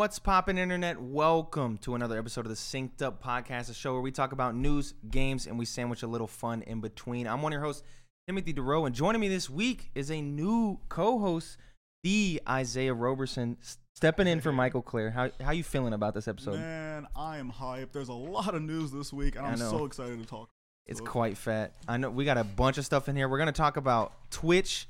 What's 0.00 0.18
poppin', 0.18 0.56
internet? 0.56 0.98
Welcome 0.98 1.76
to 1.82 1.94
another 1.94 2.18
episode 2.18 2.46
of 2.46 2.48
the 2.48 2.54
Synced 2.54 3.02
Up 3.02 3.22
Podcast, 3.22 3.68
a 3.68 3.74
show 3.74 3.92
where 3.92 4.00
we 4.00 4.10
talk 4.10 4.32
about 4.32 4.54
news, 4.54 4.94
games, 5.10 5.46
and 5.46 5.58
we 5.58 5.66
sandwich 5.66 6.02
a 6.02 6.06
little 6.06 6.26
fun 6.26 6.62
in 6.62 6.80
between. 6.80 7.26
I'm 7.26 7.42
one 7.42 7.52
of 7.52 7.58
your 7.58 7.62
hosts, 7.66 7.82
Timothy 8.26 8.54
Dorrough, 8.54 8.86
and 8.86 8.94
joining 8.94 9.20
me 9.20 9.28
this 9.28 9.50
week 9.50 9.90
is 9.94 10.10
a 10.10 10.22
new 10.22 10.80
co-host, 10.88 11.58
the 12.02 12.40
Isaiah 12.48 12.94
Roberson, 12.94 13.58
stepping 13.94 14.26
in 14.26 14.40
for 14.40 14.54
Michael 14.54 14.80
Clerc. 14.80 15.12
How 15.12 15.32
how 15.38 15.50
you 15.52 15.62
feeling 15.62 15.92
about 15.92 16.14
this 16.14 16.26
episode? 16.26 16.58
Man, 16.60 17.06
I 17.14 17.36
am 17.36 17.52
hyped. 17.52 17.92
There's 17.92 18.08
a 18.08 18.14
lot 18.14 18.54
of 18.54 18.62
news 18.62 18.92
this 18.92 19.12
week, 19.12 19.36
and 19.36 19.44
I'm 19.44 19.58
so 19.58 19.84
excited 19.84 20.18
to 20.18 20.24
talk. 20.24 20.48
It's 20.86 21.00
So- 21.00 21.04
quite 21.04 21.36
fat. 21.36 21.74
I 21.86 21.98
know 21.98 22.08
we 22.08 22.24
got 22.24 22.38
a 22.38 22.44
bunch 22.44 22.78
of 22.78 22.86
stuff 22.86 23.10
in 23.10 23.16
here. 23.16 23.28
We're 23.28 23.36
gonna 23.36 23.52
talk 23.52 23.76
about 23.76 24.14
Twitch, 24.30 24.88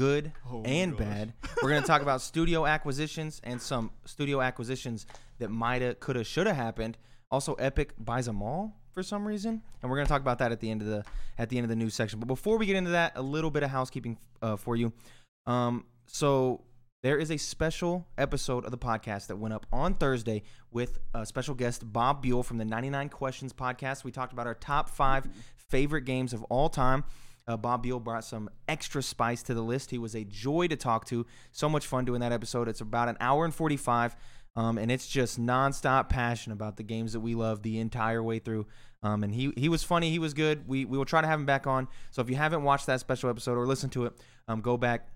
good 0.00 0.32
Oh 0.50 0.62
and 0.64 0.96
bad. 0.96 1.34
We're 1.62 1.68
gonna 1.68 1.86
talk 1.86 2.00
about 2.00 2.22
studio 2.22 2.64
acquisitions 2.64 3.38
and 3.44 3.60
some 3.60 3.90
studio 4.06 4.40
acquisitions 4.40 5.04
that 5.40 5.50
mighta, 5.50 6.00
coulda, 6.00 6.24
shoulda 6.24 6.54
happened. 6.54 6.96
Also, 7.30 7.52
Epic 7.54 7.92
buys 7.98 8.26
a 8.26 8.32
mall 8.32 8.74
for 8.92 9.02
some 9.02 9.26
reason, 9.26 9.60
and 9.82 9.90
we're 9.90 9.98
gonna 9.98 10.08
talk 10.08 10.22
about 10.22 10.38
that 10.38 10.52
at 10.52 10.60
the 10.60 10.70
end 10.70 10.80
of 10.80 10.88
the 10.88 11.04
at 11.36 11.50
the 11.50 11.58
end 11.58 11.64
of 11.64 11.68
the 11.68 11.76
news 11.76 11.92
section. 11.92 12.18
But 12.18 12.28
before 12.28 12.56
we 12.56 12.64
get 12.64 12.76
into 12.76 12.92
that, 12.92 13.12
a 13.16 13.20
little 13.20 13.50
bit 13.50 13.62
of 13.62 13.68
housekeeping 13.68 14.16
uh, 14.40 14.56
for 14.56 14.74
you. 14.74 14.90
Um, 15.46 15.84
so 16.06 16.62
there 17.02 17.18
is 17.18 17.30
a 17.30 17.36
special 17.36 18.06
episode 18.16 18.64
of 18.64 18.70
the 18.70 18.78
podcast 18.78 19.26
that 19.26 19.36
went 19.36 19.52
up 19.52 19.66
on 19.70 19.94
Thursday 19.94 20.44
with 20.70 20.98
a 21.12 21.26
special 21.26 21.54
guest 21.54 21.92
Bob 21.92 22.22
Buell 22.22 22.42
from 22.42 22.56
the 22.56 22.64
99 22.64 23.10
Questions 23.10 23.52
podcast. 23.52 24.02
We 24.02 24.12
talked 24.12 24.32
about 24.32 24.46
our 24.46 24.54
top 24.54 24.88
five 24.88 25.28
favorite 25.56 26.02
games 26.06 26.32
of 26.32 26.42
all 26.44 26.70
time. 26.70 27.04
Uh, 27.46 27.56
Bob 27.56 27.82
Buell 27.82 28.00
brought 28.00 28.24
some 28.24 28.48
extra 28.68 29.02
spice 29.02 29.42
to 29.44 29.54
the 29.54 29.62
list. 29.62 29.90
He 29.90 29.98
was 29.98 30.14
a 30.14 30.24
joy 30.24 30.68
to 30.68 30.76
talk 30.76 31.04
to. 31.06 31.26
So 31.52 31.68
much 31.68 31.86
fun 31.86 32.04
doing 32.04 32.20
that 32.20 32.32
episode. 32.32 32.68
It's 32.68 32.80
about 32.80 33.08
an 33.08 33.16
hour 33.20 33.44
and 33.44 33.54
45, 33.54 34.16
um, 34.56 34.78
and 34.78 34.90
it's 34.90 35.08
just 35.08 35.40
nonstop 35.40 36.08
passion 36.08 36.52
about 36.52 36.76
the 36.76 36.82
games 36.82 37.12
that 37.12 37.20
we 37.20 37.34
love 37.34 37.62
the 37.62 37.78
entire 37.78 38.22
way 38.22 38.38
through. 38.38 38.66
Um, 39.02 39.24
and 39.24 39.34
he 39.34 39.52
he 39.56 39.68
was 39.68 39.82
funny. 39.82 40.10
He 40.10 40.18
was 40.18 40.34
good. 40.34 40.68
We 40.68 40.84
we 40.84 40.98
will 40.98 41.04
try 41.06 41.20
to 41.20 41.26
have 41.26 41.40
him 41.40 41.46
back 41.46 41.66
on. 41.66 41.88
So 42.10 42.20
if 42.20 42.28
you 42.28 42.36
haven't 42.36 42.62
watched 42.62 42.86
that 42.86 43.00
special 43.00 43.30
episode 43.30 43.56
or 43.56 43.66
listened 43.66 43.92
to 43.92 44.06
it, 44.06 44.12
um, 44.46 44.60
go 44.60 44.76
back 44.76 45.08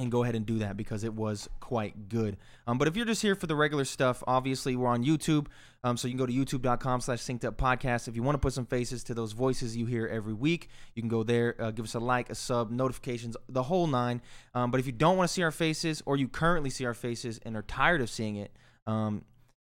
and 0.00 0.10
go 0.10 0.22
ahead 0.22 0.34
and 0.34 0.46
do 0.46 0.58
that 0.60 0.78
because 0.78 1.04
it 1.04 1.12
was 1.12 1.46
quite 1.60 2.08
good. 2.08 2.38
Um, 2.66 2.78
but 2.78 2.88
if 2.88 2.96
you're 2.96 3.04
just 3.04 3.20
here 3.20 3.34
for 3.34 3.46
the 3.46 3.54
regular 3.54 3.84
stuff, 3.84 4.24
obviously 4.26 4.74
we're 4.74 4.88
on 4.88 5.04
YouTube, 5.04 5.48
um, 5.84 5.98
so 5.98 6.08
you 6.08 6.12
can 6.16 6.18
go 6.18 6.26
to 6.26 6.32
youtube.com 6.32 7.02
slash 7.02 7.20
synced 7.20 7.44
up 7.44 7.58
podcast. 7.58 8.08
If 8.08 8.16
you 8.16 8.22
want 8.22 8.34
to 8.34 8.38
put 8.38 8.54
some 8.54 8.64
faces 8.64 9.04
to 9.04 9.14
those 9.14 9.32
voices 9.32 9.76
you 9.76 9.84
hear 9.84 10.06
every 10.06 10.32
week, 10.32 10.70
you 10.94 11.02
can 11.02 11.10
go 11.10 11.22
there, 11.22 11.54
uh, 11.60 11.70
give 11.70 11.84
us 11.84 11.94
a 11.94 12.00
like, 12.00 12.30
a 12.30 12.34
sub, 12.34 12.70
notifications, 12.70 13.36
the 13.50 13.64
whole 13.64 13.86
nine. 13.86 14.22
Um, 14.54 14.70
but 14.70 14.80
if 14.80 14.86
you 14.86 14.92
don't 14.92 15.18
want 15.18 15.28
to 15.28 15.34
see 15.34 15.42
our 15.42 15.50
faces 15.50 16.02
or 16.06 16.16
you 16.16 16.28
currently 16.28 16.70
see 16.70 16.86
our 16.86 16.94
faces 16.94 17.38
and 17.44 17.54
are 17.54 17.62
tired 17.62 18.00
of 18.00 18.08
seeing 18.08 18.36
it, 18.36 18.56
um, 18.86 19.26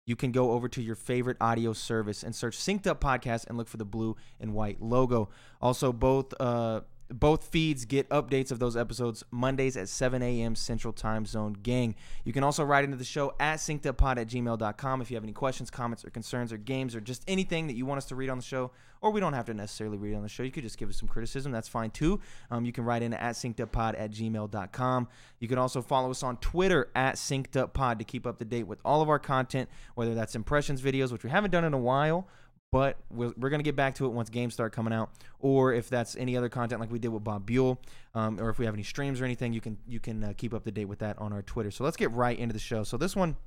you 0.07 0.15
can 0.15 0.31
go 0.31 0.53
over 0.53 0.67
to 0.69 0.81
your 0.81 0.95
favorite 0.95 1.37
audio 1.39 1.71
service 1.73 2.23
and 2.23 2.35
search 2.35 2.57
Synced 2.57 2.87
Up 2.87 2.99
Podcast 2.99 3.45
and 3.47 3.57
look 3.57 3.67
for 3.67 3.77
the 3.77 3.85
blue 3.85 4.15
and 4.39 4.55
white 4.55 4.81
logo. 4.81 5.29
Also, 5.61 5.93
both 5.93 6.33
uh, 6.39 6.81
both 7.09 7.45
feeds 7.45 7.85
get 7.85 8.09
updates 8.09 8.51
of 8.51 8.59
those 8.59 8.75
episodes 8.75 9.23
Mondays 9.31 9.77
at 9.77 9.87
7 9.89 10.21
a.m. 10.21 10.55
Central 10.55 10.91
Time 10.91 11.25
Zone. 11.25 11.53
Gang. 11.53 11.95
You 12.23 12.33
can 12.33 12.43
also 12.43 12.63
write 12.63 12.83
into 12.83 12.97
the 12.97 13.03
show 13.03 13.33
at 13.39 13.57
synceduppod 13.57 14.17
at 14.17 14.27
gmail.com 14.27 15.01
if 15.01 15.11
you 15.11 15.15
have 15.15 15.23
any 15.23 15.33
questions, 15.33 15.69
comments, 15.69 16.03
or 16.03 16.09
concerns, 16.09 16.51
or 16.51 16.57
games, 16.57 16.95
or 16.95 17.01
just 17.01 17.23
anything 17.27 17.67
that 17.67 17.75
you 17.75 17.85
want 17.85 17.99
us 17.99 18.05
to 18.05 18.15
read 18.15 18.29
on 18.29 18.37
the 18.37 18.43
show. 18.43 18.71
Or 19.01 19.11
we 19.11 19.19
don't 19.19 19.33
have 19.33 19.45
to 19.45 19.53
necessarily 19.53 19.97
read 19.97 20.15
on 20.15 20.23
the 20.23 20.29
show. 20.29 20.41
You 20.41 20.51
could 20.51 20.63
just 20.63 20.79
give 20.79 20.89
us 20.89 20.97
some 20.97 21.07
criticism. 21.07 21.51
That's 21.51 21.67
fine 21.67 21.91
too. 21.91 22.21
Um, 22.49 22.65
you 22.65 22.71
can 22.71 22.85
write 22.85 23.03
in 23.03 23.13
at 23.13 23.35
synceduppod 23.35 23.99
at 23.99 24.11
gmail.com. 24.11 25.07
You 25.39 25.47
can 25.47 25.57
also 25.59 25.81
follow 25.81 26.09
us 26.09 26.23
on 26.23 26.37
Twitter 26.37 26.89
at 26.95 27.15
synceduppod 27.15 27.99
to 27.99 28.03
keep 28.03 28.25
up 28.25 28.39
to 28.39 28.45
date 28.45 28.63
with 28.63 28.79
all 28.83 29.01
of 29.01 29.09
our 29.09 29.19
content, 29.19 29.69
whether 29.93 30.15
that's 30.15 30.33
impressions 30.33 30.81
videos, 30.81 31.11
which 31.11 31.23
we 31.23 31.29
haven't 31.29 31.51
done 31.51 31.65
in 31.65 31.73
a 31.73 31.77
while 31.77 32.27
but 32.75 32.97
we're, 33.09 33.31
going 33.31 33.59
to 33.59 33.63
get 33.63 33.77
back 33.77 33.95
to 33.95 34.05
it 34.05 34.09
once 34.09 34.29
games 34.29 34.53
start 34.53 34.73
coming 34.73 34.91
out 34.91 35.09
or 35.39 35.73
if 35.73 35.87
that's 35.87 36.17
any 36.17 36.35
other 36.35 36.49
content 36.49 36.81
like 36.81 36.91
we 36.91 36.99
did 36.99 37.07
with 37.07 37.23
bob 37.23 37.45
buell 37.45 37.79
um, 38.15 38.37
or 38.37 38.49
if 38.49 38.59
we 38.59 38.65
have 38.65 38.73
any 38.73 38.83
streams 38.83 39.21
or 39.21 39.23
anything 39.23 39.53
you 39.53 39.61
can 39.61 39.77
you 39.87 40.01
can 40.01 40.21
uh, 40.25 40.33
keep 40.35 40.53
up 40.53 40.65
to 40.65 40.71
date 40.71 40.83
with 40.83 40.99
that 40.99 41.17
on 41.17 41.31
our 41.31 41.41
twitter. 41.41 41.71
So 41.71 41.85
let's 41.85 41.95
get 41.95 42.11
right 42.11 42.37
into 42.37 42.51
the 42.51 42.59
show. 42.59 42.83
So 42.83 42.97
this 42.97 43.15
one 43.15 43.37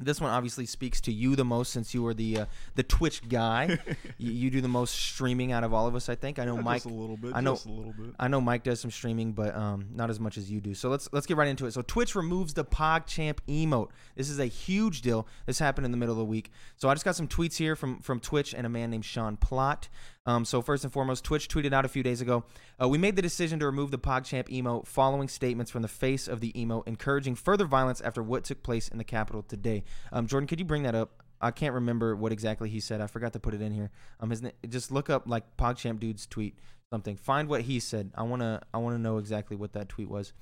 this 0.00 0.20
one 0.20 0.30
obviously 0.30 0.64
speaks 0.64 1.00
to 1.02 1.12
you 1.12 1.36
the 1.36 1.44
most 1.44 1.70
since 1.72 1.92
you 1.92 2.06
are 2.06 2.14
the 2.14 2.40
uh, 2.40 2.46
the 2.76 2.82
Twitch 2.82 3.28
guy. 3.28 3.78
you, 4.18 4.32
you 4.32 4.50
do 4.50 4.60
the 4.62 4.68
most 4.68 4.94
streaming 4.94 5.52
out 5.52 5.64
of 5.64 5.74
all 5.74 5.86
of 5.86 5.94
us, 5.94 6.08
I 6.08 6.14
think. 6.14 6.38
I 6.38 6.44
know 6.46 6.54
Yeah, 6.56 6.62
Mike. 6.62 6.84
a 6.86 6.88
little 6.88 7.16
bit. 7.18 7.32
I 7.34 7.40
know- 7.42 7.58
a 7.64 7.68
little 7.68 7.92
bit. 7.92 8.14
I 8.18 8.28
know 8.28 8.40
Mike 8.40 8.62
does 8.62 8.80
some 8.80 8.90
streaming, 8.90 9.32
but 9.32 9.54
um, 9.54 9.86
not 9.92 10.08
as 10.08 10.18
much 10.18 10.38
as 10.38 10.50
you 10.50 10.60
do. 10.60 10.74
So 10.74 10.88
let's 10.88 11.08
let's 11.12 11.26
get 11.26 11.36
right 11.36 11.48
into 11.48 11.66
it. 11.66 11.72
So 11.72 11.82
Twitch 11.82 12.14
removes 12.14 12.54
the 12.54 12.64
PogChamp 12.64 13.38
emote. 13.48 13.90
This 14.16 14.30
is 14.30 14.38
a 14.38 14.46
huge 14.46 15.02
deal. 15.02 15.26
This 15.46 15.58
happened 15.58 15.84
in 15.84 15.90
the 15.90 15.98
middle 15.98 16.14
of 16.14 16.18
the 16.18 16.24
week. 16.24 16.50
So 16.76 16.88
I 16.88 16.94
just 16.94 17.04
got 17.04 17.14
some 17.16 17.28
tweets 17.28 17.56
here 17.56 17.76
from 17.76 18.00
from 18.00 18.18
Twitch 18.18 18.54
and 18.54 18.66
a 18.66 18.70
man 18.70 18.90
named 18.90 19.04
Sean 19.04 19.36
Plott. 19.36 19.88
Um, 20.24 20.44
so 20.44 20.62
first 20.62 20.84
and 20.84 20.92
foremost, 20.92 21.24
Twitch 21.24 21.48
tweeted 21.48 21.72
out 21.72 21.84
a 21.84 21.88
few 21.88 22.02
days 22.02 22.20
ago, 22.20 22.44
uh, 22.80 22.88
we 22.88 22.96
made 22.96 23.16
the 23.16 23.22
decision 23.22 23.58
to 23.58 23.66
remove 23.66 23.90
the 23.90 23.98
PogChamp 23.98 24.48
emote 24.48 24.86
following 24.86 25.28
statements 25.28 25.70
from 25.70 25.82
the 25.82 25.88
face 25.88 26.28
of 26.28 26.40
the 26.40 26.52
emote 26.52 26.86
encouraging 26.86 27.34
further 27.34 27.64
violence 27.64 28.00
after 28.00 28.22
what 28.22 28.44
took 28.44 28.62
place 28.62 28.88
in 28.88 28.98
the 28.98 29.04
Capitol 29.04 29.42
today. 29.42 29.82
Um, 30.12 30.26
Jordan, 30.26 30.46
could 30.46 30.60
you 30.60 30.64
bring 30.64 30.84
that 30.84 30.94
up? 30.94 31.22
I 31.40 31.50
can't 31.50 31.74
remember 31.74 32.14
what 32.14 32.30
exactly 32.30 32.70
he 32.70 32.78
said. 32.78 33.00
I 33.00 33.08
forgot 33.08 33.32
to 33.32 33.40
put 33.40 33.52
it 33.52 33.60
in 33.60 33.72
here. 33.72 33.90
Um, 34.20 34.30
his 34.30 34.42
na- 34.42 34.50
just 34.68 34.92
look 34.92 35.10
up 35.10 35.24
like 35.26 35.56
PogChamp 35.56 35.98
dude's 35.98 36.24
tweet 36.24 36.56
something. 36.92 37.16
Find 37.16 37.48
what 37.48 37.62
he 37.62 37.80
said. 37.80 38.12
I 38.14 38.22
wanna 38.22 38.60
I 38.72 38.78
wanna 38.78 38.98
know 38.98 39.16
exactly 39.16 39.56
what 39.56 39.72
that 39.72 39.88
tweet 39.88 40.08
was. 40.08 40.32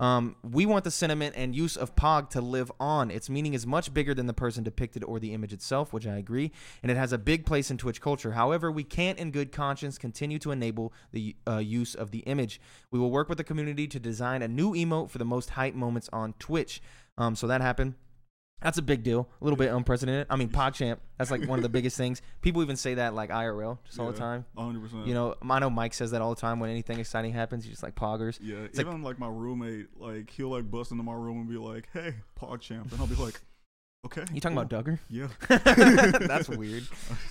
Um, 0.00 0.36
we 0.42 0.64
want 0.64 0.84
the 0.84 0.90
sentiment 0.92 1.34
and 1.36 1.56
use 1.56 1.76
of 1.76 1.96
Pog 1.96 2.30
to 2.30 2.40
live 2.40 2.70
on. 2.78 3.10
Its 3.10 3.28
meaning 3.28 3.54
is 3.54 3.66
much 3.66 3.92
bigger 3.92 4.14
than 4.14 4.26
the 4.26 4.32
person 4.32 4.62
depicted 4.62 5.02
or 5.02 5.18
the 5.18 5.32
image 5.32 5.52
itself, 5.52 5.92
which 5.92 6.06
I 6.06 6.16
agree, 6.16 6.52
and 6.82 6.90
it 6.92 6.96
has 6.96 7.12
a 7.12 7.18
big 7.18 7.44
place 7.44 7.70
in 7.70 7.78
Twitch 7.78 8.00
culture. 8.00 8.32
However, 8.32 8.70
we 8.70 8.84
can't, 8.84 9.18
in 9.18 9.32
good 9.32 9.50
conscience, 9.50 9.98
continue 9.98 10.38
to 10.38 10.52
enable 10.52 10.92
the 11.12 11.34
uh, 11.48 11.58
use 11.58 11.94
of 11.96 12.12
the 12.12 12.20
image. 12.20 12.60
We 12.92 12.98
will 12.98 13.10
work 13.10 13.28
with 13.28 13.38
the 13.38 13.44
community 13.44 13.88
to 13.88 13.98
design 13.98 14.42
a 14.42 14.48
new 14.48 14.72
emote 14.72 15.10
for 15.10 15.18
the 15.18 15.24
most 15.24 15.50
hype 15.50 15.74
moments 15.74 16.08
on 16.12 16.34
Twitch. 16.38 16.80
Um, 17.16 17.34
so 17.34 17.48
that 17.48 17.60
happened. 17.60 17.94
That's 18.60 18.76
a 18.78 18.82
big 18.82 19.02
deal. 19.04 19.28
A 19.40 19.44
little 19.44 19.56
bit 19.56 19.70
unprecedented. 19.72 20.26
I 20.28 20.34
mean, 20.36 20.48
PogChamp. 20.48 20.98
That's 21.16 21.30
like 21.30 21.46
one 21.46 21.58
of 21.60 21.62
the 21.62 21.68
biggest 21.68 21.96
things. 22.02 22.20
People 22.42 22.60
even 22.62 22.76
say 22.76 22.94
that 22.94 23.14
like 23.14 23.30
IRL 23.30 23.78
just 23.84 23.98
all 24.00 24.06
the 24.06 24.12
Yeah, 24.14 24.18
time. 24.18 24.44
100%. 24.56 25.06
You 25.06 25.14
know, 25.14 25.34
I 25.48 25.58
know 25.60 25.70
Mike 25.70 25.94
says 25.94 26.10
that 26.10 26.20
all 26.22 26.34
the 26.34 26.40
time 26.40 26.58
when 26.58 26.68
anything 26.70 26.98
exciting 26.98 27.32
happens. 27.32 27.64
He's 27.64 27.72
just 27.74 27.82
like 27.84 27.94
poggers. 27.94 28.38
Yeah, 28.42 28.56
It's 28.58 28.78
like- 28.78 28.86
even 28.86 29.02
like, 29.02 29.18
my 29.20 29.28
roommate, 29.28 29.86
like 30.00 30.30
he'll 30.30 30.48
like 30.50 30.68
bust 30.70 30.90
into 30.90 31.04
my 31.04 31.14
room 31.14 31.38
and 31.38 31.48
be 31.48 31.56
like, 31.56 31.88
"Hey, 31.92 32.14
PogChamp," 32.40 32.90
and 32.92 33.00
I'll 33.00 33.06
be 33.06 33.14
like, 33.14 33.40
"Okay." 34.06 34.24
You 34.32 34.40
talking 34.40 34.56
about 34.56 34.70
cool." 34.70 34.82
Duggar? 34.82 34.98
Yeah. 35.08 35.28
that's 36.26 36.48
weird. 36.60 36.84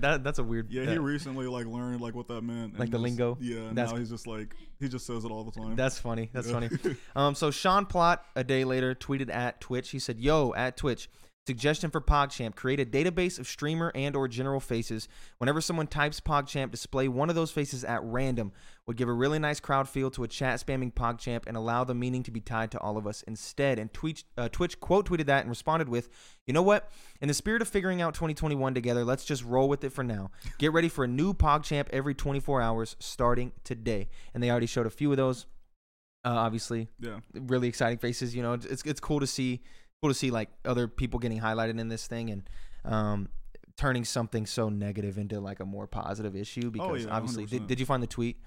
that 0.00 0.20
that's 0.24 0.38
a 0.38 0.44
weird. 0.44 0.70
Yeah, 0.70 0.82
uh, 0.82 0.90
he 0.92 0.98
recently 0.98 1.46
like 1.46 1.66
learned 1.66 2.00
like 2.00 2.14
what 2.14 2.28
that 2.28 2.42
meant. 2.42 2.78
Like 2.78 2.90
the 2.90 2.98
lingo? 2.98 3.36
Yeah, 3.40 3.58
and 3.58 3.76
That's- 3.76 3.92
now 3.92 3.98
he's 3.98 4.10
just 4.10 4.26
like 4.26 4.54
he 4.80 4.88
just 4.88 5.06
says 5.06 5.24
it 5.24 5.30
all 5.30 5.44
the 5.44 5.52
time. 5.52 5.76
That's 5.76 5.98
funny. 5.98 6.30
That's 6.32 6.48
Yeah. 6.48 6.52
funny. 6.68 6.96
Um, 7.14 7.34
so 7.34 7.50
Sean 7.50 7.86
Plott 7.86 8.18
a 8.34 8.44
day 8.44 8.64
later 8.64 8.94
tweeted 8.94 9.32
at 9.34 9.60
Twitch. 9.60 9.90
He 9.90 9.98
said, 9.98 10.18
"Yo, 10.18 10.52
at 10.56 10.76
Twitch, 10.76 11.08
suggestion 11.46 11.90
for 11.90 12.00
PogChamp: 12.00 12.54
create 12.54 12.80
a 12.80 12.84
database 12.84 13.38
of 13.38 13.46
streamer 13.46 13.92
and/or 13.94 14.28
general 14.28 14.60
faces. 14.60 15.08
Whenever 15.38 15.60
someone 15.60 15.86
types 15.86 16.20
PogChamp, 16.20 16.70
display 16.70 17.08
one 17.08 17.28
of 17.28 17.36
those 17.36 17.50
faces 17.50 17.84
at 17.84 18.02
random. 18.02 18.52
Would 18.86 18.96
give 18.96 19.08
a 19.08 19.12
really 19.12 19.40
nice 19.40 19.58
crowd 19.58 19.88
feel 19.88 20.10
to 20.12 20.22
a 20.22 20.28
chat 20.28 20.64
spamming 20.64 20.94
PogChamp 20.94 21.46
and 21.48 21.56
allow 21.56 21.82
the 21.82 21.94
meaning 21.94 22.22
to 22.22 22.30
be 22.30 22.40
tied 22.40 22.70
to 22.70 22.78
all 22.80 22.96
of 22.96 23.06
us 23.06 23.22
instead." 23.22 23.78
And 23.78 23.92
Twitch, 23.92 24.24
uh, 24.36 24.48
Twitch 24.48 24.78
quote 24.80 25.08
tweeted 25.08 25.26
that 25.26 25.40
and 25.40 25.48
responded 25.48 25.88
with, 25.88 26.08
"You 26.46 26.52
know 26.52 26.62
what? 26.62 26.90
In 27.20 27.28
the 27.28 27.34
spirit 27.34 27.62
of 27.62 27.68
figuring 27.68 28.00
out 28.00 28.14
2021 28.14 28.74
together, 28.74 29.04
let's 29.04 29.24
just 29.24 29.44
roll 29.44 29.68
with 29.68 29.82
it 29.84 29.90
for 29.90 30.04
now. 30.04 30.30
Get 30.58 30.72
ready 30.72 30.88
for 30.88 31.04
a 31.04 31.08
new 31.08 31.34
PogChamp 31.34 31.88
every 31.90 32.14
24 32.14 32.60
hours 32.60 32.96
starting 33.00 33.52
today." 33.64 34.08
And 34.34 34.42
they 34.42 34.50
already 34.50 34.66
showed 34.66 34.86
a 34.86 34.90
few 34.90 35.10
of 35.10 35.16
those. 35.16 35.46
Uh, 36.24 36.30
obviously, 36.30 36.88
yeah. 36.98 37.20
really 37.34 37.68
exciting 37.68 37.98
faces. 37.98 38.34
You 38.34 38.42
know, 38.42 38.54
it's 38.54 38.82
it's 38.82 39.00
cool 39.00 39.20
to 39.20 39.28
see 39.28 39.62
cool 40.06 40.12
to 40.12 40.18
see 40.18 40.30
like 40.30 40.48
other 40.64 40.88
people 40.88 41.18
getting 41.18 41.40
highlighted 41.40 41.80
in 41.80 41.88
this 41.88 42.06
thing 42.06 42.30
and 42.30 42.48
um, 42.84 43.28
turning 43.76 44.04
something 44.04 44.46
so 44.46 44.68
negative 44.68 45.18
into 45.18 45.40
like 45.40 45.60
a 45.60 45.64
more 45.64 45.86
positive 45.86 46.36
issue. 46.36 46.70
Because 46.70 47.04
yeah, 47.04 47.10
obviously, 47.10 47.46
did, 47.46 47.66
did 47.66 47.80
you 47.80 47.86
find 47.86 48.02
the 48.02 48.06
tweet? 48.06 48.38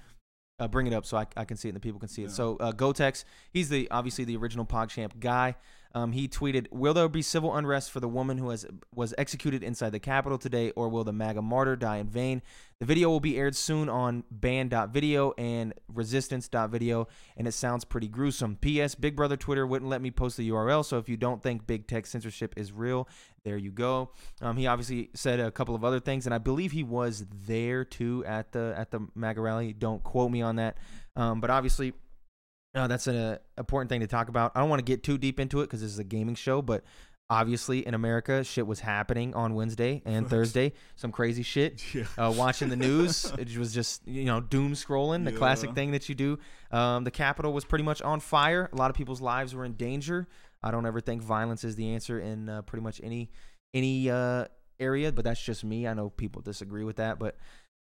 Uh, 0.59 0.67
bring 0.67 0.87
it 0.87 0.93
up 0.93 1.05
so 1.05 1.15
I, 1.15 1.25
I 1.37 1.45
can 1.45 1.55
see 1.55 1.69
it 1.69 1.71
and 1.71 1.77
the 1.77 1.79
people 1.79 1.99
can 1.99 2.09
see 2.09 2.23
it. 2.23 2.29
Yeah. 2.29 2.33
So 2.33 2.57
uh, 2.57 2.73
Gootecks, 2.73 3.23
he's 3.51 3.69
the 3.69 3.87
obviously 3.91 4.25
the 4.25 4.35
original 4.35 4.65
PogChamp 4.65 5.19
guy. 5.19 5.55
Um, 5.95 6.11
he 6.11 6.27
tweeted, 6.27 6.67
"Will 6.71 6.93
there 6.93 7.09
be 7.09 7.21
civil 7.21 7.55
unrest 7.55 7.91
for 7.91 7.99
the 7.99 8.07
woman 8.07 8.37
who 8.37 8.49
has 8.49 8.65
was 8.93 9.13
executed 9.17 9.63
inside 9.63 9.91
the 9.91 9.99
Capitol 9.99 10.37
today, 10.37 10.71
or 10.71 10.89
will 10.89 11.03
the 11.03 11.13
MAGA 11.13 11.41
martyr 11.41 11.75
die 11.75 11.97
in 11.97 12.07
vain?" 12.07 12.41
The 12.79 12.85
video 12.85 13.09
will 13.09 13.19
be 13.19 13.37
aired 13.37 13.57
soon 13.57 13.89
on 13.89 14.23
ban.video 14.31 15.33
and 15.37 15.73
resistance.video, 15.93 17.09
and 17.35 17.45
it 17.45 17.51
sounds 17.51 17.83
pretty 17.83 18.07
gruesome. 18.07 18.55
P.S. 18.55 18.95
Big 18.95 19.17
Brother 19.17 19.35
Twitter 19.35 19.67
wouldn't 19.67 19.89
let 19.89 20.01
me 20.01 20.11
post 20.11 20.37
the 20.37 20.49
URL, 20.49 20.85
so 20.85 20.97
if 20.97 21.09
you 21.09 21.17
don't 21.17 21.43
think 21.43 21.67
big 21.67 21.87
tech 21.87 22.05
censorship 22.05 22.53
is 22.55 22.71
real, 22.71 23.09
there 23.43 23.57
you 23.57 23.71
go. 23.71 24.11
Um, 24.41 24.55
he 24.55 24.65
obviously 24.67 25.09
said 25.13 25.41
a 25.41 25.51
couple 25.51 25.75
of 25.75 25.83
other 25.83 25.99
things, 25.99 26.25
and 26.25 26.33
I 26.33 26.37
believe 26.37 26.71
he 26.71 26.83
was 26.83 27.25
there 27.47 27.83
too 27.83 28.23
at 28.25 28.53
the 28.53 28.73
at 28.77 28.91
the 28.91 29.07
MAGA 29.13 29.41
rally. 29.41 29.73
Don't 29.73 30.01
quote 30.01 30.31
me 30.31 30.41
on 30.41 30.55
that, 30.57 30.77
um, 31.15 31.41
but 31.41 31.49
obviously. 31.49 31.93
Uh, 32.75 32.87
that's 32.87 33.07
an 33.07 33.15
uh, 33.15 33.37
important 33.57 33.89
thing 33.89 34.01
to 34.01 34.07
talk 34.07 34.29
about. 34.29 34.51
I 34.55 34.59
don't 34.59 34.69
want 34.69 34.79
to 34.79 34.85
get 34.85 35.03
too 35.03 35.17
deep 35.17 35.39
into 35.39 35.61
it 35.61 35.65
because 35.65 35.81
this 35.81 35.91
is 35.91 35.99
a 35.99 36.03
gaming 36.03 36.35
show, 36.35 36.61
but 36.61 36.83
obviously 37.29 37.85
in 37.85 37.93
America, 37.93 38.43
shit 38.43 38.65
was 38.65 38.79
happening 38.79 39.33
on 39.33 39.53
Wednesday 39.55 40.01
and 40.05 40.29
Thursday. 40.29 40.73
Some 40.95 41.11
crazy 41.11 41.43
shit. 41.43 41.83
Yeah. 41.93 42.05
Uh, 42.17 42.31
watching 42.31 42.69
the 42.69 42.75
news, 42.75 43.31
it 43.37 43.57
was 43.57 43.73
just 43.73 44.07
you 44.07 44.25
know 44.25 44.41
doom 44.41 44.73
scrolling, 44.73 45.25
the 45.25 45.31
classic 45.31 45.73
thing 45.73 45.91
that 45.91 46.07
you 46.07 46.13
do. 46.13 46.37
Um, 46.71 47.03
the 47.03 47.11
Capitol 47.11 47.51
was 47.51 47.65
pretty 47.65 47.83
much 47.83 48.01
on 48.03 48.19
fire. 48.19 48.69
A 48.71 48.75
lot 48.75 48.91
of 48.91 48.95
people's 48.95 49.21
lives 49.21 49.55
were 49.55 49.65
in 49.65 49.73
danger. 49.73 50.27
I 50.61 50.69
don't 50.69 50.85
ever 50.85 51.01
think 51.01 51.23
violence 51.23 51.63
is 51.63 51.75
the 51.75 51.89
answer 51.93 52.19
in 52.19 52.47
uh, 52.47 52.61
pretty 52.61 52.83
much 52.83 53.01
any 53.03 53.31
any 53.73 54.09
uh, 54.09 54.45
area, 54.79 55.11
but 55.11 55.25
that's 55.25 55.41
just 55.41 55.63
me. 55.63 55.87
I 55.87 55.93
know 55.93 56.09
people 56.09 56.41
disagree 56.41 56.83
with 56.83 56.97
that, 56.97 57.17
but 57.17 57.37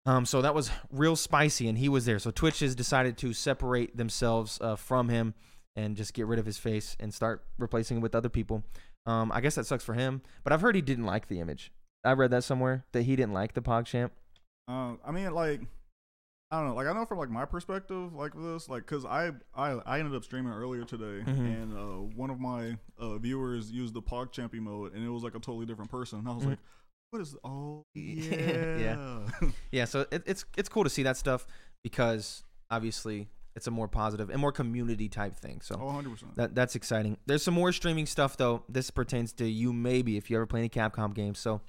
um, 0.07 0.25
so 0.25 0.41
that 0.43 0.55
was 0.55 0.71
real 0.91 1.17
spicy, 1.17 1.69
and 1.69 1.77
he 1.79 1.89
was 1.89 2.05
there. 2.07 2.19
So 2.19 2.31
Twitch 2.31 2.61
has 2.61 2.75
decided 2.75 3.17
to 3.19 3.33
separate 3.33 3.97
themselves 3.97 4.59
uh, 4.61 4.77
from 4.77 5.09
him 5.09 5.35
and 5.77 5.97
just 5.97 6.15
get 6.15 6.27
rid 6.27 6.39
of 6.39 6.47
his 6.47 6.59
face 6.59 6.97
and 6.99 7.13
start 7.15 7.45
replacing 7.59 7.99
it 7.99 8.01
with 8.01 8.15
other 8.15 8.29
people. 8.29 8.65
Um, 9.07 9.31
I 9.33 9.41
guess 9.41 9.55
that 9.55 9.67
sucks 9.67 9.85
for 9.85 9.95
him, 9.95 10.23
but 10.45 10.53
I've 10.53 10.61
heard 10.61 10.75
he 10.75 10.83
didn't 10.83 11.07
like 11.07 11.29
the 11.29 11.41
image. 11.41 11.73
I 12.05 12.13
read 12.13 12.31
that 12.33 12.45
somewhere 12.45 12.85
that 12.93 13.03
he 13.03 13.15
didn't 13.17 13.35
like 13.35 13.55
the 13.55 13.63
PogChamp. 13.63 14.11
Uh, 14.69 14.95
I 15.05 15.11
mean, 15.13 15.31
like, 15.33 15.61
I 16.51 16.59
don't 16.59 16.69
know. 16.69 16.75
Like, 16.75 16.87
I 16.87 16.93
know 16.93 17.05
from 17.05 17.19
like 17.19 17.31
my 17.31 17.45
perspective, 17.45 18.13
like 18.15 18.33
this, 18.35 18.69
like, 18.69 18.87
cause 18.87 19.05
I 19.05 19.31
I, 19.55 19.73
I 19.87 19.99
ended 20.01 20.15
up 20.17 20.25
streaming 20.25 20.53
earlier 20.53 20.85
today, 20.85 21.25
Mhm. 21.25 21.63
and 21.63 21.77
uh, 21.77 22.17
one 22.17 22.31
of 22.31 22.41
my 22.41 22.77
uh, 22.99 23.19
viewers 23.19 23.71
used 23.71 23.95
the 23.95 24.03
PogChamp 24.03 24.55
emote, 24.55 24.95
and 24.95 25.05
it 25.05 25.09
was 25.11 25.23
like 25.23 25.35
a 25.35 25.41
totally 25.41 25.67
different 25.67 25.91
person. 25.91 26.19
And 26.21 26.29
I 26.29 26.33
was 26.33 26.45
Mhm. 26.45 26.51
like, 26.51 26.59
what 27.11 27.23
is? 27.23 27.37
Oh 27.45 27.85
Yeah. 27.95 28.77
yeah. 28.79 29.51
Yeah, 29.71 29.85
so 29.85 30.07
it, 30.11 30.23
it's 30.27 30.45
it's 30.57 30.69
cool 30.69 30.85
to 30.85 30.91
see 30.91 31.03
that 31.03 31.17
stuff 31.17 31.47
because 31.83 32.45
obviously 32.71 33.29
it's 33.57 33.67
a 33.67 33.71
more 33.71 33.89
positive 33.89 34.31
and 34.31 34.41
more 34.41 34.53
community 34.53 35.09
type 35.09 35.35
thing. 35.35 35.61
So 35.61 35.77
oh, 35.81 35.87
100 35.87 36.11
percent. 36.11 36.37
that 36.37 36.55
that's 36.55 36.75
exciting. 36.77 37.19
There's 37.27 37.43
some 37.43 37.55
more 37.55 37.73
streaming 37.73 38.07
stuff 38.07 38.37
though. 38.37 38.63
This 38.69 38.91
pertains 38.91 39.33
to 39.35 39.47
you 39.49 39.73
maybe 39.73 40.17
if 40.17 40.31
you 40.31 40.37
ever 40.37 40.47
play 40.47 40.61
any 40.61 40.69
Capcom 40.69 41.15
games. 41.15 41.39
So 41.39 41.61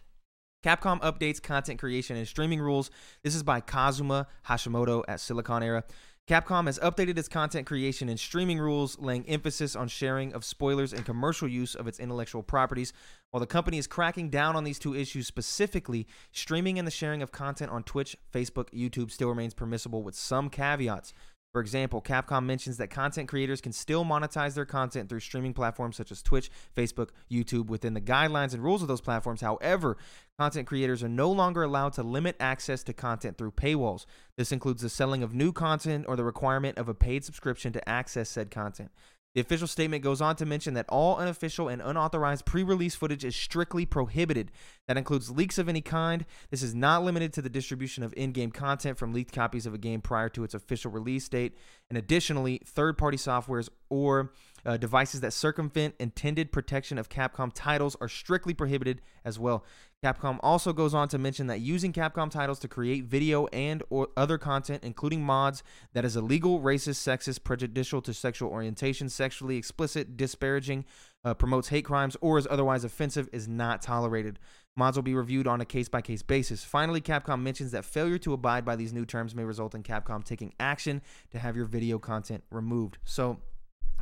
Capcom 0.64 1.02
updates 1.02 1.42
content 1.42 1.80
creation 1.80 2.18
and 2.18 2.28
streaming 2.28 2.62
rules. 2.62 2.92
This 3.24 3.34
is 3.34 3.42
by 3.42 3.62
Kazuma 3.62 4.28
Hashimoto 4.48 5.04
at 5.08 5.18
Siliconera. 5.18 5.84
Capcom 6.32 6.68
has 6.68 6.80
updated 6.80 7.18
its 7.18 7.28
content 7.28 7.68
creation 7.68 8.08
and 8.08 8.18
streaming 8.18 8.58
rules, 8.58 8.98
laying 8.98 9.28
emphasis 9.28 9.76
on 9.76 9.90
sharing 9.90 10.34
of 10.34 10.46
spoilers 10.46 10.94
and 10.94 11.04
commercial 11.04 11.46
use 11.46 11.76
of 11.76 11.90
its 11.90 12.00
intellectual 12.00 12.42
properties. 12.42 12.94
While 13.32 13.42
the 13.42 13.46
company 13.46 13.78
is 13.78 13.86
cracking 13.86 14.30
down 14.30 14.56
on 14.56 14.64
these 14.64 14.80
two 14.80 14.96
issues 14.96 15.28
specifically, 15.28 16.08
streaming 16.32 16.80
and 16.80 16.88
the 16.88 16.92
sharing 16.92 17.22
of 17.22 17.34
content 17.34 17.70
on 17.70 17.84
Twitch, 17.84 18.16
Facebook, 18.34 18.70
YouTube 18.70 19.12
still 19.12 19.28
remains 19.28 19.54
permissible 19.54 20.04
with 20.04 20.16
some 20.16 20.50
caveats. 20.50 21.12
For 21.54 21.60
example, 21.60 22.02
Capcom 22.02 22.46
mentions 22.46 22.78
that 22.78 22.90
content 22.90 23.28
creators 23.28 23.60
can 23.60 23.74
still 23.74 24.06
monetize 24.06 24.54
their 24.54 24.66
content 24.66 25.10
through 25.10 25.20
streaming 25.20 25.54
platforms 25.54 25.98
such 25.98 26.10
as 26.10 26.22
Twitch, 26.22 26.50
Facebook, 26.76 27.10
YouTube 27.30 27.66
within 27.68 27.94
the 27.94 28.00
guidelines 28.00 28.54
and 28.54 28.64
rules 28.64 28.82
of 28.82 28.88
those 28.88 29.02
platforms. 29.02 29.42
However, 29.42 29.98
content 30.40 30.66
creators 30.66 31.04
are 31.04 31.10
no 31.10 31.30
longer 31.30 31.64
allowed 31.64 31.92
to 31.94 32.04
limit 32.04 32.38
access 32.40 32.84
to 32.84 32.94
content 32.94 33.38
through 33.38 33.52
paywalls. 33.52 34.06
This 34.38 34.54
includes 34.54 34.82
the 34.82 34.90
selling 34.90 35.24
of 35.24 35.34
new 35.34 35.52
content 35.52 36.06
or 36.08 36.16
the 36.16 36.24
requirement 36.24 36.78
of 36.78 36.88
a 36.88 36.94
paid 36.94 37.26
subscription 37.26 37.74
to 37.74 37.90
access 37.90 38.30
said 38.30 38.50
content. 38.50 38.92
The 39.34 39.42
official 39.42 39.68
statement 39.68 40.04
goes 40.04 40.20
on 40.20 40.36
to 40.38 40.46
mention 40.46 40.74
that 40.74 40.88
all 40.90 41.16
unofficial 41.16 41.70
and 41.70 41.82
unauthorized 41.82 42.46
pre 42.46 42.64
release 42.64 42.96
footage 42.96 43.24
is 43.24 43.36
strictly 43.36 43.86
prohibited. 43.86 44.52
That 44.88 44.98
includes 44.98 45.32
leaks 45.32 45.58
of 45.58 45.70
any 45.70 45.82
kind. 45.82 46.26
This 46.50 46.62
is 46.62 46.76
not 46.76 47.04
limited 47.04 47.32
to 47.34 47.42
the 47.42 47.50
distribution 47.50 48.04
of 48.04 48.14
in 48.18 48.34
game 48.34 48.52
content 48.52 48.98
from 48.98 49.14
leaked 49.14 49.34
copies 49.34 49.66
of 49.66 49.74
a 49.74 49.78
game 49.78 50.02
prior 50.02 50.28
to 50.30 50.44
its 50.44 50.54
official 50.54 50.92
release 50.92 51.30
date. 51.30 51.58
And 51.90 51.98
additionally, 51.98 52.62
third 52.66 52.98
party 52.98 53.18
softwares 53.18 53.70
or 53.90 54.34
uh, 54.66 54.78
devices 54.78 55.22
that 55.22 55.34
circumvent 55.34 55.96
intended 56.00 56.52
protection 56.52 56.98
of 56.98 57.10
Capcom 57.10 57.52
titles 57.54 57.96
are 58.02 58.08
strictly 58.08 58.54
prohibited 58.54 59.02
as 59.24 59.40
well. 59.40 59.64
Capcom 60.04 60.40
also 60.42 60.74
goes 60.74 60.96
on 60.96 61.08
to 61.10 61.20
mention 61.20 61.46
that 61.46 61.60
using 61.60 61.94
Capcom 61.94 62.32
titles 62.32 62.58
to 62.60 62.68
create 62.68 63.06
video 63.06 63.46
and 63.48 63.84
or 63.92 64.10
other 64.18 64.40
content, 64.40 64.84
including 64.84 65.24
mods, 65.24 65.62
that 65.94 66.04
is 66.04 66.16
illegal, 66.16 66.60
racist, 66.60 66.96
sexist, 66.96 67.44
prejudicial 67.44 68.02
to 68.02 68.14
sexual 68.14 68.50
orientation, 68.50 69.10
sexually 69.10 69.58
explicit, 69.58 70.18
disparaging, 70.18 70.86
uh, 71.24 71.36
promotes 71.36 71.70
hate 71.70 71.86
crimes, 71.86 72.18
or 72.20 72.40
is 72.40 72.48
otherwise 72.50 72.84
offensive, 72.84 73.30
is 73.32 73.48
not 73.48 73.84
tolerated. 73.84 74.40
Mods 74.76 74.98
will 74.98 75.04
be 75.04 75.14
reviewed 75.14 75.48
on 75.48 75.62
a 75.62 75.66
case 75.66 75.88
by 75.88 76.02
case 76.02 76.24
basis. 76.24 76.64
Finally, 76.64 77.02
Capcom 77.02 77.42
mentions 77.44 77.72
that 77.72 77.86
failure 77.86 78.18
to 78.18 78.34
abide 78.34 78.66
by 78.66 78.76
these 78.76 78.94
new 78.94 79.06
terms 79.06 79.36
may 79.36 79.44
result 79.44 79.76
in 79.76 79.84
Capcom 79.84 80.24
taking 80.24 80.54
action 80.60 81.04
to 81.30 81.38
have 81.38 81.56
your 81.56 81.66
video 81.66 82.00
content 82.00 82.44
removed. 82.50 82.98
So, 83.04 83.38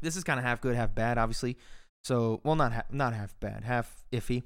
this 0.01 0.15
is 0.15 0.23
kind 0.23 0.39
of 0.39 0.45
half 0.45 0.61
good, 0.61 0.75
half 0.75 0.93
bad, 0.95 1.17
obviously. 1.17 1.57
So, 2.03 2.39
well, 2.43 2.55
not 2.55 2.71
ha- 2.73 2.85
not 2.91 3.13
half 3.13 3.37
bad, 3.39 3.63
half 3.63 4.05
iffy. 4.11 4.43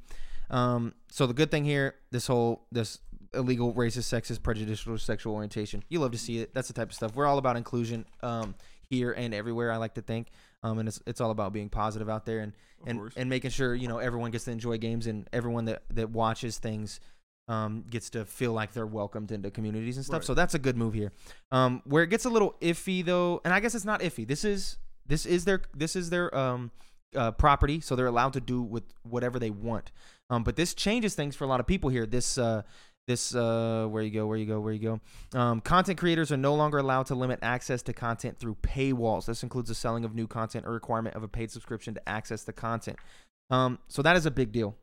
Um, 0.50 0.94
so 1.10 1.26
the 1.28 1.34
good 1.34 1.52
thing 1.52 1.66
here, 1.66 1.96
this 2.12 2.28
whole 2.28 2.66
this 2.72 3.00
illegal, 3.34 3.74
racist, 3.74 4.14
sexist, 4.14 4.44
prejudicial, 4.44 4.98
sexual 4.98 5.34
orientation, 5.34 5.84
you 5.90 6.00
love 6.00 6.12
to 6.12 6.18
see 6.18 6.40
it. 6.40 6.54
That's 6.54 6.68
the 6.68 6.74
type 6.74 6.90
of 6.90 6.96
stuff. 6.96 7.16
We're 7.16 7.26
all 7.26 7.38
about 7.38 7.58
inclusion 7.58 8.06
um, 8.22 8.56
here 8.90 9.12
and 9.12 9.34
everywhere. 9.34 9.72
I 9.72 9.78
like 9.78 9.96
to 9.96 10.02
think, 10.02 10.28
um, 10.64 10.80
and 10.80 10.88
it's 10.88 11.02
it's 11.08 11.22
all 11.22 11.32
about 11.32 11.54
being 11.54 11.70
positive 11.70 12.10
out 12.10 12.26
there 12.26 12.40
and 12.40 12.54
Of 12.82 12.88
and, 12.88 13.00
course. 13.00 13.14
and 13.16 13.30
making 13.30 13.52
sure 13.52 13.74
you 13.74 13.88
know 13.88 13.98
everyone 14.00 14.32
gets 14.32 14.46
to 14.46 14.52
enjoy 14.52 14.78
games 14.78 15.08
and 15.08 15.28
everyone 15.34 15.66
that 15.66 15.84
that 15.92 16.10
watches 16.10 16.58
things 16.58 17.00
um, 17.48 17.84
gets 17.90 18.10
to 18.12 18.26
feel 18.26 18.54
like 18.54 18.74
they're 18.74 18.86
welcomed 18.88 19.32
into 19.32 19.52
communities 19.52 19.98
and 19.98 20.06
stuff. 20.06 20.20
Right. 20.22 20.26
So 20.26 20.34
that's 20.34 20.54
a 20.54 20.60
good 20.60 20.78
move 20.78 20.94
here. 20.94 21.12
Um, 21.52 21.82
where 21.86 22.04
it 22.04 22.08
gets 22.08 22.26
a 22.26 22.30
little 22.30 22.56
iffy 22.62 23.04
though, 23.04 23.42
and 23.46 23.54
I 23.54 23.60
guess 23.60 23.76
it's 23.76 23.86
not 23.86 24.02
iffy. 24.02 24.28
This 24.28 24.44
is 24.46 24.78
this 25.08 25.26
is 25.26 25.46
their 25.46 25.62
this 25.76 25.96
is 25.96 26.10
their 26.10 26.36
um, 26.36 26.72
uh, 27.16 27.32
property, 27.32 27.80
so 27.80 27.96
they're 27.96 28.08
allowed 28.08 28.34
to 28.34 28.42
do 28.42 28.62
with 28.62 28.84
whatever 29.04 29.40
they 29.40 29.50
want. 29.50 29.92
Um, 30.30 30.44
but 30.44 30.56
this 30.56 30.74
changes 30.74 31.16
things 31.16 31.36
for 31.36 31.44
a 31.44 31.48
lot 31.48 31.60
of 31.60 31.68
people 31.68 31.90
here. 31.90 32.06
This 32.06 32.38
uh, 32.38 32.64
this 33.08 33.36
uh, 33.36 33.86
where 33.90 34.02
you 34.02 34.12
go, 34.12 34.26
where 34.26 34.38
you 34.38 34.46
go, 34.46 34.60
where 34.60 34.74
you 34.74 35.00
go. 35.34 35.38
Um, 35.38 35.60
content 35.62 36.00
creators 36.00 36.32
are 36.32 36.38
no 36.38 36.56
longer 36.56 36.78
allowed 36.78 37.08
to 37.08 37.16
limit 37.16 37.40
access 37.42 37.82
to 37.84 37.94
content 37.94 38.40
through 38.40 38.56
paywalls. 38.62 39.26
This 39.26 39.44
includes 39.44 39.70
the 39.70 39.76
selling 39.76 40.06
of 40.06 40.16
new 40.16 40.28
content 40.28 40.66
or 40.66 40.72
requirement 40.72 41.16
of 41.16 41.24
a 41.24 41.28
paid 41.28 41.52
subscription 41.52 41.94
to 41.96 42.10
access 42.10 42.44
the 42.44 42.54
content. 42.54 42.98
Um, 43.50 43.80
so 43.88 44.02
that 44.02 44.16
is 44.16 44.26
a 44.26 44.32
big 44.32 44.52
deal. 44.52 44.76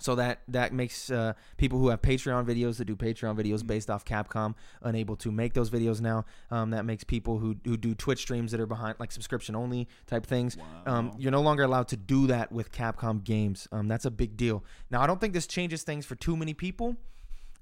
So 0.00 0.14
that 0.16 0.40
that 0.48 0.72
makes 0.72 1.10
uh, 1.10 1.34
people 1.58 1.78
who 1.78 1.88
have 1.88 2.02
Patreon 2.02 2.44
videos 2.46 2.78
that 2.78 2.86
do 2.86 2.96
Patreon 2.96 3.36
videos 3.36 3.60
Mhm. 3.62 3.66
based 3.68 3.90
off 3.90 4.04
Capcom 4.04 4.54
unable 4.82 5.16
to 5.16 5.30
make 5.30 5.52
those 5.54 5.70
videos 5.70 6.00
now. 6.00 6.24
Um, 6.50 6.70
that 6.70 6.84
makes 6.84 7.04
people 7.04 7.38
who 7.38 7.56
who 7.64 7.76
do 7.76 7.94
Twitch 7.94 8.20
streams 8.20 8.50
that 8.52 8.60
are 8.60 8.66
behind 8.66 8.96
like 8.98 9.12
subscription 9.12 9.54
only 9.54 9.88
type 10.06 10.26
things. 10.26 10.56
Um, 10.86 11.12
you're 11.18 11.30
no 11.30 11.42
longer 11.42 11.62
allowed 11.62 11.88
to 11.88 11.96
do 11.96 12.26
that 12.28 12.50
with 12.50 12.72
Capcom 12.72 13.22
games. 13.22 13.68
Um, 13.70 13.86
that's 13.88 14.04
a 14.04 14.10
big 14.10 14.36
deal. 14.36 14.64
Now, 14.90 15.02
I 15.02 15.06
don't 15.06 15.20
think 15.20 15.34
this 15.34 15.46
changes 15.46 15.82
things 15.82 16.04
for 16.06 16.14
too 16.16 16.36
many 16.36 16.54
people, 16.54 16.96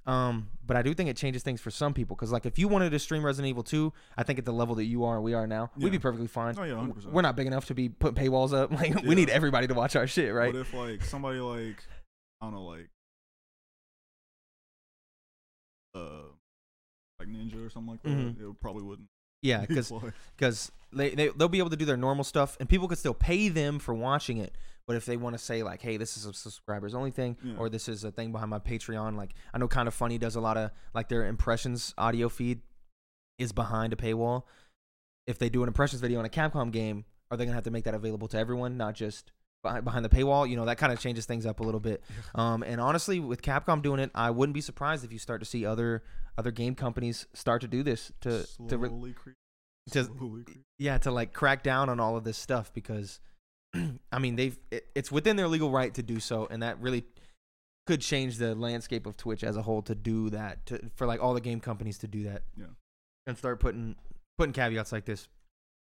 um, 0.06 0.48
but 0.66 0.76
I 0.76 0.82
do 0.82 0.94
think 0.94 1.10
it 1.10 1.16
changes 1.16 1.42
things 1.42 1.60
for 1.60 1.70
some 1.70 1.92
people. 1.92 2.16
Because 2.16 2.32
like, 2.32 2.46
if 2.46 2.58
you 2.58 2.68
wanted 2.68 2.90
to 2.90 2.98
stream 2.98 3.24
Resident 3.24 3.50
Evil 3.50 3.62
2, 3.62 3.92
I 4.16 4.22
think 4.22 4.38
at 4.38 4.44
the 4.44 4.52
level 4.52 4.74
that 4.76 4.84
you 4.84 5.04
are 5.04 5.16
and 5.16 5.24
we 5.24 5.34
are 5.34 5.46
now, 5.46 5.70
we'd 5.76 5.90
be 5.92 5.98
perfectly 5.98 6.26
fine. 6.26 6.54
Oh, 6.58 6.62
yeah, 6.62 6.72
100%. 6.74 7.06
We're 7.12 7.22
not 7.22 7.36
big 7.36 7.46
enough 7.46 7.66
to 7.66 7.74
be 7.74 7.88
putting 7.90 8.22
paywalls 8.22 8.52
up. 8.54 8.70
Like, 8.80 9.02
we 9.04 9.14
need 9.14 9.28
everybody 9.28 9.66
to 9.66 9.74
watch 9.74 9.94
our 9.96 10.06
shit, 10.06 10.32
right? 10.32 10.54
What 10.54 10.60
if 10.60 10.72
like 10.72 11.04
somebody 11.04 11.38
like 11.40 11.84
I 12.40 12.46
don't 12.46 12.54
know 12.54 12.64
like 12.64 12.88
uh 15.94 16.28
like 17.18 17.28
Ninja 17.28 17.66
or 17.66 17.70
something 17.70 17.92
like 17.92 18.02
that? 18.02 18.08
Mhm. 18.10 18.40
It 18.50 18.60
probably 18.60 18.82
wouldn't. 18.82 19.08
Yeah, 19.42 19.64
because 19.64 19.90
because 20.36 20.70
they, 20.92 21.14
they 21.14 21.28
they'll 21.28 21.48
be 21.48 21.60
able 21.60 21.70
to 21.70 21.76
do 21.76 21.86
their 21.86 21.96
normal 21.96 22.24
stuff 22.24 22.58
and 22.60 22.68
people 22.68 22.88
could 22.88 22.98
still 22.98 23.14
pay 23.14 23.48
them 23.48 23.78
for 23.78 23.94
watching 23.94 24.36
it 24.36 24.54
but 24.86 24.96
if 24.96 25.06
they 25.06 25.16
want 25.16 25.34
to 25.34 25.38
say 25.38 25.62
like 25.62 25.80
hey 25.80 25.96
this 25.96 26.18
is 26.18 26.26
a 26.26 26.34
subscribers 26.34 26.94
only 26.94 27.10
thing 27.10 27.38
Yeah. 27.42 27.54
or 27.56 27.70
this 27.70 27.88
is 27.88 28.04
a 28.04 28.10
thing 28.10 28.32
behind 28.32 28.50
my 28.50 28.58
patreon 28.58 29.16
like 29.16 29.32
i 29.54 29.58
know 29.58 29.66
kind 29.68 29.88
of 29.88 29.94
funny 29.94 30.18
does 30.18 30.36
a 30.36 30.40
lot 30.42 30.58
of 30.58 30.72
like 30.94 31.08
their 31.08 31.26
impressions 31.26 31.94
audio 31.96 32.28
feed 32.28 32.60
is 33.38 33.52
behind 33.52 33.94
a 33.94 33.96
paywall 33.96 34.42
if 35.26 35.38
they 35.38 35.48
do 35.48 35.62
an 35.62 35.68
impressions 35.68 36.02
video 36.02 36.18
on 36.18 36.26
a 36.26 36.28
capcom 36.28 36.70
game 36.70 37.06
are 37.30 37.38
they 37.38 37.44
gonna 37.46 37.54
have 37.54 37.64
to 37.64 37.70
make 37.70 37.84
that 37.84 37.94
available 37.94 38.28
to 38.28 38.36
everyone 38.36 38.76
not 38.76 38.94
just 38.94 39.30
behind, 39.62 39.84
behind 39.84 40.04
the 40.04 40.08
paywall 40.08 40.48
you 40.48 40.56
know 40.56 40.64
that 40.64 40.78
kind 40.78 40.92
of 40.92 40.98
changes 41.00 41.26
things 41.26 41.44
up 41.46 41.60
a 41.60 41.62
little 41.62 41.80
bit 41.80 42.02
um, 42.34 42.62
and 42.62 42.80
honestly 42.80 43.20
with 43.20 43.42
capcom 43.42 43.82
doing 43.82 44.00
it 44.00 44.10
i 44.14 44.30
wouldn't 44.30 44.54
be 44.54 44.60
surprised 44.60 45.04
if 45.04 45.12
you 45.12 45.18
start 45.18 45.40
to 45.40 45.44
see 45.46 45.64
other 45.66 46.02
other 46.38 46.50
game 46.50 46.74
companies 46.74 47.26
start 47.34 47.60
to 47.60 47.68
do 47.68 47.82
this 47.82 48.10
to 48.20 48.46
to 48.68 48.78
re- 48.78 48.88
slowly 48.88 49.12
creep. 49.12 49.36
to- 49.90 50.04
slowly 50.04 50.44
creep. 50.44 50.60
yeah 50.78 50.96
to 50.98 51.10
like 51.10 51.32
crack 51.32 51.62
down 51.62 51.88
on 51.88 52.00
all 52.00 52.16
of 52.16 52.24
this 52.24 52.38
stuff 52.38 52.72
because 52.72 53.20
i 54.12 54.18
mean 54.18 54.36
they've 54.36 54.58
it, 54.70 54.86
it's 54.94 55.12
within 55.12 55.36
their 55.36 55.48
legal 55.48 55.70
right 55.70 55.94
to 55.94 56.02
do 56.02 56.20
so 56.20 56.46
and 56.50 56.62
that 56.62 56.80
really 56.80 57.04
could 57.86 58.00
change 58.00 58.38
the 58.38 58.54
landscape 58.54 59.06
of 59.06 59.16
twitch 59.16 59.42
as 59.44 59.56
a 59.56 59.62
whole 59.62 59.82
to 59.82 59.94
do 59.94 60.30
that 60.30 60.64
to, 60.66 60.78
for 60.94 61.06
like 61.06 61.20
all 61.22 61.34
the 61.34 61.40
game 61.40 61.60
companies 61.60 61.98
to 61.98 62.06
do 62.06 62.24
that 62.24 62.42
Yeah. 62.56 62.66
and 63.26 63.36
start 63.36 63.60
putting 63.60 63.96
putting 64.38 64.52
caveats 64.52 64.92
like 64.92 65.04
this 65.04 65.28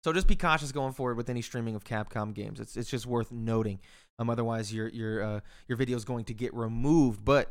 so 0.04 0.12
just 0.12 0.28
be 0.28 0.36
cautious 0.36 0.70
going 0.70 0.92
forward 0.92 1.16
with 1.16 1.30
any 1.30 1.40
streaming 1.42 1.74
of 1.74 1.82
capcom 1.82 2.34
games 2.34 2.60
it's, 2.60 2.76
it's 2.76 2.90
just 2.90 3.06
worth 3.06 3.32
noting 3.32 3.80
um 4.18 4.28
otherwise 4.28 4.72
your 4.72 4.88
your 4.88 5.22
uh, 5.22 5.40
your 5.66 5.76
video 5.76 5.96
is 5.96 6.04
going 6.04 6.24
to 6.24 6.34
get 6.34 6.52
removed 6.54 7.24
but 7.24 7.50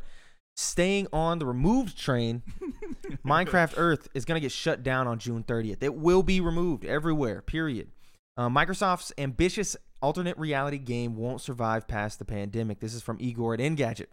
staying 0.56 1.08
on 1.12 1.38
the 1.40 1.46
removed 1.46 1.98
train 1.98 2.42
Minecraft 3.26 3.74
Earth 3.76 4.08
is 4.14 4.24
going 4.24 4.36
to 4.36 4.40
get 4.40 4.52
shut 4.52 4.82
down 4.82 5.06
on 5.06 5.18
June 5.18 5.42
30th. 5.42 5.82
It 5.82 5.94
will 5.94 6.22
be 6.22 6.40
removed 6.40 6.84
everywhere, 6.84 7.42
period. 7.42 7.88
Uh, 8.36 8.48
Microsoft's 8.48 9.12
ambitious 9.18 9.76
alternate 10.02 10.36
reality 10.36 10.78
game 10.78 11.16
won't 11.16 11.40
survive 11.40 11.88
past 11.88 12.18
the 12.18 12.24
pandemic. 12.24 12.80
This 12.80 12.94
is 12.94 13.02
from 13.02 13.16
Igor 13.20 13.54
at 13.54 13.60
Engadget. 13.60 14.06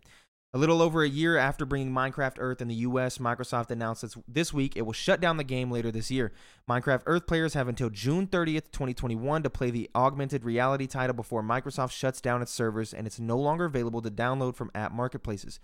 A 0.53 0.57
little 0.57 0.81
over 0.81 1.01
a 1.01 1.07
year 1.07 1.37
after 1.37 1.65
bringing 1.65 1.93
Minecraft 1.93 2.35
Earth 2.37 2.61
in 2.61 2.67
the 2.67 2.75
US, 2.75 3.19
Microsoft 3.19 3.71
announced 3.71 4.17
this, 4.27 4.53
week 4.53 4.75
it 4.75 4.81
will 4.81 4.91
shut 4.91 5.21
down 5.21 5.37
the 5.37 5.45
game 5.45 5.71
later 5.71 5.93
this 5.93 6.11
year. 6.11 6.33
Minecraft 6.69 7.03
Earth 7.05 7.25
players 7.25 7.53
have 7.53 7.69
until 7.69 7.89
June 7.89 8.27
30th, 8.27 8.69
2021 8.73 9.43
to 9.43 9.49
play 9.49 9.71
the 9.71 9.89
augmented 9.95 10.43
reality 10.43 10.87
title 10.87 11.15
before 11.15 11.41
Microsoft 11.41 11.91
shuts 11.91 12.19
down 12.19 12.41
its 12.41 12.51
servers 12.51 12.93
and 12.93 13.07
it's 13.07 13.17
no 13.17 13.37
longer 13.37 13.63
available 13.63 14.01
to 14.01 14.11
download 14.11 14.57
from 14.57 14.71
app 14.75 14.91
marketplaces. 14.91 15.61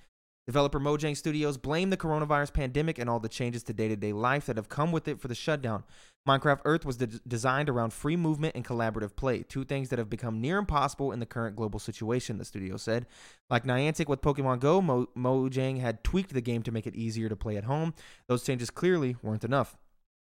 Developer 0.47 0.79
Mojang 0.79 1.17
Studios 1.17 1.57
blamed 1.57 1.91
the 1.91 1.97
coronavirus 1.97 2.53
pandemic 2.53 2.97
and 2.97 3.09
all 3.09 3.19
the 3.19 3.27
changes 3.27 3.63
to 3.63 3.73
day 3.73 3.89
to 3.89 3.97
day 3.97 4.13
life 4.13 4.45
that 4.45 4.55
have 4.55 4.69
come 4.69 4.93
with 4.93 5.09
it 5.09 5.19
for 5.19 5.27
the 5.27 5.35
shutdown. 5.35 5.83
Minecraft 6.25 6.61
Earth 6.63 6.85
was 6.85 6.95
de- 6.95 7.07
designed 7.27 7.67
around 7.67 7.91
free 7.91 8.15
movement 8.15 8.55
and 8.55 8.63
collaborative 8.63 9.17
play, 9.17 9.43
two 9.43 9.65
things 9.65 9.89
that 9.89 9.99
have 9.99 10.09
become 10.09 10.39
near 10.39 10.57
impossible 10.57 11.11
in 11.11 11.19
the 11.19 11.25
current 11.25 11.57
global 11.57 11.79
situation, 11.79 12.37
the 12.37 12.45
studio 12.45 12.77
said. 12.77 13.07
Like 13.49 13.65
Niantic 13.65 14.07
with 14.07 14.21
Pokemon 14.21 14.61
Go, 14.61 14.81
Mo- 14.81 15.09
Mojang 15.17 15.81
had 15.81 16.01
tweaked 16.05 16.33
the 16.33 16.41
game 16.41 16.63
to 16.63 16.71
make 16.71 16.87
it 16.87 16.95
easier 16.95 17.27
to 17.27 17.35
play 17.35 17.57
at 17.57 17.65
home. 17.65 17.93
Those 18.27 18.43
changes 18.43 18.69
clearly 18.69 19.17
weren't 19.21 19.43
enough. 19.43 19.75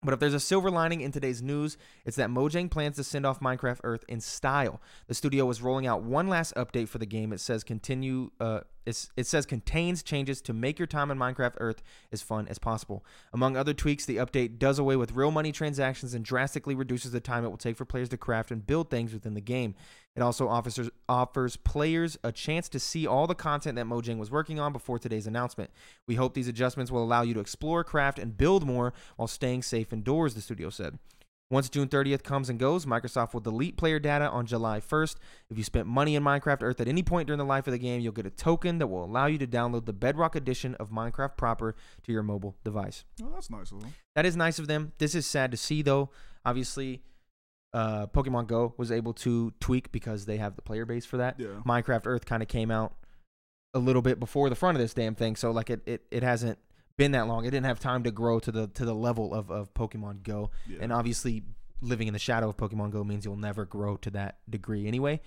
But 0.04 0.14
if 0.14 0.20
there's 0.20 0.34
a 0.34 0.40
silver 0.40 0.70
lining 0.70 1.02
in 1.02 1.12
today's 1.12 1.42
news, 1.42 1.78
it's 2.06 2.18
that 2.18 2.30
Mojang 2.30 2.70
plans 2.70 2.98
to 2.98 3.04
send 3.04 3.26
off 3.26 3.40
Minecraft 3.40 3.80
Earth 3.84 4.04
in 4.08 4.20
style. 4.20 4.82
The 5.08 5.14
studio 5.14 5.50
is 5.50 5.62
rolling 5.62 5.88
out 5.88 6.04
one 6.04 6.28
last 6.28 6.54
update 6.56 6.90
for 6.90 6.98
the 6.98 7.06
game. 7.06 7.32
It 7.32 7.40
says 7.40 7.64
continue. 7.64 8.32
Uh, 8.40 8.62
it 8.86 9.28
says 9.28 9.46
contains 9.46 10.04
changes 10.04 10.42
to 10.42 10.52
make 10.52 10.78
your 10.78 10.88
time 10.88 11.10
in 11.10 11.18
Minecraft 11.18 11.54
Earth 11.58 11.82
as 12.12 12.22
fun 12.22 12.50
as 12.50 12.60
possible. 12.60 13.06
Among 13.32 13.56
other 13.56 13.74
tweaks, 13.74 14.06
the 14.06 14.18
update 14.18 14.60
does 14.60 14.78
away 14.78 14.98
with 14.98 15.14
real 15.14 15.32
money 15.32 15.54
transactions 15.54 16.14
and 16.14 16.26
drastically 16.26 16.76
reduces 16.76 17.14
the 17.14 17.22
time 17.22 17.46
it 17.46 17.48
will 17.48 17.56
take 17.56 17.78
for 17.78 17.86
players 17.86 18.10
to 18.10 18.18
craft 18.18 18.52
and 18.52 18.68
build 18.68 18.90
things 18.90 19.14
within 19.14 19.36
the 19.36 19.42
game. 19.42 19.76
It 20.16 20.22
also 20.22 20.48
offers, 20.48 20.80
offers 21.10 21.56
players 21.58 22.18
a 22.24 22.32
chance 22.32 22.70
to 22.70 22.80
see 22.80 23.08
all 23.08 23.26
the 23.26 23.34
content 23.34 23.76
that 23.78 23.86
Mojang 23.86 24.20
was 24.20 24.30
working 24.30 24.60
on 24.60 24.72
before 24.72 25.00
today's 25.00 25.26
announcement. 25.26 25.72
We 26.08 26.16
hope 26.16 26.36
these 26.36 26.48
adjustments 26.48 26.92
will 26.92 27.04
allow 27.04 27.24
you 27.24 27.34
to 27.34 27.40
explore, 27.40 27.84
craft, 27.84 28.20
and 28.20 28.38
build 28.38 28.66
more 28.66 28.94
while 29.16 29.28
staying 29.28 29.64
safe 29.64 29.92
indoors, 29.92 30.36
the 30.36 30.42
studio 30.42 30.70
said. 30.70 31.00
Once 31.50 31.70
June 31.70 31.88
30th 31.88 32.24
comes 32.24 32.50
and 32.50 32.58
goes, 32.58 32.86
Microsoft 32.86 33.34
will 33.34 33.40
delete 33.40 33.78
player 33.78 34.00
data 34.00 34.28
on 34.28 34.46
July 34.46 34.80
1st. 34.80 35.18
If 35.52 35.58
you 35.58 35.64
spent 35.64 35.86
money 35.88 36.16
in 36.16 36.24
Minecraft 36.24 36.64
Earth 36.64 36.82
at 36.82 36.88
any 36.88 37.04
point 37.04 37.28
during 37.28 37.38
the 37.38 37.46
life 37.46 37.68
of 37.68 37.74
the 37.74 37.78
game, 37.78 38.02
you'll 38.02 38.12
get 38.12 38.26
a 38.26 38.32
token 38.32 38.80
that 38.80 38.88
will 38.88 39.04
allow 39.04 39.28
you 39.28 39.38
to 39.38 39.46
download 39.46 39.86
the 39.86 39.94
Bedrock 39.94 40.36
edition 40.36 40.74
of 40.76 40.90
Minecraft 40.90 41.38
proper 41.38 41.76
to 42.04 42.12
your 42.12 42.24
mobile 42.24 42.56
device. 42.64 43.04
Oh, 43.22 43.30
that's 43.34 43.52
nice 43.52 43.72
of 43.72 43.82
them. 43.82 43.94
That 44.16 44.26
is 44.26 44.36
nice 44.36 44.58
of 44.58 44.68
them. 44.68 44.94
This 44.98 45.14
is 45.14 45.28
sad 45.28 45.52
to 45.52 45.58
see, 45.58 45.84
though. 45.84 46.10
Obviously, 46.44 47.04
uh, 47.74 48.08
Pokemon 48.08 48.48
Go 48.48 48.74
was 48.78 48.92
able 48.92 49.14
to 49.14 49.52
tweak 49.60 49.92
because 49.92 50.26
they 50.26 50.38
have 50.38 50.56
the 50.56 50.62
player 50.62 50.86
base 50.86 51.06
for 51.06 51.18
that. 51.18 51.40
Yeah. 51.40 51.48
Minecraft 51.66 52.04
Earth 52.06 52.26
kind 52.26 52.44
of 52.44 52.50
came 52.50 52.72
out 52.72 52.96
a 53.74 53.80
little 53.80 54.02
bit 54.02 54.20
before 54.20 54.50
the 54.50 54.56
front 54.56 54.78
of 54.78 54.82
this 54.82 54.94
damn 54.94 55.16
thing, 55.16 55.36
so 55.36 55.52
like 55.52 55.70
it, 55.70 55.82
it, 55.86 56.06
it 56.12 56.24
hasn't 56.24 56.60
been 56.98 57.12
that 57.14 57.28
long. 57.28 57.46
It 57.46 57.52
didn't 57.52 57.66
have 57.66 57.80
time 57.80 58.04
to 58.04 58.12
grow 58.12 58.40
to 58.40 58.52
the 58.52 58.68
to 58.68 58.86
the 58.86 58.94
level 58.94 59.34
of, 59.34 59.50
of 59.50 59.74
Pokemon 59.74 60.24
Go. 60.24 60.52
Yeah. 60.68 60.78
And 60.82 60.94
obviously 60.94 61.44
living 61.82 62.08
in 62.08 62.14
the 62.14 62.20
shadow 62.20 62.50
of 62.50 62.58
Pokemon 62.58 62.92
Go 62.92 63.04
means 63.04 63.26
you'll 63.26 63.36
never 63.36 63.66
grow 63.66 63.98
to 63.98 64.12
that 64.12 64.38
degree 64.50 64.88
anyway. 64.88 65.22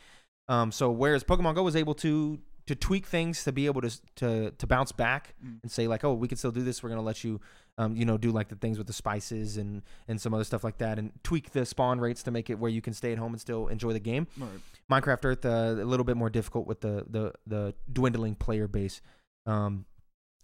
Um, 0.48 0.70
so 0.70 0.90
whereas 0.90 1.24
Pokemon 1.24 1.56
Go 1.56 1.64
was 1.64 1.74
able 1.74 1.94
to 1.96 2.38
to 2.66 2.74
tweak 2.74 3.06
things 3.06 3.44
to 3.44 3.52
be 3.52 3.66
able 3.66 3.80
to 3.80 4.00
to 4.16 4.50
to 4.50 4.66
bounce 4.66 4.92
back 4.92 5.34
Mm. 5.44 5.58
and 5.62 5.70
say 5.70 5.86
like, 5.86 6.02
oh, 6.04 6.14
we 6.14 6.28
can 6.28 6.36
still 6.36 6.50
do 6.50 6.62
this. 6.62 6.82
We're 6.82 6.88
gonna 6.88 7.02
let 7.02 7.22
you, 7.24 7.40
um, 7.78 7.94
you 7.96 8.04
know, 8.04 8.18
do 8.18 8.30
like 8.32 8.48
the 8.48 8.56
things 8.56 8.78
with 8.78 8.86
the 8.86 8.92
spices 8.92 9.56
and 9.56 9.82
and 10.08 10.20
some 10.20 10.34
other 10.34 10.44
stuff 10.44 10.64
like 10.64 10.78
that, 10.78 10.98
and 10.98 11.12
tweak 11.22 11.52
the 11.52 11.64
spawn 11.64 12.00
rates 12.00 12.22
to 12.24 12.30
make 12.30 12.50
it 12.50 12.58
where 12.58 12.70
you 12.70 12.80
can 12.82 12.92
stay 12.92 13.12
at 13.12 13.18
home 13.18 13.32
and 13.32 13.40
still 13.40 13.68
enjoy 13.68 13.92
the 13.92 14.00
game. 14.00 14.26
Right. 14.36 14.50
Minecraft 14.90 15.24
Earth 15.24 15.44
uh, 15.44 15.48
a 15.82 15.84
little 15.84 16.04
bit 16.04 16.16
more 16.16 16.30
difficult 16.30 16.66
with 16.66 16.80
the 16.80 17.04
the 17.08 17.32
the 17.46 17.74
dwindling 17.92 18.34
player 18.34 18.66
base. 18.68 19.00
Um, 19.46 19.84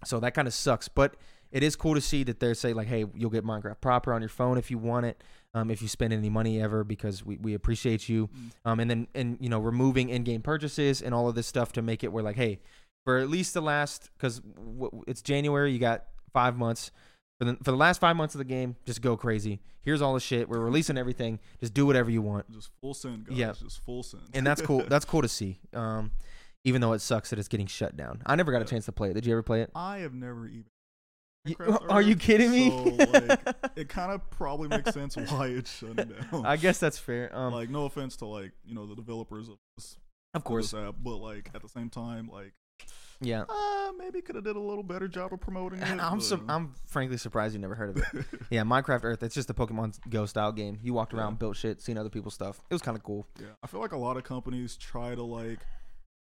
so 0.05 0.21
that 0.21 0.35
kind 0.35 0.47
of 0.49 0.55
sucks, 0.55 0.88
but 0.88 1.17
it 1.52 1.62
is 1.62 1.76
cool 1.76 1.94
to 1.94 2.00
see 2.00 2.25
that 2.25 2.40
they're 2.40 2.54
saying 2.54 2.75
like, 2.75 2.88
hey, 2.88 3.04
you'll 3.14 3.30
get 3.30 3.44
Minecraft 3.44 3.80
proper 3.80 4.12
on 4.12 4.23
your 4.23 4.28
phone 4.28 4.59
if 4.59 4.71
you 4.71 4.78
want 4.78 5.06
it. 5.06 5.23
Um, 5.54 5.71
if 5.71 5.82
you 5.82 5.88
spend 5.88 6.14
any 6.14 6.30
money 6.30 6.62
ever, 6.62 6.82
because 6.82 7.25
we, 7.25 7.37
we 7.37 7.52
appreciate 7.52 8.09
you. 8.09 8.28
Mm. 8.28 8.50
Um, 8.64 8.80
and 8.80 8.90
then 8.90 9.06
and 9.14 9.37
you 9.38 9.50
know 9.50 9.59
removing 9.61 10.09
in-game 10.09 10.40
purchases 10.40 11.02
and 11.02 11.14
all 11.14 11.28
of 11.28 11.35
this 11.35 11.47
stuff 11.47 11.73
to 11.73 11.82
make 11.82 12.02
it 12.02 12.11
where 12.11 12.23
like, 12.25 12.37
hey, 12.37 12.59
for 13.04 13.18
at 13.18 13.28
least 13.28 13.52
the 13.52 13.61
last 13.61 14.09
because 14.16 14.40
w- 14.40 15.04
it's 15.06 15.21
January, 15.21 15.71
you 15.71 15.78
got 15.78 16.04
five 16.32 16.56
months. 16.56 16.90
For 17.38 17.44
the, 17.47 17.56
for 17.56 17.71
the 17.73 17.76
last 17.76 18.00
five 18.00 18.16
months 18.16 18.35
of 18.35 18.38
the 18.38 18.44
game, 18.44 18.76
just 18.87 19.02
go 19.02 19.16
crazy. 19.16 19.61
Here's 19.82 20.00
all 20.00 20.14
the 20.14 20.21
shit. 20.21 20.49
We're 20.49 20.61
releasing 20.61 20.97
everything. 20.97 21.40
Just 21.61 21.75
do 21.75 21.85
whatever 21.85 22.09
you 22.09 22.23
want 22.23 22.49
Just 22.52 22.71
full 22.80 22.94
send, 22.94 23.26
guys. 23.26 23.37
Yeah. 23.37 23.52
Just 23.52 23.85
full 23.85 24.02
send. 24.04 24.23
and 24.32 24.47
that's 24.47 24.62
cool. 24.62 24.85
That's 24.88 25.04
cool 25.04 25.23
to 25.23 25.28
see. 25.40 25.59
Um, 25.75 26.12
even 26.64 26.80
though 26.80 26.92
it 26.92 27.00
sucks 27.00 27.30
that 27.30 27.38
it's 27.38 27.49
getting 27.49 27.66
shut 27.66 27.97
down. 27.97 28.23
I 28.25 28.37
never 28.37 28.52
got 28.52 28.62
a 28.62 28.64
chance 28.64 28.85
to 28.87 28.92
play 28.92 29.11
it. 29.11 29.14
Did 29.14 29.26
you 29.26 29.32
ever 29.32 29.42
play 29.42 29.62
it? 29.62 29.71
I 29.75 29.99
have 29.99 30.14
never 30.14 30.47
even. 30.47 30.64
Minecraft 31.47 31.87
are 31.91 32.03
you 32.03 32.17
kidding 32.17 32.51
me? 32.51 32.71
So, 32.71 33.07
like, 33.07 33.41
it 33.77 33.89
kind 33.89 34.13
of 34.13 34.29
probably 34.31 34.69
makes 34.69 34.93
sense 34.93 35.17
why 35.17 35.49
it's 35.49 35.77
shut 35.77 35.97
down. 35.97 36.47
I 36.47 36.57
guess 36.57 36.79
that's 36.79 36.99
fair. 36.99 37.35
Um, 37.37 37.53
like, 37.53 37.69
no 37.69 37.85
offense 37.87 38.17
to 38.17 38.27
like 38.27 38.53
you 38.65 38.75
know 38.75 38.87
the 38.87 38.95
developers 38.95 39.49
of 39.49 39.57
this, 39.77 39.97
of 40.35 40.41
of 40.41 40.45
course, 40.45 40.71
this 40.71 40.81
app, 40.81 40.95
but 41.03 41.17
like 41.17 41.51
at 41.55 41.63
the 41.63 41.69
same 41.69 41.91
time, 41.91 42.29
like 42.33 42.53
yeah. 43.21 43.45
uh, 43.49 43.93
maybe 43.99 44.21
could 44.21 44.35
have 44.35 44.45
did 44.45 44.57
a 44.57 44.61
little 44.61 44.83
better 44.83 45.09
job 45.09 45.33
of 45.33 45.41
promoting 45.41 45.79
it. 45.83 45.89
I'm 45.91 46.19
but, 46.19 46.23
su- 46.23 46.45
I'm 46.49 46.75
frankly 46.87 47.17
surprised 47.17 47.55
you 47.55 47.61
never 47.61 47.75
heard 47.75 47.97
of 47.97 48.05
it. 48.15 48.27
yeah, 48.51 48.63
Minecraft 48.63 49.05
Earth. 49.05 49.23
It's 49.23 49.35
just 49.35 49.51
a 49.51 49.55
Pokemon 49.55 49.99
Go 50.09 50.27
style 50.27 50.53
game. 50.53 50.79
You 50.83 50.95
walked 50.95 51.15
around, 51.15 51.33
Yeah. 51.33 51.39
built 51.39 51.57
shit, 51.57 51.81
seen 51.81 51.99
other 51.99 52.11
people's 52.11 52.35
stuff. 52.35 52.61
It 52.71 52.75
was 52.75 52.83
kind 52.83 52.97
of 52.97 53.03
cool. 53.03 53.27
yeah, 53.41 53.49
I 53.63 53.67
feel 53.67 53.81
like 53.81 53.93
a 53.93 53.99
lot 53.99 54.17
of 54.17 54.25
companies 54.25 54.77
try 54.77 55.15
to 55.15 55.23
like 55.23 55.61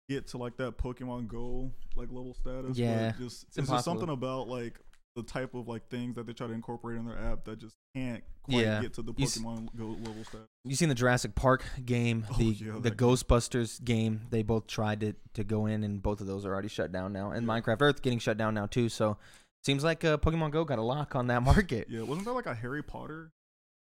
get 0.09 0.27
to 0.27 0.37
like 0.37 0.57
that 0.57 0.77
Pokemon 0.77 1.27
Go 1.27 1.71
like 1.95 2.09
level 2.11 2.33
status. 2.33 2.77
Yeah, 2.77 3.13
just 3.17 3.45
it's, 3.55 3.69
just 3.69 3.85
something 3.85 4.09
about 4.09 4.47
like 4.47 4.79
the 5.15 5.23
type 5.23 5.53
of 5.53 5.67
like 5.67 5.87
things 5.89 6.15
that 6.15 6.27
they 6.27 6.33
try 6.33 6.45
to 6.47 6.53
incorporate 6.53 6.97
in 6.97 7.05
their 7.05 7.17
app 7.17 7.45
that 7.45 7.57
just 7.57 7.75
can't 7.95 8.21
quite 8.43 8.57
Yeah. 8.63 8.81
get 8.81 8.93
to 8.95 9.01
the 9.01 9.13
You 9.17 9.25
Pokemon 9.25 9.69
Go 9.77 9.85
level 9.87 10.23
status. 10.25 10.47
You 10.65 10.75
seen 10.75 10.89
the 10.89 10.95
Jurassic 10.95 11.35
Park 11.35 11.63
game, 11.85 12.25
Oh, 12.29 12.37
the 12.37 12.45
yeah, 12.45 12.73
the 12.79 12.89
game. 12.91 12.97
Ghostbusters 12.97 13.83
game. 13.83 14.21
They 14.29 14.43
both 14.43 14.67
tried 14.67 14.99
to 15.01 15.13
to 15.35 15.43
go 15.43 15.65
in, 15.67 15.83
and 15.83 16.03
both 16.03 16.19
of 16.21 16.27
those 16.27 16.45
are 16.45 16.51
already 16.53 16.67
shut 16.67 16.91
down 16.91 17.13
now. 17.13 17.31
And 17.31 17.47
Yeah. 17.47 17.53
Minecraft 17.53 17.81
Earth 17.81 18.01
getting 18.01 18.19
shut 18.19 18.37
down 18.37 18.53
now 18.53 18.65
too. 18.65 18.89
So 18.89 19.17
seems 19.63 19.83
like 19.85 20.03
uh, 20.03 20.17
Pokemon 20.17 20.51
Go 20.51 20.65
got 20.65 20.79
a 20.79 20.83
lock 20.83 21.15
on 21.15 21.27
that 21.27 21.41
market. 21.43 21.87
Yeah, 21.89 22.01
wasn't 22.01 22.25
there 22.25 22.33
like 22.33 22.45
a 22.45 22.53
Harry 22.55 22.83
Potter 22.83 23.31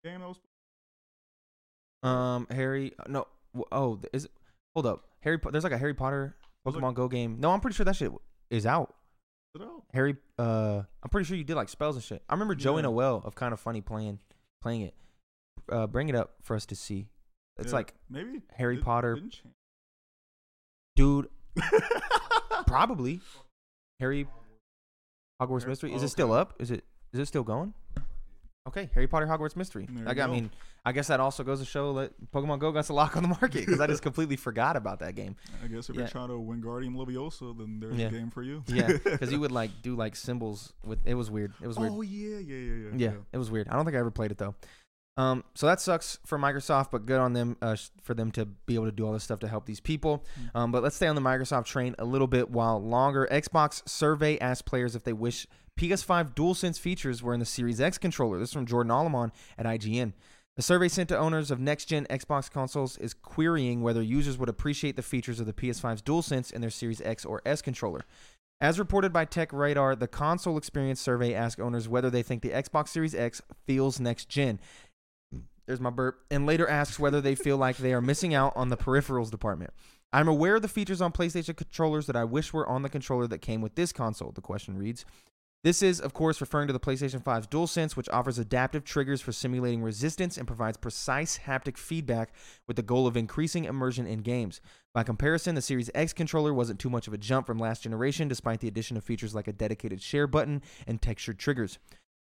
game 0.04 0.22
that 0.22 0.28
was? 0.30 0.38
Um, 2.02 2.48
Harry, 2.50 2.94
no, 3.08 3.28
oh, 3.72 4.00
is 4.14 4.28
hold 4.74 4.86
up, 4.88 5.04
Harry. 5.22 5.38
There's 5.52 5.64
like 5.64 5.74
a 5.74 5.78
Harry 5.78 5.94
Potter 5.94 6.36
Pokemon 6.66 6.96
Go 6.96 7.08
game. 7.08 7.38
No, 7.40 7.52
I'm 7.52 7.60
pretty 7.60 7.76
sure 7.76 7.84
that 7.86 7.96
shit 7.96 8.12
is 8.50 8.66
out. 8.66 8.96
Harry, 9.94 10.16
uh, 10.38 10.84
I'm 11.04 11.10
pretty 11.10 11.26
sure 11.28 11.36
you 11.38 11.44
did 11.44 11.56
like 11.56 11.70
spells 11.70 11.96
and 11.96 12.04
shit. 12.04 12.22
I 12.30 12.34
remember 12.34 12.56
Joey 12.56 12.78
Yeah. 12.78 12.84
Noelle 12.84 13.22
of 13.26 13.36
Kind 13.36 13.54
of 13.54 13.60
Funny 13.60 13.82
playing 13.82 14.20
playing 14.62 14.82
it. 14.84 14.94
Uh, 15.72 15.88
bring 15.88 16.10
it 16.10 16.16
up 16.16 16.36
for 16.42 16.56
us 16.56 16.66
to 16.68 16.76
see. 16.76 17.08
It's 17.58 17.70
Yeah, 17.72 17.78
like 17.78 17.94
maybe 18.10 18.42
Harry 18.56 18.76
Did- 18.76 18.86
Potter, 18.86 19.20
dude. 20.96 21.30
Probably 22.68 23.22
Harry 24.00 24.28
Hogwarts 25.42 25.68
Mystery. 25.68 25.94
Is 25.94 26.02
oh, 26.04 26.06
it 26.06 26.10
still 26.10 26.32
okay. 26.34 26.42
up? 26.42 26.54
Is 26.60 26.72
it 26.72 26.84
is 27.14 27.20
it 27.20 27.26
still 27.28 27.44
going? 27.44 27.74
Okay, 28.68 28.90
Harry 28.94 29.08
Potter 29.08 29.26
Hogwarts 29.26 29.56
Mystery. 29.56 29.88
There 29.90 30.06
Like, 30.06 30.20
I 30.20 30.28
go. 30.28 30.32
mean, 30.34 30.52
I 30.86 30.92
guess 30.92 31.08
that 31.08 31.20
also 31.20 31.44
goes 31.44 31.60
to 31.60 31.66
show 31.66 31.94
that 31.94 32.12
Pokemon 32.32 32.60
Go 32.60 32.72
got 32.72 32.88
a 32.90 32.94
lock 32.94 33.16
on 33.18 33.24
the 33.24 33.30
market 33.30 33.66
because 33.66 33.80
I 33.80 33.88
just 33.88 34.04
completely 34.04 34.36
forgot 34.36 34.76
about 34.76 35.00
that 35.00 35.16
game. 35.16 35.36
I 35.64 35.68
guess 35.68 35.90
if 35.90 35.96
Yeah. 35.96 36.02
you're 36.02 36.10
trying 36.10 36.28
to 36.28 36.34
Wingardium 36.36 36.96
Leviosa, 36.96 37.58
then 37.58 37.80
there's 37.80 37.96
Yeah. 37.96 38.08
a 38.08 38.12
game 38.12 38.30
for 38.30 38.44
you. 38.44 38.64
Yeah, 38.68 38.88
because 39.04 39.32
you 39.32 39.40
would 39.40 39.52
like 39.62 39.72
do 39.82 39.96
like 39.96 40.16
symbols 40.16 40.74
with. 40.86 41.00
It 41.06 41.16
was 41.16 41.32
weird. 41.32 41.54
It 41.62 41.68
was 41.68 41.78
weird. 41.78 41.94
Oh 41.94 42.02
yeah, 42.02 42.38
yeah, 42.38 42.56
yeah, 42.56 42.74
yeah. 42.74 42.90
yeah, 42.96 43.12
it 43.34 43.38
was 43.38 43.50
weird. 43.50 43.68
I 43.70 43.74
don't 43.76 43.86
think 43.86 43.96
I 43.96 44.00
ever 44.00 44.12
played 44.12 44.32
it 44.32 44.38
though. 44.38 44.54
Um, 45.20 45.44
so 45.54 45.66
that 45.66 45.82
sucks 45.82 46.18
for 46.26 46.40
Microsoft, 46.40 46.92
but 46.92 47.06
good 47.06 47.20
on 47.20 47.34
them 47.34 47.58
uh, 47.62 47.76
for 48.02 48.14
them 48.14 48.32
to 48.32 48.46
be 48.46 48.76
able 48.76 48.86
to 48.86 48.92
do 48.94 49.06
all 49.06 49.12
this 49.12 49.26
stuff 49.26 49.40
to 49.40 49.50
help 49.50 49.66
these 49.66 49.82
people. 49.82 50.24
Mm. 50.40 50.60
Um, 50.60 50.72
but 50.72 50.82
let's 50.82 50.96
stay 50.96 51.08
on 51.08 51.16
the 51.16 51.22
Microsoft 51.22 51.66
train 51.66 51.94
a 52.00 52.06
little 52.06 52.26
bit 52.26 52.50
while 52.50 52.82
longer. 52.82 53.28
Xbox 53.30 53.88
survey 53.88 54.40
asked 54.40 54.66
players 54.66 54.96
if 54.96 55.04
they 55.04 55.12
wish 55.12 55.46
PS5 55.78 56.36
DualSense 56.36 56.80
features 56.80 57.22
were 57.22 57.34
in 57.34 57.42
the 57.42 57.46
Series 57.46 57.82
X 57.82 57.98
controller. 57.98 58.40
This 58.40 58.50
is 58.50 58.54
from 58.54 58.66
Jordan 58.66 58.94
Oloman 58.94 59.32
at 59.58 59.66
IGN. 59.66 60.14
The 60.56 60.62
survey 60.62 60.88
sent 60.88 61.10
to 61.10 61.18
owners 61.18 61.52
of 61.52 61.60
next 61.60 61.86
gen 61.86 62.08
Xbox 62.10 62.50
consoles 62.50 62.98
is 62.98 63.14
querying 63.14 63.82
whether 63.82 64.02
users 64.02 64.38
would 64.38 64.50
appreciate 64.50 64.96
the 64.96 65.02
features 65.02 65.42
of 65.42 65.46
the 65.46 65.54
PS5's 65.54 66.02
DualSense 66.02 66.54
in 66.54 66.62
their 66.62 66.70
Series 66.70 67.02
X 67.02 67.26
or 67.26 67.42
S 67.46 67.62
controller. 67.62 68.06
As 68.62 68.78
reported 68.78 69.14
by 69.14 69.24
Tech 69.24 69.54
Radar, 69.54 69.96
the 69.96 70.08
console 70.08 70.58
experience 70.58 71.00
survey 71.00 71.34
asked 71.34 71.62
owners 71.62 71.88
whether 71.88 72.10
they 72.10 72.24
think 72.24 72.42
the 72.42 72.50
Xbox 72.50 72.90
Series 72.90 73.16
X 73.16 73.42
feels 73.66 74.02
next 74.02 74.28
gen. 74.28 74.60
There's 75.70 75.80
my 75.80 75.92
burp. 75.92 76.26
And 76.32 76.48
later 76.48 76.68
asks 76.68 76.98
whether 76.98 77.22
they 77.22 77.36
feel 77.36 77.56
like 77.56 77.78
they 77.78 77.94
are 77.94 78.02
missing 78.02 78.34
out 78.34 78.54
on 78.56 78.70
the 78.70 78.76
peripherals 78.76 79.30
department. 79.30 79.72
I'm 80.12 80.28
aware 80.28 80.56
of 80.56 80.64
the 80.64 80.68
features 80.68 81.00
on 81.00 81.12
PlayStation 81.12 81.56
controllers 81.56 82.08
that 82.08 82.16
I 82.16 82.24
wish 82.24 82.52
were 82.52 82.68
on 82.68 82.82
the 82.82 82.90
controller 82.90 83.28
that 83.28 83.44
came 83.44 83.62
with 83.62 83.76
this 83.76 83.94
console, 83.94 84.32
the 84.32 84.42
question 84.42 84.80
reads. 84.80 85.06
This 85.64 85.84
is, 85.84 86.02
of 86.02 86.14
course, 86.14 86.42
referring 86.42 86.66
to 86.68 86.74
the 86.74 86.80
PlayStation 86.80 87.24
5's 87.24 87.46
DualSense, 87.46 87.96
which 87.96 88.10
offers 88.10 88.40
adaptive 88.40 88.84
triggers 88.84 89.22
for 89.22 89.32
simulating 89.32 89.84
resistance 89.84 90.38
and 90.38 90.48
provides 90.48 90.78
precise 90.78 91.38
haptic 91.46 91.78
feedback 91.78 92.34
with 92.66 92.76
the 92.76 92.82
goal 92.82 93.06
of 93.06 93.16
increasing 93.16 93.66
immersion 93.66 94.08
in 94.08 94.20
games. 94.20 94.62
By 94.92 95.04
comparison, 95.04 95.54
the 95.54 95.62
Series 95.62 95.92
X 95.94 96.14
controller 96.14 96.52
wasn't 96.52 96.80
too 96.80 96.90
much 96.90 97.08
of 97.08 97.14
a 97.14 97.18
jump 97.20 97.46
from 97.46 97.60
last 97.60 97.84
generation, 97.84 98.28
despite 98.28 98.62
the 98.62 98.68
addition 98.68 98.98
of 98.98 99.04
features 99.04 99.36
like 99.36 99.48
a 99.48 99.54
dedicated 99.54 100.02
share 100.02 100.26
button 100.26 100.64
and 100.88 101.00
textured 101.00 101.38
triggers. 101.38 101.78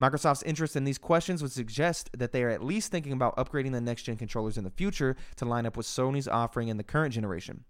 Microsoft's 0.01 0.43
interest 0.43 0.77
in 0.77 0.85
these 0.85 0.99
questions 0.99 1.43
would 1.43 1.53
suggest 1.53 2.11
that 2.17 2.33
they 2.33 2.43
are 2.43 2.51
at 2.51 2.63
least 2.63 2.91
thinking 2.91 3.13
about 3.13 3.37
upgrading 3.37 3.73
the 3.73 3.81
next 3.81 4.03
gen 4.03 4.17
controllers 4.17 4.59
in 4.59 4.65
the 4.65 4.71
future 4.71 5.17
to 5.37 5.45
line 5.45 5.67
up 5.67 5.77
with 5.77 5.87
Sony's 5.87 6.29
offering 6.29 6.69
in 6.69 6.77
the 6.77 6.83
current 6.83 7.15
generation. 7.15 7.65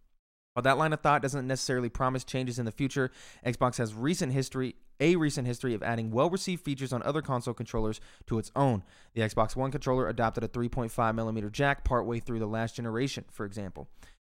While 0.55 0.63
that 0.65 0.79
line 0.79 0.93
of 0.93 1.01
thought 1.01 1.23
doesn't 1.23 1.47
necessarily 1.47 1.89
promise 1.89 2.25
changes 2.25 2.59
in 2.59 2.67
the 2.67 2.73
future, 2.73 3.11
Xbox 3.45 3.79
has 3.79 3.95
recent 3.95 4.33
history 4.33 4.77
a 5.01 5.17
recent 5.17 5.49
history 5.49 5.75
of 5.75 5.83
adding 5.83 6.13
well-received 6.13 6.65
features 6.65 6.93
on 6.93 7.03
other 7.03 7.23
console 7.23 7.55
controllers 7.55 8.01
to 8.27 8.39
its 8.39 8.53
own. 8.55 8.85
The 9.15 9.23
Xbox 9.23 9.57
One 9.57 9.73
controller 9.73 10.09
adopted 10.09 10.45
a 10.45 10.49
3.5 10.49 11.15
millimeter 11.17 11.51
jack 11.51 11.83
partway 11.83 12.21
through 12.21 12.39
the 12.39 12.47
last 12.47 12.77
generation, 12.77 13.25
for 13.31 13.45
example. 13.45 13.89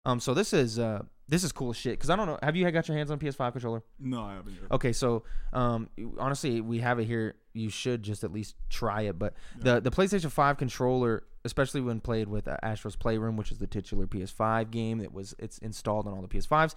Um, 0.05 0.19
so 0.19 0.33
this 0.35 0.53
is 0.53 0.77
uh, 0.77 1.03
this 1.27 1.43
is 1.43 1.51
cool 1.51 1.71
as 1.71 1.77
shit. 1.77 1.99
Cause 1.99 2.09
I 2.09 2.15
don't 2.15 2.27
know. 2.27 2.37
Have 2.43 2.55
you 2.55 2.69
got 2.71 2.87
your 2.87 2.95
hands 2.95 3.09
on 3.09 3.19
PS5 3.19 3.51
controller? 3.51 3.83
No, 3.99 4.23
I 4.23 4.35
haven't 4.35 4.53
yet. 4.53 4.71
Okay, 4.71 4.93
so 4.93 5.23
um, 5.53 5.89
honestly, 6.19 6.61
we 6.61 6.79
have 6.79 6.99
it 6.99 7.05
here. 7.05 7.35
You 7.53 7.69
should 7.69 8.03
just 8.03 8.23
at 8.23 8.31
least 8.31 8.55
try 8.69 9.01
it. 9.03 9.17
But 9.19 9.33
Yeah. 9.57 9.75
the 9.75 9.81
the 9.81 9.91
PlayStation 9.91 10.31
5 10.31 10.57
controller, 10.57 11.23
especially 11.45 11.81
when 11.81 11.99
played 11.99 12.27
with 12.27 12.47
uh, 12.47 12.57
Astro's 12.61 12.95
Playroom, 12.95 13.37
which 13.37 13.51
is 13.51 13.57
the 13.57 13.67
titular 13.67 14.05
PS5 14.07 14.69
game 14.71 14.99
that 14.99 15.13
was 15.13 15.35
it's 15.39 15.57
installed 15.59 16.07
on 16.07 16.13
all 16.13 16.21
the 16.21 16.27
PS5s, 16.27 16.75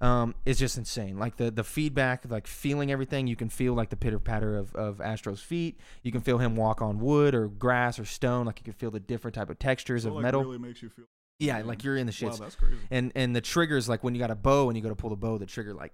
um, 0.00 0.34
is 0.44 0.58
just 0.58 0.76
insane. 0.78 1.18
Like 1.18 1.36
the 1.36 1.50
the 1.50 1.64
feedback, 1.64 2.24
like 2.28 2.46
feeling 2.46 2.90
everything. 2.90 3.26
You 3.26 3.36
can 3.36 3.48
feel 3.48 3.74
like 3.74 3.90
the 3.90 3.96
pitter 3.96 4.18
patter 4.18 4.56
of 4.56 4.74
of 4.74 5.00
Astro's 5.00 5.40
feet. 5.40 5.78
You 6.02 6.10
can 6.12 6.20
feel 6.20 6.38
him 6.38 6.56
walk 6.56 6.80
on 6.82 6.98
wood 7.00 7.34
or 7.34 7.48
grass 7.48 7.98
or 7.98 8.04
stone. 8.04 8.46
Like 8.46 8.58
you 8.60 8.64
can 8.64 8.72
feel 8.72 8.90
the 8.90 9.00
different 9.00 9.34
type 9.34 9.50
of 9.50 9.58
textures 9.58 10.02
So, 10.04 10.08
of 10.08 10.14
like, 10.16 10.22
metal. 10.22 10.42
really 10.42 10.58
makes 10.58 10.82
you 10.82 10.88
feel. 10.88 11.04
yeah, 11.38 11.60
like 11.62 11.84
you're 11.84 11.96
in 11.96 12.06
the 12.06 12.12
shits 12.12 12.30
Wow, 12.38 12.44
that's 12.46 12.54
crazy. 12.56 12.76
and 12.90 13.12
and 13.14 13.34
the 13.36 13.40
triggers 13.40 13.88
like 13.88 14.02
when 14.04 14.14
you 14.14 14.20
got 14.20 14.30
a 14.30 14.34
bow 14.36 14.68
and 14.68 14.76
you 14.76 14.82
go 14.82 14.88
to 14.88 14.94
pull 14.96 15.10
the 15.10 15.16
bow 15.16 15.36
the 15.38 15.46
trigger 15.46 15.74
like 15.74 15.92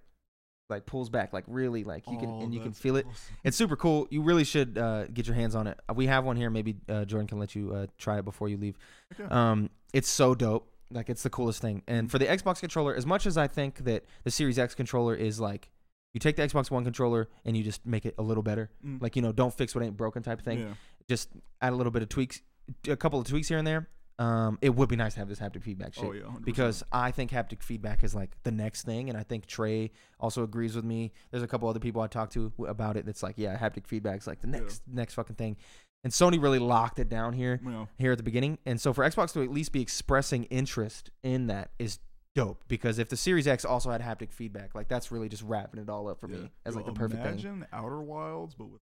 like 0.71 0.87
pulls 0.87 1.11
back 1.11 1.33
like 1.33 1.45
really 1.47 1.85
like 1.85 2.05
you 2.11 2.19
can 2.19 2.29
Oh, 2.31 2.41
and 2.43 2.55
you 2.55 2.61
can 2.61 2.73
feel 2.73 2.97
it. 2.97 3.07
it's 3.45 3.57
super 3.57 3.77
cool. 3.77 4.07
You 4.11 4.23
really 4.23 4.45
should 4.45 4.79
uh, 4.79 5.07
get 5.09 5.27
your 5.27 5.35
hands 5.37 5.55
on 5.55 5.67
it. 5.67 5.79
We 5.95 6.07
have 6.07 6.25
one 6.25 6.37
here. 6.37 6.51
Maybe 6.51 6.77
uh, 6.89 7.05
jordan 7.05 7.27
can 7.27 7.39
let 7.39 7.55
you 7.55 7.73
uh, 7.75 7.87
try 7.99 8.19
it 8.19 8.25
before 8.25 8.49
you 8.49 8.57
leave. 8.57 8.79
Okay. 9.13 9.25
um 9.33 9.71
it's 9.93 10.09
so 10.09 10.35
dope. 10.35 10.69
Like 10.93 11.09
it's 11.11 11.23
the 11.23 11.31
coolest 11.31 11.61
thing. 11.61 11.83
And 11.87 12.11
for 12.11 12.19
the 12.19 12.27
xbox 12.27 12.61
controller 12.61 12.95
as 12.95 13.07
much 13.07 13.27
as 13.27 13.37
i 13.37 13.47
think 13.47 13.85
that 13.85 14.05
the 14.25 14.31
series 14.31 14.59
x 14.59 14.75
controller 14.75 15.15
is 15.15 15.39
like 15.41 15.71
you 16.13 16.19
take 16.21 16.35
the 16.37 16.43
xbox 16.43 16.71
one 16.71 16.83
controller 16.85 17.29
and 17.45 17.57
you 17.57 17.63
just 17.63 17.87
make 17.87 18.05
it 18.07 18.15
a 18.19 18.23
little 18.23 18.43
better. 18.43 18.71
Mm. 18.85 19.01
like 19.03 19.15
you 19.17 19.23
know 19.23 19.33
don't 19.33 19.55
fix 19.55 19.75
what 19.75 19.85
ain't 19.85 19.97
broken 19.97 20.23
type 20.23 20.39
of 20.39 20.45
thing. 20.45 20.61
Yeah. 20.61 20.75
just 21.09 21.29
add 21.61 21.73
a 21.73 21.77
little 21.77 21.93
bit 21.93 22.03
of 22.03 22.09
tweaks 22.09 22.43
a 22.89 22.97
couple 22.97 23.19
of 23.21 23.27
tweaks 23.27 23.49
here 23.49 23.59
and 23.59 23.67
there 23.67 23.89
um, 24.21 24.59
it 24.61 24.71
would 24.71 24.89
be 24.89 24.95
nice 24.97 25.15
to 25.15 25.19
have 25.21 25.29
this 25.29 25.39
haptic 25.41 25.63
feedback 25.65 25.95
shit 25.95 26.05
Oh 26.05 26.13
yeah. 26.13 26.23
because 26.45 26.85
I 26.93 27.11
think 27.11 27.31
haptic 27.31 27.63
feedback 27.63 28.05
is 28.05 28.15
like 28.15 28.37
the 28.43 28.53
next 28.53 28.83
thing, 28.83 29.09
and 29.09 29.17
I 29.19 29.23
think 29.23 29.47
Trey 29.47 29.91
also 30.21 30.45
agrees 30.45 30.77
with 30.77 30.85
me. 30.85 31.11
There's 31.31 31.43
a 31.43 31.49
couple 31.49 31.69
other 31.69 31.81
people 31.81 32.03
I 32.03 32.07
talked 32.07 32.35
to 32.35 32.53
about 32.69 32.97
it 32.97 33.07
that's 33.07 33.23
like, 33.23 33.35
yeah, 33.39 33.57
haptic 33.59 33.87
feedback 33.87 34.21
is 34.21 34.27
like 34.27 34.41
the 34.43 34.49
Yeah. 34.49 34.59
next 34.61 34.83
next 34.87 35.15
fucking 35.15 35.37
thing, 35.37 35.57
and 36.05 36.13
Sony 36.13 36.41
really 36.41 36.59
locked 36.59 36.99
it 36.99 37.09
down 37.09 37.33
here 37.33 37.61
Yeah. 37.65 37.87
here 37.99 38.13
at 38.13 38.19
the 38.19 38.25
beginning, 38.25 38.59
and 38.67 38.81
so 38.81 38.93
for 38.93 39.05
Xbox 39.05 39.33
to 39.33 39.43
at 39.43 39.51
least 39.51 39.73
be 39.73 39.81
expressing 39.81 40.45
interest 40.45 41.11
in 41.23 41.47
that 41.47 41.71
is 41.79 41.99
dope 42.37 42.63
because 42.69 42.99
if 43.01 43.09
the 43.09 43.17
Series 43.17 43.49
X 43.49 43.65
also 43.65 43.91
had 43.91 44.01
haptic 44.03 44.33
feedback, 44.33 44.75
like 44.75 44.87
that's 44.89 45.11
really 45.11 45.29
just 45.29 45.43
wrapping 45.43 45.81
it 45.81 45.89
all 45.89 46.09
up 46.09 46.21
for 46.21 46.29
me 46.29 46.51
as 46.67 46.75
Yo, 46.75 46.79
like 46.79 46.87
the 46.87 46.93
perfect 46.93 47.23
thing. 47.23 47.33
Imagine 47.33 47.67
Outer 47.73 48.01
Wilds, 48.03 48.55
but 48.55 48.67
with 48.67 48.81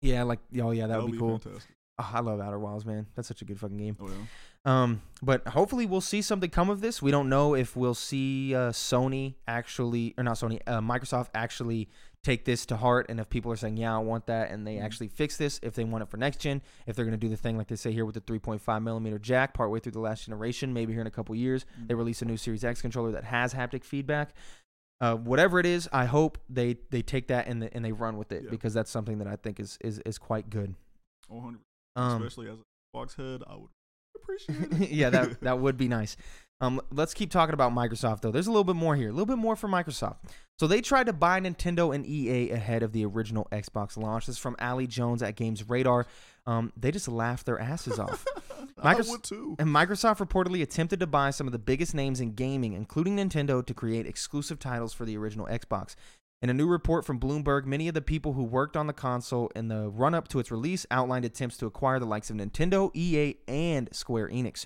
Yeah, 0.00 0.22
like 0.24 0.40
oh 0.60 0.70
yeah, 0.70 0.82
that 0.86 0.94
that'll 0.94 1.04
would 1.04 1.12
be 1.12 1.18
cool. 1.18 1.38
Fantastic. 1.38 1.74
Oh, 2.02 2.10
I 2.14 2.20
love 2.20 2.40
Outer 2.40 2.58
Wilds, 2.58 2.86
man. 2.86 3.06
That's 3.14 3.28
such 3.28 3.42
a 3.42 3.44
good 3.44 3.60
fucking 3.60 3.76
game. 3.76 3.96
Oh 4.00 4.08
yeah. 4.08 4.14
Um, 4.64 5.02
but 5.22 5.46
hopefully 5.48 5.86
we'll 5.86 6.00
see 6.02 6.20
something 6.22 6.50
come 6.50 6.68
of 6.70 6.80
this. 6.80 7.00
We 7.00 7.10
don't 7.10 7.28
know 7.28 7.54
if 7.54 7.76
we'll 7.76 7.94
see 7.94 8.54
uh, 8.54 8.70
Sony 8.70 9.34
actually, 9.48 10.14
or 10.18 10.24
not 10.24 10.36
Sony, 10.36 10.60
uh, 10.66 10.80
Microsoft 10.80 11.28
actually 11.34 11.88
take 12.22 12.44
this 12.44 12.66
to 12.66 12.76
heart, 12.76 13.06
and 13.08 13.18
if 13.18 13.30
people 13.30 13.50
are 13.50 13.56
saying, 13.56 13.78
"Yeah, 13.78 13.94
I 13.94 13.98
want 13.98 14.26
that," 14.26 14.50
and 14.50 14.66
they 14.66 14.76
Mhm. 14.76 14.82
actually 14.84 15.08
fix 15.08 15.38
this, 15.38 15.58
if 15.62 15.74
they 15.74 15.84
want 15.84 16.02
it 16.02 16.10
for 16.10 16.18
next 16.18 16.40
gen, 16.40 16.60
if 16.86 16.94
they're 16.94 17.06
gonna 17.06 17.16
do 17.16 17.30
the 17.30 17.36
thing 17.36 17.56
like 17.56 17.68
they 17.68 17.76
say 17.76 17.92
here 17.92 18.04
with 18.04 18.14
the 18.14 18.20
3.5 18.20 18.82
millimeter 18.82 19.18
jack, 19.18 19.54
partway 19.54 19.80
through 19.80 19.92
the 19.92 20.00
last 20.00 20.26
generation, 20.26 20.74
maybe 20.74 20.92
here 20.92 21.00
in 21.00 21.06
a 21.06 21.10
couple 21.10 21.34
years, 21.34 21.64
they 21.86 21.94
Mm. 21.94 21.98
release 21.98 22.20
a 22.20 22.26
new 22.26 22.36
Series 22.36 22.62
X 22.62 22.82
controller 22.82 23.10
that 23.12 23.24
has 23.24 23.54
haptic 23.54 23.84
feedback. 23.84 24.34
Uh, 25.00 25.16
whatever 25.16 25.58
it 25.58 25.64
is, 25.64 25.88
I 25.94 26.04
hope 26.04 26.36
they 26.50 26.74
they 26.90 27.00
take 27.00 27.28
that 27.28 27.46
and 27.46 27.62
the, 27.62 27.74
and 27.74 27.82
they 27.82 27.92
run 27.92 28.18
with 28.18 28.32
it 28.32 28.44
Yeah. 28.44 28.50
because 28.50 28.74
that's 28.74 28.90
something 28.90 29.16
that 29.18 29.26
I 29.26 29.36
think 29.36 29.58
is 29.58 29.78
is 29.80 29.98
is 30.00 30.18
quite 30.18 30.50
good. 30.50 30.74
100 31.28 31.60
Um, 31.96 32.22
Especially 32.22 32.48
as 32.48 32.58
a 32.58 32.62
box 32.92 33.14
head, 33.14 33.42
I 33.46 33.56
would 33.56 33.70
appreciate 34.16 34.82
it. 34.82 34.90
yeah, 34.90 35.10
that 35.10 35.40
that 35.42 35.58
would 35.58 35.76
be 35.76 35.88
nice. 35.88 36.16
Um, 36.62 36.78
let's 36.92 37.14
keep 37.14 37.30
talking 37.30 37.54
about 37.54 37.72
Microsoft 37.72 38.20
though. 38.20 38.30
There's 38.30 38.46
a 38.46 38.50
little 38.50 38.64
bit 38.64 38.76
more 38.76 38.94
here, 38.94 39.08
a 39.08 39.12
little 39.12 39.24
bit 39.26 39.38
more 39.38 39.56
for 39.56 39.66
Microsoft. 39.66 40.16
So 40.58 40.66
they 40.66 40.82
tried 40.82 41.06
to 41.06 41.14
buy 41.14 41.40
Nintendo 41.40 41.94
and 41.94 42.04
EA 42.04 42.50
ahead 42.50 42.82
of 42.82 42.92
the 42.92 43.06
original 43.06 43.48
Xbox 43.50 43.96
launch. 43.96 44.26
This 44.26 44.36
is 44.36 44.38
from 44.38 44.56
Ali 44.60 44.86
Jones 44.86 45.22
at 45.22 45.36
Games 45.36 45.66
Radar. 45.70 46.06
Um, 46.46 46.70
they 46.76 46.90
just 46.90 47.08
laughed 47.08 47.46
their 47.46 47.58
asses 47.58 47.98
off. 47.98 48.26
I 48.78 48.94
Micros- 48.94 49.08
would 49.08 49.22
too. 49.22 49.56
And 49.58 49.70
Microsoft 49.70 50.18
reportedly 50.18 50.60
attempted 50.60 51.00
to 51.00 51.06
buy 51.06 51.30
some 51.30 51.46
of 51.48 51.52
the 51.52 51.58
biggest 51.58 51.94
names 51.94 52.20
in 52.20 52.34
gaming, 52.34 52.74
including 52.74 53.16
Nintendo, 53.16 53.64
to 53.64 53.72
create 53.72 54.06
exclusive 54.06 54.58
titles 54.58 54.92
for 54.92 55.06
the 55.06 55.16
original 55.16 55.46
Xbox. 55.46 55.94
In 56.42 56.48
a 56.48 56.54
new 56.54 56.66
report 56.66 57.04
from 57.04 57.20
Bloomberg, 57.20 57.66
many 57.66 57.86
of 57.86 57.92
the 57.92 58.00
people 58.00 58.32
who 58.32 58.44
worked 58.44 58.74
on 58.74 58.86
the 58.86 58.94
console 58.94 59.50
in 59.54 59.68
the 59.68 59.90
run 59.90 60.14
up 60.14 60.26
to 60.28 60.38
its 60.38 60.50
release 60.50 60.86
outlined 60.90 61.26
attempts 61.26 61.58
to 61.58 61.66
acquire 61.66 61.98
the 61.98 62.06
likes 62.06 62.30
of 62.30 62.36
Nintendo, 62.36 62.90
EA, 62.96 63.36
and 63.46 63.90
Square 63.92 64.30
Enix. 64.30 64.64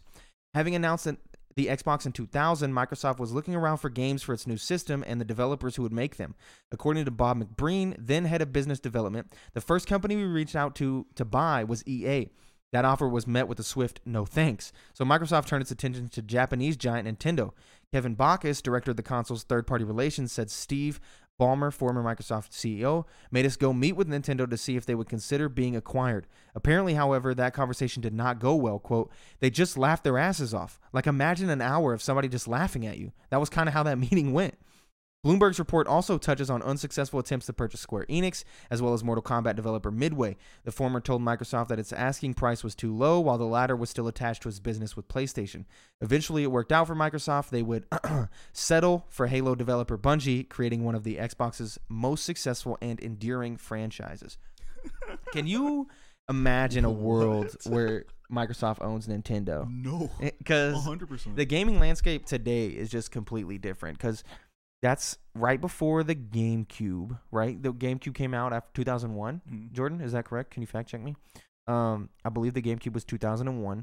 Having 0.55 0.77
announced 0.77 1.09
the 1.57 1.67
Xbox 1.67 2.07
in 2.07 2.13
2000, 2.13 2.73
Microsoft 2.73 3.19
was 3.19 3.33
looking 3.33 3.57
around 3.57 3.79
for 3.79 3.89
games 3.89 4.23
for 4.23 4.33
its 4.33 4.47
new 4.47 4.57
system 4.57 5.03
and 5.05 5.21
the 5.21 5.25
developers 5.25 5.75
who 5.75 5.83
would 5.83 5.93
make 5.93 6.17
them. 6.17 6.37
According 6.71 7.07
to 7.07 7.11
Bob 7.11 7.43
McBreen, 7.43 7.97
then 7.99 8.27
head 8.27 8.41
of 8.41 8.53
business 8.53 8.79
development, 8.79 9.35
the 9.53 9.61
first 9.61 9.89
company 9.89 10.15
we 10.15 10.23
reached 10.23 10.55
out 10.55 10.77
to 10.77 11.07
to 11.17 11.25
buy 11.25 11.65
was 11.65 11.85
EA. 11.89 12.29
That 12.75 12.85
offer 12.85 13.09
was 13.09 13.27
met 13.27 13.47
with 13.47 13.61
a 13.61 13.63
swift 13.63 14.01
no 14.05 14.25
thanks. 14.25 14.73
So 14.95 15.05
Microsoft 15.05 15.47
turned 15.47 15.63
its 15.63 15.71
attention 15.71 16.09
to 16.09 16.23
Japanese 16.23 16.77
giant 16.77 17.07
Nintendo. 17.07 17.53
Kevin 17.93 18.17
Bachus, 18.17 18.61
director 18.61 18.91
of 18.91 18.97
the 18.97 19.03
console's 19.05 19.45
third 19.45 19.65
party 19.65 19.85
relations, 19.85 20.33
said 20.33 20.51
Steve 20.51 20.99
Ballmer, 21.41 21.73
former 21.73 22.03
Microsoft 22.03 22.51
CEO, 22.51 23.05
made 23.31 23.45
us 23.45 23.57
go 23.57 23.73
meet 23.73 23.97
with 23.97 24.09
Nintendo 24.09 24.49
to 24.49 24.57
see 24.57 24.77
if 24.77 24.87
they 24.87 24.95
would 24.95 25.09
consider 25.09 25.49
being 25.49 25.75
acquired. 25.75 26.27
Apparently, 26.55 26.95
however, 26.95 27.35
that 27.35 27.55
conversation 27.55 28.01
did 28.01 28.15
not 28.15 28.39
go 28.39 28.55
well. 28.55 28.79
Quote, 28.79 29.11
they 29.41 29.51
just 29.51 29.77
laughed 29.77 30.05
their 30.05 30.19
asses 30.19 30.55
off. 30.55 30.79
Like, 30.93 31.07
imagine 31.07 31.51
an 31.51 31.61
hour 31.61 31.93
of 31.93 32.03
somebody 32.03 32.29
just 32.29 32.47
laughing 32.47 32.87
at 32.87 32.99
you. 32.99 33.13
That 33.31 33.41
was 33.41 33.51
kind 33.51 33.69
of 33.69 33.75
how 33.75 33.83
that 33.83 33.99
meeting 33.99 34.33
went. 34.33 34.57
Bloomberg's 35.25 35.59
report 35.59 35.87
also 35.87 36.19
touches 36.19 36.51
on 36.51 36.63
unsuccessful 36.63 37.19
attempts 37.19 37.47
to 37.47 37.53
purchase 37.53 37.81
Square 37.81 38.07
Enix, 38.11 38.45
as 38.71 38.83
well 38.83 38.93
as 38.93 39.03
Mortal 39.03 39.23
Kombat 39.23 39.57
developer 39.57 39.91
Midway. 39.91 40.37
The 40.65 40.73
former 40.73 41.01
told 41.01 41.23
Microsoft 41.23 41.69
that 41.69 41.79
its 41.79 41.93
asking 41.93 42.35
price 42.35 42.63
was 42.63 42.75
too 42.75 42.95
low, 42.95 43.19
while 43.21 43.39
the 43.39 43.45
latter 43.45 43.75
was 43.75 43.89
still 43.89 44.07
attached 44.07 44.43
to 44.43 44.49
its 44.49 44.61
business 44.61 44.97
with 44.97 45.09
PlayStation. 45.09 45.65
Eventually, 46.03 46.43
it 46.43 46.51
worked 46.51 46.73
out 46.73 46.87
for 46.87 46.95
Microsoft. 46.95 47.49
They 47.49 47.63
would 47.63 47.87
settle 48.53 49.07
for 49.09 49.27
Halo 49.27 49.55
developer 49.55 49.97
Bungie, 49.97 50.49
creating 50.49 50.85
one 50.85 50.95
of 50.95 51.05
the 51.05 51.17
Xbox's 51.17 51.79
most 51.89 52.25
successful 52.25 52.77
and 52.83 53.01
enduring 53.01 53.57
franchises. 53.57 54.37
Can 55.33 55.47
you 55.47 55.89
imagine 56.29 56.85
a 56.85 56.91
world 56.91 57.57
where 57.65 58.05
Microsoft 58.31 58.83
owns 58.83 59.07
Nintendo? 59.07 59.67
No. 59.71 60.11
Eh, 60.21 60.31
because 60.37 60.87
the 61.35 61.45
gaming 61.45 61.81
landscape 61.81 62.27
today 62.27 62.69
is 62.69 62.91
just 62.91 63.11
completely 63.11 63.59
different 63.59 63.99
because 63.99 64.23
that's 64.85 65.17
right 65.35 65.59
before 65.59 66.05
the 66.05 66.15
GameCube, 66.15 67.19
right? 67.31 67.61
The 67.63 67.73
GameCube 67.73 68.15
came 68.15 68.35
out 68.35 68.53
after 68.53 68.71
2001. 68.75 69.41
Mhm. 69.51 69.73
Jordan, 69.73 70.03
is 70.03 70.13
that 70.13 70.27
correct? 70.27 70.51
Can 70.51 70.61
you 70.63 70.67
fact 70.67 70.91
check 70.91 71.01
me? 71.01 71.17
Um, 71.67 72.11
I 72.23 72.29
believe 72.29 72.53
the 72.53 72.61
GameCube 72.61 72.93
was 72.93 73.03
2001. 73.07 73.79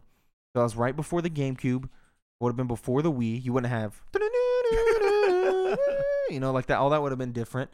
So 0.53 0.59
that 0.59 0.61
was 0.61 0.75
right 0.75 0.95
before 0.95 1.23
the 1.23 1.29
GameCube. 1.31 1.89
Would 2.39 2.49
have 2.49 2.55
been 2.57 2.67
before 2.67 3.01
the 3.01 3.11
Wii. 3.11 3.43
You 3.43 3.51
wouldn't 3.53 3.71
have, 3.71 4.01
you 6.29 6.39
know, 6.39 6.51
like 6.51 6.67
that. 6.67 6.77
All 6.77 6.89
that 6.91 7.01
would 7.01 7.11
have 7.11 7.19
been 7.19 7.31
different. 7.33 7.71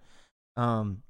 Um, 0.56 1.04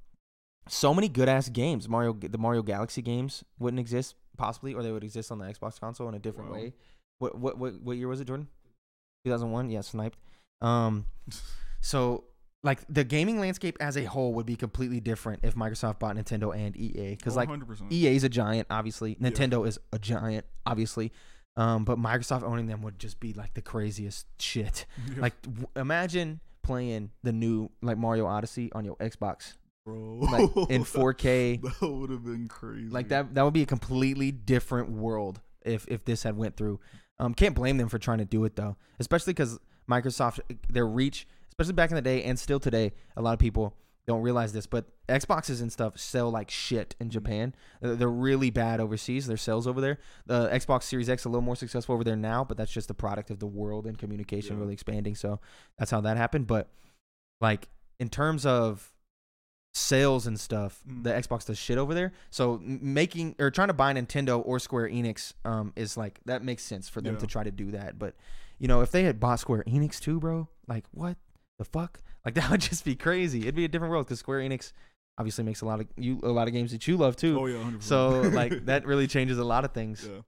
so 0.67 0.93
many 0.93 1.07
good 1.09 1.29
ass 1.29 1.49
games. 1.49 1.87
Mario, 1.87 2.13
the 2.13 2.37
Mario 2.37 2.61
Galaxy 2.63 3.01
games 3.01 3.43
wouldn't 3.59 3.79
exist 3.79 4.15
possibly, 4.37 4.73
or 4.73 4.83
they 4.83 4.91
would 4.91 5.03
exist 5.03 5.31
on 5.31 5.39
the 5.39 5.45
Xbox 5.45 5.79
console 5.79 6.07
in 6.09 6.15
a 6.15 6.19
different 6.19 6.49
Wow. 6.51 6.55
way. 6.57 6.73
What 7.19 7.37
what 7.37 7.57
what 7.57 7.81
what 7.81 7.97
year 7.97 8.07
was 8.07 8.21
it, 8.21 8.25
Jordan? 8.25 8.47
2001. 9.25 9.69
Yeah, 9.69 9.81
sniped. 9.81 10.17
Um, 10.61 11.05
so 11.81 12.25
like 12.63 12.79
the 12.89 13.03
gaming 13.03 13.39
landscape 13.39 13.77
as 13.79 13.95
a 13.97 14.03
whole 14.05 14.33
would 14.33 14.45
be 14.45 14.55
completely 14.55 14.99
different 14.99 15.41
if 15.43 15.55
Microsoft 15.55 15.99
bought 15.99 16.15
Nintendo 16.15 16.55
and 16.55 16.75
EA 16.75 17.15
because 17.15 17.35
like 17.35 17.49
100%. 17.49 17.91
EA 17.91 18.15
is 18.15 18.23
a 18.23 18.29
giant, 18.29 18.67
obviously. 18.69 19.15
Yeah. 19.19 19.29
Nintendo 19.29 19.65
is 19.67 19.79
a 19.93 19.99
giant, 19.99 20.45
obviously. 20.65 21.11
Um, 21.55 21.85
but 21.85 21.97
Microsoft 21.97 22.43
owning 22.43 22.67
them 22.67 22.81
would 22.83 22.99
just 22.99 23.19
be 23.19 23.33
like 23.33 23.53
the 23.53 23.61
craziest 23.61 24.27
shit. 24.39 24.85
Yeah. 25.09 25.21
Like, 25.21 25.41
w- 25.41 25.67
imagine 25.75 26.39
playing 26.61 27.11
the 27.23 27.31
new 27.31 27.69
like 27.81 27.97
Mario 27.97 28.25
Odyssey 28.25 28.71
on 28.73 28.83
your 28.85 28.95
Xbox 28.97 29.53
bro. 29.85 30.19
like 30.19 30.69
in 30.69 30.83
4K. 30.83 31.61
That 31.61 31.89
would 31.89 32.09
have 32.09 32.25
been 32.25 32.47
crazy. 32.47 32.89
Like 32.89 33.07
that 33.09 33.33
that 33.35 33.43
would 33.43 33.53
be 33.53 33.63
a 33.63 33.67
completely 33.67 34.31
different 34.31 34.91
world 34.91 35.39
if 35.65 35.87
if 35.87 36.05
this 36.05 36.23
had 36.23 36.35
went 36.37 36.57
through. 36.57 36.79
Um, 37.19 37.33
can't 37.33 37.55
blame 37.55 37.77
them 37.77 37.89
for 37.89 37.97
trying 37.97 38.19
to 38.19 38.25
do 38.25 38.43
it 38.45 38.55
though, 38.55 38.75
especially 38.99 39.33
because 39.33 39.59
Microsoft 39.89 40.39
their 40.69 40.85
reach, 40.85 41.27
especially 41.57 41.73
back 41.73 41.89
in 41.89 41.95
the 41.95 42.01
day 42.01 42.23
and 42.23 42.37
still 42.37 42.59
today, 42.59 42.91
a 43.15 43.21
lot 43.21 43.33
of 43.33 43.39
people 43.39 43.73
don't 44.05 44.21
realize 44.21 44.53
this, 44.53 44.67
but 44.67 44.85
Xboxes 45.09 45.59
and 45.61 45.71
stuff 45.71 45.97
sell 45.97 46.29
like 46.29 46.49
shit 46.51 46.95
in 46.99 47.09
Japan. 47.09 47.53
Uh, 47.83 47.95
They're 47.95 48.07
really 48.09 48.49
bad 48.51 48.79
overseas. 48.79 49.25
Their 49.27 49.37
sales 49.37 49.67
over 49.67 49.81
there. 49.81 49.97
The 50.27 50.47
Xbox 50.49 50.83
Series 50.83 51.09
X 51.09 51.25
a 51.25 51.29
little 51.29 51.41
more 51.41 51.55
successful 51.57 51.93
over 51.95 52.03
there 52.03 52.15
now, 52.15 52.43
but 52.45 52.57
that's 52.57 52.71
just 52.71 52.87
the 52.87 52.93
product 52.93 53.31
of 53.31 53.39
the 53.39 53.47
world 53.47 53.85
and 53.87 53.97
communication 53.97 54.55
Yeah. 54.55 54.61
really 54.61 54.73
expanding. 54.73 55.15
So 55.15 55.39
that's 55.77 55.91
how 55.91 55.99
that 56.01 56.15
happened. 56.15 56.47
But 56.47 56.69
like 57.41 57.67
in 57.99 58.07
terms 58.09 58.45
of 58.45 58.93
sales 59.73 60.25
and 60.25 60.39
stuff, 60.39 60.81
Mm. 60.87 61.03
the 61.03 61.09
Xbox 61.11 61.45
does 61.45 61.57
shit 61.57 61.77
over 61.77 61.93
there. 61.93 62.13
So 62.29 62.61
making 62.63 63.35
or 63.39 63.51
trying 63.51 63.67
to 63.69 63.73
buy 63.73 63.93
Nintendo 63.93 64.41
or 64.45 64.59
Square 64.59 64.89
Enix 64.89 65.33
um 65.43 65.73
is 65.75 65.97
like 65.97 66.21
that 66.25 66.43
makes 66.43 66.63
sense 66.63 66.87
for 66.87 67.01
them 67.01 67.15
Yeah. 67.15 67.19
to 67.19 67.27
try 67.27 67.43
to 67.43 67.51
do 67.51 67.71
that. 67.71 67.99
But 67.99 68.15
you 68.57 68.67
know, 68.69 68.81
if 68.81 68.91
they 68.91 69.03
had 69.03 69.19
bought 69.19 69.39
Square 69.39 69.65
Enix 69.67 69.99
too, 69.99 70.19
bro, 70.19 70.47
like 70.67 70.85
what 70.91 71.17
the 71.57 71.65
fuck? 71.65 71.99
Like 72.25 72.33
that 72.33 72.51
would 72.51 72.59
just 72.59 72.83
be 72.83 72.93
crazy. 72.95 73.43
It'd 73.43 73.55
be 73.55 73.63
a 73.63 73.69
different 73.69 73.89
world 73.91 74.05
because 74.05 74.19
Square 74.19 74.41
Enix 74.41 74.73
obviously 75.17 75.45
makes 75.45 75.61
a 75.61 75.65
lot 75.65 75.79
of 75.79 75.87
you 75.95 76.19
a 76.23 76.27
lot 76.27 76.47
of 76.49 76.53
games 76.53 76.71
that 76.73 76.85
you 76.85 76.97
love 76.97 77.15
too. 77.15 77.39
Oh 77.39 77.45
yeah, 77.45 77.57
100%. 77.59 77.81
So 77.83 78.21
like 78.33 78.65
that 78.65 78.85
really 78.91 79.07
changes 79.07 79.37
a 79.39 79.45
lot 79.45 79.63
of 79.63 79.71
things. 79.71 80.05
Yeah. 80.11 80.19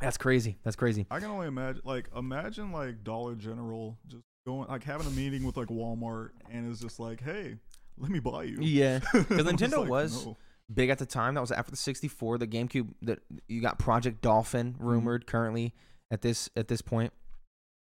That's 0.00 0.16
crazy. 0.16 0.56
That's 0.64 0.76
crazy. 0.76 1.04
I 1.10 1.20
can 1.20 1.28
only 1.30 1.46
imagine, 1.48 1.82
like, 1.84 2.08
imagine 2.16 2.72
like 2.72 3.04
Dollar 3.04 3.34
General 3.34 3.98
just 4.08 4.22
going, 4.46 4.68
like, 4.68 4.84
having 4.84 5.06
a 5.06 5.10
meeting 5.10 5.44
with 5.44 5.58
like 5.58 5.68
Walmart, 5.68 6.30
and 6.50 6.70
it's 6.70 6.80
just 6.80 6.98
like, 7.00 7.22
hey, 7.22 7.56
let 7.98 8.10
me 8.10 8.18
buy 8.18 8.44
you. 8.44 8.56
Yeah. 8.62 9.00
Because 9.12 9.44
Nintendo 9.46 9.86
was- 9.86 10.26
Big 10.72 10.88
at 10.88 10.98
the 10.98 11.06
time. 11.06 11.34
That 11.34 11.42
was 11.42 11.52
after 11.52 11.70
the 11.70 11.76
64. 11.76 12.38
The 12.38 12.46
GameCube 12.46 12.88
that 13.02 13.18
you 13.46 13.60
got 13.60 13.78
Project 13.78 14.22
Dolphin 14.22 14.72
Mm-hmm. 14.72 14.84
rumored 14.86 15.26
currently 15.26 15.74
at 16.10 16.22
this 16.22 16.48
at 16.56 16.66
this 16.68 16.80
point. 16.80 17.12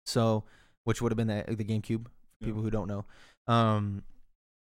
So, 0.07 0.45
which 0.85 1.03
would 1.03 1.11
have 1.13 1.17
been 1.17 1.27
the 1.27 1.45
the 1.55 1.65
GameCube. 1.65 2.07
Yeah. 2.41 2.47
People 2.47 2.63
who 2.63 2.71
don't 2.71 2.89
know. 2.89 3.05
Um, 3.47 4.03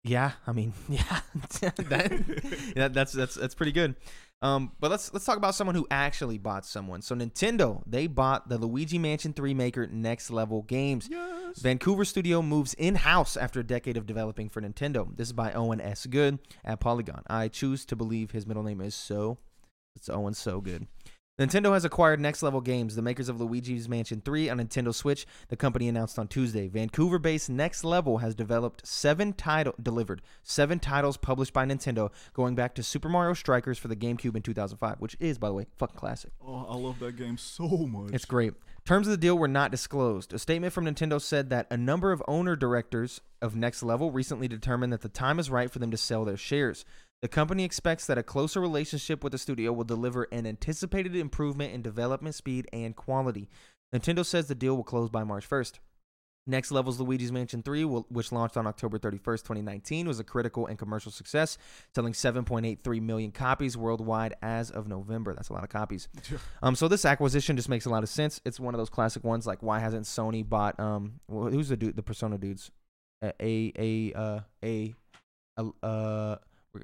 yeah, 0.04 0.34
I 0.46 0.52
mean, 0.52 0.74
yeah, 0.90 1.20
that, 1.62 2.74
yeah, 2.76 2.88
that's 2.90 3.12
that's 3.12 3.36
that's 3.36 3.56
pretty 3.56 3.72
good. 3.72 3.96
Um, 4.42 4.74
but 4.80 4.92
let's 4.92 5.12
let's 5.14 5.26
talk 5.26 5.38
about 5.38 5.56
someone 5.56 5.76
who 5.76 5.88
actually 5.90 6.38
bought 6.38 6.66
someone. 6.66 7.02
So 7.02 7.16
Nintendo, 7.16 7.82
they 7.88 8.06
bought 8.06 8.48
the 8.50 8.58
Luigi 8.58 9.00
Mansion 9.00 9.34
3 9.34 9.54
maker 9.54 9.88
Next 9.88 10.30
Level 10.30 10.62
Games. 10.62 11.08
Yes. 11.10 11.60
Vancouver 11.60 12.06
studio 12.06 12.42
moves 12.42 12.76
in 12.76 12.96
house 12.96 13.36
after 13.38 13.62
a 13.62 13.64
decade 13.64 13.98
of 13.98 14.06
developing 14.06 14.50
for 14.50 14.62
Nintendo. 14.62 15.16
This 15.16 15.30
is 15.30 15.34
by 15.34 15.54
Owen 15.54 15.82
S. 15.82 16.06
Good 16.06 16.40
at 16.64 16.80
Polygon. 16.80 17.24
I 17.28 17.48
choose 17.48 17.86
to 17.86 17.96
believe 17.96 18.32
his 18.32 18.46
middle 18.46 18.64
name 18.64 18.82
is 18.82 18.94
So. 18.94 19.40
It's 19.96 20.10
Owen 20.10 20.34
So 20.34 20.60
Good. 20.60 20.88
Nintendo 21.38 21.74
has 21.74 21.84
acquired 21.84 22.22
Next 22.22 22.42
Level 22.42 22.62
Games, 22.62 22.96
the 22.96 23.02
makers 23.02 23.28
of 23.28 23.42
Luigi's 23.42 23.90
Mansion 23.90 24.22
3 24.24 24.48
on 24.48 24.58
Nintendo 24.58 24.96
Switch. 24.96 25.28
The 25.50 25.58
company 25.58 25.90
announced 25.90 26.18
on 26.18 26.30
Tuesday. 26.30 26.70
Vancouver-based 26.70 27.50
Next 27.50 27.84
Level 27.84 28.20
has 28.20 28.34
developed 28.36 28.88
seven 28.88 29.34
title 29.34 29.76
delivered 29.82 30.22
seven 30.44 30.80
titles 30.80 31.18
published 31.18 31.52
by 31.52 31.66
Nintendo, 31.66 32.10
going 32.34 32.56
back 32.56 32.74
to 32.76 32.84
Super 32.84 33.10
Mario 33.10 33.34
Strikers 33.34 33.78
for 33.78 33.90
the 33.90 33.98
GameCube 33.98 34.38
in 34.38 34.44
2005, 34.44 35.02
which 35.02 35.18
is, 35.20 35.38
by 35.38 35.50
the 35.50 35.54
way, 35.54 35.66
fucking 35.76 35.98
classic. 35.98 36.32
oh, 36.42 36.68
I 36.70 36.78
love 36.78 37.00
that 37.00 37.18
game 37.18 37.38
so 37.38 37.68
much. 37.68 38.14
It's 38.14 38.24
great. 38.24 38.54
Terms 38.86 39.06
of 39.06 39.12
the 39.12 39.18
deal 39.18 39.38
were 39.38 39.50
not 39.50 39.72
disclosed. 39.72 40.32
A 40.34 40.40
statement 40.40 40.72
from 40.72 40.86
Nintendo 40.86 41.20
said 41.20 41.50
that 41.50 41.68
a 41.70 41.76
number 41.76 42.14
of 42.14 42.24
owner 42.30 42.56
directors 42.56 43.20
of 43.42 43.58
Next 43.58 43.84
Level 43.84 44.10
recently 44.10 44.48
determined 44.48 44.94
that 44.94 45.02
the 45.02 45.10
time 45.10 45.40
is 45.40 45.50
right 45.50 45.70
for 45.70 45.80
them 45.80 45.92
to 45.92 45.98
sell 45.98 46.24
their 46.24 46.38
shares. 46.38 46.86
The 47.26 47.30
company 47.30 47.64
expects 47.64 48.06
that 48.06 48.20
a 48.20 48.24
closer 48.24 48.62
relationship 48.62 49.24
with 49.24 49.32
the 49.32 49.40
studio 49.40 49.74
will 49.74 49.84
deliver 49.84 50.28
an 50.32 50.46
anticipated 50.46 51.16
improvement 51.16 51.74
in 51.74 51.82
development 51.82 52.36
speed 52.36 52.68
and 52.72 52.96
quality. 52.96 53.50
Nintendo 53.92 54.24
says 54.24 54.48
the 54.48 54.54
deal 54.54 54.76
will 54.76 54.84
close 54.84 55.10
by 55.10 55.24
March 55.24 55.50
1st. 55.50 55.80
Next 56.46 56.72
Level's 56.72 57.00
Luigi's 57.00 57.32
Mansion 57.32 57.64
3, 57.64 57.84
which 57.84 58.32
launched 58.32 58.58
on 58.58 58.68
October 58.68 59.00
31st, 59.00 59.40
2019, 59.40 60.08
was 60.08 60.20
a 60.20 60.24
critical 60.24 60.68
and 60.68 60.78
commercial 60.78 61.12
success, 61.12 61.58
selling 61.96 62.14
7.83 62.14 63.02
million 63.02 63.32
copies 63.32 63.76
worldwide 63.76 64.36
as 64.44 64.70
of 64.70 64.88
November. 64.88 65.34
That's 65.34 65.50
a 65.50 65.54
lot 65.54 65.64
of 65.64 65.70
copies. 65.70 66.08
Um, 66.62 66.76
so 66.76 66.88
this 66.88 67.06
acquisition 67.06 67.56
just 67.56 67.70
makes 67.70 67.88
a 67.88 67.90
lot 67.90 68.04
of 68.04 68.10
sense. 68.10 68.40
It's 68.46 68.60
one 68.60 68.76
of 68.76 68.78
those 68.78 68.92
classic 68.92 69.24
ones. 69.24 69.48
Like, 69.48 69.64
why 69.64 69.80
hasn't 69.80 70.06
Sony 70.06 70.48
bought 70.48 70.80
um, 70.80 71.14
who's 71.28 71.70
the 71.70 71.76
dude, 71.76 71.96
the 71.96 72.04
Persona 72.04 72.38
dudes? 72.38 72.70
Uh, 73.24 73.32
a 73.42 73.74
a 73.80 74.14
uh 74.14 74.40
a 74.64 74.94
a 75.58 75.72
uh, 75.84 76.36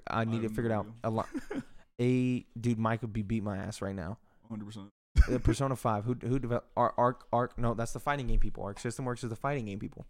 I 0.07 0.25
need 0.25 0.37
to 0.37 0.43
have 0.43 0.55
figure 0.55 0.71
it 0.71 0.73
out. 0.73 0.87
A 1.03 1.09
lot. 1.09 1.27
A 2.01 2.45
dude, 2.59 2.79
Mike 2.79 3.01
would 3.01 3.13
be 3.13 3.21
beat 3.21 3.43
my 3.43 3.57
ass 3.57 3.81
right 3.81 3.95
now. 3.95 4.17
100%. 4.51 4.87
Uh, 5.31 5.37
Persona 5.39 5.75
Five. 5.75 6.05
Who 6.05 6.15
who 6.21 6.39
developed 6.39 6.67
Arc 6.75 6.93
Arc 6.97 7.25
Arc? 7.31 7.57
No, 7.59 7.73
that's 7.73 7.91
the 7.91 7.99
fighting 7.99 8.27
game 8.27 8.39
people. 8.39 8.63
Arc 8.63 8.79
System 8.79 9.05
Works 9.05 9.23
is 9.23 9.29
the 9.29 9.35
fighting 9.35 9.65
game 9.65 9.77
people. 9.77 10.05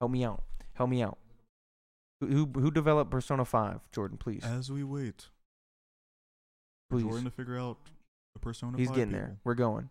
Help 0.00 0.12
me 0.12 0.24
out. 0.24 0.42
Help 0.74 0.88
me 0.90 1.02
out. 1.02 1.18
Who 2.20 2.28
who, 2.28 2.60
who 2.60 2.70
developed 2.70 3.10
Persona 3.10 3.44
Five? 3.44 3.80
Jordan, 3.92 4.16
please, 4.16 4.44
As 4.44 4.70
we 4.70 4.84
wait 4.84 5.26
please. 6.90 7.02
Jordan 7.02 7.24
to 7.24 7.30
figure 7.30 7.58
out 7.58 7.78
the 8.34 8.40
Persona 8.40 8.76
He's 8.78 8.88
5 8.88 8.96
getting 8.96 9.12
there. 9.12 9.36
We're 9.44 9.54
going. 9.54 9.90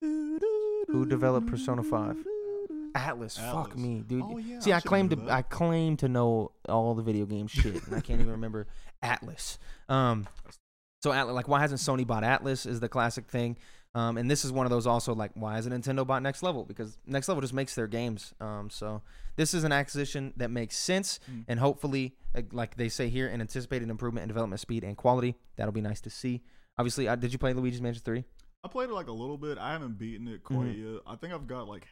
Who 0.00 1.06
developed 1.06 1.48
Persona 1.48 1.82
5? 1.82 2.16
Atlus. 2.98 3.36
Fuck 3.38 3.76
me, 3.76 4.02
dude. 4.06 4.22
Oh, 4.24 4.38
yeah, 4.38 4.60
See, 4.60 4.72
I, 4.72 4.78
should 4.80 4.88
claim 4.88 5.08
to 5.10 5.16
know 5.16 5.24
that. 5.26 5.32
I 5.32 5.42
claim 5.42 5.96
to 5.98 6.08
know 6.08 6.52
all 6.68 6.94
the 6.94 7.02
video 7.02 7.26
game 7.26 7.46
shit, 7.46 7.86
and 7.86 7.94
I 7.96 8.00
can't 8.00 8.20
even 8.20 8.32
remember 8.32 8.66
Atlus. 9.02 9.58
Um, 9.88 10.26
so 11.02 11.10
Atlus, 11.10 11.34
like, 11.34 11.48
why 11.48 11.60
hasn't 11.60 11.80
Sony 11.80 12.06
bought 12.06 12.22
Atlus? 12.24 12.66
Is 12.66 12.80
the 12.80 12.88
classic 12.88 13.28
thing. 13.28 13.56
Um, 13.94 14.18
and 14.18 14.30
this 14.30 14.44
is 14.44 14.52
one 14.52 14.66
of 14.66 14.70
those 14.70 14.86
also 14.86 15.14
like, 15.14 15.30
why 15.34 15.54
hasn't 15.54 15.74
Nintendo 15.74 16.06
bought 16.06 16.22
Next 16.22 16.42
Level? 16.42 16.64
Because 16.64 16.98
Next 17.06 17.26
Level 17.28 17.40
just 17.40 17.54
makes 17.54 17.74
their 17.74 17.86
games. 17.86 18.34
Um, 18.40 18.68
so 18.70 19.02
this 19.36 19.54
is 19.54 19.64
an 19.64 19.72
acquisition 19.72 20.34
that 20.36 20.50
makes 20.50 20.76
sense, 20.76 21.18
Mm. 21.30 21.44
and 21.48 21.58
hopefully, 21.60 22.14
uh, 22.36 22.42
like 22.52 22.76
they 22.76 22.90
say 22.90 23.08
here, 23.08 23.28
an 23.28 23.40
anticipated 23.40 23.88
improvement 23.88 24.22
in 24.24 24.28
development 24.28 24.60
speed 24.60 24.84
and 24.84 24.96
quality. 24.96 25.36
That'll 25.56 25.72
be 25.72 25.80
nice 25.80 26.00
to 26.02 26.10
see. 26.10 26.42
Obviously, 26.76 27.08
uh, 27.08 27.16
did 27.16 27.32
you 27.32 27.38
play 27.38 27.54
Luigi's 27.54 27.80
Mansion 27.80 28.02
Three? 28.04 28.24
I 28.62 28.68
played 28.68 28.90
it 28.90 28.92
like 28.92 29.08
a 29.08 29.12
little 29.12 29.38
bit. 29.38 29.56
I 29.56 29.72
haven't 29.72 29.98
beaten 29.98 30.28
it 30.28 30.44
quite 30.44 30.76
Mhm. 30.76 30.92
yet. 30.94 31.02
I 31.06 31.16
think 31.16 31.32
I've 31.32 31.46
got 31.46 31.66
like, 31.66 31.86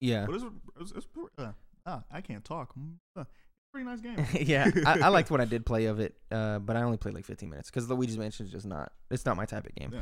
Yeah. 0.00 0.26
but 0.26 0.34
it's, 0.34 0.44
it's, 0.80 0.92
it's 0.92 1.06
uh, 1.38 1.52
ah, 1.86 2.02
I 2.10 2.20
can't 2.20 2.44
talk. 2.44 2.74
Mm, 2.78 2.94
uh, 3.16 3.24
pretty 3.72 3.86
nice 3.86 4.00
game. 4.00 4.24
yeah, 4.40 4.70
I, 4.86 5.00
I 5.00 5.08
liked 5.08 5.30
what 5.32 5.40
I 5.40 5.44
did 5.44 5.66
play 5.66 5.86
of 5.86 6.00
it, 6.00 6.14
uh, 6.30 6.58
but 6.58 6.76
I 6.76 6.82
only 6.82 6.96
played 6.96 7.14
like 7.14 7.24
15 7.24 7.48
minutes 7.48 7.70
because 7.70 7.88
Luigi's 7.88 8.18
Mansion 8.18 8.46
is 8.46 8.52
just 8.52 8.66
not. 8.66 8.92
It's 9.10 9.26
not 9.26 9.36
my 9.36 9.46
type 9.46 9.66
of 9.66 9.74
game. 9.74 9.92
Yeah. 9.92 10.00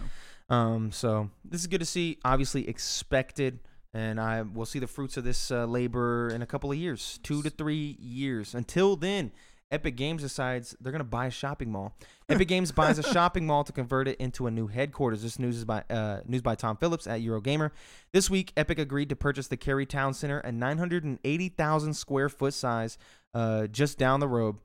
Um, 0.48 0.92
so 0.92 1.30
this 1.44 1.61
is 1.61 1.66
good 1.66 1.80
to 1.80 1.87
see. 1.87 2.18
Obviously 2.24 2.68
expected, 2.68 3.61
and 3.94 4.20
I 4.20 4.42
will 4.42 4.66
see 4.66 4.78
the 4.78 4.87
fruits 4.87 5.16
of 5.16 5.24
this 5.24 5.50
uh, 5.50 5.66
labor 5.66 6.28
in 6.28 6.42
a 6.42 6.46
couple 6.46 6.70
of 6.70 6.78
years, 6.78 7.18
two 7.22 7.42
to 7.42 7.50
three 7.50 7.96
years. 8.00 8.54
Until 8.54 8.96
then, 8.96 9.32
Epic 9.70 9.96
Games 9.96 10.22
decides 10.22 10.76
they're 10.81 10.92
gonna 10.92 11.05
buy 11.05 11.26
a 11.26 11.31
shopping 11.31 11.72
mall. 11.72 11.94
Epic 12.29 12.48
Games 12.48 12.70
buys 12.70 12.98
a 12.98 13.02
shopping 13.12 13.46
mall 13.46 13.64
to 13.64 13.72
convert 13.72 14.07
it 14.07 14.18
into 14.20 14.46
a 14.46 14.50
new 14.50 14.68
headquarters. 14.68 15.22
This 15.22 15.38
news 15.38 15.57
is 15.57 15.64
by 15.64 15.83
uh, 15.90 16.20
news 16.26 16.42
by 16.42 16.55
Tom 16.55 16.76
Phillips 16.76 17.07
at 17.07 17.20
Eurogamer. 17.20 17.70
This 18.12 18.31
week, 18.31 18.52
Epic 18.57 18.79
agreed 18.79 19.09
to 19.09 19.16
purchase 19.16 19.48
the 19.48 19.57
Cary 19.57 19.87
Town 19.87 20.14
Center, 20.14 20.38
a 20.40 20.52
980,000 20.52 21.94
square 21.94 22.29
foot 22.29 22.55
size, 22.55 22.96
uh, 23.35 23.66
just 23.66 23.98
down 23.98 24.20
the 24.20 24.29
road. 24.29 24.57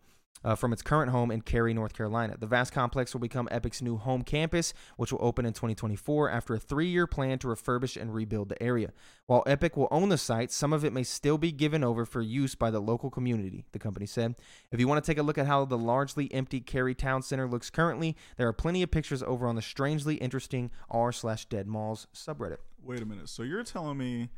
Uh, 0.43 0.55
from 0.55 0.73
its 0.73 0.81
current 0.81 1.11
home 1.11 1.29
in 1.29 1.39
Cary, 1.39 1.71
North 1.71 1.93
Carolina. 1.93 2.35
The 2.35 2.47
vast 2.47 2.73
complex 2.73 3.13
will 3.13 3.21
become 3.21 3.47
Epic's 3.51 3.79
new 3.79 3.97
home 3.97 4.23
campus, 4.23 4.73
which 4.97 5.11
will 5.11 5.23
open 5.23 5.45
in 5.45 5.53
2024 5.53 6.31
after 6.31 6.55
a 6.55 6.59
three 6.59 6.87
year 6.87 7.05
plan 7.05 7.37
to 7.39 7.47
refurbish 7.47 7.95
and 7.95 8.11
rebuild 8.11 8.49
the 8.49 8.61
area. 8.61 8.91
While 9.27 9.43
Epic 9.45 9.77
will 9.77 9.87
own 9.91 10.09
the 10.09 10.17
site, 10.17 10.51
some 10.51 10.73
of 10.73 10.83
it 10.83 10.93
may 10.93 11.03
still 11.03 11.37
be 11.37 11.51
given 11.51 11.83
over 11.83 12.07
for 12.07 12.23
use 12.23 12.55
by 12.55 12.71
the 12.71 12.79
local 12.79 13.11
community, 13.11 13.65
the 13.71 13.77
company 13.77 14.07
said. 14.07 14.33
If 14.71 14.79
you 14.79 14.87
want 14.87 15.03
to 15.03 15.07
take 15.07 15.19
a 15.19 15.23
look 15.23 15.37
at 15.37 15.45
how 15.45 15.63
the 15.65 15.77
largely 15.77 16.33
empty 16.33 16.59
Cary 16.59 16.95
Town 16.95 17.21
Center 17.21 17.47
looks 17.47 17.69
currently, 17.69 18.17
there 18.37 18.47
are 18.47 18.53
plenty 18.53 18.81
of 18.81 18.89
pictures 18.89 19.21
over 19.21 19.45
on 19.45 19.55
the 19.55 19.61
strangely 19.61 20.15
interesting 20.15 20.71
r 20.89 21.11
slash 21.11 21.45
dead 21.45 21.67
malls 21.67 22.07
subreddit. 22.15 22.57
Wait 22.81 22.99
a 22.99 23.05
minute. 23.05 23.29
So 23.29 23.43
you're 23.43 23.63
telling 23.63 23.99
me 23.99 24.29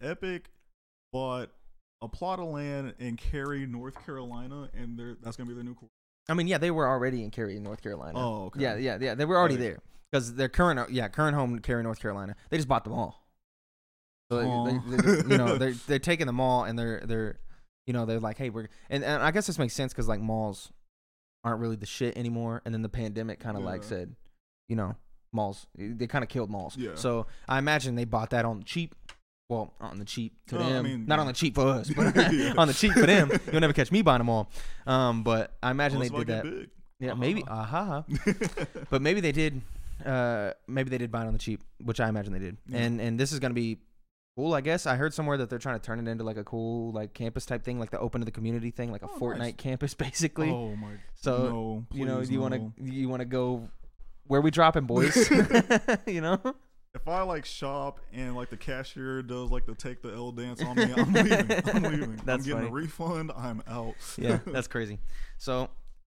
Epic 0.00 0.50
bought 1.12 1.50
a 2.04 2.08
plot 2.08 2.38
of 2.38 2.48
land 2.48 2.94
in 2.98 3.16
Cary, 3.16 3.66
North 3.66 4.04
Carolina, 4.04 4.68
and 4.74 4.98
they're, 4.98 5.16
that's 5.22 5.36
gonna 5.36 5.48
be 5.48 5.54
their 5.54 5.64
new? 5.64 5.76
I 6.28 6.34
mean, 6.34 6.46
yeah, 6.46 6.58
they 6.58 6.70
were 6.70 6.86
already 6.86 7.22
in 7.22 7.30
Cary, 7.30 7.58
North 7.58 7.82
Carolina. 7.82 8.18
Oh, 8.18 8.44
okay. 8.46 8.60
Yeah, 8.60 8.76
yeah, 8.76 8.98
yeah. 9.00 9.14
They 9.14 9.24
were 9.24 9.36
already 9.36 9.56
Right. 9.56 9.62
there 9.62 9.78
because 10.10 10.34
their 10.34 10.48
current, 10.48 10.78
uh, 10.78 10.86
yeah, 10.90 11.08
current 11.08 11.34
home 11.34 11.54
in 11.54 11.60
Cary, 11.60 11.82
North 11.82 12.00
Carolina. 12.00 12.36
They 12.50 12.56
just 12.56 12.68
bought 12.68 12.84
them 12.84 12.92
all. 12.94 13.26
So 14.30 14.38
they- 14.64 14.96
they, 14.96 15.32
you 15.32 15.38
know, 15.38 15.48
oh. 15.48 15.58
they're 15.58 15.72
they're 15.86 15.98
taking 15.98 16.26
them 16.26 16.40
all, 16.40 16.64
and 16.64 16.78
they're 16.78 17.02
they're, 17.04 17.38
you 17.86 17.92
know, 17.92 18.06
they're 18.06 18.20
like, 18.20 18.38
hey, 18.38 18.50
we're, 18.50 18.68
and, 18.88 19.04
and 19.04 19.22
I 19.22 19.30
guess 19.30 19.46
this 19.46 19.58
makes 19.58 19.74
sense 19.74 19.92
because 19.92 20.08
like 20.08 20.20
malls 20.20 20.72
aren't 21.42 21.60
really 21.60 21.76
the 21.76 21.86
shit 21.86 22.16
anymore, 22.16 22.62
and 22.64 22.72
then 22.72 22.82
the 22.82 22.88
pandemic 22.88 23.40
kind 23.40 23.56
of 23.56 23.62
like 23.62 23.82
said, 23.82 24.14
you 24.68 24.76
know, 24.76 24.96
malls 25.32 25.66
they 25.76 26.06
kind 26.06 26.22
of 26.22 26.30
killed 26.30 26.48
malls. 26.48 26.76
Yeah. 26.76 26.94
So 26.94 27.26
I 27.48 27.58
imagine 27.58 27.96
they 27.96 28.04
bought 28.04 28.30
that 28.30 28.44
on 28.46 28.58
the 28.60 28.64
cheap, 28.64 28.94
Well, 29.48 29.74
on 29.80 29.98
the 29.98 30.04
cheap 30.06 30.32
to 30.48 30.58
Oh, 30.58 30.62
I 30.64 30.68
them, 30.70 30.84
mean, 30.84 31.06
not 31.06 31.18
on 31.18 31.26
the 31.26 31.32
cheap 31.34 31.54
for 31.54 31.66
us, 31.68 31.90
but 31.96 32.14
Yeah. 32.32 32.54
on 32.56 32.66
the 32.68 32.74
cheap 32.74 32.92
for 32.92 33.06
them. 33.06 33.30
You'll 33.52 33.60
never 33.60 33.72
catch 33.74 33.92
me 33.92 34.00
buying 34.02 34.18
them 34.18 34.30
all. 34.30 34.50
Um, 34.86 35.22
but 35.22 35.52
I 35.62 35.70
imagine 35.70 36.00
they 36.00 36.08
did 36.08 36.26
that. 36.28 36.42
big. 36.44 36.70
Yeah, 37.00 37.14
maybe. 37.14 37.42
Uh-huh. 37.42 37.52
Aha. 37.52 38.04
but 38.90 39.02
maybe 39.02 39.20
they 39.20 39.32
did. 39.32 39.60
Uh, 40.04 40.52
maybe 40.66 40.88
they 40.90 40.98
did 40.98 41.10
buy 41.12 41.22
it 41.22 41.26
on 41.26 41.32
the 41.34 41.38
cheap, 41.38 41.60
which 41.82 42.00
I 42.00 42.08
imagine 42.08 42.32
they 42.32 42.38
did. 42.38 42.56
Yeah. 42.68 42.78
And 42.78 43.00
and 43.00 43.20
this 43.20 43.32
is 43.32 43.38
gonna 43.38 43.52
be 43.54 43.78
cool, 44.36 44.54
I 44.54 44.60
guess. 44.62 44.86
I 44.86 44.96
heard 44.96 45.12
somewhere 45.12 45.36
that 45.36 45.50
they're 45.50 45.58
trying 45.58 45.78
to 45.78 45.84
turn 45.84 45.98
it 46.04 46.10
into 46.10 46.24
like 46.24 46.36
a 46.38 46.44
cool 46.44 46.92
like 46.92 47.12
campus 47.12 47.44
type 47.44 47.62
thing, 47.64 47.78
like 47.78 47.90
the 47.90 47.98
open 48.00 48.20
to 48.22 48.24
the 48.24 48.30
community 48.30 48.70
thing, 48.70 48.90
like 48.90 49.02
a 49.02 49.06
Oh, 49.08 49.18
Fortnite 49.20 49.38
nice. 49.38 49.54
campus, 49.58 49.92
basically. 50.06 50.50
oh 50.50 50.74
my. 50.76 50.92
so 51.14 51.36
no, 51.38 51.86
you 51.92 52.06
know, 52.06 52.16
please 52.18 52.30
you 52.30 52.40
want 52.40 52.54
to 52.54 52.72
you 52.82 53.08
want 53.08 53.20
to 53.20 53.26
go 53.26 53.68
where 54.26 54.40
we 54.40 54.50
dropping, 54.50 54.86
boys? 54.86 55.30
you 56.06 56.20
know. 56.22 56.40
If 56.94 57.08
I 57.08 57.22
like 57.22 57.44
shop 57.44 57.98
and 58.12 58.36
like 58.36 58.50
the 58.50 58.56
cashier 58.56 59.20
does 59.22 59.50
like 59.50 59.66
the 59.66 59.74
take 59.74 60.00
the 60.00 60.12
L 60.12 60.30
dance 60.30 60.62
on 60.62 60.76
me, 60.76 60.84
I'm 60.96 61.12
leaving. 61.12 61.50
I'm 61.74 61.82
leaving. 61.82 62.16
That's 62.24 62.44
I'm 62.44 62.50
getting 62.50 62.52
funny. 62.52 62.66
a 62.68 62.70
refund. 62.70 63.32
I'm 63.36 63.62
out. 63.66 63.94
yeah, 64.16 64.38
that's 64.46 64.68
crazy. 64.68 65.00
So, 65.38 65.70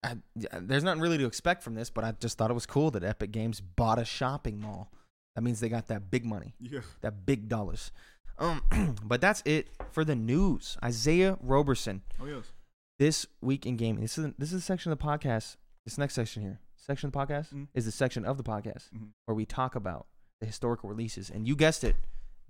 I, 0.04 0.18
there's 0.62 0.84
nothing 0.84 1.02
really 1.02 1.18
to 1.18 1.26
expect 1.26 1.64
from 1.64 1.74
this, 1.74 1.90
but 1.90 2.04
I 2.04 2.12
just 2.20 2.38
thought 2.38 2.52
it 2.52 2.54
was 2.54 2.68
cool 2.68 2.92
that 2.92 3.04
Epic 3.04 3.32
Games 3.32 3.60
bought 3.60 3.98
a 3.98 4.06
shopping 4.06 4.62
mall. 4.62 4.92
That 5.36 5.42
means 5.42 5.60
they 5.60 5.70
got 5.70 5.88
that 5.88 6.12
big 6.12 6.26
money, 6.26 6.54
yeah. 6.60 6.82
that 7.02 7.26
big 7.26 7.50
dollars. 7.50 7.92
Um, 8.38 8.62
but 9.04 9.20
that's 9.20 9.42
it 9.46 9.70
for 9.92 10.06
the 10.06 10.16
news. 10.16 10.78
Isaiah 10.84 11.40
Roberson, 11.42 12.04
Oh 12.22 12.26
yes. 12.28 12.52
this 13.00 13.26
week 13.42 13.66
in 13.66 13.78
gaming. 13.78 14.02
This 14.04 14.20
is 14.20 14.28
this 14.38 14.50
is 14.54 14.60
a 14.62 14.66
section 14.66 14.92
of 14.92 15.00
the 15.00 15.04
podcast. 15.04 15.56
This 15.86 15.98
next 15.98 16.14
section 16.14 16.44
here, 16.44 16.60
section 16.76 17.08
of 17.08 17.14
the 17.14 17.20
podcast, 17.20 17.52
Mhm. 17.54 17.68
is 17.74 17.86
the 17.86 17.92
section 17.92 18.26
of 18.26 18.38
the 18.38 18.44
podcast 18.44 18.90
Mhm. 18.96 19.08
where 19.26 19.34
we 19.36 19.46
talk 19.46 19.74
about 19.76 20.06
the 20.40 20.46
historical 20.46 20.90
releases. 20.90 21.30
And 21.30 21.48
you 21.48 21.56
guessed 21.56 21.84
it, 21.84 21.96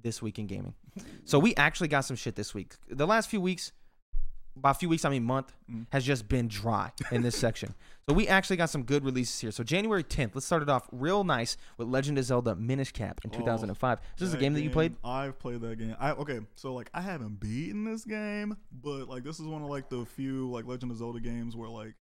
this 0.02 0.22
week 0.22 0.38
in 0.38 0.46
gaming. 0.46 0.76
So 1.26 1.40
we 1.40 1.56
actually 1.56 1.88
got 1.88 2.02
some 2.02 2.16
shit 2.16 2.36
this 2.36 2.54
week. 2.54 2.76
The 2.88 3.08
last 3.08 3.30
few 3.30 3.42
weeks, 3.42 3.72
by 4.56 4.72
a 4.72 4.74
few 4.74 4.90
weeks 4.90 5.06
I 5.06 5.10
mean 5.10 5.24
month, 5.24 5.52
Mhm. 5.70 5.88
has 5.92 6.06
just 6.06 6.28
been 6.30 6.48
dry 6.48 6.92
in 7.12 7.22
this 7.24 7.38
section. 7.38 7.74
So 8.10 8.14
we 8.16 8.26
actually 8.30 8.56
got 8.56 8.70
some 8.70 8.84
good 8.84 9.04
releases 9.04 9.38
here. 9.42 9.52
So 9.52 9.66
January 9.66 10.02
10th, 10.02 10.34
let's 10.34 10.46
start 10.46 10.62
it 10.64 10.70
off 10.70 10.88
real 10.94 11.26
nice 11.26 11.58
with 11.76 11.90
Legend 11.90 12.18
of 12.18 12.24
Zelda 12.24 12.56
Minish 12.56 12.94
Cap 12.94 13.20
in 13.26 13.32
Oh, 13.34 13.38
2005. 13.40 14.00
Is 14.00 14.32
this 14.32 14.34
a 14.34 14.38
game 14.38 14.54
that 14.54 14.62
you 14.62 14.70
played? 14.70 14.96
I've 15.04 15.38
played 15.40 15.60
that 15.60 15.78
game. 15.78 15.94
I 16.00 16.12
okay, 16.12 16.40
so 16.56 16.74
like 16.74 16.90
I 16.94 17.02
haven't 17.02 17.42
beaten 17.42 17.84
this 17.84 18.06
game, 18.06 18.56
but 18.72 19.10
like 19.10 19.24
this 19.26 19.42
is 19.42 19.46
one 19.46 19.62
of 19.62 19.68
like 19.68 19.90
the 19.90 20.06
few 20.06 20.50
like 20.50 20.64
Legend 20.66 20.94
of 20.94 20.98
Zelda 21.00 21.20
games 21.20 21.54
where 21.58 21.68
like 21.68 21.96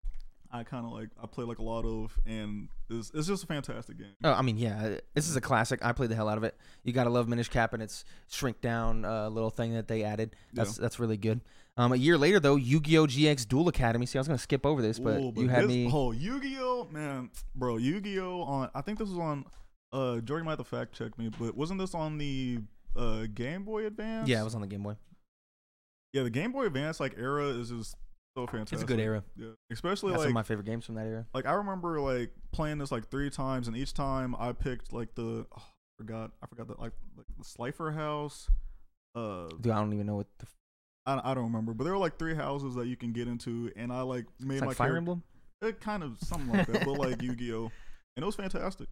I 0.53 0.63
kind 0.63 0.87
of 0.87 0.93
like 0.93 1.09
I 1.23 1.27
play 1.27 1.45
like 1.45 1.59
a 1.59 1.63
lot 1.63 1.85
of, 1.85 2.19
and 2.27 2.69
it's, 2.89 3.11
it's 3.15 3.27
just 3.27 3.45
a 3.45 3.47
fantastic 3.47 3.99
game. 3.99 4.15
Oh, 4.25 4.33
I 4.33 4.43
mean, 4.43 4.57
yeah, 4.57 4.97
this 5.15 5.29
is 5.29 5.37
a 5.37 5.41
classic. 5.41 5.85
I 5.85 5.93
played 5.93 6.11
the 6.11 6.15
hell 6.15 6.29
out 6.29 6.39
of 6.39 6.45
it. 6.45 6.57
You 6.85 6.93
gotta 6.93 7.11
love 7.11 7.29
Minish 7.29 7.49
Cap 7.49 7.73
and 7.73 7.83
its 7.83 8.05
shrink 8.29 8.61
down 8.61 9.05
uh, 9.05 9.29
little 9.29 9.51
thing 9.51 9.75
that 9.75 9.89
they 9.89 10.03
added. 10.05 10.37
That's 10.53 10.77
that's 10.77 10.99
really 10.99 11.17
good. 11.17 11.41
Um, 11.79 11.93
a 11.93 11.97
year 11.97 12.17
later 12.17 12.41
though, 12.41 12.57
Yu-Gi-Oh! 12.57 13.07
GX 13.07 13.47
Duel 13.47 13.69
Academy. 13.69 14.07
See, 14.07 14.19
I 14.19 14.21
was 14.21 14.29
gonna 14.29 14.39
skip 14.39 14.65
over 14.65 14.81
this, 14.81 14.99
but, 14.99 15.21
Ooh, 15.21 15.33
you 15.37 15.49
had 15.49 15.65
this, 15.65 15.69
me. 15.69 15.91
Oh, 15.93 16.11
Yu-Gi-Oh, 16.13 16.89
man, 16.91 17.31
bro, 17.55 17.77
Yu-Gi-Oh 17.77 18.43
on. 18.43 18.71
I 18.75 18.81
think 18.81 18.99
this 18.99 19.09
was 19.09 19.19
on. 19.19 19.45
Uh, 19.93 20.21
Jordan 20.21 20.47
might 20.47 20.53
have 20.53 20.59
to 20.59 20.65
fact 20.65 20.95
check 20.95 21.19
me, 21.19 21.29
but 21.39 21.57
wasn't 21.57 21.79
this 21.79 21.95
on 21.95 22.19
the 22.19 22.61
uh 22.97 23.27
Game 23.35 23.65
Boy 23.65 23.87
Advance? 23.87 24.29
Yeah, 24.29 24.41
it 24.41 24.45
was 24.45 24.55
on 24.55 24.63
the 24.63 24.67
Game 24.67 24.83
Boy. 24.83 24.97
Yeah, 26.13 26.23
the 26.23 26.31
Game 26.31 26.51
Boy 26.53 26.65
Advance 26.65 26.99
like 26.99 27.15
era 27.19 27.49
is 27.49 27.69
just 27.69 27.95
so 28.37 28.47
fantastic. 28.47 28.75
It's 28.75 28.83
a 28.83 28.87
good 28.87 29.01
era. 29.01 29.25
Yeah, 29.37 29.49
especially 29.73 30.13
That's 30.13 30.25
like 30.25 30.35
my 30.35 30.43
favorite 30.43 30.67
games 30.67 30.85
from 30.85 30.97
that 30.97 31.07
era. 31.07 31.27
like 31.33 31.47
I 31.47 31.53
remember 31.53 32.01
like 32.01 32.31
playing 32.53 32.79
this 32.79 32.93
like 32.93 33.09
three 33.09 33.31
times, 33.31 33.67
and 33.67 33.77
each 33.77 33.95
time 33.95 34.37
I 34.39 34.53
picked 34.53 34.93
like 34.93 35.15
the 35.15 35.47
oh, 35.57 35.57
I 35.57 35.63
forgot 35.97 36.33
I 36.43 36.47
forgot 36.47 36.69
that 36.69 36.79
like, 36.79 36.93
like 37.17 37.27
the 37.39 37.45
Slifer 37.45 37.93
house. 37.93 38.49
Uh, 39.15 39.49
Dude, 39.61 39.73
I 39.73 39.79
don't 39.79 39.95
even 39.95 40.07
know 40.07 40.17
what 40.17 40.27
the. 40.39 40.47
F- 40.47 40.55
I, 41.07 41.31
I 41.31 41.35
don't 41.35 41.45
remember, 41.45 41.73
but 41.73 41.85
there 41.85 41.93
were 41.95 41.99
like 41.99 42.19
three 42.19 42.35
houses 42.35 42.75
that 42.75 42.87
you 42.87 42.97
can 42.97 43.13
get 43.13 43.29
into, 43.29 43.73
and 43.77 43.93
I 43.93 44.03
like 44.03 44.27
made 44.39 44.57
it's 44.57 44.63
my 44.63 44.67
like 44.69 44.77
Fire 44.77 44.97
Emblem. 44.97 45.23
It 45.63 45.81
kind 45.81 46.03
of 46.03 46.19
something 46.21 46.55
like 46.55 46.67
that, 46.67 46.85
but 46.85 46.99
like 46.99 47.23
Yu 47.23 47.35
Gi 47.35 47.53
Oh, 47.55 47.73
and 48.17 48.23
it 48.23 48.27
was 48.27 48.35
fantastic. 48.35 48.89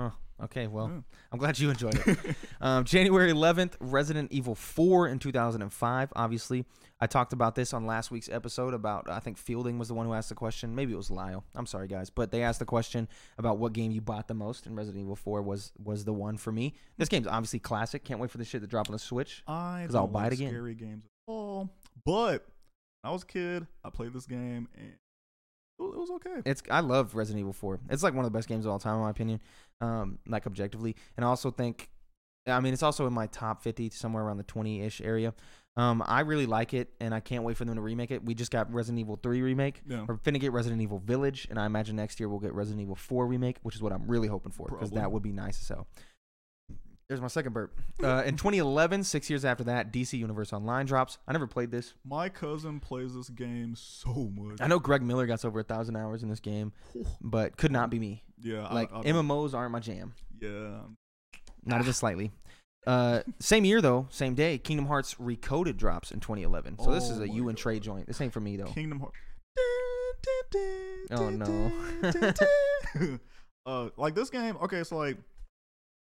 Oh, 0.00 0.12
okay. 0.44 0.66
Well, 0.66 0.88
Yeah. 0.88 1.00
I'm 1.32 1.38
glad 1.38 1.58
you 1.58 1.70
enjoyed 1.70 1.94
it. 2.06 2.18
Um, 2.60 2.82
January 2.84 3.32
11th, 3.32 3.74
Resident 3.80 4.32
Evil 4.32 4.54
4 4.56 5.06
in 5.08 5.18
2005. 5.20 6.12
Obviously, 6.16 6.64
I 7.00 7.06
talked 7.06 7.32
about 7.32 7.54
this 7.54 7.72
on 7.72 7.86
last 7.86 8.10
week's 8.10 8.28
episode. 8.28 8.74
About 8.74 9.08
I 9.08 9.20
think 9.20 9.38
Fielding 9.38 9.78
was 9.78 9.86
the 9.88 9.94
one 9.94 10.06
who 10.06 10.12
asked 10.12 10.28
the 10.28 10.34
question. 10.34 10.74
Maybe 10.74 10.92
it 10.92 10.96
was 10.96 11.08
Lyle. 11.10 11.44
I'm 11.54 11.66
sorry, 11.66 11.86
guys, 11.86 12.10
but 12.10 12.32
they 12.32 12.42
asked 12.42 12.58
the 12.58 12.64
question 12.64 13.06
about 13.38 13.58
what 13.58 13.72
game 13.72 13.92
you 13.92 14.00
bought 14.00 14.26
the 14.26 14.34
most, 14.34 14.66
and 14.66 14.76
Resident 14.76 15.02
Evil 15.02 15.14
4 15.16 15.42
was 15.42 15.70
was 15.82 16.04
the 16.04 16.12
one 16.12 16.36
for 16.36 16.50
me. 16.50 16.74
This 16.96 17.08
game's 17.08 17.28
obviously 17.28 17.60
classic. 17.60 18.04
Can't 18.04 18.18
wait 18.18 18.30
for 18.32 18.38
this 18.38 18.48
shit 18.48 18.60
to 18.62 18.66
drop 18.66 18.88
on 18.88 18.92
the 18.92 18.98
Switch. 18.98 19.42
I 19.46 19.84
'Cause 19.86 19.94
I'll 19.94 20.08
buy 20.08 20.26
it 20.26 20.32
again. 20.32 20.50
Scary 20.50 20.74
games 20.74 21.04
at 21.04 21.32
all, 21.32 21.70
but 22.04 22.44
when 23.02 23.10
I 23.10 23.12
was 23.12 23.22
a 23.22 23.26
kid. 23.26 23.66
I 23.84 23.90
played 23.90 24.12
this 24.12 24.26
game, 24.26 24.66
and 24.76 24.94
it 25.78 25.98
was, 25.98 26.10
okay. 26.10 26.42
It's 26.44 26.62
I 26.70 26.80
love 26.80 27.14
Resident 27.14 27.40
Evil 27.40 27.52
4. 27.52 27.80
It's 27.90 28.02
like 28.02 28.14
one 28.14 28.24
of 28.24 28.32
the 28.32 28.36
best 28.36 28.48
games 28.48 28.66
of 28.66 28.72
all 28.72 28.78
time, 28.78 28.96
in 28.96 29.00
my 29.00 29.10
opinion. 29.10 29.40
Um, 29.80 30.18
like 30.26 30.46
objectively, 30.46 30.96
and 31.16 31.24
I 31.24 31.28
also 31.28 31.50
think, 31.50 31.88
I 32.46 32.58
mean, 32.60 32.72
it's 32.72 32.82
also 32.82 33.06
in 33.06 33.12
my 33.12 33.26
top 33.28 33.62
50, 33.62 33.90
somewhere 33.90 34.24
around 34.24 34.38
the 34.38 34.44
20 34.44 34.82
ish 34.82 35.00
area. 35.00 35.34
Um, 35.76 36.02
I 36.04 36.20
really 36.20 36.46
like 36.46 36.74
it, 36.74 36.92
and 37.00 37.14
I 37.14 37.20
can't 37.20 37.44
wait 37.44 37.56
for 37.56 37.64
them 37.64 37.76
to 37.76 37.80
remake 37.80 38.10
it. 38.10 38.24
We 38.24 38.34
just 38.34 38.50
got 38.50 38.72
Resident 38.72 38.98
Evil 38.98 39.16
3 39.22 39.40
remake. 39.42 39.80
Yeah. 39.86 40.04
We're 40.08 40.16
finna 40.16 40.40
get 40.40 40.50
Resident 40.50 40.82
Evil 40.82 40.98
Village, 40.98 41.46
and 41.50 41.58
I 41.58 41.66
imagine 41.66 41.94
next 41.94 42.18
year 42.18 42.28
we'll 42.28 42.40
get 42.40 42.52
Resident 42.52 42.82
Evil 42.82 42.96
4 42.96 43.28
remake, 43.28 43.58
which 43.62 43.76
is 43.76 43.82
what 43.82 43.92
I'm 43.92 44.04
really 44.08 44.26
hoping 44.26 44.50
for 44.50 44.66
because 44.68 44.90
that 44.90 45.12
would 45.12 45.22
be 45.22 45.30
nice 45.30 45.60
as 45.62 45.68
hell. 45.68 45.86
There's 47.08 47.22
my 47.22 47.28
second 47.28 47.54
burp. 47.54 47.74
Uh, 48.02 48.22
in 48.26 48.36
2011, 48.36 49.02
six 49.02 49.30
years 49.30 49.42
after 49.46 49.64
that, 49.64 49.90
DC 49.92 50.18
Universe 50.18 50.52
Online 50.52 50.84
drops. 50.84 51.16
I 51.26 51.32
never 51.32 51.46
played 51.46 51.70
this. 51.70 51.94
My 52.04 52.28
cousin 52.28 52.80
plays 52.80 53.14
this 53.14 53.30
game 53.30 53.74
so 53.76 54.30
much. 54.36 54.58
I 54.60 54.66
know 54.66 54.78
Greg 54.78 55.02
Miller 55.02 55.26
got 55.26 55.42
over 55.42 55.60
a 55.60 55.64
thousand 55.64 55.96
hours 55.96 56.22
in 56.22 56.28
this 56.28 56.40
game, 56.40 56.72
but 57.22 57.56
could 57.56 57.72
not 57.72 57.88
be 57.88 57.98
me. 57.98 58.24
Yeah, 58.40 58.68
Like 58.72 58.92
I, 58.92 59.00
I, 59.00 59.02
MMOs 59.04 59.54
aren't 59.54 59.72
my 59.72 59.80
jam. 59.80 60.14
yeah. 60.40 60.80
Not 61.64 61.80
even 61.80 61.92
slightly. 61.92 62.30
Uh, 62.86 63.20
same 63.40 63.64
year 63.64 63.80
though, 63.80 64.06
same 64.10 64.34
day, 64.34 64.58
Kingdom 64.58 64.86
Hearts 64.86 65.14
Recoded 65.14 65.76
drops 65.76 66.10
in 66.12 66.20
2011. 66.20 66.78
So 66.78 66.92
this 66.92 67.08
Oh 67.08 67.12
is 67.12 67.18
a 67.20 67.26
my 67.26 67.34
you 67.34 67.48
and 67.48 67.58
Trey 67.58 67.80
joint. 67.80 68.06
This 68.06 68.20
ain't 68.20 68.32
for 68.32 68.40
me 68.40 68.56
though. 68.56 68.66
Kingdom 68.66 69.00
Hearts. 69.00 69.16
Oh, 71.10 71.30
no. 71.30 71.72
uh, 73.66 73.88
like 73.96 74.14
this 74.14 74.30
game. 74.30 74.56
Okay, 74.62 74.84
so 74.84 74.96
like 74.96 75.16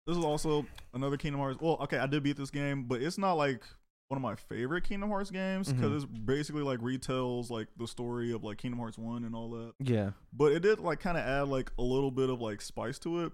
this 0.07 0.17
is 0.17 0.25
also 0.25 0.67
another 0.95 1.17
Kingdom 1.17 1.41
Hearts. 1.41 1.59
Well, 1.61 1.79
okay, 1.83 1.99
I 1.99 2.07
did 2.07 2.23
beat 2.23 2.37
this 2.37 2.51
game, 2.51 2.85
but 2.85 3.03
it's 3.03 3.19
not 3.19 3.35
like 3.35 3.63
one 4.09 4.17
of 4.19 4.23
my 4.23 4.37
favorite 4.37 4.85
Kingdom 4.85 5.11
Hearts 5.11 5.31
games 5.33 5.73
because 5.73 5.91
Mhm. 5.91 5.97
it's 5.97 6.05
basically 6.05 6.63
like 6.63 6.79
retells 6.79 7.51
like 7.51 7.67
the 7.77 7.89
story 7.89 8.33
of 8.33 8.45
like 8.45 8.59
Kingdom 8.59 8.79
Hearts 8.79 8.97
one 8.99 9.25
and 9.25 9.35
all 9.35 9.51
that. 9.51 9.73
Yeah. 9.81 10.11
But 10.33 10.53
it 10.53 10.61
did 10.61 10.79
like 10.79 11.01
kind 11.01 11.19
of 11.19 11.25
add 11.25 11.49
like 11.49 11.73
a 11.79 11.83
little 11.83 12.13
bit 12.13 12.31
of 12.31 12.41
like 12.41 12.61
spice 12.61 12.99
to 13.01 13.25
it. 13.25 13.33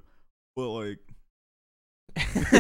But 0.57 0.69
like, 0.71 0.99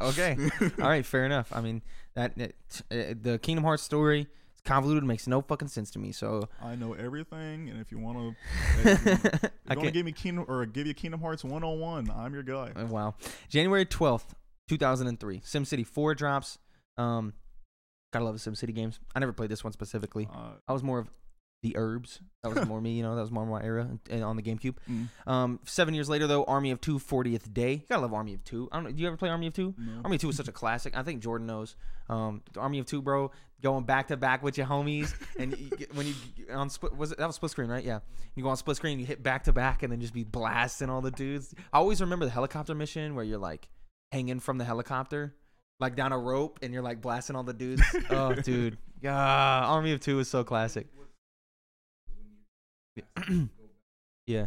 okay. 0.00 0.36
All 0.78 0.88
right. 0.88 1.04
Fair 1.04 1.24
enough. 1.24 1.52
I 1.54 1.60
mean 1.60 1.82
that 2.14 2.32
it, 2.38 2.56
uh, 2.90 3.14
the 3.20 3.38
Kingdom 3.42 3.64
Hearts 3.64 3.82
story 3.82 4.20
is 4.22 4.26
convoluted. 4.64 5.04
Makes 5.04 5.26
no 5.26 5.40
fucking 5.40 5.68
sense 5.68 5.90
to 5.92 5.98
me. 5.98 6.12
So 6.12 6.48
I 6.62 6.74
know 6.76 6.92
everything, 6.94 7.68
and 7.68 7.80
if 7.80 7.90
you 7.90 7.98
want 7.98 8.36
to, 8.84 9.50
I 9.68 9.74
want 9.74 9.86
to 9.88 9.90
give 9.92 10.06
me 10.06 10.12
Kingdom 10.12 10.44
or 10.48 10.64
give 10.66 10.86
you 10.86 10.94
Kingdom 10.94 11.20
Hearts 11.20 11.44
101, 11.44 12.10
I'm 12.10 12.34
your 12.34 12.42
guy. 12.42 12.72
uh, 12.76 12.86
Wow. 12.86 13.14
January 13.48 13.86
12th, 13.86 14.34
2003. 14.68 15.40
SimCity 15.40 15.86
4 15.86 16.14
drops. 16.14 16.58
Um, 16.98 17.32
gotta 18.12 18.24
love 18.24 18.42
the 18.42 18.50
SimCity 18.50 18.74
games. 18.74 19.00
I 19.14 19.20
never 19.20 19.32
played 19.32 19.50
this 19.50 19.64
one 19.64 19.72
specifically. 19.72 20.28
Uh, 20.32 20.52
I 20.68 20.72
was 20.72 20.82
more 20.82 20.98
of 20.98 21.08
the 21.62 21.74
Urbz. 21.78 22.18
That 22.42 22.54
was 22.54 22.66
more 22.66 22.80
me, 22.80 22.92
you 22.92 23.02
know. 23.02 23.14
That 23.14 23.20
was 23.20 23.30
more 23.30 23.46
my 23.46 23.62
era 23.62 23.88
and 24.10 24.24
on 24.24 24.36
the 24.36 24.42
GameCube. 24.42 24.74
mm, 24.90 25.06
Um, 25.30 25.60
seven 25.64 25.94
years 25.94 26.08
later, 26.08 26.26
though, 26.26 26.42
Army 26.44 26.72
of 26.72 26.80
Two, 26.80 26.98
40th 26.98 27.52
Day. 27.54 27.72
You 27.74 27.82
gotta 27.88 28.02
love 28.02 28.12
Army 28.12 28.34
of 28.34 28.42
Two. 28.44 28.68
I 28.72 28.76
don't 28.76 28.84
know. 28.84 28.90
Do 28.90 29.00
you 29.00 29.06
ever 29.06 29.16
play 29.16 29.28
Army 29.28 29.46
of 29.46 29.54
Two? 29.54 29.74
no. 29.78 30.00
Army 30.04 30.16
of 30.16 30.20
Two 30.22 30.28
is 30.30 30.36
such 30.36 30.48
a 30.48 30.52
classic. 30.52 30.96
I 30.96 31.02
think 31.02 31.22
Jordan 31.22 31.46
knows. 31.46 31.76
Um, 32.08 32.42
Army 32.56 32.80
of 32.80 32.86
Two, 32.86 33.00
bro, 33.00 33.30
going 33.62 33.84
back 33.84 34.08
to 34.08 34.16
back 34.16 34.42
with 34.42 34.58
your 34.58 34.66
homies, 34.66 35.14
and 35.38 35.56
you, 35.56 35.70
get- 35.70 35.94
when 35.94 36.06
you 36.08 36.14
on 36.52 36.68
split 36.68 36.96
was 36.96 37.12
it 37.12 37.18
that 37.18 37.26
was 37.26 37.36
split 37.36 37.52
screen, 37.52 37.68
right? 37.70 37.84
Yeah. 37.84 38.00
You 38.34 38.42
go 38.42 38.48
on 38.48 38.56
split 38.56 38.76
screen, 38.76 38.98
you 38.98 39.06
hit 39.06 39.22
back 39.22 39.44
to 39.44 39.52
back, 39.52 39.82
and 39.84 39.92
then 39.92 40.00
just 40.00 40.12
be 40.14 40.24
blasting 40.24 40.90
all 40.90 41.00
the 41.00 41.10
dudes. 41.12 41.54
I 41.72 41.78
always 41.78 42.00
remember 42.00 42.24
the 42.24 42.30
helicopter 42.32 42.74
mission 42.74 43.14
where 43.14 43.24
you're 43.24 43.38
like 43.38 43.68
hanging 44.10 44.40
from 44.40 44.58
the 44.58 44.64
helicopter, 44.64 45.36
like 45.78 45.94
down 45.94 46.10
a 46.12 46.18
rope, 46.18 46.58
and 46.60 46.72
you're 46.74 46.82
like 46.82 47.00
blasting 47.00 47.36
all 47.36 47.44
the 47.44 47.52
dudes. 47.54 47.82
oh, 48.10 48.34
dude, 48.34 48.78
yeah. 49.00 49.14
Army 49.64 49.92
of 49.92 50.00
Two 50.00 50.18
is 50.18 50.28
so 50.28 50.42
classic. 50.42 50.88
Yeah. 52.96 53.44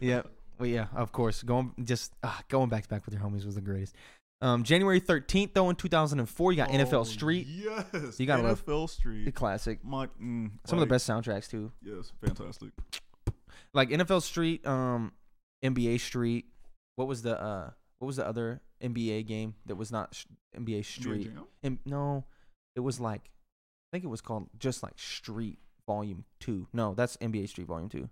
yeah. 0.00 0.22
Well, 0.56 0.68
yeah, 0.68 0.86
of 0.94 1.10
course. 1.10 1.42
Going 1.42 1.72
just 1.82 2.12
ah, 2.22 2.40
going 2.48 2.68
back 2.68 2.84
to 2.84 2.88
back 2.88 3.04
with 3.04 3.12
your 3.14 3.22
homies 3.24 3.44
was 3.44 3.56
the 3.56 3.60
greatest. 3.60 3.96
Um, 4.40 4.62
January 4.62 5.00
thirteenth, 5.00 5.52
though, 5.52 5.68
in 5.68 5.74
two 5.74 5.88
thousand 5.88 6.20
and 6.20 6.28
four, 6.28 6.52
you 6.52 6.56
got 6.58 6.70
Oh, 6.70 6.74
NFL 6.74 7.06
Street, 7.06 7.48
Yes, 7.48 8.20
You 8.20 8.26
gotta 8.26 8.44
love- 8.44 8.64
NFL 8.64 8.86
the 8.86 8.92
Street. 8.92 9.34
classic. 9.34 9.84
My, 9.84 10.06
mm, 10.06 10.52
Some 10.64 10.78
of 10.78 10.80
the 10.80 10.86
best 10.86 11.08
soundtracks 11.10 11.50
too, 11.50 11.72
Yes, 11.82 12.12
fantastic. 12.24 12.70
like 13.72 13.88
NFL 13.90 14.22
Street, 14.22 14.64
um, 14.64 15.12
NBA 15.64 15.98
Street. 15.98 16.44
What 16.94 17.08
was 17.08 17.22
the 17.22 17.40
uh, 17.40 17.70
what 17.98 18.06
was 18.06 18.14
the 18.16 18.26
other 18.26 18.60
NBA 18.80 19.26
game 19.26 19.54
that 19.66 19.74
was 19.74 19.90
not 19.90 20.14
sh- 20.14 20.26
NBA 20.56 20.78
NBA 20.80 20.84
Street. 20.84 21.34
Jam? 21.34 21.44
And 21.64 21.78
no, 21.84 22.26
it 22.76 22.80
was 22.80 23.00
like 23.00 23.22
I 23.24 23.96
think 23.96 24.04
it 24.04 24.08
was 24.08 24.20
called 24.20 24.48
just 24.56 24.84
like 24.84 24.94
Street 25.00 25.58
Volume 25.86 26.24
Two. 26.40 26.68
No, 26.72 26.94
that's 26.94 27.16
NBA 27.18 27.48
Street 27.48 27.66
Volume 27.66 27.88
Two. 27.88 28.08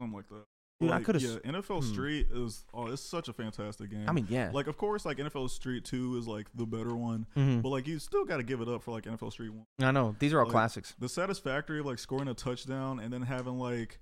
Something 0.00 0.16
like 0.16 0.28
that. 0.28 0.44
Dude, 0.80 0.92
I 0.92 1.02
coulda 1.02 1.18
Yeah, 1.20 1.36
NFL 1.44 1.82
hmm. 1.84 1.92
Street 1.92 2.28
is 2.32 2.64
oh, 2.72 2.86
it's 2.86 3.02
such 3.02 3.28
a 3.28 3.34
fantastic 3.34 3.90
game. 3.90 4.06
I 4.08 4.12
mean, 4.12 4.26
yeah. 4.30 4.50
like 4.52 4.66
of 4.66 4.78
course, 4.78 5.04
like 5.04 5.18
NFL 5.18 5.50
Street 5.50 5.84
Two 5.84 6.16
is 6.16 6.26
like 6.26 6.46
the 6.54 6.64
better 6.64 6.96
one, 6.96 7.26
Mhm. 7.36 7.60
but 7.60 7.68
like 7.68 7.86
you 7.86 7.98
still 7.98 8.24
got 8.24 8.38
to 8.38 8.42
give 8.42 8.62
it 8.62 8.68
up 8.68 8.82
for 8.82 8.92
like 8.92 9.04
NFL 9.04 9.30
Street 9.30 9.52
One. 9.52 9.66
I 9.78 9.90
know 9.90 10.16
these 10.18 10.32
are 10.32 10.38
all 10.40 10.46
like- 10.46 10.52
classics. 10.52 10.94
The 10.98 11.08
satisfactory 11.08 11.80
of 11.80 11.86
like 11.86 11.98
scoring 11.98 12.28
a 12.28 12.34
touchdown 12.34 12.98
and 12.98 13.12
then 13.12 13.22
having 13.22 13.58
like. 13.58 14.00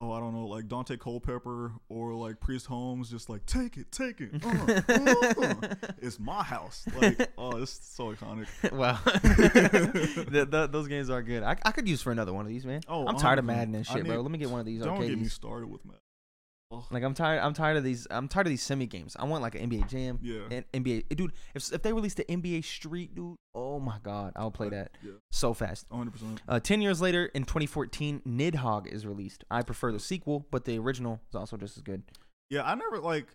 Oh, 0.00 0.12
I 0.12 0.20
don't 0.20 0.34
know, 0.34 0.46
like 0.46 0.68
Dante 0.68 0.96
Culpepper 0.96 1.72
or 1.88 2.14
like 2.14 2.38
Priest 2.40 2.66
Holmes, 2.66 3.08
just 3.10 3.30
like 3.30 3.46
take 3.46 3.76
it, 3.78 3.90
take 3.90 4.20
it. 4.20 4.32
Uh, 4.44 4.82
uh. 5.42 5.74
It's 6.02 6.18
my 6.20 6.42
house. 6.42 6.84
Like, 7.00 7.30
oh, 7.38 7.56
it's 7.62 7.72
so 7.82 8.12
iconic. 8.12 8.46
wow, 8.72 8.98
the, 9.04 10.46
the, 10.50 10.66
those 10.66 10.88
games 10.88 11.08
are 11.08 11.22
good. 11.22 11.42
I, 11.42 11.56
I 11.64 11.70
could 11.70 11.88
use 11.88 12.02
for 12.02 12.12
another 12.12 12.34
one 12.34 12.44
of 12.44 12.50
these, 12.50 12.66
man. 12.66 12.82
Oh, 12.86 13.06
I'm 13.06 13.16
tired 13.16 13.38
of 13.38 13.44
100%. 13.44 13.48
Madden 13.48 13.74
and 13.76 13.86
shit, 13.86 14.04
bro. 14.04 14.20
Let 14.20 14.30
me 14.30 14.38
get 14.38 14.50
one 14.50 14.60
of 14.60 14.66
these 14.66 14.80
Don't 14.82 14.90
arcades. 14.90 15.10
get 15.10 15.18
me 15.18 15.28
started 15.28 15.70
with 15.70 15.84
Matt. 15.86 15.96
Like 16.90 17.02
I'm 17.04 17.14
tired. 17.14 17.40
I'm 17.40 17.54
tired 17.54 17.76
of 17.76 17.84
these. 17.84 18.06
I'm 18.10 18.26
tired 18.28 18.46
of 18.46 18.50
these 18.50 18.62
semi 18.62 18.86
games. 18.86 19.16
I 19.18 19.24
want 19.24 19.42
like 19.42 19.54
an 19.54 19.70
NBA 19.70 19.88
Jam 19.88 20.18
Yeah. 20.22 20.40
and 20.50 20.64
NBA. 20.72 21.08
Dude, 21.16 21.32
if 21.54 21.72
if 21.72 21.82
they 21.82 21.92
released 21.92 22.16
the 22.16 22.24
NBA 22.24 22.64
Street, 22.64 23.14
dude, 23.14 23.36
oh 23.54 23.78
my 23.78 23.98
god, 24.02 24.32
I'll 24.36 24.50
play 24.50 24.68
that 24.70 24.96
Yeah, 25.02 25.12
so 25.30 25.54
fast. 25.54 25.88
100%. 25.90 26.38
Uh, 26.48 26.58
Ten 26.60 26.80
years 26.82 27.00
later, 27.00 27.26
in 27.26 27.44
2014, 27.44 28.22
Nidhogg 28.26 28.86
is 28.86 29.06
released. 29.06 29.44
I 29.50 29.62
prefer 29.62 29.92
the 29.92 30.00
sequel, 30.00 30.46
but 30.50 30.64
the 30.64 30.78
original 30.78 31.20
is 31.28 31.34
also 31.36 31.56
just 31.56 31.76
as 31.76 31.82
good. 31.82 32.02
Yeah, 32.50 32.62
I 32.64 32.74
never 32.74 32.98
like. 32.98 33.28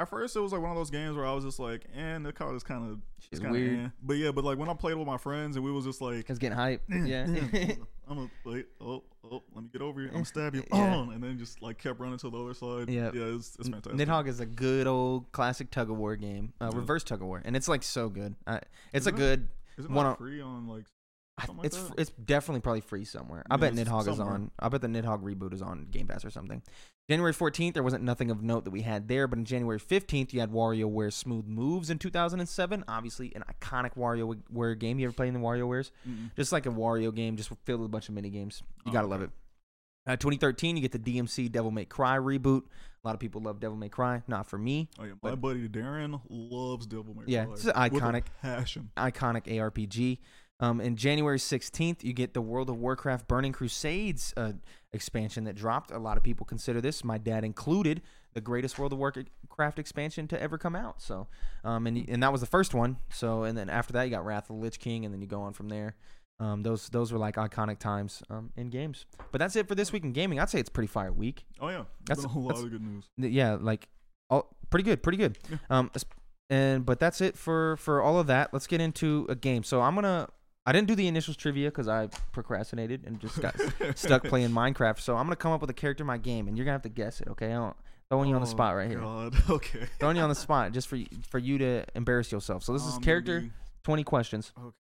At 0.00 0.08
first, 0.08 0.36
it 0.36 0.40
was 0.40 0.52
like 0.52 0.60
one 0.62 0.70
of 0.70 0.76
those 0.76 0.90
games 0.90 1.16
where 1.16 1.26
I 1.26 1.32
was 1.32 1.44
just 1.44 1.58
like, 1.58 1.84
"and 1.92 2.24
the 2.24 2.32
card 2.32 2.54
is 2.54 2.62
kind 2.62 2.88
of 2.88 3.00
It's 3.32 3.40
kind 3.40 3.52
weird. 3.52 3.78
of." 3.80 3.84
Eh. 3.86 3.88
But 4.02 4.14
yeah, 4.18 4.30
but 4.30 4.44
like 4.44 4.56
when 4.56 4.68
I 4.68 4.74
played 4.74 4.94
with 4.96 5.06
my 5.08 5.16
friends 5.16 5.56
and 5.56 5.64
we 5.64 5.72
was 5.72 5.84
just 5.84 6.00
like, 6.00 6.30
It's 6.30 6.38
getting 6.38 6.56
hype. 6.56 6.82
Yeah. 6.88 7.26
I'm 7.26 7.78
gonna 8.16 8.30
wait. 8.44 8.66
Oh, 8.80 9.02
oh, 9.24 9.42
let 9.54 9.64
me 9.64 9.70
get 9.72 9.82
over 9.82 9.98
here. 10.00 10.08
I'm 10.10 10.14
gonna 10.14 10.24
stab 10.24 10.54
you. 10.54 10.62
Yeah. 10.72 10.94
Oh, 11.06 11.10
and 11.10 11.22
then 11.22 11.36
just 11.36 11.60
like 11.62 11.78
kept 11.78 11.98
running 11.98 12.18
to 12.18 12.30
the 12.30 12.38
other 12.38 12.54
side. 12.54 12.88
Yeah, 12.88 13.10
Yeah, 13.12 13.34
it's, 13.36 13.56
it's 13.58 13.68
fantastic. 13.68 13.94
Nidhogg 14.08 14.28
is 14.28 14.38
a 14.38 14.46
good 14.46 14.86
old 14.86 15.30
classic 15.32 15.70
tug 15.72 15.90
of 15.90 15.96
war 15.96 16.14
game, 16.14 16.52
uh, 16.60 16.70
reverse 16.72 17.02
tug 17.02 17.20
of 17.20 17.26
war, 17.26 17.42
and 17.44 17.56
it's 17.56 17.66
like 17.68 17.82
so 17.82 18.08
good. 18.08 18.36
Uh, 18.46 18.60
it's 18.92 19.02
Is 19.02 19.06
a 19.08 19.10
it? 19.10 19.16
good. 19.16 19.48
is 19.78 19.84
it 19.86 19.90
one 19.90 20.06
on- 20.06 20.16
free 20.16 20.40
on 20.40 20.68
like? 20.68 20.84
I- 21.38 21.46
Something 21.46 21.56
like 21.58 21.66
it's 21.66 21.90
it's 21.96 22.10
definitely 22.10 22.60
probably 22.60 22.80
free 22.80 23.04
somewhere. 23.04 23.44
I 23.50 23.54
Yeah, 23.54 23.58
bet 23.58 23.74
Nidhogg 23.74 24.08
is 24.08 24.18
on. 24.20 24.50
I 24.58 24.68
bet 24.68 24.80
the 24.82 24.88
Nidhogg 24.88 25.22
reboot 25.22 25.52
is 25.54 25.62
on 25.62 25.86
Game 25.90 26.06
Pass 26.08 26.24
or 26.24 26.30
something. 26.30 26.62
January 27.08 27.32
14th, 27.32 27.72
there 27.72 27.82
wasn't 27.82 28.04
nothing 28.04 28.30
of 28.30 28.42
note 28.42 28.64
that 28.64 28.70
we 28.70 28.82
had 28.82 29.08
there, 29.08 29.26
but 29.26 29.38
on 29.38 29.44
January 29.46 29.78
15th, 29.80 30.32
you 30.34 30.40
had 30.40 30.50
WarioWare 30.50 31.10
Smooth 31.12 31.46
Moves 31.46 31.88
in 31.88 31.98
2007. 31.98 32.84
Obviously, 32.86 33.32
an 33.34 33.44
iconic 33.50 33.94
WarioWare 33.96 34.78
game. 34.78 34.98
You 34.98 35.06
ever 35.06 35.14
played 35.14 35.28
in 35.28 35.34
the 35.34 35.40
WarioWares? 35.40 35.90
Mm-mm. 36.06 36.30
Just 36.36 36.52
like 36.52 36.66
a 36.66 36.70
Wario 36.70 37.14
game, 37.14 37.36
just 37.36 37.50
filled 37.64 37.80
with 37.80 37.86
a 37.86 37.90
bunch 37.90 38.08
of 38.10 38.14
mini 38.14 38.28
games. 38.30 38.62
You 38.84 38.90
Oh, 38.90 38.92
gotta 38.92 39.06
okay. 39.06 39.10
love 39.12 39.22
it. 39.22 39.30
Uh, 40.06 40.16
2013, 40.16 40.76
you 40.76 40.82
get 40.86 40.92
the 40.92 40.98
DMC 40.98 41.50
Devil 41.50 41.70
May 41.70 41.84
Cry 41.84 42.16
reboot. 42.18 42.62
A 43.04 43.06
lot 43.08 43.14
of 43.14 43.20
people 43.20 43.40
love 43.40 43.60
Devil 43.60 43.76
May 43.78 43.88
Cry. 43.88 44.22
Not 44.26 44.46
for 44.48 44.58
me. 44.58 44.88
Oh 44.98 45.04
yeah, 45.04 45.12
my 45.22 45.30
But- 45.30 45.40
buddy 45.40 45.68
Darren 45.68 46.20
loves 46.28 46.86
Devil 46.86 47.14
May 47.14 47.22
Yeah, 47.26 47.44
Cry 47.44 47.54
Yeah, 47.56 47.84
it's 47.86 47.94
iconic. 47.94 48.24
passion. 48.42 48.90
iconic 48.96 49.44
ARPG. 49.46 50.18
Um, 50.60 50.80
and 50.80 50.96
January 50.98 51.38
16th, 51.38 52.02
you 52.02 52.12
get 52.12 52.34
the 52.34 52.40
World 52.40 52.68
of 52.68 52.76
Warcraft 52.76 53.28
Burning 53.28 53.52
Crusades 53.52 54.34
uh, 54.36 54.52
expansion 54.92 55.44
that 55.44 55.54
dropped. 55.54 55.90
A 55.92 55.98
lot 55.98 56.16
of 56.16 56.24
people 56.24 56.44
consider 56.44 56.80
this, 56.80 57.04
my 57.04 57.16
dad 57.16 57.44
included, 57.44 58.02
the 58.34 58.40
greatest 58.40 58.78
World 58.78 58.92
of 58.92 58.98
Warcraft 58.98 59.78
expansion 59.78 60.26
to 60.28 60.40
ever 60.42 60.58
come 60.58 60.74
out. 60.74 61.00
So, 61.00 61.28
um, 61.64 61.86
and 61.86 62.08
and 62.08 62.22
that 62.22 62.32
was 62.32 62.40
the 62.40 62.46
first 62.46 62.74
one. 62.74 62.96
So, 63.10 63.44
and 63.44 63.56
then 63.56 63.70
after 63.70 63.92
that, 63.92 64.02
you 64.04 64.10
got 64.10 64.24
Wrath 64.24 64.50
of 64.50 64.56
the 64.56 64.62
Lich 64.62 64.80
King, 64.80 65.04
and 65.04 65.14
then 65.14 65.20
you 65.20 65.28
go 65.28 65.40
on 65.42 65.52
from 65.52 65.68
there. 65.68 65.94
Um, 66.40 66.62
those 66.62 66.88
those 66.88 67.12
were 67.12 67.18
like 67.18 67.36
iconic 67.36 67.78
times 67.78 68.22
um, 68.30 68.50
in 68.56 68.68
games. 68.70 69.06
But 69.32 69.38
that's 69.38 69.56
it 69.56 69.66
for 69.68 69.74
this 69.74 69.92
week 69.92 70.04
in 70.04 70.12
gaming. 70.12 70.38
I'd 70.40 70.50
say 70.50 70.60
it's 70.60 70.68
pretty 70.68 70.86
fire 70.88 71.12
week. 71.12 71.44
Oh 71.60 71.68
yeah, 71.68 71.84
That's- 72.06 72.24
a 72.24 72.28
whole 72.28 72.44
lot 72.44 72.58
of 72.58 72.70
good 72.70 72.82
news. 72.82 73.04
Yeah, 73.16 73.56
like 73.60 73.88
all 74.30 74.54
pretty 74.70 74.84
good, 74.84 75.02
pretty 75.02 75.18
good. 75.18 75.38
Yeah. 75.50 75.56
Um, 75.70 75.90
and 76.50 76.86
but 76.86 76.98
that's 77.00 77.20
it 77.20 77.36
for 77.36 77.76
for 77.76 78.00
all 78.02 78.18
of 78.18 78.26
that. 78.28 78.52
Let's 78.52 78.66
get 78.66 78.80
into 78.80 79.26
a 79.28 79.34
game. 79.34 79.62
So 79.62 79.82
I'm 79.82 79.94
gonna. 79.94 80.28
I 80.68 80.72
didn't 80.72 80.88
do 80.88 80.94
the 80.94 81.08
initials 81.08 81.36
trivia 81.38 81.68
because 81.68 81.88
I 81.88 82.08
procrastinated 82.32 83.04
and 83.06 83.18
just 83.20 83.40
got 83.40 83.54
stuck 83.96 84.24
playing 84.24 84.50
Minecraft. 84.50 85.00
So 85.00 85.16
I'm 85.16 85.24
gonna 85.24 85.36
come 85.36 85.52
up 85.52 85.62
with 85.62 85.70
a 85.70 85.74
character 85.74 86.02
in 86.02 86.06
my 86.06 86.18
game, 86.18 86.46
and 86.46 86.58
you're 86.58 86.66
gonna 86.66 86.74
have 86.74 86.82
to 86.82 86.90
guess 86.90 87.22
it. 87.22 87.28
Okay, 87.28 87.46
I 87.46 87.54
don't, 87.54 87.76
throwing 88.10 88.28
you 88.28 88.34
on 88.34 88.42
the 88.42 88.46
Oh, 88.46 88.50
spot 88.50 88.76
right 88.76 88.88
here. 88.90 89.00
God. 89.00 89.34
Okay. 89.50 89.86
Throwing 89.98 90.16
you 90.18 90.22
on 90.22 90.28
the 90.28 90.34
spot 90.34 90.72
just 90.72 90.86
for 90.88 90.98
for 91.30 91.38
you 91.38 91.56
to 91.56 91.84
embarrass 91.94 92.30
yourself. 92.30 92.64
So 92.64 92.74
this 92.74 92.84
is 92.84 92.96
Um, 92.96 93.02
character 93.02 93.40
maybe- 93.40 93.52
20 93.84 94.04
questions. 94.04 94.52
Okay. 94.58 94.74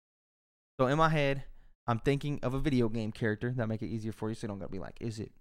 So 0.81 0.87
in 0.87 0.97
my 0.97 1.11
head, 1.11 1.45
I'm 1.87 1.99
thinking 1.99 2.41
of 2.43 2.55
a 2.55 2.59
video 2.59 2.89
game 2.89 3.13
character 3.13 3.53
that 3.57 3.69
make 3.69 3.83
it 3.83 3.89
easier 3.89 4.13
for 4.13 4.31
you. 4.31 4.35
So 4.35 4.45
you 4.47 4.49
don't 4.49 4.59
gotta 4.61 4.73
be 4.73 4.79
like, 4.79 4.97
is 5.01 5.21
it 5.21 5.33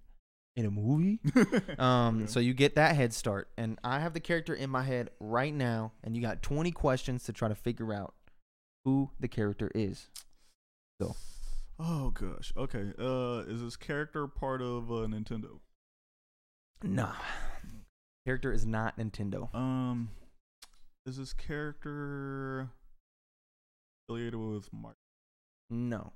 in 0.58 0.66
a 0.66 0.72
movie? 0.72 1.20
Um, 1.80 2.18
Okay. 2.18 2.28
so 2.28 2.40
you 2.42 2.54
get 2.54 2.76
that 2.76 2.96
head 2.98 3.14
start, 3.14 3.48
and 3.58 3.80
I 3.84 4.00
have 4.02 4.14
the 4.14 4.20
character 4.20 4.54
in 4.54 4.70
my 4.70 4.84
head 4.84 5.10
right 5.22 5.54
now, 5.54 5.94
and 6.04 6.16
you 6.18 6.22
got 6.22 6.42
20 6.44 6.72
questions 6.72 7.24
to 7.24 7.34
try 7.34 7.48
to 7.48 7.56
figure 7.56 7.94
out 7.94 8.14
who 8.84 9.10
the 9.22 9.30
character 9.30 9.72
is. 9.74 10.10
Oh 11.80 12.12
gosh. 12.12 12.54
Okay. 12.56 12.92
Uh, 13.00 13.44
is 13.48 13.62
this 13.62 13.76
character 13.76 14.28
part 14.28 14.62
of 14.62 14.92
uh, 14.92 15.06
Nintendo? 15.08 15.60
Nah, 16.84 17.14
character 18.26 18.52
is 18.54 18.66
not 18.66 18.98
Nintendo. 18.98 19.54
Um, 19.56 20.10
is 21.06 21.18
this 21.18 21.34
character 21.34 22.70
affiliated 24.08 24.36
with 24.40 24.72
Mark? 24.74 24.98
No, 25.70 26.12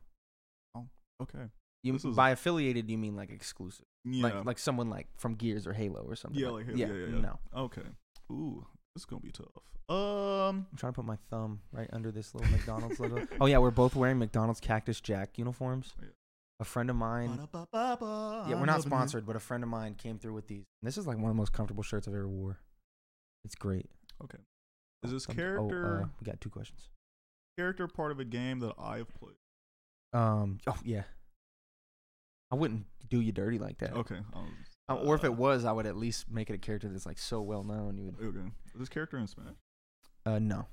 Oh, 0.75 0.87
Okay. 1.21 1.47
you 1.83 1.93
This 1.93 2.05
is- 2.05 2.15
by 2.15 2.29
affiliated 2.31 2.89
you 2.89 2.97
mean 2.97 3.15
like 3.15 3.29
exclusive, 3.31 3.85
Yeah. 4.03 4.23
like 4.23 4.45
like 4.45 4.59
someone 4.59 4.89
like 4.89 5.07
from 5.17 5.35
Gears 5.35 5.65
or 5.65 5.73
Halo 5.73 6.01
or 6.03 6.15
something. 6.15 6.39
yeah, 6.39 6.49
like 6.49 6.65
Halo, 6.65 6.77
yeah, 6.77 6.87
yeah, 6.87 7.05
yeah. 7.15 7.19
No, 7.21 7.39
Okay. 7.55 7.83
Ooh, 8.31 8.67
is 9.01 9.05
gonna 9.05 9.21
be 9.21 9.31
tough. 9.31 9.47
Um. 9.89 10.67
I'm 10.71 10.77
trying 10.77 10.91
to 10.93 10.95
put 10.97 11.05
my 11.05 11.17
thumb 11.29 11.61
right 11.71 11.89
under 11.93 12.11
this 12.11 12.33
little 12.35 12.49
McDonald's 12.51 12.99
logo. 12.99 13.25
Oh 13.41 13.45
yeah, 13.45 13.57
we're 13.59 13.71
both 13.71 13.95
wearing 13.95 14.19
McDonald's 14.19 14.59
Cactus 14.59 14.99
Jack 15.01 15.37
uniforms. 15.37 15.93
Yeah. 16.01 16.09
A 16.59 16.65
friend 16.65 16.89
of 16.89 16.95
mine 16.95 17.39
Yeah, 17.71 18.55
we're 18.55 18.65
not 18.65 18.81
sponsored, 18.81 19.27
but 19.27 19.35
a 19.35 19.39
friend 19.39 19.63
of 19.63 19.69
mine 19.69 19.93
came 19.93 20.17
through 20.17 20.33
with 20.33 20.47
these. 20.47 20.63
This 20.81 20.97
is 20.97 21.05
like 21.05 21.17
one 21.17 21.25
of 21.25 21.35
the 21.35 21.37
most 21.39 21.53
comfortable 21.53 21.83
shirts 21.83 22.07
I've 22.07 22.15
ever 22.15 22.27
wore. 22.27 22.57
It's 23.45 23.53
great. 23.55 23.85
Okay. 24.23 24.39
Is 25.03 25.11
this 25.11 25.25
Thumbs- 25.25 25.37
oh, 25.37 25.41
character 25.41 26.01
uh, 26.03 26.07
we 26.19 26.25
got 26.25 26.41
two 26.41 26.49
questions. 26.49 26.89
character 27.57 27.87
part 27.87 28.11
of 28.11 28.19
a 28.19 28.25
game 28.25 28.59
that 28.61 28.73
I've 28.79 29.07
played? 29.13 29.35
Um. 30.13 30.57
Oh 30.65 30.77
yeah. 30.83 31.03
I 32.51 32.55
wouldn't 32.55 32.85
do 33.09 33.21
you 33.21 33.31
dirty 33.31 33.59
like 33.59 33.77
that. 33.79 33.93
Okay. 33.93 34.17
um, 34.33 34.51
Uh, 34.89 34.95
or 34.95 35.15
if 35.15 35.23
uh, 35.23 35.27
it 35.27 35.35
was, 35.35 35.65
I 35.65 35.71
would 35.71 35.85
at 35.85 35.97
least 35.97 36.31
make 36.31 36.49
it 36.49 36.53
a 36.53 36.57
character 36.57 36.87
that's 36.87 37.05
like 37.05 37.19
so 37.19 37.41
well 37.41 37.63
known. 37.63 37.97
You 37.97 38.05
would. 38.05 38.15
Okay. 38.27 38.47
Is 38.73 38.79
this 38.79 38.89
character 38.89 39.17
in 39.17 39.27
Smash? 39.27 39.55
Uh, 40.25 40.39
no. 40.39 40.67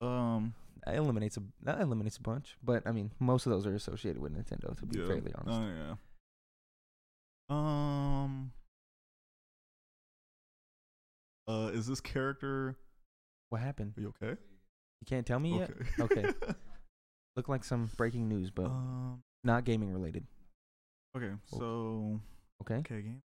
Um. 0.00 0.54
That 0.86 0.94
eliminates 0.94 1.36
a 1.36 1.42
that 1.64 1.80
eliminates 1.80 2.16
a 2.16 2.22
bunch. 2.22 2.56
But 2.62 2.86
I 2.86 2.92
mean, 2.92 3.10
most 3.18 3.46
of 3.46 3.52
those 3.52 3.66
are 3.66 3.74
associated 3.74 4.22
with 4.22 4.32
Nintendo. 4.32 4.76
To 4.78 4.86
be 4.86 5.00
yeah. 5.00 5.06
fairly 5.06 5.32
honest. 5.34 5.60
Oh 5.60 5.96
yeah. 7.50 7.54
Um. 7.56 8.52
Uh, 11.46 11.70
is 11.72 11.86
this 11.86 12.00
character? 12.00 12.76
what 13.50 13.60
happened? 13.60 13.94
Are 13.96 14.00
you 14.00 14.14
okay? 14.22 14.38
You 15.00 15.06
can't 15.06 15.26
tell 15.26 15.38
me 15.38 15.58
yet. 15.58 15.70
Okay. 16.00 16.20
Okay. 16.20 16.34
Look 17.36 17.48
like 17.48 17.64
some 17.64 17.90
breaking 17.96 18.28
news, 18.28 18.50
but 18.50 18.66
um. 18.66 19.22
not 19.44 19.64
gaming 19.64 19.92
related. 19.92 20.26
Okay. 21.16 21.32
So. 21.46 22.20
Okay. 22.62 22.76
Okay. 22.76 23.02
Game. 23.02 23.22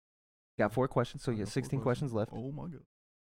Got 0.58 0.74
four 0.74 0.88
questions, 0.88 1.24
so 1.24 1.32
I 1.32 1.36
you 1.36 1.40
got 1.40 1.46
got 1.46 1.54
four 1.54 1.62
16 1.62 1.82
questions 1.82 2.14
left. 2.14 2.32
Oh 2.34 2.52
my 2.52 2.64
god. 2.64 2.82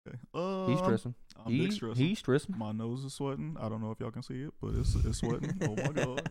Okay. 0.07 0.19
Um, 0.35 0.71
He's 0.71 0.79
stressing. 0.79 1.15
I'm 1.45 1.53
he, 1.53 1.59
big 1.61 1.73
stressing. 1.73 2.05
He's 2.05 2.19
stressing. 2.19 2.59
My 2.59 2.73
nose 2.73 3.05
is 3.05 3.15
sweating. 3.15 3.57
I 3.61 3.69
don't 3.69 3.81
know 3.81 3.91
if 3.93 4.01
y'all 4.01 4.11
can 4.11 4.23
see 4.23 4.43
it, 4.43 4.53
but 4.61 4.75
it's 4.75 4.95
it's 4.97 5.19
sweating. 5.19 5.57
oh 5.63 5.77
my 5.77 5.93
god. 5.93 6.31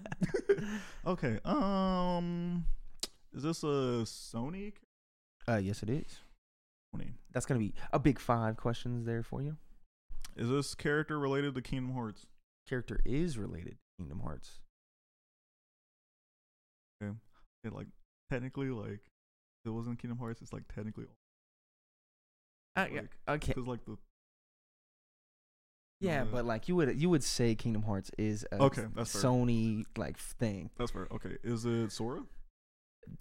okay. 1.08 1.40
Um, 1.46 2.66
is 3.34 3.44
this 3.44 3.64
a 3.64 4.04
Sony? 4.06 4.74
Uh, 5.48 5.58
yes, 5.58 5.84
it 5.84 5.90
is. 5.90 6.20
Sony. 6.94 7.14
That's 7.32 7.46
gonna 7.46 7.60
be 7.60 7.74
a 7.94 8.00
big 8.00 8.20
five 8.20 8.58
questions 8.58 9.06
there 9.06 9.24
for 9.24 9.42
you. 9.42 9.56
Is 10.36 10.50
this 10.50 10.76
character 10.76 11.18
related 11.18 11.56
to 11.56 11.62
Kingdom 11.62 11.94
Hearts? 11.94 12.26
Character 12.68 13.00
is 13.06 13.38
related 13.38 13.72
to 13.72 14.04
Kingdom 14.04 14.20
Hearts. 14.20 14.60
It 17.64 17.74
like 17.74 17.88
technically 18.32 18.70
like 18.70 19.02
it 19.66 19.70
wasn't 19.70 20.00
Kingdom 20.00 20.18
Hearts. 20.20 20.42
It's 20.42 20.54
like 20.54 20.64
technically 20.74 21.06
Uh, 22.76 22.88
yeah, 22.92 23.02
Like, 23.02 23.10
okay. 23.30 23.48
because 23.54 23.68
like 23.68 23.84
the 23.86 23.98
Yeah, 26.00 26.24
uh, 26.24 26.26
but 26.26 26.46
like 26.46 26.68
you 26.68 26.76
would 26.76 27.00
you 27.00 27.10
would 27.10 27.24
say 27.24 27.54
Kingdom 27.56 27.84
Hearts 27.84 28.12
is 28.18 28.46
a 28.52 28.62
Okay, 28.64 28.86
that's 28.96 29.12
fair. 29.12 29.22
Sony 29.22 29.86
like 29.98 30.18
thing. 30.18 30.70
that's 30.78 30.92
fair. 30.92 31.08
Okay, 31.12 31.38
is 31.44 31.66
it 31.66 31.92
Sora? 31.92 32.24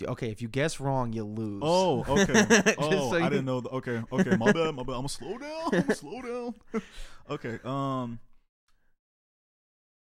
Okay, 0.03 0.31
if 0.31 0.43
you 0.43 0.49
guess 0.49 0.79
wrong, 0.79 1.13
you 1.15 1.25
lose. 1.25 1.63
Oh, 1.65 2.05
okay. 2.07 2.75
Oh, 2.79 3.11
so 3.11 3.17
I 3.23 3.29
didn't 3.31 3.47
know. 3.47 3.61
The, 3.63 3.71
okay, 3.71 4.03
okay. 4.13 4.37
My 4.37 4.53
bad. 4.53 4.75
My 4.75 4.83
bad. 4.83 4.93
I'm 4.93 5.07
gonna 5.07 5.09
slow 5.09 5.39
down. 5.39 5.71
I'm 5.73 5.91
slow 5.95 6.21
down. 6.23 6.83
okay. 7.31 7.59
Um, 7.65 8.19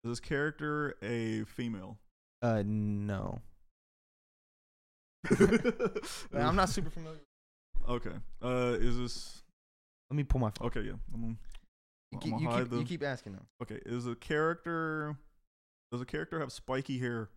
is 0.05 0.11
this 0.13 0.21
character 0.21 0.95
a 1.03 1.45
female? 1.45 1.99
Uh, 2.41 2.63
no. 2.65 3.41
I'm 6.35 6.57
not 6.57 6.69
super 6.69 6.91
familiar. 6.91 7.19
Okay. 7.89 8.13
Uh, 8.43 8.77
is 8.81 8.97
this 8.99 9.43
Let 10.11 10.17
me 10.17 10.25
pull 10.25 10.41
my 10.41 10.51
phone. 10.51 10.69
okay? 10.69 10.81
Yeah. 10.83 10.93
I'm 11.13 11.21
gonna, 11.21 11.35
You 12.13 12.19
I'm 12.19 12.19
keep, 12.21 12.33
you, 12.41 12.49
keep, 12.49 12.71
the- 12.71 12.77
you 12.79 12.85
keep 12.85 13.03
asking 13.03 13.33
though. 13.35 13.47
okay. 13.63 13.81
Is 13.87 14.07
a 14.07 14.15
character? 14.15 15.17
Does 15.93 16.01
a 16.01 16.07
character 16.07 16.41
have 16.41 16.51
spiky 16.53 16.99
hair? 16.99 17.29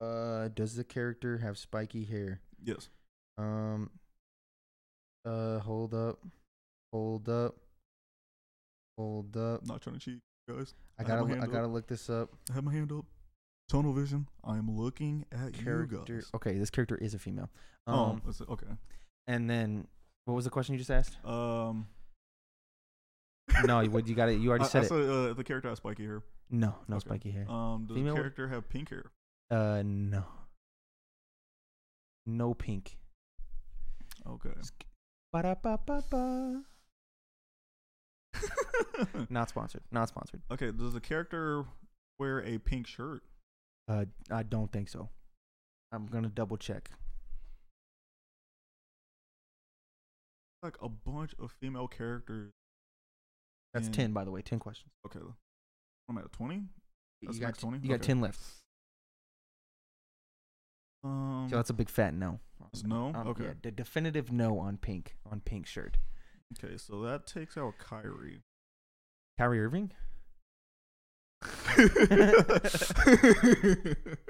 Uh, 0.00 0.48
does 0.48 0.74
the 0.76 0.84
character 0.84 1.38
have 1.38 1.56
spiky 1.56 2.04
hair? 2.04 2.40
Yes. 2.62 2.88
Um. 3.38 3.90
Uh, 5.24 5.60
hold 5.60 5.94
up, 5.94 6.18
hold 6.92 7.28
up, 7.28 7.54
hold 8.98 9.36
up. 9.36 9.64
Not 9.64 9.80
trying 9.80 9.94
to 9.96 10.00
cheat, 10.00 10.18
guys. 10.48 10.74
I 10.98 11.02
I 11.02 11.06
gotta, 11.06 11.24
my 11.24 11.34
I 11.36 11.38
hand 11.38 11.52
gotta 11.52 11.66
up. 11.66 11.72
look 11.72 11.86
this 11.86 12.10
up. 12.10 12.30
I 12.50 12.54
have 12.54 12.64
my 12.64 12.72
hand 12.72 12.90
up. 12.90 13.04
Tunnel 13.72 13.94
vision. 13.94 14.28
I'm 14.44 14.76
looking 14.76 15.24
at 15.32 15.58
you 15.58 15.88
guys. 15.90 16.30
Okay, 16.34 16.58
this 16.58 16.68
character 16.68 16.94
is 16.96 17.14
a 17.14 17.18
female. 17.18 17.48
Um, 17.86 18.20
oh, 18.26 18.28
it. 18.28 18.50
okay. 18.50 18.66
and 19.26 19.48
then 19.48 19.86
what 20.26 20.34
was 20.34 20.44
the 20.44 20.50
question 20.50 20.74
you 20.74 20.78
just 20.78 20.90
asked? 20.90 21.16
Um. 21.24 21.86
no, 23.64 23.80
you 23.80 23.90
what 23.90 24.06
you 24.06 24.14
got 24.14 24.28
it. 24.28 24.34
You 24.40 24.50
already 24.50 24.64
I, 24.66 24.68
said 24.68 24.82
I 24.82 24.84
it. 24.84 24.88
said 24.88 25.08
uh, 25.08 25.32
the 25.32 25.42
character 25.42 25.70
has 25.70 25.78
spiky 25.78 26.04
hair. 26.04 26.22
no, 26.50 26.74
no 26.86 26.96
okay. 26.96 27.04
spiky 27.06 27.30
hair. 27.30 27.50
Um, 27.50 27.86
does 27.88 27.96
Female? 27.96 28.14
the 28.14 28.20
character 28.20 28.48
have 28.48 28.68
pink 28.68 28.90
hair? 28.90 29.04
Uh, 29.50 29.82
no. 29.82 30.24
No 32.26 32.52
pink. 32.52 32.98
Okay. 34.28 34.50
Ba-da-ba-ba-ba. 35.32 36.62
Not 39.30 39.48
sponsored. 39.48 39.82
Not 39.90 40.10
sponsored. 40.10 40.42
okay. 40.50 40.70
Does 40.72 40.92
the 40.92 41.00
character 41.00 41.64
wear 42.18 42.44
a 42.44 42.58
pink 42.58 42.86
shirt? 42.86 43.22
Uh, 43.88 44.04
I 44.30 44.42
don't 44.42 44.70
think 44.72 44.88
so. 44.88 45.08
I'm 45.92 46.06
gonna 46.06 46.28
double 46.28 46.56
check. 46.56 46.90
Like 50.62 50.76
a 50.80 50.88
bunch 50.88 51.34
of 51.40 51.50
female 51.60 51.88
characters. 51.88 52.52
That's 53.74 53.86
in- 53.88 53.92
ten, 53.92 54.12
by 54.12 54.24
the 54.24 54.30
way. 54.30 54.42
Ten 54.42 54.58
questions. 54.58 54.92
Okay. 55.06 55.18
I'm 56.08 56.18
at 56.18 56.30
twenty. 56.32 56.62
That's 57.22 57.36
you 57.36 57.40
got 57.40 57.56
20? 57.56 57.78
You 57.82 57.88
got 57.88 58.02
ten 58.02 58.20
left. 58.20 58.40
Um. 61.04 61.46
So 61.50 61.56
that's 61.56 61.70
a 61.70 61.74
big 61.74 61.88
fat 61.88 62.14
no. 62.14 62.38
No? 62.84 63.08
Um, 63.14 63.26
Okay. 63.28 63.44
Yeah, 63.44 63.52
the 63.62 63.70
definitive 63.70 64.30
no 64.32 64.58
on 64.58 64.76
pink 64.76 65.16
on 65.30 65.40
pink 65.40 65.66
shirt. 65.66 65.98
okay. 66.56 66.76
So 66.78 67.00
that 67.02 67.26
takes 67.26 67.56
out 67.56 67.74
Kyrie. 67.78 68.40
Kyrie 69.38 69.60
Irving. 69.60 69.92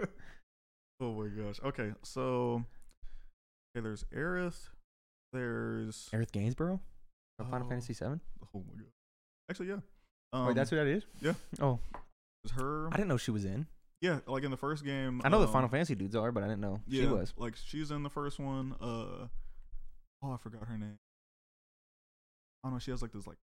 oh 1.01 1.13
my 1.13 1.27
gosh. 1.29 1.61
Okay. 1.65 1.91
So. 2.03 2.65
Okay. 3.77 3.83
There's 3.83 4.05
Aerith. 4.15 4.69
There's. 5.33 6.09
Aerith 6.13 6.33
Gainsborough. 6.33 6.81
From 7.39 7.51
Final 7.51 7.67
Oh. 7.67 7.71
Fantasy 7.71 7.95
Seven. 7.95 8.21
Oh 8.55 8.59
my 8.69 8.75
god. 8.83 8.91
Actually, 9.51 9.69
yeah. 9.69 9.79
Um, 10.33 10.47
Wait, 10.47 10.57
that's 10.57 10.71
who 10.71 10.77
that 10.77 10.87
is. 10.87 11.05
yeah. 11.21 11.35
Oh, 11.61 11.79
is 12.45 12.53
her. 12.53 12.89
I 12.93 12.97
didn't 12.97 13.09
know 13.09 13.17
she 13.19 13.31
was 13.31 13.45
in. 13.45 13.67
Yeah, 14.01 14.19
like 14.27 14.43
in 14.45 14.51
the 14.51 14.57
first 14.57 14.85
game. 14.85 15.21
I 15.25 15.29
know 15.29 15.41
the 15.41 15.47
um, 15.47 15.53
Final 15.53 15.69
Fantasy 15.69 15.95
dudes 15.95 16.17
are, 16.17 16.33
but 16.33 16.43
I 16.43 16.47
didn't 16.47 16.61
know 16.61 16.81
she 16.91 17.07
was. 17.07 17.33
like 17.37 17.55
she's 17.57 17.91
in 17.91 18.03
the 18.03 18.11
first 18.11 18.39
one. 18.41 18.75
Uh, 18.81 19.27
oh, 20.23 20.33
I 20.33 20.37
forgot 20.39 20.65
her 20.67 20.79
name. 20.79 20.99
I 22.65 22.69
don't 22.69 22.75
know. 22.75 22.79
She 22.79 22.91
has 22.91 23.03
like 23.03 23.13
this 23.13 23.27
like. 23.27 23.37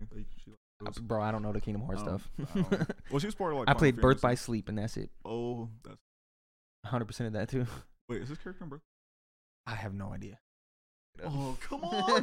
like, 0.00 0.26
she, 0.42 0.50
like, 0.50 0.58
Uh, 0.80 0.84
goes- 0.86 0.98
Bro, 0.98 1.22
I 1.22 1.30
don't 1.32 1.42
know 1.42 1.52
the 1.52 1.60
Kingdom 1.60 1.82
Hearts 1.86 2.02
stuff. 2.02 2.28
I 2.38 2.44
don't 2.54 2.70
know. 2.72 2.86
well, 3.10 3.18
she's 3.20 3.34
part 3.34 3.52
of 3.52 3.58
like. 3.60 3.68
I 3.70 3.74
played 3.74 3.96
Birth 4.00 4.20
by 4.20 4.34
Sleep, 4.34 4.68
and 4.68 4.78
that's 4.78 4.96
it. 4.96 5.10
Oh, 5.24 5.68
that's 5.84 5.96
100 6.82 7.04
percent 7.06 7.26
of 7.28 7.32
that 7.34 7.48
too. 7.48 7.66
wait. 8.08 8.22
Is 8.22 8.28
this 8.28 8.38
character 8.38 8.64
in 8.64 8.70
Birth? 8.70 8.82
I 9.66 9.74
have 9.74 9.94
no 9.94 10.12
idea. 10.12 10.38
Oh, 11.24 11.56
come 11.60 11.82
on, 11.84 12.22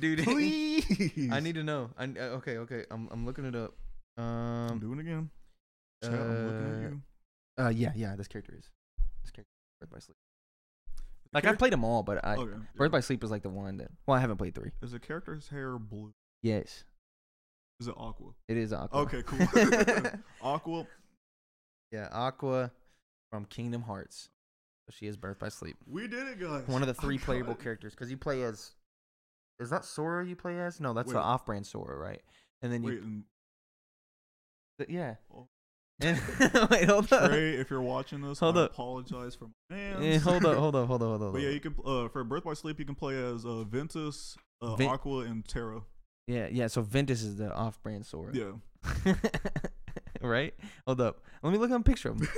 dude. 0.00 0.18
please. 0.24 1.30
I 1.30 1.40
need 1.40 1.54
to 1.56 1.62
know. 1.62 1.90
I, 1.98 2.04
uh, 2.04 2.36
okay, 2.38 2.56
okay. 2.58 2.84
I'm 2.90 3.08
I'm 3.12 3.26
looking 3.26 3.44
it 3.44 3.54
up. 3.54 3.74
I'm 4.16 4.24
Um. 4.70 4.78
doing 4.80 4.98
it 4.98 5.02
again. 5.02 5.30
Chat, 6.02 6.12
I'm 6.14 6.46
looking 6.46 6.70
at 6.70 6.76
uh, 6.76 6.88
you. 6.88 7.02
Uh. 7.58 7.68
Yeah. 7.68 7.92
Yeah. 7.94 8.16
This 8.16 8.26
character 8.26 8.54
is. 8.58 8.70
This 9.22 9.30
character. 9.30 9.50
Birth 9.80 9.90
by 9.90 9.98
Sleep. 9.98 10.16
Like 11.34 11.44
I've 11.46 11.58
played 11.58 11.72
them 11.72 11.84
all, 11.84 12.02
but 12.02 12.24
I 12.24 12.36
Okay. 12.36 12.52
yeah. 12.52 12.58
Birth 12.76 12.92
by 12.92 13.00
Sleep 13.00 13.22
is 13.22 13.30
like 13.30 13.42
the 13.42 13.50
one 13.50 13.76
that. 13.78 13.90
Well, 14.06 14.16
I 14.16 14.20
haven't 14.20 14.38
played 14.38 14.54
three. 14.54 14.70
Is 14.82 14.92
the 14.92 14.98
character's 15.00 15.48
hair 15.48 15.78
blue? 15.78 16.14
Yes, 16.42 16.84
Is 17.80 17.88
it 17.88 17.94
aqua? 17.96 18.30
it 18.48 18.56
is 18.56 18.72
Aqua. 18.72 19.00
Okay, 19.00 19.22
cool. 19.24 19.40
aqua. 20.42 20.86
yeah, 21.90 22.08
Aqua 22.12 22.70
from 23.30 23.44
Kingdom 23.46 23.82
Hearts. 23.82 24.28
She 24.90 25.06
is 25.06 25.16
Birth 25.16 25.38
by 25.38 25.48
Sleep. 25.48 25.76
We 25.86 26.06
did 26.06 26.28
it, 26.28 26.38
guys. 26.40 26.68
One 26.68 26.82
of 26.82 26.88
the 26.88 26.94
Oh, 26.98 27.02
three 27.02 27.18
playable 27.18 27.54
God. 27.54 27.62
characters 27.62 27.94
because 27.94 28.10
you 28.10 28.16
play 28.16 28.42
as. 28.42 28.72
Is 29.60 29.70
that 29.70 29.84
Sora 29.84 30.26
you 30.26 30.36
play 30.36 30.60
as? 30.60 30.78
No, 30.80 30.92
that's 30.92 31.10
the 31.12 31.18
off-brand 31.18 31.66
Sora, 31.66 31.96
right? 31.96 32.20
And 32.60 32.72
then 32.72 32.82
you, 32.82 32.90
Wait, 32.90 33.00
and 33.02 33.22
th- 34.78 34.90
yeah. 34.90 35.14
Oh. 35.32 35.48
And 36.00 36.20
wait, 36.70 36.88
hold 36.88 37.12
up. 37.12 37.30
Trey, 37.30 37.54
if 37.54 37.70
you're 37.70 37.80
watching 37.80 38.20
this, 38.20 38.40
Hold 38.40 38.58
I 38.58 38.62
up. 38.62 38.72
apologize 38.72 39.36
for 39.36 39.48
my 39.70 39.76
man. 39.76 40.20
hold 40.20 40.44
up, 40.44 40.56
hold 40.58 40.74
up, 40.76 40.88
hold 40.88 41.02
up, 41.02 41.08
hold 41.08 41.22
up. 41.22 41.32
But 41.32 41.40
yeah, 41.42 41.50
you 41.50 41.60
can 41.60 41.74
uh, 41.86 42.08
for 42.08 42.24
Birth 42.24 42.42
by 42.44 42.54
Sleep, 42.54 42.78
you 42.80 42.84
can 42.84 42.96
play 42.96 43.14
as 43.16 43.44
uh, 43.46 43.62
Ventus, 43.62 44.36
uh, 44.60 44.74
Vin- 44.76 44.88
Aqua, 44.88 45.18
and 45.20 45.46
Terra. 45.46 45.82
Yeah, 46.26 46.48
yeah. 46.50 46.66
So 46.68 46.82
Ventus 46.82 47.22
is 47.22 47.36
the 47.36 47.52
off-brand 47.52 48.06
Sora. 48.06 48.32
Yeah. 48.32 49.14
right? 50.20 50.54
Hold 50.86 51.00
up. 51.00 51.22
Let 51.42 51.52
me 51.52 51.58
look 51.58 51.70
at 51.70 51.80
a 51.80 51.82
picture 51.82 52.10
of 52.10 52.20
him. 52.20 52.28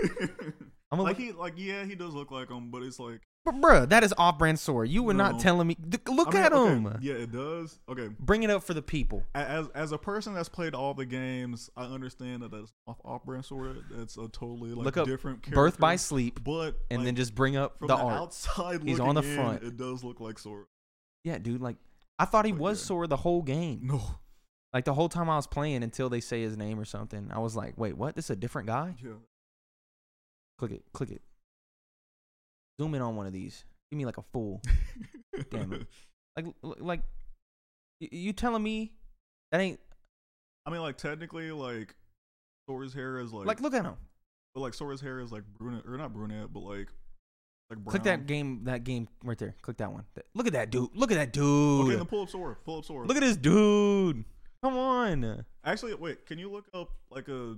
I'm 0.93 1.01
like 1.01 1.19
look. 1.19 1.27
he, 1.27 1.33
like 1.33 1.55
yeah, 1.57 1.85
he 1.85 1.97
does 1.97 2.15
look 2.15 2.31
like 2.31 2.49
him, 2.49 2.71
but 2.71 2.83
it's 2.83 3.01
like 3.01 3.21
But 3.45 3.61
bruh, 3.61 3.89
that 3.89 4.05
is 4.05 4.15
off-brand 4.17 4.59
Sora. 4.61 4.87
You 4.87 5.03
were 5.03 5.15
not 5.15 5.41
telling 5.41 5.67
me. 5.67 5.77
Look 6.09 6.29
I 6.29 6.33
mean, 6.33 6.43
at 6.43 6.53
okay, 6.53 6.73
him. 6.73 6.99
Yeah, 7.01 7.15
it 7.15 7.33
does. 7.33 7.81
Okay, 7.89 8.09
Bring 8.21 8.45
it 8.45 8.51
up 8.51 8.63
for 8.63 8.73
the 8.73 8.83
people. 8.83 9.25
As 9.35 9.69
as 9.75 9.91
a 9.91 9.99
person 9.99 10.33
that's 10.33 10.49
played 10.49 10.75
all 10.75 10.95
the 10.95 11.05
games, 11.05 11.71
I 11.77 11.85
understand 11.85 12.43
that 12.43 12.53
that's 12.53 12.73
off 12.87 12.99
off 13.05 13.25
brand 13.25 13.45
Sora. 13.45 13.75
That's 13.91 14.17
a 14.17 14.29
totally 14.29 14.71
like 14.71 14.85
Look 14.85 14.97
up 14.97 15.07
different 15.07 15.43
character. 15.43 15.57
Birth 15.57 15.79
by 15.79 15.97
Sleep, 15.97 16.43
but 16.45 16.77
and 16.91 17.05
then 17.05 17.17
just 17.17 17.35
bring 17.35 17.57
up 17.57 17.81
the 17.81 17.89
the, 17.89 17.97
art. 17.97 18.21
outside, 18.21 18.83
He's 18.85 19.01
on 19.01 19.17
the 19.17 19.23
in, 19.23 19.35
front. 19.35 19.63
It 19.65 19.77
does 19.77 20.05
look 20.05 20.21
like 20.21 20.39
Sora. 20.39 20.65
Yeah, 21.25 21.39
dude. 21.39 21.61
Like 21.61 21.77
I 22.19 22.25
thought 22.25 22.45
he 22.47 22.53
But 22.53 22.61
was 22.61 22.81
yeah. 22.83 22.87
Sora 22.87 23.07
the 23.07 23.17
whole 23.17 23.43
game. 23.43 23.81
No, 23.83 24.01
Like 24.73 24.85
the 24.85 24.95
whole 24.95 25.09
time 25.09 25.29
I 25.29 25.37
was 25.37 25.47
playing 25.47 25.83
until 25.83 26.09
they 26.09 26.21
say 26.21 26.43
his 26.43 26.57
name 26.57 26.79
or 26.81 26.85
something. 26.85 27.31
I 27.33 27.39
was 27.39 27.55
like, 27.57 27.75
wait, 27.77 27.97
what? 27.97 28.15
This 28.15 28.27
is 28.27 28.31
a 28.31 28.37
different 28.37 28.69
guy? 28.69 28.95
yeah. 29.03 29.13
Click 30.59 30.73
it. 30.73 30.85
Click 30.95 31.11
it. 31.11 31.23
Zoom 32.81 32.95
in 32.95 33.03
on 33.03 33.17
one 33.17 33.27
of 33.27 33.33
these. 33.33 33.65
Give 33.91 33.99
me 33.99 34.07
like 34.07 34.17
a 34.19 34.23
fool. 34.33 34.63
Damn 35.51 35.73
it. 35.73 35.87
Like, 36.37 36.47
like, 36.81 37.01
you 38.01 38.33
telling 38.33 38.63
me 38.63 38.93
that 39.53 39.61
ain't 39.61 39.81
I 40.67 40.71
mean, 40.71 40.81
like 40.81 40.97
technically, 40.97 41.51
like 41.53 41.95
Sora's 42.69 42.93
hair 42.93 43.19
is 43.21 43.33
like, 43.33 43.47
like? 43.47 43.61
Look 43.61 43.73
at 43.75 43.85
him. 43.85 43.95
but 44.55 44.61
like 44.63 44.75
Sora's 44.75 45.01
hair 45.01 45.21
is 45.21 45.31
like 45.31 45.45
brunette 45.59 45.85
or 45.87 45.97
not 45.97 46.13
brunette, 46.13 46.53
but 46.53 46.61
like 46.61 46.89
like. 47.71 47.85
Click 47.87 48.03
that 48.05 48.27
game. 48.27 48.65
That 48.65 48.85
game 48.85 49.09
right 49.25 49.39
there. 49.39 49.55
Click 49.63 49.77
that 49.79 49.93
one. 49.93 50.05
That- 50.15 50.27
Look 50.35 50.47
at 50.47 50.53
that 50.55 50.71
dude. 50.71 50.91
Look 50.95 51.11
at 51.11 51.17
that 51.17 51.33
dude. 51.33 51.87
Okay, 51.87 51.97
then 51.97 52.07
pull 52.07 52.23
up 52.23 52.29
Sora. 52.31 52.57
Pull 52.65 52.79
up 52.79 52.85
Sora. 52.85 53.07
Look 53.07 53.17
at 53.17 53.21
this 53.23 53.37
dude. 53.37 54.25
Come 54.63 54.77
on. 54.77 55.45
Actually, 55.65 55.95
wait. 55.95 56.27
Can 56.27 56.39
you 56.39 56.51
look 56.51 56.67
up 56.75 56.91
like 57.11 57.29
a? 57.29 57.57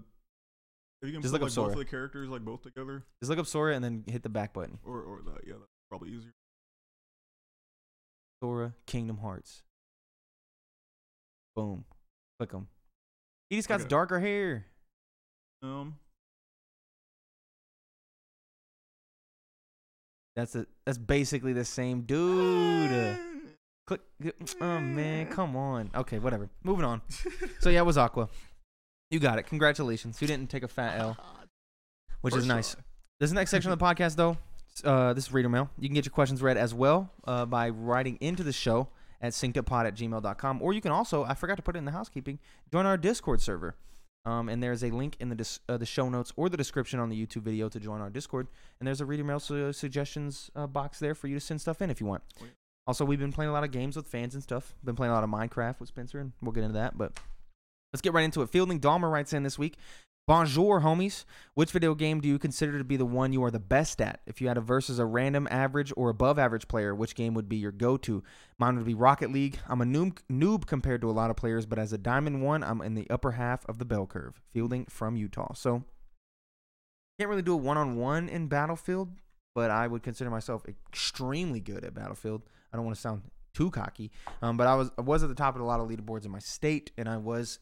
If 1.01 1.07
you 1.09 1.13
can 1.13 1.23
Just 1.23 1.33
put 1.33 1.41
look 1.41 1.43
up 1.43 1.43
like 1.43 1.49
both 1.49 1.53
Sora. 1.55 1.73
of 1.73 1.79
the 1.79 1.85
characters 1.85 2.29
like 2.29 2.45
both 2.45 2.63
together, 2.63 3.05
Just 3.21 3.31
look 3.31 3.39
up 3.39 3.47
Sora 3.47 3.75
and 3.77 3.85
then 3.85 4.03
hit 4.09 4.23
the 4.25 4.29
back 4.29 4.53
button. 4.53 4.79
or 4.85 5.01
or 5.01 5.21
that, 5.27 5.47
yeah, 5.47 5.53
that's 5.55 5.71
probably 5.89 6.11
easier. 6.11 6.33
Sora 8.43 8.75
Kingdom 8.87 9.19
Hearts. 9.19 9.63
Boom. 11.55 11.85
Click 12.39 12.53
him. 12.53 12.69
He 13.51 13.57
just 13.57 13.69
got 13.69 13.81
Okay. 13.81 13.89
darker 13.89 14.21
hair. 14.21 14.67
Um, 15.63 15.99
That's 20.39 20.55
a 20.55 20.67
that's 20.85 20.99
basically 20.99 21.53
the 21.53 21.65
same 21.65 22.03
dude. 22.03 23.19
Click. 23.89 24.01
Oh 24.61 24.79
man, 24.79 25.27
come 25.27 25.57
on. 25.57 25.91
Okay, 25.93 26.21
whatever. 26.21 26.49
Moving 26.63 26.85
on. 26.85 27.03
So 27.61 27.71
yeah, 27.71 27.81
it 27.81 27.87
was 27.87 27.99
Aqua. 27.99 28.29
You 29.11 29.19
got 29.19 29.41
it. 29.41 29.49
Congratulations. 29.49 30.23
You 30.23 30.29
didn't 30.29 30.49
take 30.49 30.63
a 30.63 30.69
fat 30.69 31.01
L, 31.01 31.17
which 32.21 32.35
is 32.35 32.43
First 32.43 32.49
nice. 32.49 32.77
This 33.19 33.33
next 33.33 33.51
section 33.51 33.73
of 33.73 33.81
the 33.81 33.85
podcast, 33.85 34.15
though, 34.15 34.37
uh, 34.85 35.13
this 35.13 35.25
is 35.25 35.33
reader 35.33 35.49
mail. 35.49 35.71
You 35.77 35.89
can 35.89 35.95
get 35.95 36.05
your 36.05 36.13
questions 36.13 36.41
read 36.41 36.57
as 36.57 36.73
well 36.73 37.11
uh, 37.27 37.45
by 37.45 37.71
writing 37.71 38.17
into 38.21 38.45
the 38.45 38.53
show 38.53 38.91
at 39.21 39.33
synceduppod 39.33 39.87
at 39.87 39.97
gmail.com. 39.97 40.63
Or 40.63 40.73
you 40.73 40.81
can 40.81 40.93
also, 40.93 41.25
I 41.25 41.35
forgot 41.35 41.57
to 41.57 41.63
put 41.63 41.75
it 41.75 41.81
in 41.81 41.85
the 41.85 41.91
housekeeping, 41.91 42.39
join 42.71 42.87
our 42.87 42.97
Discord 42.97 43.41
server. 43.41 43.75
Um, 44.29 44.51
and 44.51 44.63
there's 44.63 44.85
a 44.85 44.91
link 44.91 45.17
in 45.21 45.31
the 45.31 45.35
dis- 45.35 45.61
uh, 45.71 45.79
the 45.79 45.87
show 45.87 46.11
notes 46.11 46.35
or 46.37 46.51
the 46.51 46.57
description 46.59 47.01
on 47.01 47.09
the 47.09 47.27
YouTube 47.27 47.43
video 47.43 47.71
to 47.71 47.81
join 47.81 48.03
our 48.03 48.11
Discord. 48.11 48.47
And 48.79 48.87
there's 48.87 49.01
a 49.01 49.07
reader 49.07 49.25
mail 49.25 49.41
su- 49.41 49.73
suggestions 49.73 50.51
uh, 50.55 50.67
box 50.67 50.99
there 50.99 51.15
for 51.15 51.29
you 51.29 51.35
to 51.35 51.41
send 51.41 51.63
stuff 51.63 51.81
in 51.81 51.89
if 51.89 51.99
you 51.99 52.07
want. 52.07 52.23
Sweet. 52.37 52.51
Also, 52.87 53.07
we've 53.07 53.19
been 53.19 53.33
playing 53.33 53.49
a 53.49 53.53
lot 53.53 53.65
of 53.65 53.71
games 53.71 53.97
with 53.97 54.07
fans 54.07 54.35
and 54.35 54.43
stuff. 54.43 54.75
Been 54.85 54.97
playing 54.97 55.13
a 55.13 55.15
lot 55.15 55.25
of 55.25 55.31
Minecraft 55.31 55.81
with 55.81 55.89
Spencer, 55.89 56.19
and 56.19 56.33
we'll 56.43 56.53
get 56.53 56.63
into 56.63 56.75
that. 56.75 56.99
But 56.99 57.19
let's 57.95 58.03
get 58.03 58.13
right 58.13 58.25
into 58.25 58.43
it. 58.43 58.51
Fielding 58.51 58.81
Dahmer 58.81 59.11
writes 59.11 59.33
in 59.33 59.45
this 59.45 59.59
week. 59.59 59.79
Bonjour, 60.29 60.83
homies. 60.83 61.25
Which 61.55 61.71
video 61.71 61.95
game 61.95 62.21
do 62.21 62.29
you 62.29 62.39
consider 62.39 62.77
to 62.77 62.85
be 62.85 62.99
the 62.99 63.07
one 63.07 63.33
you 63.33 63.43
are 63.45 63.51
the 63.51 63.59
best 63.59 63.99
at? 64.03 64.21
If 64.27 64.43
you 64.43 64.49
had 64.49 64.59
a 64.59 64.61
versus 64.61 64.99
a 64.99 65.07
random 65.07 65.49
average 65.51 65.91
or 65.97 66.11
above 66.11 66.39
average 66.39 66.69
player, 66.69 66.95
which 66.95 67.15
game 67.15 67.33
would 67.33 67.49
be 67.49 67.57
your 67.57 67.73
go 67.73 67.97
to? 67.97 68.23
Mine 68.59 68.77
would 68.77 68.85
be 68.85 68.93
Rocket 68.93 69.33
League. 69.33 69.59
I'm 69.67 69.81
a 69.81 69.87
noob, 69.87 70.19
noob 70.31 70.67
compared 70.67 71.01
to 71.01 71.09
a 71.09 71.13
lot 71.13 71.31
of 71.31 71.37
players, 71.37 71.65
but 71.65 71.79
as 71.79 71.95
a 71.95 71.99
Diamond 71.99 72.43
1, 72.43 72.63
I'm 72.63 72.83
in 72.83 72.93
the 72.93 73.09
upper 73.09 73.33
half 73.33 73.67
of 73.71 73.79
the 73.79 73.87
bell 73.87 74.05
curve. 74.05 74.43
Fielding 74.53 74.85
from 74.85 75.17
Utah. 75.17 75.55
So, 75.55 75.85
can't 77.19 77.31
really 77.31 77.41
do 77.41 77.55
a 77.55 77.57
one 77.57 77.79
on 77.79 77.97
one 77.97 78.29
in 78.29 78.49
Battlefield, 78.49 79.09
but 79.55 79.71
I 79.71 79.87
would 79.87 80.03
consider 80.03 80.29
myself 80.29 80.63
extremely 80.69 81.61
good 81.61 81.87
at 81.87 81.95
Battlefield. 81.95 82.43
I 82.71 82.77
don't 82.77 82.85
want 82.85 82.97
to 82.97 83.01
sound 83.01 83.23
too 83.55 83.71
cocky, 83.71 84.11
um, 84.43 84.59
but 84.59 84.67
I 84.67 84.75
was 84.75 84.91
I 84.99 85.01
was 85.01 85.23
at 85.23 85.31
the 85.31 85.35
top 85.35 85.55
of 85.55 85.63
a 85.63 85.65
lot 85.65 85.81
of 85.81 85.89
leaderboards 85.89 86.27
in 86.27 86.31
my 86.31 86.39
state, 86.39 86.91
and 86.99 87.09
I 87.09 87.17
was 87.17 87.61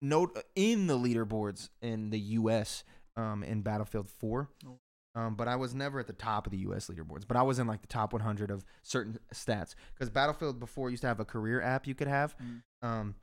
note 0.00 0.38
in 0.54 0.86
the 0.86 0.98
leaderboards 0.98 1.68
in 1.82 2.10
the 2.10 2.18
U.S. 2.20 2.84
Um, 3.16 3.42
in 3.42 3.62
Battlefield 3.62 4.08
4. 4.08 4.48
Oh. 4.66 4.78
Um, 5.14 5.34
but 5.34 5.48
I 5.48 5.56
was 5.56 5.74
never 5.74 5.98
at 5.98 6.06
the 6.06 6.12
top 6.12 6.46
of 6.46 6.52
the 6.52 6.58
U.S. 6.58 6.88
leaderboards. 6.88 7.26
But 7.26 7.36
I 7.36 7.42
was 7.42 7.58
in 7.58 7.66
like 7.66 7.80
the 7.80 7.88
top 7.88 8.12
100 8.12 8.50
of 8.52 8.64
certain 8.82 9.18
stats 9.34 9.74
because 9.94 10.10
Battlefield 10.10 10.60
before 10.60 10.90
used 10.90 11.00
to 11.00 11.08
have 11.08 11.18
a 11.18 11.24
career 11.24 11.60
app 11.60 11.86
you 11.88 11.94
could 11.96 12.06
have, 12.08 12.36
Mm. 12.38 12.62
um, 12.82 13.14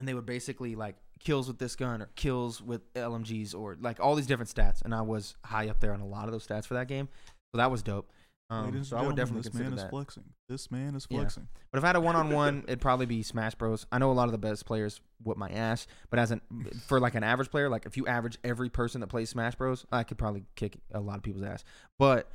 and 0.00 0.08
they 0.08 0.12
would 0.14 0.26
basically 0.26 0.74
like 0.74 0.96
kills 1.20 1.48
with 1.48 1.58
this 1.58 1.76
gun 1.76 2.02
or 2.02 2.10
kills 2.16 2.60
with 2.60 2.92
LMGs 2.94 3.54
or 3.54 3.76
like 3.80 3.98
all 4.00 4.14
these 4.14 4.26
different 4.26 4.52
stats. 4.54 4.82
And 4.82 4.94
I 4.94 5.00
was 5.00 5.36
high 5.44 5.68
up 5.68 5.80
there 5.80 5.94
on 5.94 6.00
a 6.00 6.06
lot 6.06 6.26
of 6.26 6.32
those 6.32 6.46
stats 6.46 6.66
for 6.66 6.74
that 6.74 6.88
game, 6.88 7.08
so 7.52 7.58
that 7.58 7.70
was 7.70 7.82
dope. 7.82 8.10
Um, 8.50 8.84
so 8.84 8.96
I 8.98 9.02
would 9.06 9.16
definitely 9.16 9.42
this 9.42 9.54
man 9.54 9.72
is 9.72 9.80
that. 9.82 9.90
flexing. 9.90 10.24
This 10.48 10.70
man 10.70 10.94
is 10.94 11.06
Yeah. 11.10 11.18
flexing. 11.20 11.48
But 11.72 11.78
if 11.78 11.84
I 11.84 11.86
had 11.88 11.96
a 11.96 12.00
one 12.00 12.14
on 12.14 12.30
one, 12.30 12.62
it'd 12.68 12.80
probably 12.80 13.06
be 13.06 13.22
Smash 13.22 13.54
Bros. 13.54 13.86
I 13.90 13.98
know 13.98 14.10
a 14.10 14.14
lot 14.14 14.26
of 14.26 14.32
the 14.32 14.38
best 14.38 14.66
players 14.66 15.00
whip 15.22 15.38
my 15.38 15.48
ass, 15.48 15.86
but 16.10 16.18
as 16.18 16.30
an 16.30 16.40
for 16.86 17.00
like 17.00 17.14
an 17.14 17.24
average 17.24 17.50
player, 17.50 17.68
like 17.70 17.86
if 17.86 17.96
you 17.96 18.06
average 18.06 18.36
every 18.44 18.68
person 18.68 19.00
that 19.00 19.06
plays 19.08 19.30
Smash 19.30 19.54
Bros, 19.54 19.86
I 19.90 20.02
could 20.04 20.18
probably 20.18 20.44
kick 20.56 20.76
a 20.92 21.00
lot 21.00 21.16
of 21.16 21.22
people's 21.22 21.42
ass. 21.44 21.64
But 21.98 22.30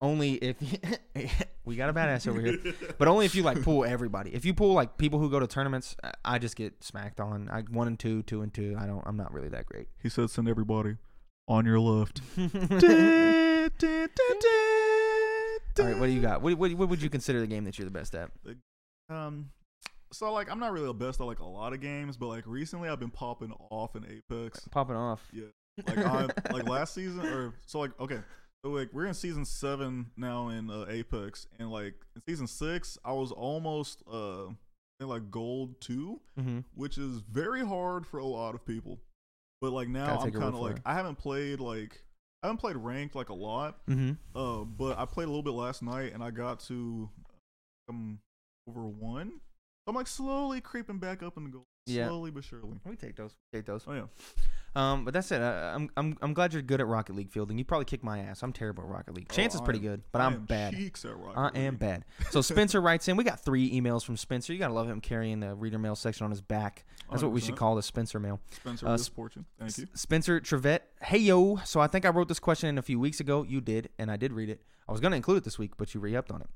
only 0.00 0.32
if 0.34 0.56
we 1.64 1.76
got 1.76 1.88
a 1.88 1.92
badass 1.92 2.26
over 2.26 2.40
here. 2.40 2.58
But 2.98 3.06
only 3.06 3.24
if 3.24 3.36
you 3.36 3.44
like 3.44 3.62
pull 3.62 3.84
everybody. 3.84 4.34
If 4.34 4.44
you 4.44 4.52
pull 4.54 4.72
like 4.72 4.98
people 4.98 5.20
who 5.20 5.30
go 5.30 5.38
to 5.38 5.46
tournaments, 5.46 5.94
I- 6.02 6.12
I 6.24 6.38
just 6.40 6.56
get 6.56 6.82
smacked 6.82 7.20
on. 7.20 7.48
I 7.50 7.60
one 7.62 7.86
and 7.86 7.96
two, 7.98 8.24
two 8.24 8.42
and 8.42 8.52
two. 8.52 8.76
I 8.78 8.86
don't. 8.86 9.02
I'm 9.06 9.16
not 9.16 9.32
really 9.32 9.48
that 9.50 9.66
great. 9.66 9.86
He 10.02 10.08
said, 10.08 10.28
"Send 10.30 10.48
everybody 10.48 10.96
on 11.46 11.64
your 11.66 11.78
left." 11.78 12.20
All 15.78 15.86
right, 15.86 15.98
what 15.98 16.06
do 16.06 16.12
you 16.12 16.20
got? 16.20 16.42
What, 16.42 16.54
what, 16.54 16.72
what 16.74 16.88
would 16.88 17.02
you 17.02 17.08
consider 17.10 17.40
the 17.40 17.46
game 17.46 17.64
that 17.64 17.78
you're 17.78 17.86
the 17.86 17.90
best 17.90 18.14
at? 18.14 18.30
Um, 19.08 19.50
so 20.12 20.32
like 20.32 20.50
I'm 20.50 20.58
not 20.58 20.72
really 20.72 20.86
the 20.86 20.94
best 20.94 21.20
at 21.20 21.24
like 21.26 21.40
a 21.40 21.46
lot 21.46 21.72
of 21.72 21.80
games, 21.80 22.16
but 22.16 22.26
like 22.28 22.44
recently 22.46 22.88
I've 22.88 23.00
been 23.00 23.10
popping 23.10 23.52
off 23.70 23.96
in 23.96 24.04
Apex. 24.04 24.68
Popping 24.70 24.96
off. 24.96 25.26
Yeah, 25.32 25.44
like 25.86 25.98
I 25.98 26.28
like 26.52 26.68
last 26.68 26.94
season 26.94 27.20
or 27.26 27.54
so 27.66 27.80
like 27.80 27.98
okay, 27.98 28.18
so 28.64 28.70
like 28.70 28.90
we're 28.92 29.06
in 29.06 29.14
season 29.14 29.44
seven 29.44 30.10
now 30.16 30.48
in 30.48 30.70
uh, 30.70 30.84
Apex, 30.88 31.46
and 31.58 31.70
like 31.70 31.94
in 32.14 32.22
season 32.28 32.46
six 32.46 32.98
I 33.04 33.12
was 33.12 33.32
almost 33.32 34.02
uh 34.10 34.46
in 35.00 35.08
like 35.08 35.30
gold 35.30 35.80
two, 35.80 36.20
Mm-hmm. 36.38 36.60
which 36.74 36.98
is 36.98 37.22
very 37.30 37.64
hard 37.64 38.06
for 38.06 38.18
a 38.18 38.24
lot 38.26 38.54
of 38.54 38.64
people. 38.66 39.00
But 39.62 39.72
like 39.72 39.88
now 39.88 40.18
I'm 40.18 40.30
kind 40.32 40.44
of 40.44 40.60
like 40.60 40.76
it. 40.76 40.82
I 40.84 40.94
haven't 40.94 41.16
played 41.18 41.60
like 41.60 42.02
I 42.42 42.48
haven't 42.48 42.58
played 42.58 42.76
ranked 42.76 43.14
like 43.14 43.28
a 43.28 43.34
lot, 43.34 43.78
Mm-hmm. 43.88 44.12
uh, 44.36 44.64
but 44.64 44.98
I 44.98 45.04
played 45.04 45.24
a 45.24 45.28
little 45.28 45.42
bit 45.42 45.52
last 45.54 45.82
night 45.82 46.12
and 46.12 46.22
I 46.24 46.30
got 46.30 46.60
to 46.60 47.08
um 47.88 48.18
over 48.68 48.82
one. 48.86 49.40
I'm 49.86 49.94
like 49.94 50.06
slowly 50.06 50.60
creeping 50.60 50.98
back 50.98 51.22
up 51.22 51.36
in 51.36 51.44
the 51.44 51.50
goal, 51.50 51.66
Yeah. 51.86 52.06
slowly 52.08 52.30
but 52.30 52.44
surely. 52.44 52.78
We 52.84 52.96
take 52.96 53.16
those. 53.16 53.34
Take 53.52 53.64
those. 53.66 53.84
Oh 53.88 53.92
yeah, 53.94 54.04
Um, 54.76 55.04
but 55.04 55.12
that's 55.12 55.30
it. 55.32 55.40
I, 55.42 55.74
I'm 55.74 55.90
I'm 55.96 56.16
I'm 56.22 56.34
glad 56.34 56.52
you're 56.52 56.62
good 56.62 56.80
at 56.80 56.86
Rocket 56.86 57.14
League 57.16 57.30
fielding. 57.30 57.58
You 57.58 57.64
probably 57.64 57.84
kick 57.84 58.02
my 58.04 58.20
ass. 58.20 58.42
I'm 58.44 58.52
terrible 58.52 58.84
at 58.84 58.88
Rocket 58.88 59.14
League. 59.14 59.28
Chance 59.28 59.54
Oh, 59.54 59.58
is 59.58 59.60
pretty 59.62 59.80
am- 59.80 59.84
good, 59.86 60.02
but 60.12 60.20
I 60.22 60.26
I'm 60.26 60.34
am 60.34 60.44
bad. 60.46 60.74
Cheeks 60.74 61.04
at 61.04 61.16
Rocket 61.16 61.56
I 61.56 61.58
am 61.60 61.76
bad. 61.76 62.04
So 62.30 62.40
Spencer 62.42 62.80
writes 62.80 63.08
in. 63.08 63.16
We 63.16 63.24
got 63.24 63.40
three 63.44 63.70
emails 63.72 64.04
from 64.04 64.16
Spencer. 64.16 64.52
You 64.52 64.60
gotta 64.60 64.74
love 64.74 64.88
him 64.88 65.00
carrying 65.00 65.40
the 65.40 65.54
reader 65.56 65.78
mail 65.78 65.96
section 65.96 66.24
on 66.24 66.30
his 66.30 66.40
back. 66.40 66.84
That's 67.10 67.22
what 67.24 67.32
we 67.32 67.40
should 67.40 67.56
call 67.56 67.74
the 67.74 67.82
Spencer 67.82 68.18
mail. 68.20 68.40
Spencer 68.52 68.86
uh. 68.88 68.96
Thank 69.58 69.78
you. 69.78 69.86
Spencer 69.94 70.40
Trevette. 70.40 70.80
Hey 71.04 71.18
yo. 71.18 71.56
So 71.64 71.80
I 71.80 71.88
think 71.88 72.04
I 72.04 72.10
wrote 72.10 72.28
this 72.28 72.38
question 72.38 72.68
in 72.68 72.78
a 72.78 72.82
few 72.82 73.00
weeks 73.00 73.18
ago. 73.18 73.42
You 73.42 73.60
did, 73.60 73.88
and 73.98 74.08
I 74.08 74.16
did 74.16 74.32
read 74.32 74.48
it. 74.48 74.62
I 74.88 74.92
was 74.92 75.00
gonna 75.00 75.16
include 75.16 75.38
it 75.38 75.44
this 75.44 75.58
week, 75.58 75.72
but 75.76 75.92
you 75.92 76.00
re-upped 76.00 76.30
on 76.30 76.40
it. 76.40 76.46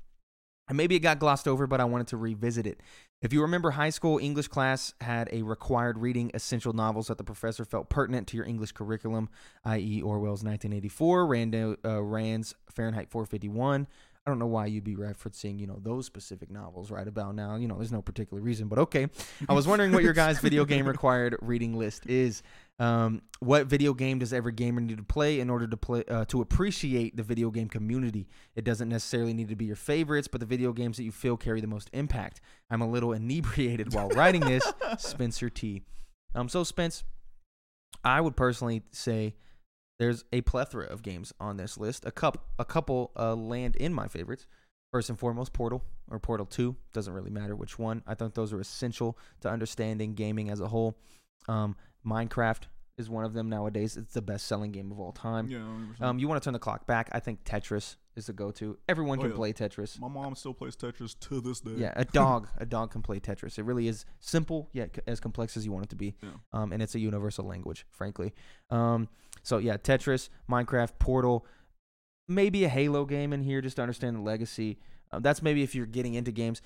And 0.69 0.77
maybe 0.77 0.95
it 0.95 0.99
got 0.99 1.19
glossed 1.19 1.49
over, 1.49 1.67
but 1.67 1.81
I 1.81 1.85
wanted 1.85 2.07
to 2.07 2.17
revisit 2.17 2.65
it. 2.65 2.81
If 3.21 3.33
you 3.33 3.41
remember, 3.41 3.71
high 3.71 3.89
school 3.89 4.19
English 4.19 4.47
class 4.47 4.93
had 5.01 5.27
a 5.33 5.41
required 5.41 5.97
reading 5.97 6.31
essential 6.33 6.71
novels 6.71 7.07
that 7.07 7.17
the 7.17 7.25
professor 7.25 7.65
felt 7.65 7.89
pertinent 7.89 8.27
to 8.27 8.37
your 8.37 8.45
English 8.45 8.71
curriculum, 8.71 9.27
i.e., 9.65 10.01
Orwell's 10.01 10.43
1984, 10.43 11.27
Rand, 11.27 11.77
uh, 11.83 12.01
Rand's 12.01 12.55
Fahrenheit 12.69 13.09
451. 13.09 13.85
I 14.27 14.29
don't 14.29 14.39
know 14.39 14.45
why 14.45 14.65
you'd 14.65 14.83
be 14.83 14.97
referencing, 14.97 15.57
you 15.57 15.67
know, 15.67 15.79
those 15.81 16.05
specific 16.05 16.51
novels 16.51 16.91
right 16.91 17.07
about 17.07 17.33
now. 17.33 17.55
You 17.55 17.69
know, 17.69 17.77
there's 17.77 17.93
no 17.93 18.01
particular 18.01 18.43
reason, 18.43 18.67
but 18.67 18.77
okay. 18.77 19.07
I 19.47 19.53
was 19.53 19.65
wondering 19.65 19.93
what 19.93 20.03
your 20.03 20.11
guys' 20.25 20.39
video 20.39 20.65
game 20.65 20.85
required 20.85 21.37
reading 21.41 21.77
list 21.77 22.05
is. 22.07 22.43
Um, 22.77 23.21
what 23.39 23.67
video 23.67 23.93
game 23.93 24.19
does 24.19 24.33
every 24.33 24.51
gamer 24.51 24.81
need 24.81 24.97
to 24.97 25.03
play 25.03 25.39
in 25.39 25.49
order 25.49 25.65
to 25.65 25.77
play 25.77 26.03
uh, 26.09 26.25
to 26.25 26.41
appreciate 26.41 27.15
the 27.15 27.23
video 27.23 27.49
game 27.51 27.69
community? 27.69 28.27
It 28.53 28.65
doesn't 28.65 28.89
necessarily 28.89 29.33
need 29.33 29.47
to 29.47 29.55
be 29.55 29.63
your 29.63 29.77
favorites, 29.77 30.27
but 30.27 30.41
the 30.41 30.45
video 30.45 30.73
games 30.73 30.97
that 30.97 31.03
you 31.03 31.13
feel 31.13 31.37
carry 31.37 31.61
the 31.61 31.67
most 31.67 31.89
impact. 31.93 32.41
I'm 32.69 32.81
a 32.81 32.89
little 32.89 33.13
inebriated 33.13 33.93
while 33.93 34.09
writing 34.09 34.41
this. 34.41 34.73
Spencer 34.97 35.49
T. 35.49 35.83
Um, 36.35 36.49
so 36.49 36.65
Spence, 36.65 37.05
I 38.03 38.19
would 38.19 38.35
personally 38.35 38.83
say 38.91 39.35
there's 39.99 40.23
a 40.31 40.41
plethora 40.41 40.85
of 40.85 41.01
games 41.01 41.33
on 41.39 41.57
this 41.57 41.77
list. 41.77 42.05
A 42.05 42.11
couple, 42.11 42.41
a 42.59 42.65
couple 42.65 43.11
uh, 43.17 43.35
land 43.35 43.75
in 43.75 43.93
my 43.93 44.07
favorites. 44.07 44.45
First 44.91 45.09
and 45.09 45.19
foremost, 45.19 45.53
Portal 45.53 45.83
or 46.09 46.19
Portal 46.19 46.45
Two 46.45 46.75
doesn't 46.93 47.13
really 47.13 47.29
matter 47.29 47.55
which 47.55 47.77
one. 47.77 48.03
I 48.07 48.15
think 48.15 48.33
those 48.33 48.53
are 48.53 48.59
essential 48.59 49.17
to 49.41 49.49
understanding 49.49 50.13
gaming 50.13 50.49
as 50.49 50.61
a 50.61 50.67
whole. 50.67 50.97
Um, 51.49 51.75
Minecraft 52.05 52.63
is 52.97 53.09
one 53.09 53.23
of 53.25 53.33
them 53.33 53.49
nowadays. 53.49 53.95
It's 53.97 54.13
the 54.13 54.21
best-selling 54.21 54.71
game 54.71 54.91
of 54.91 54.99
all 54.99 55.11
time. 55.11 55.47
Yeah. 55.49 55.59
100%. 55.59 56.01
Um, 56.01 56.19
you 56.19 56.27
want 56.27 56.41
to 56.41 56.45
turn 56.45 56.53
the 56.53 56.59
clock 56.59 56.87
back? 56.87 57.09
I 57.11 57.19
think 57.19 57.43
Tetris 57.43 57.95
is 58.15 58.25
the 58.25 58.33
go-to. 58.33 58.77
Everyone 58.89 59.19
Oh, 59.19 59.21
can 59.21 59.31
yeah. 59.31 59.35
play 59.37 59.53
Tetris. 59.53 59.99
My 59.99 60.07
mom 60.07 60.33
still 60.35 60.53
plays 60.53 60.75
Tetris 60.75 61.17
to 61.19 61.39
this 61.39 61.59
day. 61.59 61.73
Yeah, 61.77 61.93
a 61.95 62.05
dog, 62.05 62.47
a 62.57 62.65
dog 62.65 62.91
can 62.91 63.03
play 63.03 63.19
Tetris. 63.19 63.59
It 63.59 63.63
really 63.63 63.87
is 63.87 64.05
simple 64.19 64.69
yet 64.73 64.95
c- 64.95 65.01
as 65.05 65.19
complex 65.19 65.55
as 65.55 65.65
you 65.65 65.71
want 65.71 65.85
it 65.85 65.89
to 65.89 65.95
be. 65.95 66.15
Yeah. 66.23 66.29
Um, 66.53 66.71
and 66.73 66.81
it's 66.81 66.95
a 66.95 66.99
universal 66.99 67.45
language, 67.45 67.85
frankly. 67.91 68.33
Um, 68.71 69.09
so 69.43 69.59
yeah, 69.59 69.77
Tetris, 69.77 70.29
Minecraft, 70.49 70.97
Portal, 70.97 71.45
maybe 72.27 72.63
a 72.63 72.69
Halo 72.69 73.05
game 73.05 73.31
in 73.33 73.43
here 73.43 73.61
just 73.61 73.75
to 73.75 73.83
understand 73.83 74.15
the 74.15 74.21
legacy. 74.21 74.79
Uh, 75.11 75.19
that's 75.19 75.41
maybe 75.43 75.61
if 75.61 75.75
you're 75.75 75.85
getting 75.85 76.15
into 76.15 76.31
games. 76.31 76.61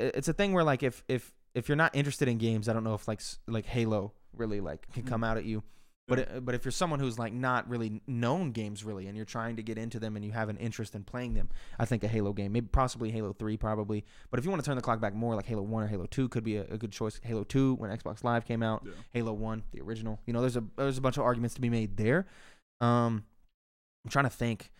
It's 0.00 0.26
a 0.26 0.32
thing 0.32 0.52
where 0.52 0.64
like 0.64 0.82
if 0.82 1.04
if 1.08 1.32
if 1.54 1.68
you're 1.68 1.76
not 1.76 1.94
interested 1.94 2.26
in 2.26 2.38
games, 2.38 2.68
I 2.68 2.72
don't 2.72 2.82
know 2.84 2.94
if 2.94 3.06
like 3.06 3.20
like 3.46 3.66
Halo 3.66 4.12
really 4.34 4.60
like 4.60 4.90
can 4.92 5.04
come 5.04 5.22
out 5.22 5.36
at 5.36 5.44
you. 5.44 5.62
But 6.08 6.18
it, 6.20 6.44
but 6.44 6.54
if 6.54 6.64
you're 6.64 6.70
someone 6.72 7.00
who's 7.00 7.18
like 7.18 7.32
not 7.32 7.68
really 7.68 8.00
known 8.06 8.52
games 8.52 8.84
really, 8.84 9.08
and 9.08 9.16
you're 9.16 9.26
trying 9.26 9.56
to 9.56 9.62
get 9.62 9.76
into 9.76 9.98
them 9.98 10.14
and 10.14 10.24
you 10.24 10.30
have 10.30 10.48
an 10.48 10.56
interest 10.58 10.94
in 10.94 11.02
playing 11.02 11.34
them, 11.34 11.48
I 11.80 11.84
think 11.84 12.04
a 12.04 12.08
Halo 12.08 12.32
game, 12.32 12.52
maybe 12.52 12.68
possibly 12.70 13.10
Halo 13.10 13.32
Three, 13.32 13.56
probably. 13.56 14.04
But 14.30 14.38
if 14.38 14.44
you 14.44 14.50
want 14.52 14.62
to 14.62 14.66
turn 14.68 14.76
the 14.76 14.82
clock 14.82 15.00
back 15.00 15.14
more, 15.14 15.34
like 15.34 15.46
Halo 15.46 15.62
One 15.62 15.82
or 15.82 15.88
Halo 15.88 16.06
Two, 16.06 16.28
could 16.28 16.44
be 16.44 16.56
a, 16.58 16.64
a 16.70 16.78
good 16.78 16.92
choice. 16.92 17.20
Halo 17.24 17.42
Two 17.42 17.74
when 17.74 17.90
Xbox 17.90 18.22
Live 18.22 18.44
came 18.44 18.62
out, 18.62 18.82
Yeah. 18.86 18.92
Halo 19.12 19.32
One, 19.32 19.64
the 19.72 19.80
original. 19.80 20.20
You 20.26 20.32
know, 20.32 20.40
there's 20.40 20.56
a 20.56 20.62
there's 20.76 20.98
a 20.98 21.00
bunch 21.00 21.16
of 21.16 21.24
arguments 21.24 21.54
to 21.56 21.60
be 21.60 21.70
made 21.70 21.96
there. 21.96 22.26
Um, 22.80 23.24
I'm 24.04 24.10
trying 24.10 24.26
to 24.26 24.30
think. 24.30 24.70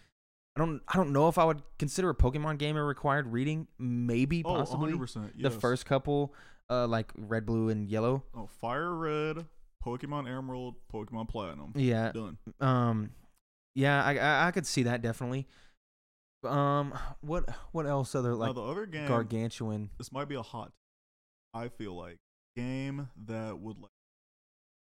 I 0.54 0.60
don't 0.60 0.80
I 0.86 0.96
don't 0.96 1.12
know 1.12 1.26
if 1.28 1.38
I 1.38 1.44
would 1.44 1.60
consider 1.78 2.08
a 2.08 2.14
Pokemon 2.14 2.58
game 2.58 2.76
a 2.76 2.84
required 2.84 3.26
reading. 3.32 3.66
Maybe 3.80 4.42
Oh, 4.44 4.54
possibly 4.54 4.92
100%. 4.92 5.42
the 5.42 5.50
first 5.50 5.86
couple, 5.86 6.32
uh, 6.70 6.86
like 6.86 7.12
Red, 7.18 7.44
Blue, 7.46 7.68
and 7.68 7.88
Yellow. 7.88 8.22
Oh, 8.34 8.46
Fire 8.46 8.94
Red, 8.94 9.44
Pokemon 9.86 10.28
Emerald, 10.28 10.74
Pokemon 10.92 11.28
Platinum. 11.28 11.72
Yeah, 11.76 12.12
Done. 12.12 12.38
Um, 12.60 13.10
yeah, 13.74 14.02
I, 14.02 14.16
I 14.16 14.48
I 14.48 14.50
could 14.50 14.66
see 14.66 14.82
that 14.84 15.02
definitely. 15.02 15.46
Um, 16.44 16.98
what 17.20 17.48
what 17.72 17.86
else 17.86 18.14
other 18.14 18.30
now 18.30 18.36
like 18.36 18.54
the 18.54 18.62
other 18.62 18.86
game, 18.86 19.06
gargantuan? 19.06 19.90
this 19.98 20.10
might 20.12 20.28
be 20.28 20.34
a 20.34 20.42
hot. 20.42 20.72
I 21.54 21.68
feel 21.68 21.94
like 21.94 22.16
game 22.56 23.08
that 23.26 23.58
would 23.58 23.78
like 23.78 23.90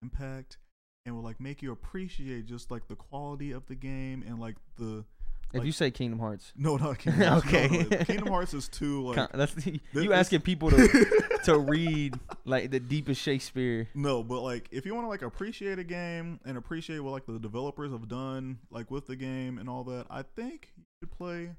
impact 0.03 0.59
and 1.07 1.14
would 1.16 1.24
like 1.24 1.40
make 1.40 1.62
you 1.62 1.72
appreciate 1.72 2.46
just 2.46 2.70
like 2.70 2.88
the 2.88 2.96
quality 2.96 3.53
of 3.53 3.66
the 3.66 3.74
game 3.74 4.24
and 4.26 4.38
like 4.38 4.57
the 4.76 5.05
If 5.53 5.61
Like- 5.61 5.66
you 5.66 5.72
say 5.72 5.90
Kingdom 5.90 6.18
Hearts, 6.18 6.53
No, 6.57 6.76
not 6.76 6.99
Kingdom 6.99 7.22
Hearts. 7.26 7.44
no, 7.46 7.59
Okay. 7.59 7.68
no, 7.90 8.05
Kingdom 8.05 8.28
Hearts 8.28 8.53
is 8.53 8.68
too 8.68 9.07
like 9.07 9.16
Con- 9.16 9.28
that's 9.32 9.66
you 9.66 9.80
this- 9.94 10.11
asking 10.11 10.42
people 10.42 10.70
to 10.70 11.38
to 11.44 11.59
read 11.59 12.18
like 12.44 12.70
the 12.70 12.78
deepest 12.80 13.22
Shakespeare. 13.22 13.88
No, 13.94 14.22
but 14.22 14.42
like 14.42 14.68
if 14.72 14.84
you 14.84 14.94
want 14.94 15.05
to 15.07 15.09
like 15.09 15.22
appreciate 15.22 15.78
a 15.78 15.84
game 15.84 16.38
and 16.44 16.59
appreciate 16.59 16.99
what 17.01 17.12
like 17.12 17.24
the 17.26 17.38
developers 17.38 17.92
have 17.92 18.09
done 18.09 18.59
like 18.70 18.90
with 18.90 19.07
the 19.07 19.16
game 19.16 19.57
and 19.59 19.70
all 19.70 19.84
that, 19.84 20.07
I 20.11 20.22
think 20.22 20.72
you 20.76 20.84
should 21.01 21.11
play 21.16 21.51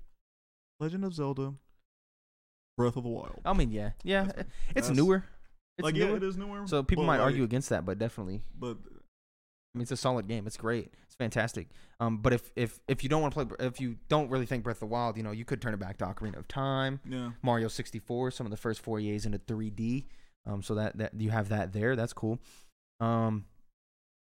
Legend 0.80 1.04
of 1.04 1.14
Zelda 1.16 1.54
Breath 2.78 2.96
of 2.96 3.04
the 3.04 3.10
Wild. 3.10 3.42
I 3.44 3.54
mean, 3.54 3.72
yeah, 3.72 3.92
yeah, 4.04 4.26
That's- 4.26 4.46
it's 4.70 4.88
that's- 4.88 4.96
newer. 4.96 5.24
It's 5.78 5.84
like 5.86 5.96
newer. 5.96 6.10
yeah, 6.12 6.16
it 6.18 6.24
is 6.24 6.38
newer. 6.38 6.68
So 6.68 6.84
people 6.84 7.06
might 7.06 7.18
like- 7.18 7.26
argue 7.26 7.44
against 7.44 7.70
that, 7.70 7.86
but 7.86 7.98
definitely, 7.98 8.44
But 8.58 8.78
I 9.74 9.78
mean, 9.78 9.84
it's 9.84 9.92
a 9.92 9.98
solid 9.98 10.28
game. 10.28 10.48
It's 10.48 10.58
great. 10.58 10.94
It's 11.06 11.16
fantastic. 11.16 11.68
Um, 12.00 12.18
but 12.18 12.34
if 12.34 12.52
if 12.56 12.80
if 12.88 13.04
you 13.04 13.10
don't 13.10 13.22
want 13.22 13.34
to 13.36 13.46
play, 13.46 13.68
if 13.68 13.80
you 13.80 13.98
don't 14.08 14.30
really 14.30 14.46
think 14.46 14.64
Breath 14.64 14.78
of 14.78 14.82
the 14.82 14.86
Wild, 14.88 15.16
you 15.16 15.24
know, 15.24 15.32
you 15.32 15.46
could 15.46 15.62
turn 15.62 15.74
it 15.74 15.80
back 15.80 15.98
to 15.98 16.06
Ocarina 16.06 16.38
of 16.38 16.48
Time, 16.48 17.00
yeah, 17.08 17.32
Mario 17.44 17.68
64, 17.68 18.32
some 18.32 18.48
of 18.48 18.52
the 18.52 18.58
first 18.58 18.82
four 18.82 19.00
forays 19.00 19.26
into 19.26 19.38
3D. 19.38 20.06
Um, 20.46 20.64
so 20.64 20.76
that 20.76 20.98
that 20.98 21.14
you 21.20 21.30
have 21.30 21.50
that 21.50 21.74
there. 21.74 21.96
That's 21.96 22.14
cool. 22.14 22.40
Um, 23.00 23.46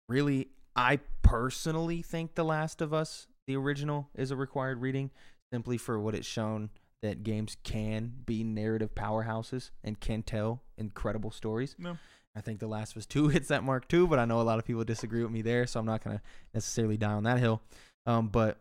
really, 0.08 0.48
I 0.76 1.00
personally 1.22 2.02
think 2.02 2.34
The 2.34 2.44
Last 2.44 2.80
of 2.80 2.94
Us, 2.94 3.26
the 3.46 3.56
original, 3.56 4.10
is 4.14 4.30
a 4.30 4.36
required 4.36 4.80
reading 4.80 5.10
simply 5.52 5.78
for 5.78 5.98
what 5.98 6.14
it's 6.14 6.26
shown 6.26 6.70
that 7.02 7.22
games 7.22 7.56
can 7.64 8.14
be 8.24 8.42
narrative 8.42 8.94
powerhouses 8.94 9.70
and 9.82 10.00
can 10.00 10.22
tell 10.22 10.62
incredible 10.78 11.30
stories. 11.30 11.76
No. 11.78 11.98
I 12.36 12.40
think 12.40 12.58
The 12.58 12.66
Last 12.66 12.92
of 12.92 12.98
Us 12.98 13.06
2 13.06 13.28
hits 13.30 13.48
that 13.48 13.64
mark 13.64 13.88
too, 13.88 14.06
but 14.06 14.18
I 14.18 14.24
know 14.24 14.40
a 14.40 14.42
lot 14.42 14.58
of 14.58 14.64
people 14.64 14.84
disagree 14.84 15.22
with 15.22 15.32
me 15.32 15.42
there, 15.42 15.66
so 15.66 15.80
I'm 15.80 15.86
not 15.86 16.02
going 16.02 16.16
to 16.16 16.22
necessarily 16.52 16.96
die 16.96 17.12
on 17.12 17.24
that 17.24 17.38
hill. 17.38 17.62
Um, 18.06 18.28
but 18.28 18.58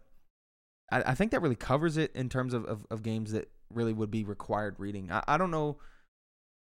I, 0.91 1.03
I 1.07 1.15
think 1.15 1.31
that 1.31 1.41
really 1.41 1.55
covers 1.55 1.97
it 1.97 2.15
in 2.15 2.29
terms 2.29 2.53
of, 2.53 2.65
of, 2.65 2.85
of 2.89 3.03
games 3.03 3.31
that 3.33 3.49
really 3.73 3.93
would 3.93 4.11
be 4.11 4.23
required 4.23 4.75
reading. 4.77 5.11
I, 5.11 5.23
I 5.27 5.37
don't 5.37 5.51
know. 5.51 5.77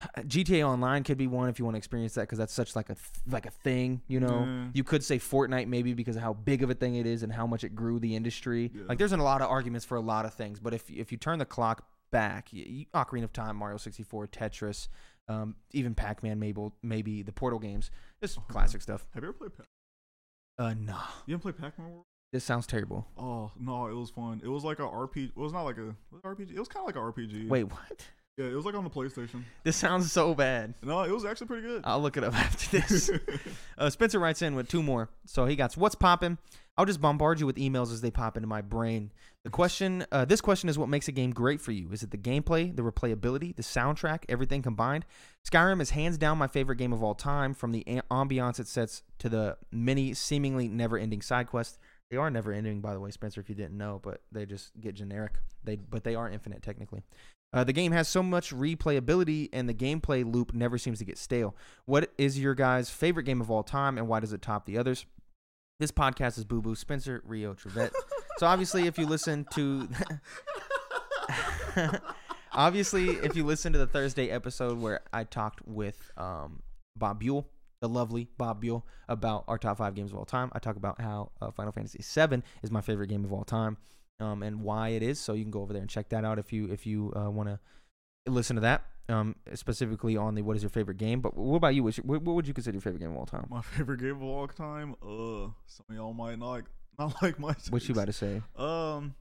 GTA 0.18 0.66
Online 0.66 1.04
could 1.04 1.18
be 1.18 1.26
one 1.26 1.48
if 1.48 1.58
you 1.58 1.64
want 1.64 1.74
to 1.74 1.78
experience 1.78 2.14
that 2.14 2.22
because 2.22 2.38
that's 2.38 2.52
such 2.52 2.74
like 2.74 2.90
a 2.90 2.94
th- 2.94 3.24
like 3.28 3.46
a 3.46 3.50
thing, 3.50 4.02
you 4.08 4.20
know. 4.20 4.44
Yeah. 4.46 4.68
You 4.74 4.84
could 4.84 5.04
say 5.04 5.18
Fortnite 5.18 5.68
maybe 5.68 5.94
because 5.94 6.16
of 6.16 6.22
how 6.22 6.32
big 6.32 6.62
of 6.62 6.70
a 6.70 6.74
thing 6.74 6.96
it 6.96 7.06
is 7.06 7.22
and 7.22 7.32
how 7.32 7.46
much 7.46 7.64
it 7.64 7.74
grew 7.74 7.98
the 7.98 8.16
industry. 8.16 8.72
Yeah. 8.74 8.82
Like 8.88 8.98
there's 8.98 9.12
a 9.12 9.16
lot 9.18 9.42
of 9.42 9.50
arguments 9.50 9.84
for 9.84 9.96
a 9.96 10.00
lot 10.00 10.24
of 10.24 10.34
things, 10.34 10.60
but 10.60 10.74
if 10.74 10.90
if 10.90 11.12
you 11.12 11.18
turn 11.18 11.38
the 11.38 11.44
clock 11.44 11.86
back, 12.10 12.48
y 12.52 12.86
y 12.94 13.04
Ocarina 13.04 13.24
of 13.24 13.32
Time, 13.32 13.56
Mario 13.56 13.76
64, 13.76 14.26
Tetris, 14.28 14.88
um, 15.28 15.56
even 15.72 15.94
Pac-Man, 15.94 16.38
maybe 16.38 16.60
maybe 16.82 17.22
the 17.22 17.32
Portal 17.32 17.58
games, 17.58 17.90
just 18.22 18.38
Oh, 18.38 18.44
classic 18.48 18.82
stuff. 18.82 19.06
have 19.14 19.22
you 19.22 19.28
ever 19.30 19.38
played? 19.38 19.56
Pac- 19.56 19.66
Uh, 20.58 20.74
no, 20.78 20.98
you 21.26 21.34
ever 21.34 21.42
played 21.42 21.58
Pac-Man 21.58 21.90
World? 21.90 22.04
this 22.32 22.44
sounds 22.44 22.66
terrible. 22.66 23.06
Oh 23.16 23.50
no, 23.58 23.86
it 23.86 23.94
was 23.94 24.10
fun. 24.10 24.40
It 24.44 24.48
was 24.48 24.64
like 24.64 24.78
a 24.78 24.82
RPG. 24.82 25.28
It 25.30 25.36
was 25.36 25.52
not 25.52 25.62
like 25.62 25.78
a 25.78 25.94
was 26.10 26.20
it 26.22 26.26
RPG. 26.26 26.50
It 26.54 26.58
was 26.58 26.68
kind 26.68 26.82
of 26.82 26.86
like 26.86 26.96
a 26.96 26.98
RPG. 27.00 27.48
Wait, 27.48 27.64
what? 27.64 28.06
Yeah, 28.36 28.46
it 28.46 28.54
was 28.54 28.64
like 28.64 28.74
on 28.74 28.84
the 28.84 28.90
PlayStation. 28.90 29.42
This 29.64 29.76
sounds 29.76 30.12
so 30.12 30.34
bad. 30.34 30.74
No, 30.82 31.02
it 31.02 31.10
was 31.10 31.24
actually 31.24 31.46
pretty 31.46 31.66
good. 31.66 31.82
I'll 31.84 32.00
look 32.00 32.16
it 32.16 32.24
up 32.24 32.34
after 32.38 32.78
this. 32.80 33.10
Uh, 33.78 33.90
Spencer 33.90 34.18
writes 34.18 34.40
in 34.40 34.54
with 34.54 34.68
two 34.68 34.82
more. 34.82 35.10
So 35.26 35.44
he 35.44 35.54
got 35.54 35.74
what's 35.74 35.94
popping. 35.94 36.38
I'll 36.78 36.86
just 36.86 36.98
bombard 36.98 37.40
you 37.40 37.44
with 37.44 37.56
emails 37.56 37.92
as 37.92 38.00
they 38.00 38.10
pop 38.10 38.38
into 38.38 38.46
my 38.46 38.62
brain. 38.62 39.12
The 39.44 39.50
question, 39.50 40.06
uh, 40.10 40.24
this 40.24 40.40
question 40.40 40.70
is 40.70 40.78
what 40.78 40.88
makes 40.88 41.08
a 41.08 41.12
game 41.12 41.30
great 41.30 41.60
for 41.60 41.72
you? 41.72 41.92
Is 41.92 42.02
it 42.02 42.10
the 42.10 42.16
gameplay, 42.16 42.74
the 42.74 42.82
replayability, 42.82 43.54
the 43.54 43.62
soundtrack, 43.62 44.24
everything 44.30 44.62
combined? 44.62 45.04
Skyrim 45.46 45.82
is 45.82 45.90
hands 45.90 46.16
down 46.16 46.38
my 46.38 46.46
favorite 46.46 46.76
game 46.76 46.94
of 46.94 47.02
all 47.02 47.14
time. 47.14 47.52
From 47.52 47.72
the 47.72 47.84
ambiance 48.10 48.58
it 48.58 48.66
sets 48.66 49.02
to 49.18 49.28
the 49.28 49.58
many 49.70 50.14
seemingly 50.14 50.66
never-ending 50.66 51.20
side 51.20 51.48
quests. 51.48 51.78
They 52.10 52.16
are 52.16 52.30
never-ending, 52.30 52.80
by 52.80 52.94
the 52.94 53.00
way, 53.00 53.10
Spencer. 53.10 53.40
If 53.42 53.50
you 53.50 53.54
didn't 53.54 53.76
know, 53.76 54.00
but 54.02 54.22
they 54.32 54.46
just 54.46 54.70
get 54.80 54.94
generic. 54.94 55.34
They 55.64 55.76
but 55.76 56.04
they 56.04 56.14
are 56.14 56.30
infinite 56.30 56.62
technically. 56.62 57.02
Uh, 57.52 57.64
the 57.64 57.72
game 57.72 57.92
has 57.92 58.08
so 58.08 58.22
much 58.22 58.52
replayability, 58.52 59.48
and 59.52 59.68
the 59.68 59.74
gameplay 59.74 60.30
loop 60.30 60.52
never 60.52 60.76
seems 60.78 60.98
to 60.98 61.04
get 61.04 61.16
stale. 61.16 61.54
What 61.84 62.12
is 62.18 62.38
your 62.38 62.54
guys' 62.54 62.90
favorite 62.90 63.24
game 63.24 63.40
of 63.40 63.50
all 63.50 63.62
time, 63.62 63.96
and 63.98 64.08
why 64.08 64.20
does 64.20 64.32
it 64.32 64.42
top 64.42 64.66
the 64.66 64.78
others? 64.78 65.06
This 65.78 65.90
podcast 65.90 66.38
is 66.38 66.44
Boo 66.44 66.62
Boo 66.62 66.74
Spencer 66.74 67.22
Rio 67.24 67.54
Trevette. 67.54 67.92
so 68.38 68.46
obviously, 68.46 68.86
if 68.86 68.98
you 68.98 69.06
listen 69.06 69.46
to, 69.52 69.88
obviously, 72.52 73.10
if 73.10 73.36
you 73.36 73.44
listen 73.44 73.72
to 73.74 73.78
the 73.78 73.86
Thursday 73.86 74.30
episode 74.30 74.78
where 74.78 75.00
I 75.12 75.24
talked 75.24 75.66
with 75.66 76.10
um, 76.16 76.62
Bob 76.96 77.20
Buell, 77.20 77.46
the 77.80 77.88
lovely 77.88 78.28
Bob 78.38 78.60
Buell, 78.62 78.86
about 79.08 79.44
our 79.48 79.58
top 79.58 79.76
five 79.78 79.94
games 79.94 80.12
of 80.12 80.18
all 80.18 80.24
time, 80.24 80.50
I 80.52 80.58
talk 80.58 80.76
about 80.76 81.00
how 81.00 81.30
uh, 81.40 81.50
Final 81.50 81.72
Fantasy 81.72 82.00
VII 82.02 82.42
is 82.62 82.70
my 82.70 82.80
favorite 82.80 83.08
game 83.08 83.24
of 83.24 83.32
all 83.32 83.44
time, 83.44 83.76
um, 84.20 84.42
and 84.42 84.62
why 84.62 84.90
it 84.90 85.02
is. 85.02 85.20
So 85.20 85.34
you 85.34 85.44
can 85.44 85.50
go 85.50 85.62
over 85.62 85.72
there 85.72 85.82
and 85.82 85.90
check 85.90 86.08
that 86.10 86.24
out 86.24 86.38
if 86.38 86.52
you 86.52 86.66
if 86.70 86.86
you 86.86 87.12
uh, 87.16 87.30
want 87.30 87.48
to 87.48 87.58
listen 88.30 88.56
to 88.56 88.62
that. 88.62 88.84
Um, 89.08 89.36
specifically 89.54 90.16
on 90.16 90.34
the 90.34 90.42
what 90.42 90.56
is 90.56 90.62
your 90.62 90.70
favorite 90.70 90.96
game? 90.96 91.20
But 91.20 91.36
what 91.36 91.56
about 91.56 91.76
you? 91.76 91.84
What, 91.84 91.96
what 92.04 92.22
would 92.22 92.48
you 92.48 92.54
consider 92.54 92.74
your 92.74 92.82
favorite 92.82 92.98
game 92.98 93.12
of 93.12 93.16
all 93.16 93.26
time? 93.26 93.46
My 93.48 93.62
favorite 93.62 94.00
game 94.00 94.16
of 94.16 94.22
all 94.24 94.48
time. 94.48 94.96
Uh, 95.00 95.52
some 95.66 95.86
of 95.88 95.94
y'all 95.94 96.12
might 96.12 96.38
not 96.38 96.62
not 96.98 97.22
like 97.22 97.38
my. 97.38 97.54
What 97.70 97.88
you 97.88 97.92
about 97.92 98.06
to 98.06 98.12
say? 98.12 98.42
Um, 98.56 99.14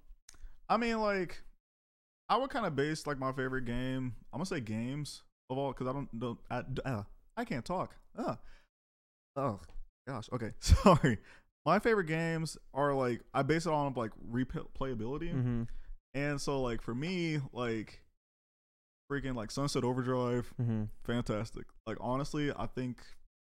I 0.68 0.78
mean, 0.78 1.00
like, 1.00 1.44
I 2.30 2.38
would 2.38 2.50
kind 2.50 2.66
of 2.66 2.76
base 2.76 3.06
like 3.06 3.20
my 3.20 3.32
favorite 3.32 3.66
game. 3.66 4.16
I'm 4.34 4.40
gonna 4.40 4.46
say 4.46 4.60
games 4.60 5.22
of 5.50 5.58
all 5.58 5.72
because 5.72 5.88
I 5.88 5.94
don't 5.94 6.20
don't 6.20 6.40
I, 6.50 6.64
uh, 6.84 7.04
I 7.38 7.46
can't 7.46 7.66
talk. 7.66 7.96
Uh. 8.18 8.36
Oh 9.36 9.60
gosh. 10.08 10.30
Okay. 10.34 10.52
Sorry. 10.60 11.20
My 11.66 11.80
favorite 11.80 12.06
games 12.08 12.58
are 12.74 12.94
like 12.94 13.22
I 13.34 13.42
base 13.42 13.66
it 13.66 13.72
on 13.74 13.94
like 13.96 14.12
replayability, 14.32 15.34
Mm-hmm. 15.34 15.64
and 16.14 16.40
so 16.42 16.62
like 16.62 16.82
for 16.82 16.94
me, 16.94 17.40
like 17.54 18.02
freaking 19.12 19.36
like 19.36 19.52
Sunset 19.52 19.84
Overdrive, 19.84 20.52
Mm-hmm. 20.62 20.84
fantastic. 21.04 21.66
Like 21.88 21.98
honestly, 22.00 22.52
I 22.56 22.68
think 22.68 22.98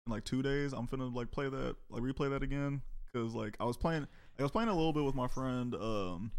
in 0.06 0.12
like 0.14 0.24
two 0.24 0.42
days 0.42 0.74
I'm 0.74 0.88
finna 0.88 1.14
like 1.14 1.32
play 1.32 1.50
that, 1.50 1.76
like 1.90 2.02
replay 2.04 2.30
that 2.30 2.44
again. 2.44 2.82
Cause 3.14 3.34
like 3.34 3.56
I 3.60 3.66
was 3.66 3.78
playing, 3.78 4.08
I 4.40 4.44
was 4.44 4.52
playing 4.52 4.70
a 4.70 4.74
little 4.76 4.94
bit 4.94 5.04
with 5.04 5.16
my 5.16 5.28
friend. 5.28 5.74
Um, 5.76 6.32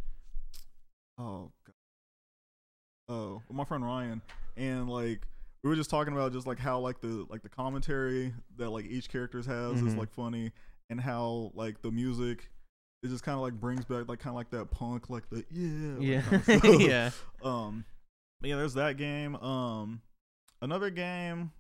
oh, 1.19 1.51
God. 1.67 1.75
oh, 3.09 3.43
with 3.49 3.57
my 3.57 3.65
friend 3.65 3.85
Ryan, 3.85 4.23
and 4.57 4.89
like 4.89 5.27
we 5.65 5.71
were 5.71 5.77
just 5.77 5.91
talking 5.91 6.13
about 6.13 6.33
just 6.33 6.47
like 6.47 6.59
how 6.59 6.79
like 6.79 7.01
the 7.01 7.27
like 7.29 7.43
the 7.43 7.49
commentary 7.49 8.33
that 8.57 8.71
like 8.71 8.87
each 8.87 9.09
characters 9.11 9.47
has 9.47 9.83
is 9.83 9.95
Mhm. 9.95 9.99
like 9.99 10.11
funny, 10.13 10.53
and 10.91 11.01
how 11.01 11.53
like 11.55 11.83
the 11.83 11.91
music. 11.91 12.51
It 13.03 13.09
just 13.09 13.23
kind 13.23 13.37
of 13.37 13.43
like 13.43 13.55
brings 13.55 13.85
back 13.85 14.09
like 14.09 14.19
kind 14.19 14.31
of 14.31 14.35
like 14.35 14.51
that 14.51 14.71
punk, 14.73 15.09
like 15.09 15.29
the 15.31 15.45
yeah, 15.51 16.23
like, 16.23 16.41
Yeah, 16.51 16.59
kinda 16.59 16.85
yeah. 16.85 17.11
Um, 17.49 17.85
yeah, 18.43 18.57
there's 18.57 18.75
that 18.75 18.97
game. 18.97 19.37
Um, 19.37 20.03
another 20.61 20.91
game. 20.91 21.53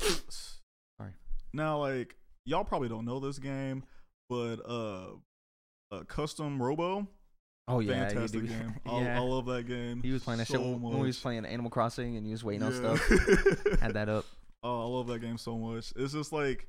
Sorry. 0.00 1.12
Now, 1.52 1.78
like 1.78 2.16
y'all 2.46 2.64
probably 2.64 2.88
don't 2.88 3.04
know 3.04 3.20
this 3.20 3.38
game, 3.38 3.84
but 4.30 4.56
uh, 4.66 5.08
uh 5.92 6.04
Custom 6.04 6.62
Robo, 6.62 7.06
Oh 7.68 7.80
yeah, 7.80 8.08
fantastic 8.08 8.48
game. 8.48 8.74
I, 8.86 9.00
yeah. 9.02 9.20
I 9.20 9.20
love 9.20 9.44
that 9.46 9.68
game. 9.68 10.02
he 10.02 10.10
was 10.10 10.22
playing 10.22 10.38
that 10.38 10.48
so 10.48 10.54
shit 10.54 10.62
when 10.62 10.80
when 10.80 10.98
we 11.00 11.06
was 11.06 11.18
playing 11.18 11.44
Animal 11.44 11.70
Crossing 11.70 12.16
and 12.16 12.24
he 12.24 12.32
was 12.32 12.42
waiting 12.42 12.62
on 12.62 12.72
stuff. 12.72 12.98
Had 13.80 13.92
that 13.92 14.08
up. 14.08 14.24
oh, 14.62 14.82
I 14.82 14.86
love 14.86 15.06
that 15.08 15.20
game 15.20 15.36
so 15.36 15.56
much. 15.58 15.92
It's 15.94 16.14
just 16.14 16.32
like, 16.32 16.66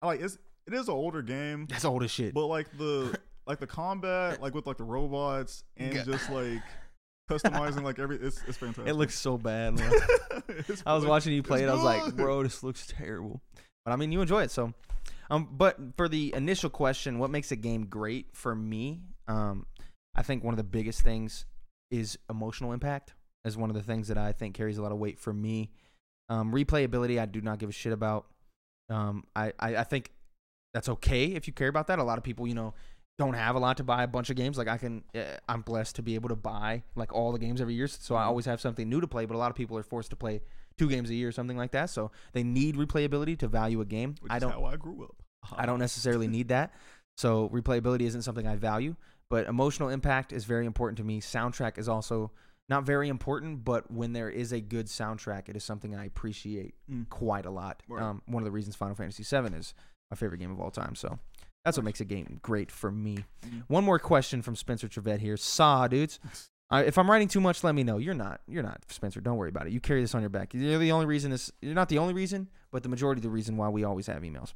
I 0.00 0.06
like 0.06 0.20
it's 0.22 0.38
it 0.66 0.74
is 0.74 0.88
an 0.88 0.94
older 0.94 1.22
game, 1.22 1.66
That's 1.68 1.84
old 1.84 2.02
as 2.02 2.10
shit. 2.10 2.34
but 2.34 2.46
like 2.46 2.76
the 2.78 3.18
like 3.46 3.58
the 3.58 3.66
combat, 3.66 4.40
like 4.40 4.54
with 4.54 4.66
like 4.66 4.76
the 4.76 4.84
robots 4.84 5.64
and 5.76 5.94
just 6.04 6.30
like 6.30 6.62
customizing 7.30 7.82
like 7.82 7.98
every 7.98 8.16
it's 8.16 8.40
it's 8.46 8.58
fantastic. 8.58 8.86
It 8.88 8.94
looks 8.94 9.18
so 9.18 9.38
bad. 9.38 9.80
I 10.86 10.94
was 10.94 11.04
watching 11.04 11.32
you 11.32 11.42
play 11.42 11.62
it. 11.64 11.68
I 11.68 11.74
was 11.74 11.82
like, 11.82 12.16
bro, 12.16 12.42
this 12.42 12.62
looks 12.62 12.86
terrible. 12.86 13.40
But 13.84 13.92
I 13.92 13.96
mean, 13.96 14.12
you 14.12 14.20
enjoy 14.20 14.42
it, 14.42 14.50
so. 14.50 14.72
Um, 15.30 15.48
but 15.52 15.76
for 15.96 16.08
the 16.08 16.34
initial 16.34 16.70
question, 16.70 17.18
what 17.18 17.30
makes 17.30 17.52
a 17.52 17.56
game 17.56 17.86
great 17.86 18.26
for 18.32 18.54
me? 18.54 19.00
Um, 19.28 19.66
I 20.14 20.22
think 20.22 20.42
one 20.42 20.52
of 20.52 20.58
the 20.58 20.64
biggest 20.64 21.02
things 21.02 21.46
is 21.90 22.18
emotional 22.28 22.72
impact. 22.72 23.14
Is 23.44 23.56
one 23.56 23.70
of 23.70 23.76
the 23.76 23.82
things 23.82 24.08
that 24.08 24.18
I 24.18 24.32
think 24.32 24.54
carries 24.54 24.76
a 24.76 24.82
lot 24.82 24.92
of 24.92 24.98
weight 24.98 25.18
for 25.18 25.32
me. 25.32 25.70
Um, 26.28 26.52
replayability, 26.52 27.18
I 27.18 27.26
do 27.26 27.40
not 27.40 27.58
give 27.58 27.68
a 27.70 27.72
shit 27.72 27.92
about. 27.92 28.26
Um, 28.90 29.24
I, 29.34 29.52
I, 29.58 29.76
I 29.76 29.84
think 29.84 30.10
that's 30.74 30.88
okay 30.88 31.26
if 31.26 31.46
you 31.46 31.52
care 31.52 31.68
about 31.68 31.86
that. 31.88 31.98
A 31.98 32.04
lot 32.04 32.18
of 32.18 32.24
people, 32.24 32.46
you 32.46 32.54
know, 32.54 32.74
don't 33.18 33.34
have 33.34 33.54
a 33.54 33.58
lot 33.58 33.76
to 33.76 33.84
buy 33.84 34.02
a 34.02 34.06
bunch 34.06 34.30
of 34.30 34.36
games. 34.36 34.56
Like 34.56 34.68
I 34.68 34.78
can, 34.78 35.04
uh, 35.14 35.36
I'm 35.48 35.60
blessed 35.62 35.96
to 35.96 36.02
be 36.02 36.14
able 36.14 36.28
to 36.30 36.36
buy 36.36 36.82
like 36.94 37.12
all 37.12 37.32
the 37.32 37.38
games 37.38 37.60
every 37.60 37.74
year, 37.74 37.86
so 37.86 38.14
I 38.16 38.22
Mhm. 38.24 38.26
always 38.28 38.44
have 38.46 38.60
something 38.60 38.88
new 38.88 39.00
to 39.00 39.06
play. 39.06 39.26
But 39.26 39.34
a 39.34 39.38
lot 39.38 39.50
of 39.50 39.56
people 39.56 39.76
are 39.76 39.82
forced 39.82 40.10
to 40.10 40.16
play 40.16 40.40
two 40.78 40.88
games 40.88 41.10
a 41.10 41.14
year 41.14 41.28
or 41.28 41.32
something 41.32 41.56
like 41.56 41.72
that, 41.72 41.90
so 41.90 42.10
they 42.32 42.42
need 42.42 42.76
replayability 42.76 43.38
to 43.40 43.48
value 43.48 43.80
a 43.80 43.84
game. 43.84 44.14
Which 44.20 44.32
I 44.32 44.38
don't. 44.38 44.52
how 44.52 44.64
I 44.64 44.76
grew 44.76 45.04
up. 45.04 45.16
I 45.58 45.66
don't 45.66 45.78
necessarily 45.80 46.28
need 46.28 46.48
that. 46.48 46.72
So 47.18 47.50
replayability 47.50 48.02
isn't 48.02 48.22
something 48.22 48.46
I 48.46 48.56
value, 48.56 48.96
but 49.28 49.46
emotional 49.46 49.90
impact 49.90 50.32
is 50.32 50.44
very 50.46 50.64
important 50.64 50.96
to 50.98 51.04
me. 51.04 51.20
Soundtrack 51.20 51.76
is 51.76 51.88
also 51.88 52.30
not 52.70 52.84
very 52.84 53.08
important, 53.08 53.64
but 53.64 53.90
when 53.90 54.12
there 54.14 54.30
is 54.30 54.52
a 54.52 54.60
good 54.60 54.86
soundtrack, 54.86 55.48
it 55.48 55.56
is 55.56 55.64
something 55.64 55.94
I 55.94 56.04
appreciate 56.06 56.74
Mm. 56.90 57.08
quite 57.10 57.44
a 57.44 57.50
lot. 57.50 57.82
Right. 57.88 58.00
Um, 58.02 58.22
one 58.26 58.42
of 58.42 58.44
the 58.46 58.52
reasons 58.52 58.76
Final 58.76 58.94
Fantasy 58.94 59.24
VII 59.24 59.52
is 59.54 59.74
my 60.10 60.16
favorite 60.16 60.38
game 60.38 60.50
of 60.50 60.60
all 60.60 60.70
time. 60.70 60.94
So 60.94 61.18
That's 61.64 61.76
what 61.76 61.84
makes 61.84 62.00
a 62.00 62.04
game 62.06 62.38
great 62.42 62.70
for 62.70 62.90
me. 62.90 63.24
Mhm. 63.42 63.64
One 63.68 63.84
more 63.84 63.98
question 63.98 64.40
from 64.42 64.56
Spencer 64.56 64.88
Trevette 64.88 65.18
here. 65.20 65.36
Saw 65.36 65.86
dudes. 65.88 66.18
Uh, 66.72 66.84
if 66.86 66.96
I'm 66.98 67.10
writing 67.10 67.26
too 67.26 67.40
much, 67.40 67.64
let 67.64 67.74
me 67.74 67.82
know. 67.82 67.98
You're 67.98 68.14
not. 68.14 68.42
You're 68.46 68.62
not, 68.62 68.84
Spencer. 68.90 69.20
Don't 69.20 69.36
worry 69.36 69.48
about 69.48 69.66
it. 69.66 69.72
You 69.72 69.80
carry 69.80 70.02
this 70.02 70.14
on 70.14 70.20
your 70.20 70.30
back. 70.30 70.54
You're 70.54 70.78
the 70.78 70.92
only 70.92 71.04
reason 71.04 71.32
this. 71.32 71.50
You're 71.60 71.74
not 71.74 71.88
the 71.88 71.98
only 71.98 72.14
reason, 72.14 72.48
but 72.70 72.84
the 72.84 72.88
majority 72.88 73.18
of 73.18 73.24
the 73.24 73.28
reason 73.28 73.56
why 73.56 73.68
we 73.70 73.82
always 73.82 74.06
have 74.06 74.22
emails. 74.22 74.52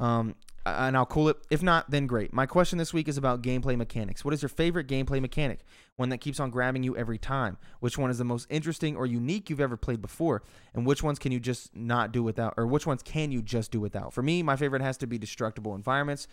Um, 0.00 0.34
and 0.66 0.96
I'll 0.96 1.06
cool 1.06 1.28
it. 1.28 1.36
If 1.50 1.62
not, 1.62 1.90
then 1.90 2.06
great. 2.06 2.32
My 2.32 2.46
question 2.46 2.78
this 2.78 2.92
week 2.92 3.08
is 3.08 3.16
about 3.16 3.42
gameplay 3.42 3.76
mechanics. 3.76 4.24
What 4.24 4.34
is 4.34 4.42
your 4.42 4.48
favorite 4.48 4.88
gameplay 4.88 5.20
mechanic? 5.20 5.60
One 5.96 6.08
that 6.10 6.18
keeps 6.18 6.40
on 6.40 6.50
grabbing 6.50 6.82
you 6.82 6.96
every 6.96 7.18
time. 7.18 7.56
Which 7.80 7.96
one 7.96 8.10
is 8.10 8.18
the 8.18 8.24
most 8.24 8.46
interesting 8.50 8.96
or 8.96 9.06
unique 9.06 9.48
you've 9.48 9.60
ever 9.60 9.76
played 9.76 10.02
before? 10.02 10.42
And 10.74 10.86
which 10.86 11.02
ones 11.02 11.18
can 11.18 11.32
you 11.32 11.40
just 11.40 11.74
not 11.74 12.12
do 12.12 12.22
without? 12.22 12.54
Or 12.56 12.66
which 12.66 12.86
ones 12.86 13.02
can 13.02 13.32
you 13.32 13.42
just 13.42 13.70
do 13.70 13.80
without? 13.80 14.12
For 14.12 14.22
me, 14.22 14.42
my 14.42 14.56
favorite 14.56 14.82
has 14.82 14.96
to 14.98 15.06
be 15.06 15.18
destructible 15.18 15.74
environments. 15.74 16.26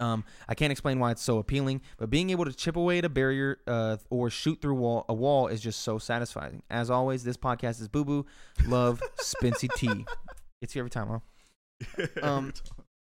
Um, 0.00 0.24
I 0.48 0.54
can't 0.54 0.70
explain 0.70 1.00
why 1.00 1.10
it's 1.10 1.22
so 1.22 1.38
appealing, 1.38 1.80
but 1.96 2.08
being 2.08 2.30
able 2.30 2.44
to 2.44 2.52
chip 2.52 2.76
away 2.76 2.98
at 2.98 3.04
a 3.04 3.08
barrier 3.08 3.58
uh, 3.66 3.96
or 4.10 4.30
shoot 4.30 4.62
through 4.62 4.76
wall, 4.76 5.04
a 5.08 5.14
wall 5.14 5.48
is 5.48 5.60
just 5.60 5.80
so 5.80 5.98
satisfying. 5.98 6.62
As 6.70 6.88
always, 6.88 7.24
this 7.24 7.36
podcast 7.36 7.80
is 7.80 7.88
Boo 7.88 8.04
Boo. 8.04 8.26
Love, 8.66 9.02
Spency 9.20 9.68
T. 9.74 10.06
It's 10.60 10.72
here 10.72 10.80
every 10.80 10.90
time, 10.90 11.06
huh? 11.06 11.20
Um, 12.22 12.52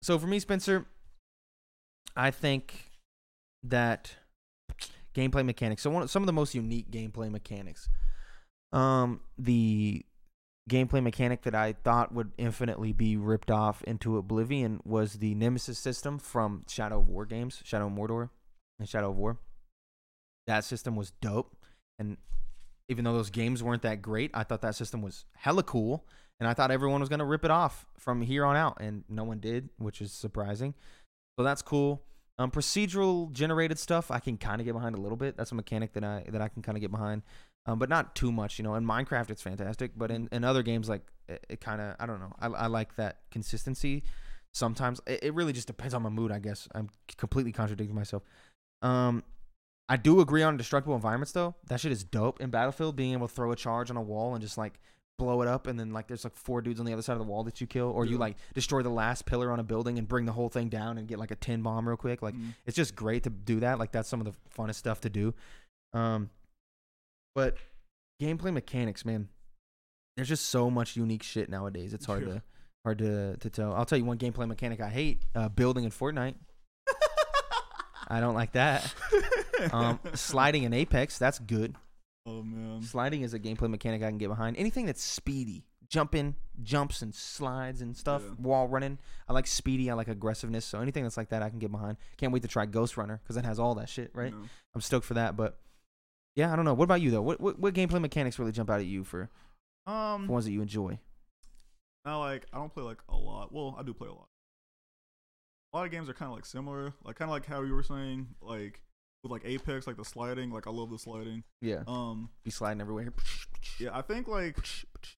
So 0.02 0.20
for 0.20 0.28
me, 0.28 0.40
Spencer, 0.40 0.86
I 2.16 2.32
think 2.32 2.92
that 3.64 4.12
gameplay 5.16 5.44
mechanics. 5.46 5.82
So 5.82 5.90
one, 5.90 6.04
of- 6.04 6.12
some 6.12 6.22
of 6.22 6.28
the 6.28 6.34
most 6.34 6.54
unique 6.54 6.92
gameplay 6.92 7.32
mechanics. 7.32 7.90
Um, 8.72 9.22
the 9.38 10.06
gameplay 10.70 11.02
mechanic 11.02 11.44
that 11.44 11.56
I 11.56 11.74
thought 11.74 12.14
would 12.14 12.32
infinitely 12.38 12.92
be 12.92 13.16
ripped 13.18 13.50
off 13.52 13.84
into 13.84 14.18
oblivion 14.18 14.82
was 14.84 15.14
the 15.14 15.34
Nemesis 15.36 15.80
system 15.80 16.20
from 16.20 16.66
Shadow 16.68 17.00
of 17.00 17.08
War 17.08 17.26
games, 17.26 17.62
Shadow 17.64 17.88
of 17.88 17.94
Mordor, 17.94 18.30
and 18.80 18.90
Shadow 18.90 19.10
of 19.12 19.18
War. 19.18 19.38
That 20.48 20.64
system 20.64 20.96
was 20.96 21.12
dope, 21.22 21.56
and 21.98 22.18
even 22.90 23.06
though 23.06 23.14
those 23.14 23.30
games 23.30 23.64
weren't 23.64 23.82
that 23.84 24.02
great, 24.02 24.30
I 24.34 24.44
thought 24.44 24.62
that 24.62 24.76
system 24.76 25.02
was 25.02 25.26
hella 25.36 25.64
cool 25.64 26.06
and 26.40 26.48
I 26.50 26.54
thought 26.54 26.72
everyone 26.72 27.00
was 27.00 27.10
gonna 27.10 27.26
rip 27.26 27.46
it 27.46 27.52
off 27.52 27.86
from 27.98 28.22
here 28.22 28.46
on 28.46 28.56
out, 28.56 28.78
and 28.80 29.04
no 29.10 29.24
one 29.24 29.40
did, 29.40 29.70
which 29.78 30.02
is 30.02 30.12
surprising. 30.12 30.74
So 31.38 31.44
that's 31.44 31.62
cool. 31.62 32.04
Um, 32.38 32.52
procedural 32.52 33.32
generated 33.32 33.80
stuff 33.80 34.12
I 34.12 34.20
can 34.20 34.38
kind 34.38 34.60
of 34.60 34.66
get 34.66 34.74
behind 34.74 34.96
a 34.96 35.00
little 35.00 35.18
bit. 35.18 35.38
That's 35.38 35.52
a 35.52 35.56
mechanic 35.56 35.94
that 35.94 36.04
I 36.04 36.26
that 36.30 36.42
I 36.42 36.50
can 36.50 36.62
kind 36.62 36.78
of 36.78 36.82
get 36.82 36.92
behind, 36.92 37.22
um, 37.66 37.80
but 37.80 37.90
not 37.90 38.16
too 38.16 38.32
much. 38.32 38.60
You 38.60 38.64
know, 38.64 38.76
in 38.76 38.86
Minecraft 38.86 39.30
it's 39.30 39.42
fantastic, 39.42 39.92
but 39.96 40.12
in, 40.12 40.28
in 40.32 40.44
other 40.44 40.62
games 40.62 40.90
like 40.90 41.02
it, 41.30 41.46
it 41.50 41.62
kind 41.62 41.82
of 41.82 41.96
I 42.00 42.06
don't 42.06 42.20
know. 42.20 42.34
I, 42.40 42.48
I 42.48 42.68
like 42.68 42.96
that 42.98 43.20
consistency. 43.32 44.04
Sometimes 44.54 45.00
it, 45.08 45.24
it 45.24 45.34
really 45.34 45.54
just 45.54 45.68
depends 45.68 45.94
on 45.94 46.02
my 46.02 46.10
mood. 46.10 46.32
I 46.32 46.40
guess 46.40 46.68
I'm 46.76 46.90
completely 47.18 47.54
contradicting 47.54 47.96
myself. 47.96 48.24
Um, 48.82 49.24
I 49.88 49.98
do 49.98 50.20
agree 50.20 50.44
on 50.44 50.58
destructible 50.58 50.96
environments 50.96 51.32
though. 51.32 51.56
That 51.68 51.80
shit 51.80 51.94
is 51.94 52.04
dope 52.04 52.42
in 52.42 52.50
Battlefield. 52.50 52.98
Being 52.98 53.14
able 53.14 53.30
to 53.30 53.34
throw 53.34 53.52
a 53.54 53.56
charge 53.56 53.90
on 53.90 53.98
a 53.98 54.02
wall 54.02 54.34
and 54.34 54.42
just 54.42 54.58
like 54.58 54.80
blow 55.18 55.42
it 55.42 55.48
up 55.48 55.68
and 55.68 55.80
then 55.80 55.92
like 55.92 56.08
there's 56.08 56.24
like 56.26 56.36
four 56.36 56.62
dudes 56.62 56.80
on 56.80 56.86
the 56.86 56.92
other 56.92 57.02
side 57.02 57.14
of 57.14 57.20
the 57.20 57.26
wall 57.26 57.44
that 57.44 57.62
you 57.62 57.68
kill 57.68 57.90
or 57.90 58.06
you 58.06 58.18
like 58.18 58.36
destroy 58.54 58.82
the 58.82 58.90
last 58.90 59.26
pillar 59.26 59.50
on 59.50 59.60
a 59.60 59.64
building 59.64 59.98
and 59.98 60.08
bring 60.10 60.26
the 60.26 60.32
whole 60.34 60.50
thing 60.50 60.68
down 60.68 60.98
and 60.98 61.08
get 61.08 61.18
like 61.18 61.32
a 61.32 61.36
10 61.36 61.62
bomb 61.62 61.88
real 61.88 61.96
quick. 61.96 62.22
Like 62.22 62.36
Mhm. 62.36 62.54
it's 62.66 62.76
just 62.76 62.96
great 62.96 63.24
to 63.24 63.30
do 63.30 63.62
that. 63.62 63.80
Like 63.80 63.92
that's 63.94 64.10
some 64.10 64.20
of 64.20 64.26
the 64.26 64.34
funnest 64.58 64.76
stuff 64.76 65.00
to 65.02 65.10
do. 65.10 65.34
Um 65.94 66.30
but 67.34 67.56
gameplay 68.22 68.52
mechanics 68.54 69.06
man 69.06 69.30
there's 70.18 70.28
just 70.30 70.46
so 70.48 70.70
much 70.70 70.96
unique 70.98 71.24
shit 71.24 71.50
nowadays. 71.50 71.94
It's 71.94 72.06
hard 72.06 72.28
Yeah. 72.28 72.34
to 72.36 72.44
hard 72.84 72.98
to, 73.00 73.38
to 73.38 73.50
tell. 73.50 73.74
I'll 73.74 73.86
tell 73.86 73.98
you 73.98 74.06
one 74.06 74.18
gameplay 74.18 74.48
mechanic 74.48 74.80
i 74.82 74.90
hate 74.90 75.24
uh, 75.34 75.50
building 75.50 75.86
in 75.86 75.92
fortnite. 75.92 76.36
I 78.08 78.20
don't 78.20 78.36
like 78.36 78.52
that. 78.54 78.94
Um 79.72 80.00
sliding 80.14 80.64
in 80.64 80.74
apex 80.74 81.18
that's 81.18 81.40
good 81.40 81.76
oh 82.26 82.42
man. 82.44 82.82
Sliding 82.82 83.22
is 83.22 83.34
a 83.34 83.40
gameplay 83.40 83.70
mechanic 83.70 84.04
I 84.04 84.08
can 84.10 84.18
get 84.18 84.30
behind. 84.30 84.58
Anything 84.58 84.86
that's 84.86 85.04
speedy, 85.04 85.64
jumping, 85.88 86.36
jumps 86.64 87.02
and 87.02 87.14
slides 87.14 87.82
and 87.82 87.96
stuff, 87.96 88.24
Yeah. 88.26 88.34
wall 88.40 88.68
running. 88.68 88.98
I 89.28 89.34
like 89.34 89.48
speedy. 89.48 89.90
I 89.90 89.94
like 89.94 90.08
aggressiveness. 90.08 90.66
So 90.66 90.80
anything 90.82 91.04
that's 91.04 91.18
like 91.18 91.30
that, 91.30 91.42
I 91.42 91.50
can 91.50 91.60
get 91.60 91.72
behind. 91.72 91.98
Can't 92.18 92.34
wait 92.34 92.42
to 92.44 92.48
try 92.48 92.66
Ghost 92.66 92.98
Runner 92.98 93.20
because 93.24 93.38
it 93.38 93.46
has 93.46 93.60
all 93.60 93.76
that 93.76 93.90
shit, 93.90 94.12
right? 94.14 94.34
Yeah. 94.34 94.48
I'm 94.74 94.82
stoked 94.82 95.06
for 95.06 95.14
that. 95.16 95.36
But 95.38 95.60
yeah, 96.36 96.52
I 96.52 96.56
don't 96.56 96.66
know. 96.66 96.74
What 96.74 96.84
about 96.86 97.02
you 97.02 97.12
though? 97.12 97.22
What 97.22 97.40
what, 97.40 97.60
what 97.60 97.74
gameplay 97.74 98.02
mechanics 98.02 98.40
really 98.40 98.52
jump 98.52 98.70
out 98.70 98.80
at 98.80 98.86
you 98.86 99.04
for, 99.04 99.30
Um, 99.88 100.26
for 100.28 100.34
ones 100.34 100.46
that 100.46 100.52
you 100.52 100.62
enjoy? 100.62 101.00
Now, 102.06 102.20
like, 102.20 102.46
I 102.54 102.58
don't 102.58 102.72
play 102.74 102.84
like 102.84 103.00
a 103.10 103.16
lot. 103.16 103.52
Well, 103.52 103.76
I 103.80 103.84
do 103.84 103.94
play 103.94 104.08
a 104.08 104.14
lot. 104.14 104.28
A 105.74 105.78
lot 105.78 105.86
of 105.86 105.92
games 105.92 106.08
are 106.08 106.14
kind 106.14 106.30
of 106.32 106.36
like 106.36 106.46
similar, 106.46 106.94
like 107.04 107.16
kind 107.18 107.30
of 107.30 107.34
like 107.34 107.46
how 107.46 107.62
you 107.64 107.74
were 107.74 107.84
saying, 107.84 108.28
like 108.42 108.82
with 109.26 109.32
like 109.32 109.42
Apex, 109.44 109.88
like 109.88 109.98
the 109.98 110.06
sliding. 110.06 110.52
Like 110.52 110.68
I 110.68 110.70
love 110.70 110.92
the 110.92 111.00
sliding. 111.00 111.44
Yeah, 111.62 111.84
Um, 111.88 112.30
be 112.44 112.52
sliding 112.52 112.80
everywhere. 112.80 113.12
yeah, 113.80 113.90
I 113.98 114.02
think 114.04 114.28
like 114.28 114.56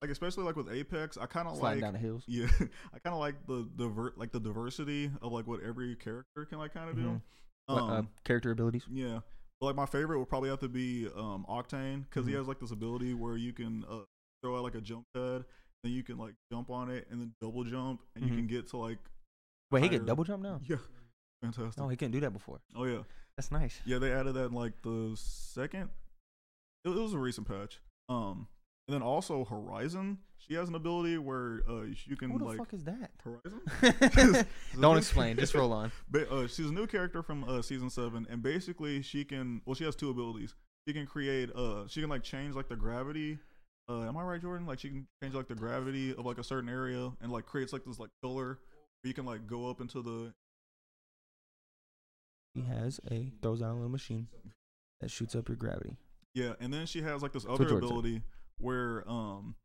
like 0.02 0.10
especially 0.10 0.44
like 0.46 0.56
with 0.56 0.70
Apex, 0.72 1.18
I 1.18 1.26
kind 1.26 1.48
of 1.48 1.58
sliding 1.58 1.82
like 1.82 1.88
down 1.88 1.94
the 1.94 2.00
hills. 2.00 2.24
yeah, 2.28 2.48
I 2.94 3.00
kind 3.00 3.14
of 3.14 3.20
like 3.20 3.36
the 3.48 3.68
diver 3.76 4.14
like 4.16 4.32
the 4.32 4.40
diversity 4.40 5.12
of 5.22 5.32
like 5.34 5.46
what 5.46 5.62
every 5.62 5.96
character 5.98 6.46
can 6.46 6.58
like 6.58 6.74
kind 6.74 6.90
of 6.90 6.96
do. 6.96 7.02
Mhm. 7.04 7.22
What, 7.68 7.82
Um, 7.82 7.90
uh, 7.92 8.02
character 8.24 8.52
abilities. 8.52 8.84
yeah. 8.90 9.20
But 9.60 9.68
like 9.68 9.76
my 9.76 9.86
favorite 9.86 10.20
would 10.20 10.30
probably 10.30 10.50
have 10.50 10.60
to 10.60 10.70
be 10.70 11.08
um 11.16 11.46
Octane 11.50 12.06
because 12.10 12.26
he 12.26 12.34
Mhm. 12.34 12.38
has 12.38 12.48
like 12.48 12.60
this 12.60 12.72
ability 12.72 13.14
where 13.14 13.36
you 13.36 13.52
can 13.52 13.84
uh, 13.90 14.02
throw 14.42 14.56
out 14.58 14.64
like 14.64 14.76
a 14.76 14.82
jump 14.82 15.06
pad, 15.14 15.44
then 15.84 15.92
you 15.92 16.04
can 16.04 16.18
like 16.18 16.36
jump 16.52 16.70
on 16.70 16.90
it 16.90 17.08
and 17.12 17.20
then 17.20 17.34
double 17.42 17.66
jump, 17.66 18.02
and 18.16 18.24
Mhm. 18.24 18.30
you 18.30 18.36
can 18.38 18.48
get 18.48 18.68
to 18.70 18.78
like 18.78 19.00
Wait, 19.70 19.84
he 19.84 19.90
can 19.90 20.06
double 20.06 20.24
jump 20.24 20.42
now? 20.44 20.62
yeah, 20.64 20.78
fantastic. 21.42 21.78
No, 21.78 21.90
he 21.90 21.98
couldn't 21.98 22.14
do 22.14 22.22
that 22.22 22.32
before. 22.32 22.62
oh 22.74 22.86
yeah, 22.86 23.04
That's 23.38 23.52
nice. 23.52 23.80
yeah. 23.86 24.00
They 24.00 24.12
added 24.12 24.34
that 24.34 24.46
in 24.48 24.54
like 24.54 24.74
the 24.82 25.14
second. 25.16 25.90
It, 26.84 26.90
it 26.90 27.00
was 27.00 27.14
a 27.14 27.20
recent 27.20 27.48
patch. 27.48 27.80
Um, 28.10 28.48
and 28.88 28.96
then 28.96 29.02
also 29.02 29.44
Horizon, 29.46 30.18
she 30.38 30.54
has 30.54 30.70
an 30.70 30.76
ability 30.76 31.18
where 31.18 31.62
uh 31.70 31.84
you 32.06 32.16
can 32.16 32.30
like. 32.30 32.32
Who 32.32 32.40
the 32.40 32.46
like 32.46 32.58
fuck 32.58 32.74
is 32.74 32.84
that? 32.86 33.12
Horizon. 33.24 34.48
Don't 34.82 34.98
explain. 34.98 35.38
Just 35.38 35.54
roll 35.54 35.74
on. 35.74 35.92
Ba- 36.10 36.30
uh, 36.32 36.48
she's 36.48 36.70
a 36.70 36.74
new 36.74 36.88
character 36.88 37.22
from 37.22 37.44
uh, 37.44 37.62
season 37.62 37.90
seven, 37.90 38.26
and 38.30 38.42
basically 38.42 39.02
she 39.02 39.24
can. 39.26 39.62
Well, 39.66 39.76
she 39.76 39.84
has 39.84 39.96
two 39.96 40.10
abilities. 40.10 40.56
She 40.88 40.94
can 40.94 41.06
create. 41.06 41.50
Uh, 41.54 41.86
she 41.88 42.00
can 42.02 42.10
like 42.10 42.24
change 42.24 42.56
like 42.56 42.70
the 42.70 42.76
gravity. 42.78 43.38
Uh, 43.90 44.08
am 44.08 44.18
I 44.18 44.24
right, 44.24 44.42
Jordan? 44.42 44.66
Like 44.66 44.80
she 44.80 44.90
can 44.90 45.08
change 45.22 45.36
like 45.36 45.48
the 45.48 45.56
gravity 45.56 46.12
of 46.12 46.26
like 46.26 46.38
a 46.38 46.44
certain 46.44 46.70
area, 46.70 47.12
and 47.22 47.32
like 47.32 47.46
creates 47.46 47.74
like 47.74 47.84
this 47.86 48.00
like 48.00 48.10
pillar 48.22 48.46
where 49.02 49.10
you 49.10 49.14
can 49.14 49.26
like 49.26 49.46
go 49.48 49.70
up 49.70 49.82
into 49.82 50.02
the. 50.02 50.34
He 52.64 52.68
has 52.70 53.00
a 53.12 53.32
throws 53.42 53.62
out 53.62 53.72
a 53.72 53.74
little 53.74 53.90
machine 53.90 54.28
that 55.02 55.10
shoots 55.12 55.36
up 55.36 55.48
your 55.50 55.58
gravity. 55.58 55.96
Yeah, 56.34 56.54
and 56.60 56.74
then 56.74 56.86
she 56.86 57.02
has 57.02 57.22
like 57.22 57.34
this 57.34 57.46
other 57.46 57.66
Jordan 57.66 57.82
said. 57.82 57.86
ability 57.98 58.22
where 58.60 59.04
um 59.08 59.56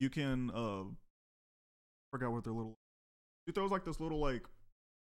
you 0.00 0.10
can 0.10 0.50
uh 0.54 0.84
forgot 2.12 2.32
what 2.32 2.44
their 2.44 2.52
little. 2.52 2.74
She 3.46 3.52
throws 3.52 3.70
like 3.70 3.84
this 3.84 4.00
little 4.00 4.18
like 4.20 4.42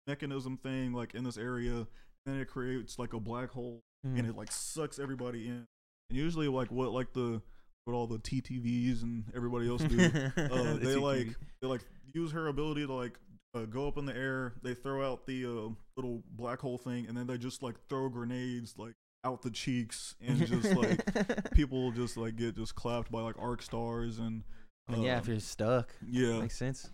mechanism 0.07 0.57
thing 0.57 0.93
like 0.93 1.15
in 1.15 1.25
this 1.25 1.37
area, 1.37 1.87
and 2.27 2.41
it 2.41 2.49
creates 2.49 2.99
like 2.99 3.13
a 3.13 3.21
black 3.21 3.51
hole 3.51 3.81
Mm-hmm. 4.07 4.17
and 4.19 4.29
it 4.29 4.35
like 4.35 4.51
sucks 4.51 4.99
everybody 4.99 5.47
in. 5.47 5.67
And 6.09 6.19
usually, 6.19 6.49
like 6.49 6.71
what 6.73 6.91
like 6.91 7.13
the 7.13 7.43
what 7.85 7.93
all 7.95 8.07
the 8.07 8.19
TTVs 8.19 9.03
and 9.03 9.25
everybody 9.37 9.69
else 9.69 9.83
do, 9.83 9.99
uh, 10.39 10.75
they 10.79 10.95
like 10.95 11.29
they 11.61 11.69
like 11.69 11.83
use 12.15 12.33
her 12.33 12.47
ability 12.47 12.87
to 12.87 12.93
like 12.95 13.19
uh, 13.55 13.67
go 13.67 13.87
up 13.87 13.99
in 13.99 14.07
the 14.07 14.17
air. 14.17 14.55
They 14.63 14.73
throw 14.73 15.07
out 15.07 15.27
the 15.27 15.45
uh, 15.45 15.75
little 16.01 16.23
black 16.31 16.61
hole 16.61 16.79
thing, 16.79 17.07
and 17.09 17.17
then 17.17 17.27
they 17.27 17.39
just 17.39 17.63
like 17.63 17.75
throw 17.89 18.09
grenades 18.09 18.75
like 18.79 18.95
out 19.25 19.43
the 19.43 19.51
cheeks, 19.51 20.15
and 20.27 20.47
just 20.47 20.75
like 20.75 21.05
people 21.53 21.91
just 21.93 22.17
like 22.17 22.37
get 22.37 22.57
just 22.57 22.75
clapped 22.75 23.11
by 23.13 23.21
like 23.21 23.37
arc 23.39 23.63
stars 23.63 24.19
and 24.19 24.43
mean, 24.91 25.03
yeah, 25.03 25.19
if 25.19 25.25
um, 25.25 25.31
you're 25.31 25.41
stuck, 25.41 25.95
yeah, 26.07 26.41
makes 26.41 26.57
sense. 26.57 26.91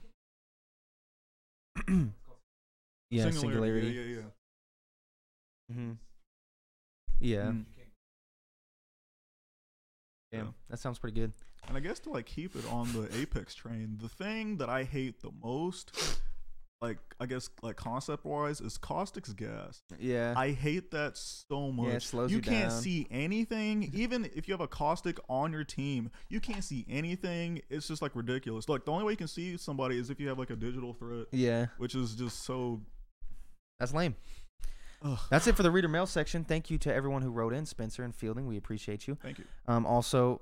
yeah, 3.11 3.31
singularity. 3.31 3.89
Yeah, 3.89 4.03
yeah, 4.03 4.17
yeah. 5.69 5.75
hmm 5.75 5.93
Yeah. 7.21 7.43
Mm. 7.43 7.65
Damn, 10.33 10.47
Yeah. 10.47 10.53
that 10.71 10.79
sounds 10.79 10.99
pretty 10.99 11.19
good. 11.21 11.33
And 11.69 11.77
I 11.77 11.81
guess 11.81 11.99
to 12.01 12.11
like 12.11 12.27
keep 12.27 12.55
it 12.57 12.65
on 12.71 12.93
the 12.93 13.09
Apex 13.17 13.55
train, 13.55 13.99
the 14.01 14.09
thing 14.09 14.57
that 14.59 14.69
I 14.69 14.85
hate 14.85 15.21
the 15.21 15.31
most, 15.43 15.93
like 16.83 16.99
I 17.19 17.27
guess 17.27 17.49
like 17.63 17.77
concept 17.77 18.25
wise, 18.25 18.61
is 18.61 18.77
Caustic's 18.77 19.33
gas. 19.33 19.83
Yeah. 19.99 20.35
I 20.37 20.51
hate 20.51 20.91
that 20.91 21.17
so 21.17 21.73
much. 21.73 21.95
it 21.95 22.03
slows 22.03 22.31
you 22.31 22.37
you 22.37 22.43
can't 22.43 22.71
down. 22.71 22.81
see 22.81 23.07
anything. 23.11 23.91
Even 23.95 24.31
if 24.35 24.47
you 24.47 24.53
have 24.53 24.61
a 24.61 24.69
caustic 24.69 25.19
on 25.29 25.53
your 25.53 25.65
team, 25.65 26.11
you 26.29 26.41
can't 26.41 26.63
see 26.63 26.85
anything. 26.89 27.63
It's 27.71 27.89
just 27.89 28.03
like 28.03 28.15
ridiculous. 28.15 28.69
Like 28.69 28.85
the 28.85 28.93
only 28.93 29.05
way 29.05 29.13
you 29.13 29.17
can 29.17 29.29
see 29.29 29.57
somebody 29.57 29.99
is 29.99 30.11
if 30.11 30.21
you 30.21 30.29
have 30.29 30.39
like 30.39 30.51
a 30.51 30.57
digital 30.57 30.93
threat, 30.93 31.27
yeah, 31.33 31.67
which 31.79 31.95
is 31.95 32.15
just 32.15 32.45
so. 32.45 32.83
that's 33.81 33.95
lame. 33.95 34.15
Ugh. 35.03 35.19
That's 35.31 35.47
it 35.47 35.57
for 35.57 35.63
the 35.63 35.71
reader 35.71 35.89
mail 35.89 36.07
section. 36.07 36.45
Thank 36.45 36.71
you 36.71 36.79
to 36.79 36.93
everyone 36.93 37.23
who 37.23 37.31
wrote 37.31 37.53
in, 37.53 37.67
Spencer 37.67 38.03
and 38.03 38.15
Fielding. 38.15 38.47
We 38.47 38.57
appreciate 38.57 39.07
you. 39.07 39.17
Thank 39.23 39.39
you. 39.39 39.45
Um, 39.69 39.87
also, 39.87 40.41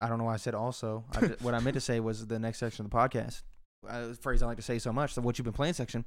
I 0.00 0.08
don't 0.08 0.18
know 0.18 0.24
why 0.24 0.34
I 0.34 0.38
said 0.38 0.54
also. 0.54 1.04
I 1.12 1.26
what 1.40 1.54
I 1.54 1.60
meant 1.60 1.74
to 1.74 1.80
say 1.80 2.00
was 2.00 2.26
the 2.26 2.38
next 2.38 2.58
section 2.58 2.84
of 2.84 2.90
the 2.90 2.96
podcast. 2.96 3.42
Uh, 3.88 4.14
phrase 4.20 4.42
I 4.42 4.46
like 4.46 4.56
to 4.56 4.62
say 4.62 4.78
so 4.78 4.92
much, 4.92 5.14
the 5.14 5.20
what 5.20 5.38
you've 5.38 5.44
been 5.44 5.52
playing 5.52 5.74
section. 5.74 6.04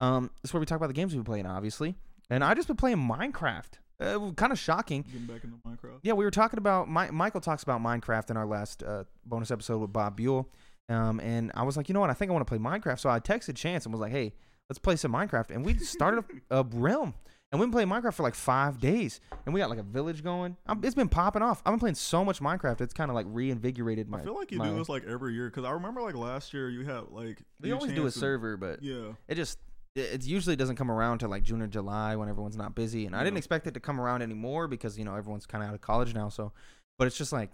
Um, 0.00 0.30
this 0.42 0.50
is 0.50 0.54
where 0.54 0.60
we 0.60 0.66
talk 0.66 0.76
about 0.76 0.88
the 0.88 0.94
games 0.94 1.12
we've 1.12 1.22
been 1.22 1.30
playing, 1.30 1.46
obviously. 1.46 1.94
And 2.30 2.44
I 2.44 2.54
just 2.54 2.68
been 2.68 2.76
playing 2.76 2.98
Minecraft. 2.98 3.78
Uh, 4.00 4.30
kind 4.32 4.50
of 4.50 4.58
shocking. 4.58 5.02
Getting 5.02 5.26
back 5.26 5.44
into 5.44 5.56
Minecraft. 5.58 5.98
Yeah, 6.02 6.14
we 6.14 6.24
were 6.24 6.30
talking 6.30 6.58
about 6.58 6.88
my, 6.88 7.10
Michael 7.10 7.40
talks 7.40 7.62
about 7.62 7.82
Minecraft 7.82 8.30
in 8.30 8.36
our 8.36 8.46
last 8.46 8.82
uh, 8.82 9.04
bonus 9.26 9.50
episode 9.50 9.78
with 9.78 9.92
Bob 9.92 10.16
Buell, 10.16 10.48
um, 10.88 11.20
and 11.20 11.52
I 11.54 11.64
was 11.64 11.76
like, 11.76 11.88
you 11.88 11.92
know 11.92 12.00
what, 12.00 12.08
I 12.08 12.14
think 12.14 12.30
I 12.30 12.32
want 12.32 12.46
to 12.46 12.50
play 12.50 12.58
Minecraft. 12.58 12.98
So 12.98 13.10
I 13.10 13.20
texted 13.20 13.56
Chance 13.56 13.84
and 13.84 13.92
was 13.92 14.00
like, 14.00 14.12
hey, 14.12 14.32
let's 14.70 14.78
play 14.78 14.96
some 14.96 15.12
Minecraft, 15.12 15.50
and 15.50 15.64
we 15.66 15.74
started 15.74 16.24
a, 16.50 16.56
a 16.60 16.62
realm, 16.62 17.14
and 17.52 17.60
we've 17.60 17.66
been 17.68 17.72
playing 17.72 17.88
Minecraft 17.88 18.14
for 18.14 18.22
like 18.22 18.34
five 18.34 18.80
days, 18.80 19.20
and 19.44 19.52
we 19.52 19.60
got 19.60 19.70
like 19.70 19.78
a 19.78 19.84
village 19.84 20.22
going. 20.22 20.56
I'm, 20.66 20.84
it's 20.84 20.94
been 20.94 21.08
popping 21.08 21.42
off. 21.42 21.62
I've 21.66 21.72
been 21.72 21.80
playing 21.80 21.96
so 21.96 22.24
much 22.24 22.40
Minecraft, 22.40 22.80
it's 22.80 22.94
kind 22.94 23.10
of 23.10 23.14
like 23.14 23.26
reinvigorated 23.28 24.08
my. 24.08 24.20
I 24.20 24.22
feel 24.22 24.36
like 24.36 24.52
you 24.52 24.58
my, 24.58 24.68
do 24.68 24.76
this 24.76 24.88
like 24.88 25.04
every 25.04 25.34
year 25.34 25.48
because 25.50 25.64
I 25.64 25.72
remember 25.72 26.00
like 26.00 26.14
last 26.14 26.54
year 26.54 26.70
you 26.70 26.84
had 26.84 27.10
like 27.10 27.42
We 27.60 27.68
you 27.68 27.74
always 27.74 27.92
do 27.92 28.06
a 28.06 28.10
server, 28.10 28.56
but 28.56 28.82
Yeah, 28.82 29.12
it 29.28 29.34
just 29.34 29.58
it 29.96 30.24
usually 30.24 30.54
doesn't 30.54 30.76
come 30.76 30.90
around 30.90 31.18
till 31.18 31.28
like 31.28 31.42
June 31.42 31.60
or 31.60 31.66
July 31.66 32.14
when 32.14 32.28
everyone's 32.28 32.56
not 32.56 32.74
busy, 32.74 33.06
and 33.06 33.16
I 33.16 33.24
didn't 33.24 33.38
expect 33.38 33.66
it 33.66 33.74
to 33.74 33.80
come 33.80 34.00
around 34.00 34.22
anymore 34.22 34.68
because 34.68 34.96
you 34.96 35.04
know 35.04 35.16
everyone's 35.16 35.46
kind 35.46 35.64
of 35.64 35.70
out 35.70 35.74
of 35.74 35.80
college 35.80 36.14
now. 36.14 36.28
So, 36.28 36.52
but 36.98 37.08
it's 37.08 37.18
just 37.18 37.32
like 37.32 37.50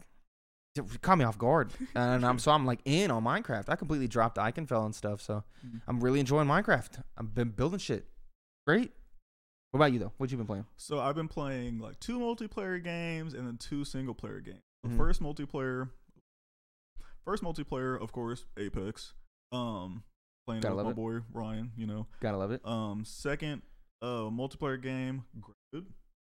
it 0.76 1.00
caught 1.00 1.16
me 1.16 1.24
off 1.24 1.38
guard, 1.38 1.72
and 1.94 2.26
I'm 2.26 2.38
so 2.38 2.52
I'm 2.52 2.66
like 2.66 2.80
in 2.84 3.10
on 3.10 3.24
Minecraft. 3.24 3.70
I 3.70 3.76
completely 3.76 4.08
dropped 4.08 4.36
Ikenfell 4.36 4.84
and 4.84 4.94
stuff, 4.94 5.22
so 5.22 5.44
Mhm. 5.66 5.80
I'm 5.88 6.00
really 6.00 6.20
enjoying 6.20 6.46
Minecraft. 6.46 7.02
I've 7.16 7.34
been 7.34 7.48
building 7.48 7.78
shit. 7.78 8.06
Great. 8.66 8.92
What 9.72 9.78
about 9.78 9.92
you 9.92 9.98
though? 9.98 10.12
What 10.16 10.30
you 10.30 10.36
been 10.36 10.46
playing? 10.46 10.66
So 10.76 11.00
I've 11.00 11.14
been 11.14 11.28
playing 11.28 11.78
like 11.80 12.00
two 12.00 12.18
multiplayer 12.18 12.82
games 12.82 13.34
and 13.34 13.46
then 13.46 13.58
two 13.58 13.84
single 13.84 14.14
player 14.14 14.40
games. 14.40 14.62
The 14.82 14.88
Mhm. 14.90 14.96
first 14.96 15.20
multiplayer, 15.20 15.90
first 17.24 17.42
multiplayer, 17.42 18.00
of 18.00 18.12
course, 18.12 18.44
Apex. 18.56 19.14
Um, 19.52 20.04
playing 20.46 20.62
Gotta 20.62 20.76
with 20.76 20.86
love 20.86 20.86
my 20.86 20.90
it. 20.92 21.22
boy 21.22 21.26
Ryan. 21.32 21.72
You 21.76 21.86
know. 21.86 22.06
Gotta 22.20 22.36
love 22.38 22.52
it. 22.52 22.64
Um, 22.64 23.04
second, 23.04 23.62
uh, 24.02 24.30
multiplayer 24.30 24.80
game. 24.80 25.24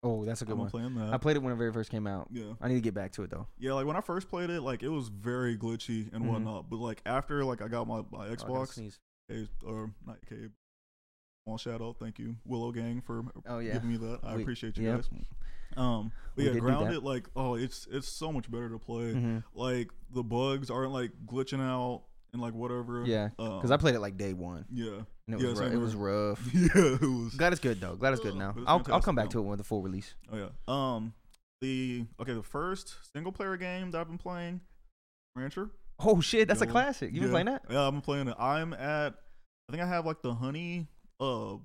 Oh, 0.02 0.24
that's 0.24 0.42
a 0.42 0.44
good 0.44 0.52
been 0.52 0.58
one. 0.60 0.70
playing 0.70 0.94
that. 0.96 1.12
I 1.12 1.18
played 1.18 1.36
it 1.36 1.42
when 1.42 1.52
it 1.52 1.56
very 1.56 1.72
first 1.72 1.90
came 1.90 2.06
out. 2.06 2.28
yeah, 2.30 2.54
I 2.60 2.68
need 2.68 2.74
to 2.74 2.80
get 2.80 2.94
back 2.94 3.12
to 3.12 3.22
it 3.22 3.30
though. 3.30 3.48
yeah. 3.58 3.72
Like 3.74 3.86
when 3.86 3.96
I 3.96 4.00
first 4.00 4.28
played 4.28 4.50
it, 4.50 4.60
like 4.62 4.82
it 4.82 4.88
was 4.88 5.08
very 5.08 5.56
glitchy 5.58 6.12
and 6.12 6.24
Mhm. 6.24 6.28
whatnot. 6.28 6.70
But 6.70 6.76
like 6.78 7.02
after 7.06 7.44
like 7.44 7.60
I 7.62 7.68
got 7.68 7.86
my, 7.86 8.04
my 8.10 8.26
Oh, 8.28 8.32
I 8.32 8.34
Xbox. 8.36 8.98
K, 9.28 9.48
or 9.64 9.92
not 10.06 10.24
K, 10.26 10.48
small 11.46 11.58
shout 11.58 11.80
out. 11.80 11.96
Thank 12.00 12.18
you, 12.18 12.34
Willow 12.44 12.72
Gang, 12.72 13.00
for 13.00 13.24
Oh 13.46 13.60
yeah. 13.60 13.74
giving 13.74 13.90
me 13.90 13.96
that. 13.98 14.18
I 14.24 14.34
We- 14.36 14.42
appreciate 14.42 14.76
you 14.76 14.84
Yep. 14.84 14.96
guys. 14.96 15.08
Um, 15.76 16.10
yeah, 16.36 16.44
did 16.44 16.48
do 16.48 16.52
that. 16.54 16.60
grounded 16.60 17.02
like 17.04 17.28
oh, 17.36 17.54
it's 17.54 17.86
it's 17.90 18.08
so 18.08 18.32
much 18.32 18.50
better 18.50 18.68
to 18.70 18.78
play. 18.78 19.14
Mhm. 19.14 19.44
Like 19.54 19.90
the 20.12 20.24
bugs 20.24 20.70
aren't 20.70 20.92
like 20.92 21.12
glitching 21.26 21.60
out 21.60 22.02
and 22.32 22.42
like 22.42 22.54
whatever. 22.54 23.04
Yeah, 23.04 23.28
um, 23.38 23.56
Because 23.58 23.70
I 23.70 23.76
played 23.76 23.94
it 23.94 24.00
like 24.00 24.16
day 24.16 24.32
one, 24.32 24.64
yeah, 24.72 25.02
and 25.28 25.34
it 25.36 25.40
Yeah, 25.40 25.50
was 25.50 25.58
same 25.58 25.72
it 25.72 25.76
was 25.78 25.94
rough. 25.94 26.40
yeah, 26.54 26.68
it 26.74 27.00
was. 27.00 27.34
Glad 27.36 27.52
it's 27.52 27.60
good 27.60 27.80
though. 27.80 27.94
Glad 27.94 28.12
it's 28.14 28.22
good 28.22 28.34
now. 28.34 28.50
it's 28.56 28.64
I'll 28.66 28.82
I'll 28.90 29.00
come 29.00 29.14
back 29.14 29.26
now. 29.26 29.30
to 29.32 29.38
it 29.40 29.42
with 29.42 29.58
the 29.58 29.64
full 29.64 29.82
release. 29.82 30.14
Oh 30.32 30.36
yeah. 30.36 30.48
Um, 30.66 31.12
the 31.60 32.06
okay, 32.20 32.32
the 32.34 32.42
first 32.42 32.96
single 33.12 33.32
player 33.32 33.56
game 33.56 33.90
that 33.92 34.00
I've 34.00 34.08
been 34.08 34.18
playing, 34.18 34.62
Rancher. 35.36 35.70
Oh 36.00 36.20
shit, 36.20 36.48
that's 36.48 36.60
a 36.60 36.66
classic. 36.66 37.12
You 37.14 37.20
been 37.20 37.30
playing 37.30 37.46
that? 37.46 37.64
Yeah, 37.70 37.86
I've 37.86 37.92
been 37.92 38.02
playing 38.02 38.28
it. 38.28 38.36
I'm 38.38 38.72
at, 38.74 39.14
I 39.68 39.72
think 39.72 39.82
I 39.82 39.86
have 39.86 40.04
like 40.06 40.20
the 40.22 40.34
honey, 40.34 40.88
uh, 41.20 41.56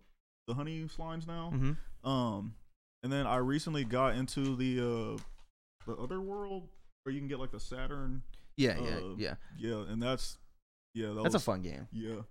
the 0.47 0.53
honey 0.53 0.83
slimes 0.85 1.27
now. 1.27 1.51
Mm-hmm. 1.53 2.09
Um, 2.09 2.55
and 3.03 3.11
then 3.11 3.25
I 3.27 3.37
recently 3.37 3.83
got 3.83 4.15
into 4.15 4.55
the 4.55 4.79
uh, 4.79 5.17
the 5.87 5.95
other 6.01 6.21
world 6.21 6.67
where 7.03 7.13
you 7.13 7.19
can 7.19 7.27
get 7.27 7.39
like 7.39 7.51
the 7.51 7.59
Saturn. 7.59 8.21
Yeah, 8.57 8.77
yeah, 8.79 8.95
Uh, 8.97 9.15
yeah. 9.17 9.35
Yeah, 9.57 9.83
and 9.89 10.01
that's 10.01 10.37
yeah, 10.93 11.07
that 11.13 11.23
That's 11.23 11.35
a 11.35 11.39
fun 11.39 11.61
game. 11.61 11.87
Yeah, 11.91 12.21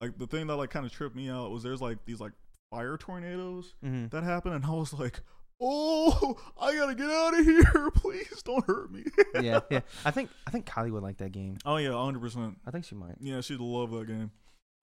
like 0.00 0.18
the 0.18 0.26
thing 0.26 0.46
that 0.48 0.56
like 0.56 0.70
kind 0.70 0.84
of 0.84 0.92
tripped 0.92 1.16
me 1.16 1.30
out 1.30 1.50
was 1.50 1.62
there's 1.62 1.80
like 1.80 2.04
these 2.04 2.20
like 2.20 2.32
fire 2.70 2.96
tornadoes 2.96 3.74
Mm-hmm. 3.84 4.08
that 4.08 4.24
happen, 4.24 4.52
and 4.52 4.64
I 4.64 4.70
was 4.70 4.92
like, 4.92 5.20
oh, 5.60 6.36
I 6.60 6.74
gotta 6.74 6.94
get 6.94 7.08
out 7.10 7.38
of 7.38 7.44
here, 7.46 7.90
please 7.94 8.42
don't 8.44 8.64
hurt 8.66 8.90
me. 8.92 9.04
yeah, 9.40 9.60
yeah. 9.70 9.80
I 10.04 10.10
think 10.10 10.30
I 10.46 10.50
think 10.50 10.66
Kylie 10.66 10.90
would 10.90 11.02
like 11.02 11.18
that 11.18 11.32
game. 11.32 11.56
Oh 11.64 11.76
yeah, 11.76 11.92
hundred 11.92 12.20
percent. 12.20 12.58
I 12.66 12.70
think 12.70 12.84
she 12.84 12.94
might. 12.94 13.16
Yeah, 13.20 13.40
she'd 13.40 13.60
love 13.60 13.90
that 13.92 14.06
game. 14.06 14.30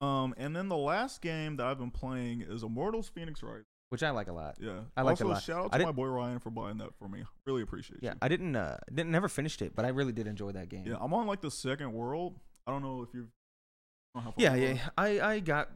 Um, 0.01 0.33
and 0.37 0.55
then 0.55 0.69
the 0.69 0.77
last 0.77 1.21
game 1.21 1.57
that 1.57 1.65
I've 1.65 1.79
been 1.79 1.91
playing 1.91 2.41
is 2.41 2.63
Immortals 2.63 3.09
Fenyx 3.15 3.41
Rising. 3.41 3.65
Which 3.89 4.03
I 4.03 4.09
like 4.09 4.27
a 4.27 4.33
lot. 4.33 4.57
Yeah, 4.59 4.81
I 4.97 5.01
like 5.01 5.19
it 5.19 5.23
a 5.23 5.27
also, 5.27 5.33
lot. 5.33 5.43
shout 5.43 5.65
out 5.65 5.71
to 5.79 5.85
my 5.85 5.93
boy 5.93 6.07
Ryan 6.07 6.39
for 6.39 6.49
buying 6.49 6.77
that 6.79 6.93
for 6.99 7.07
me. 7.07 7.23
Really 7.45 7.61
appreciate 7.61 7.99
it. 7.99 8.03
Yeah, 8.03 8.11
you. 8.11 8.17
I 8.21 8.27
didn't 8.27 8.55
uh 8.55 8.77
didn't 8.93 9.11
never 9.11 9.29
finished 9.29 9.61
it, 9.61 9.75
but 9.75 9.85
I 9.85 9.89
really 9.89 10.11
did 10.11 10.27
enjoy 10.27 10.51
that 10.51 10.67
game. 10.67 10.83
Yeah, 10.85 10.97
I'm 10.99 11.13
on 11.13 11.25
like 11.25 11.39
the 11.39 11.49
second 11.49 11.93
world. 11.93 12.37
I 12.67 12.71
don't 12.71 12.81
know 12.81 13.01
if 13.01 13.13
you've. 13.13 13.29
I 14.13 14.19
don't 14.19 14.25
know 14.25 14.31
how 14.31 14.31
far 14.31 14.57
yeah, 14.57 14.73
yeah. 14.73 14.73
are. 14.97 15.05
I 15.05 15.19
I 15.35 15.39
got 15.39 15.69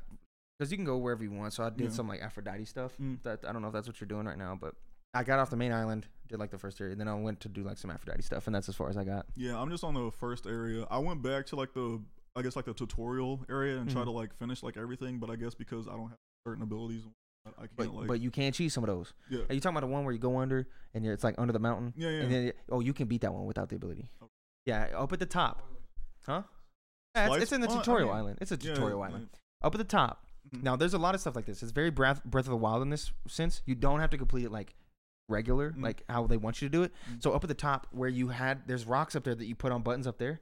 because 0.59 0.71
you 0.71 0.77
can 0.77 0.85
go 0.85 0.97
wherever 0.97 1.23
you 1.23 1.31
want. 1.31 1.53
So 1.53 1.63
I 1.63 1.69
did 1.69 1.85
Yeah. 1.85 1.89
some 1.91 2.09
like 2.09 2.21
Aphrodite 2.21 2.65
stuff. 2.65 2.91
Mm. 3.01 3.23
That 3.23 3.45
I 3.47 3.53
don't 3.53 3.61
know 3.61 3.69
if 3.69 3.73
that's 3.73 3.87
what 3.87 4.01
you're 4.01 4.09
doing 4.09 4.25
right 4.25 4.37
now, 4.37 4.57
but 4.59 4.75
I 5.13 5.23
got 5.23 5.39
off 5.39 5.49
the 5.49 5.55
main 5.57 5.71
island, 5.71 6.05
did 6.27 6.37
like 6.37 6.51
the 6.51 6.57
first 6.57 6.79
area, 6.81 6.95
then 6.95 7.07
I 7.07 7.13
went 7.15 7.39
to 7.41 7.49
do 7.49 7.63
like 7.63 7.77
some 7.77 7.91
Aphrodite 7.91 8.23
stuff, 8.23 8.45
and 8.45 8.53
that's 8.55 8.67
as 8.69 8.75
far 8.75 8.89
as 8.89 8.97
I 8.97 9.03
got. 9.05 9.25
Yeah, 9.35 9.57
I'm 9.57 9.69
just 9.69 9.83
on 9.85 9.93
the 9.93 10.11
first 10.11 10.45
area. 10.47 10.85
I 10.91 10.97
went 10.99 11.21
back 11.21 11.45
to 11.47 11.55
like 11.55 11.73
the, 11.73 12.01
I 12.35 12.41
guess 12.41 12.55
like 12.55 12.65
the 12.65 12.73
tutorial 12.73 13.45
area 13.49 13.77
and 13.77 13.89
try 13.89 14.01
Mhm. 14.01 14.05
to 14.05 14.11
like 14.11 14.33
finish 14.35 14.63
like 14.63 14.77
everything. 14.77 15.19
But 15.19 15.29
I 15.29 15.35
guess 15.35 15.53
because 15.53 15.87
I 15.87 15.91
don't 15.91 16.09
have 16.09 16.17
certain 16.47 16.63
abilities, 16.63 17.03
I 17.45 17.51
can't 17.67 17.75
But 17.75 17.93
like. 17.93 18.07
but 18.07 18.19
you 18.21 18.31
can 18.31 18.51
cheese 18.53 18.73
some 18.73 18.83
of 18.83 18.87
those. 18.87 19.13
yeah, 19.29 19.39
Are 19.49 19.53
you 19.53 19.59
talking 19.59 19.75
about 19.77 19.87
the 19.87 19.91
one 19.91 20.05
where 20.05 20.13
you 20.13 20.19
go 20.19 20.37
under 20.37 20.67
and 20.93 21.03
you're, 21.03 21.13
it's 21.13 21.23
like 21.23 21.35
under 21.37 21.51
the 21.53 21.59
mountain? 21.59 21.93
yeah, 21.97 22.09
yeah. 22.09 22.21
And 22.21 22.31
then 22.31 22.53
oh, 22.69 22.79
you 22.79 22.93
can 22.93 23.07
beat 23.07 23.21
that 23.21 23.33
one 23.33 23.45
without 23.45 23.69
the 23.69 23.75
ability. 23.75 24.09
Okay. 24.21 24.31
Yeah, 24.65 24.83
up 24.95 25.11
at 25.11 25.19
the 25.19 25.25
top. 25.25 25.63
Huh? 26.25 26.43
Yeah, 27.15 27.33
it's, 27.33 27.43
it's 27.43 27.51
in 27.51 27.61
the 27.61 27.67
well, 27.67 27.77
I 27.77 27.79
tutorial 27.81 28.07
mean, 28.09 28.17
island. 28.17 28.37
It's 28.41 28.51
a 28.51 28.57
tutorial 28.57 28.99
yeah, 28.99 29.05
island. 29.07 29.29
Up 29.63 29.73
at 29.75 29.77
the 29.79 29.83
top. 29.83 30.25
Mhm. 30.55 30.63
Now, 30.63 30.75
there's 30.75 30.93
a 30.93 30.97
lot 30.99 31.13
of 31.15 31.21
stuff 31.21 31.35
like 31.35 31.45
this. 31.45 31.61
It's 31.61 31.71
very 31.71 31.89
Breath, 31.89 32.23
Breath 32.23 32.45
of 32.45 32.51
the 32.51 32.57
Wild 32.57 32.81
in 32.81 32.89
this 32.89 33.11
sense. 33.27 33.61
You 33.65 33.75
don't 33.75 33.99
have 33.99 34.09
to 34.11 34.17
complete 34.17 34.45
it 34.45 34.51
like 34.51 34.75
regular, 35.29 35.71
Mhm. 35.71 35.83
like 35.83 36.03
how 36.09 36.27
they 36.27 36.37
want 36.37 36.61
you 36.61 36.69
to 36.69 36.71
do 36.71 36.83
it. 36.83 36.91
Mhm. 37.09 37.21
So 37.23 37.33
up 37.33 37.43
at 37.43 37.47
the 37.47 37.53
top 37.53 37.87
where 37.91 38.09
you 38.09 38.29
had, 38.29 38.67
there's 38.67 38.85
rocks 38.85 39.15
up 39.15 39.23
there 39.23 39.35
that 39.35 39.45
you 39.45 39.55
put 39.55 39.71
on 39.71 39.81
buttons 39.83 40.07
up 40.07 40.17
there. 40.19 40.39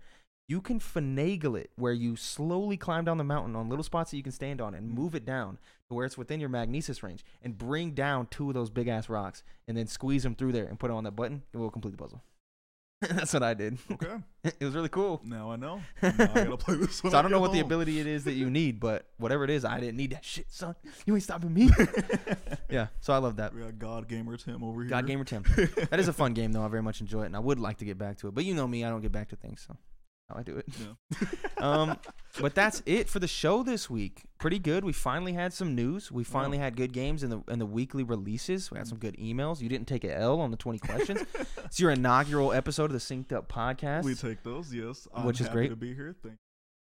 You 0.49 0.61
can 0.61 0.79
finagle 0.79 1.57
it 1.57 1.69
where 1.75 1.93
you 1.93 2.15
slowly 2.15 2.75
climb 2.75 3.05
down 3.05 3.17
the 3.19 3.23
mountain 3.23 3.55
on 3.55 3.69
little 3.69 3.83
spots 3.83 4.09
that 4.11 4.17
you 4.17 4.23
can 4.23 4.31
stand 4.31 4.59
on 4.59 4.73
and 4.73 4.89
Mhm. 4.91 4.95
move 4.95 5.13
it 5.15 5.23
down 5.23 5.59
to 5.87 5.93
where 5.93 6.05
it's 6.07 6.17
within 6.17 6.39
your 6.39 6.49
magnesis 6.49 7.03
range 7.03 7.23
and 7.43 7.55
bring 7.57 7.91
down 7.91 8.25
two 8.27 8.47
of 8.49 8.55
those 8.55 8.71
big 8.71 8.87
ass 8.87 9.09
rocks 9.09 9.43
and 9.67 9.77
then 9.77 9.85
squeeze 9.85 10.23
them 10.23 10.33
through 10.35 10.51
there 10.51 10.65
and 10.65 10.79
put 10.79 10.89
it 10.89 10.93
on 10.95 11.03
that 11.03 11.15
button. 11.15 11.43
It 11.53 11.57
will 11.57 11.69
complete 11.69 11.91
the 11.91 11.97
puzzle. 11.97 12.23
That's 13.01 13.31
what 13.31 13.43
I 13.43 13.53
did. 13.53 13.77
Okay, 13.91 14.17
it 14.43 14.59
was 14.65 14.73
really 14.73 14.89
cool. 14.89 15.21
now 15.23 15.51
I 15.51 15.55
know. 15.55 15.81
Now 16.01 16.09
I 16.17 16.43
gotta 16.43 16.57
play 16.57 16.75
this 16.77 17.01
one. 17.03 17.11
So 17.11 17.17
I 17.17 17.21
don't 17.21 17.29
know 17.31 17.37
get 17.37 17.41
what 17.41 17.51
the 17.53 17.59
ability 17.61 17.99
it 17.99 18.07
is 18.07 18.23
that 18.25 18.33
you 18.33 18.49
need, 18.49 18.79
but 18.79 19.07
whatever 19.17 19.43
it 19.45 19.49
is, 19.51 19.63
I 19.63 19.79
didn't 19.79 19.95
need 19.97 20.11
that 20.13 20.25
shit, 20.25 20.47
son. 20.51 20.75
You 21.05 21.13
ain't 21.13 21.23
stopping 21.23 21.53
me. 21.53 21.69
yeah, 22.69 22.87
so 23.01 23.13
I 23.13 23.19
love 23.19 23.35
that. 23.37 23.53
We 23.53 23.61
got 23.61 23.77
God 23.79 24.07
Gamer 24.09 24.35
Tim 24.35 24.63
over 24.63 24.81
here. 24.81 24.89
God 24.89 25.05
Gamer 25.05 25.23
Tim. 25.25 25.43
That 25.91 25.99
is 25.99 26.07
a 26.07 26.13
fun 26.13 26.33
game 26.33 26.51
though. 26.53 26.63
I 26.63 26.67
very 26.69 26.83
much 26.83 26.99
enjoy 27.01 27.21
it, 27.21 27.27
and 27.27 27.35
I 27.35 27.39
would 27.39 27.59
like 27.59 27.77
to 27.77 27.85
get 27.85 27.97
back 27.99 28.17
to 28.17 28.27
it. 28.27 28.33
But 28.33 28.43
you 28.45 28.55
know 28.55 28.67
me, 28.67 28.83
I 28.83 28.89
don't 28.89 29.01
get 29.01 29.11
back 29.11 29.29
to 29.29 29.35
things, 29.37 29.63
so 29.65 29.77
how 30.29 30.35
I 30.39 30.43
do 30.43 30.57
it. 30.57 30.65
Um, 31.57 31.97
but 32.39 32.55
that's 32.55 32.81
it 32.85 33.09
for 33.09 33.19
the 33.19 33.27
show 33.27 33.63
this 33.63 33.89
week. 33.89 34.21
Pretty 34.39 34.59
good. 34.59 34.85
We 34.85 34.93
finally 34.93 35.33
had 35.33 35.51
some 35.51 35.75
news. 35.75 36.09
We 36.09 36.23
finally 36.23 36.57
Wow. 36.57 36.63
had 36.65 36.77
good 36.77 36.93
games 36.93 37.21
in 37.21 37.29
the 37.29 37.41
in 37.49 37.59
the 37.59 37.65
weekly 37.65 38.03
releases. 38.03 38.71
We 38.71 38.77
had 38.77 38.87
some 38.87 38.97
good 38.97 39.17
emails. 39.17 39.59
You 39.59 39.67
didn't 39.67 39.87
take 39.89 40.05
a 40.05 40.17
L 40.17 40.39
on 40.39 40.51
the 40.51 40.55
twenty 40.57 40.79
questions. 40.79 41.21
it's 41.65 41.79
your 41.81 41.91
inaugural 41.91 42.53
episode 42.53 42.85
of 42.85 42.91
the 42.93 42.99
Synced 42.99 43.33
Up 43.33 43.51
Podcast. 43.51 44.03
we 44.05 44.15
take 44.15 44.41
those. 44.43 44.73
Yes, 44.73 45.05
I'm 45.13 45.25
Which 45.25 45.41
is 45.41 45.49
great. 45.49 45.67
to 45.69 45.75
be 45.75 45.93
here. 45.93 46.15
Thank 46.23 46.35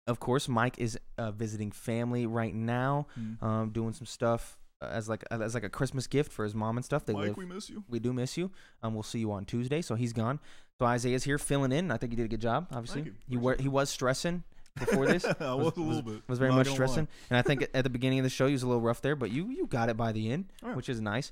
of 0.08 0.20
course, 0.22 0.48
Mike 0.48 0.80
is 0.80 0.98
uh, 1.18 1.32
visiting 1.32 1.72
family 1.72 2.26
right 2.26 2.54
now. 2.56 3.08
you. 3.18 3.46
um, 3.46 3.70
doing 3.72 3.92
some 3.92 4.06
stuff 4.06 4.58
as 4.92 5.08
like 5.10 5.24
as 5.32 5.54
like 5.54 5.64
a 5.64 5.70
Christmas 5.70 6.08
gift 6.08 6.32
for 6.32 6.44
his 6.44 6.54
mom 6.56 6.78
and 6.78 6.86
stuff. 6.86 7.06
They 7.06 7.14
Mike, 7.14 7.28
live. 7.30 7.38
we 7.38 7.46
miss 7.46 7.70
you. 7.70 7.84
We 7.90 8.00
do 8.00 8.14
miss 8.14 8.38
you. 8.38 8.52
Um, 8.82 8.94
we'll 8.94 9.04
see 9.04 9.20
you 9.20 9.32
on 9.32 9.46
Tuesday. 9.46 9.82
So 9.82 9.96
he's 9.96 10.14
gone. 10.14 10.40
So 10.80 10.86
Isaiah's 10.86 11.24
here 11.24 11.38
filling 11.38 11.72
in. 11.72 11.92
I 11.92 11.98
think 11.98 12.12
he 12.12 12.16
did 12.16 12.26
a 12.26 12.30
good 12.30 12.42
job. 12.42 12.68
Obviously, 12.72 13.04
you. 13.04 13.14
he 13.30 13.38
wa- 13.38 13.56
he 13.60 13.68
was 13.68 13.90
stressing 13.90 14.44
before 14.78 15.06
this. 15.06 15.24
I 15.40 15.54
was, 15.54 15.78
a 15.78 15.80
little 15.82 16.02
bit. 16.02 16.22
Was 16.28 16.40
very 16.40 16.50
Not 16.52 16.58
much 16.58 16.68
lie. 16.70 16.74
stressing, 16.74 17.08
and 17.30 17.38
I 17.38 17.42
think 17.44 17.68
at 17.74 17.84
the 17.84 17.90
beginning 17.90 18.20
of 18.20 18.24
the 18.24 18.30
show 18.30 18.48
he 18.48 18.54
was 18.54 18.64
a 18.64 18.68
little 18.68 18.82
rough 18.82 19.02
there, 19.02 19.16
but 19.16 19.30
you 19.32 19.50
you 19.50 19.68
got 19.68 19.90
it 19.90 19.98
by 19.98 20.12
the 20.12 20.32
end, 20.32 20.46
Oh, 20.64 20.74
which 20.74 20.90
is 20.90 21.00
nice. 21.00 21.32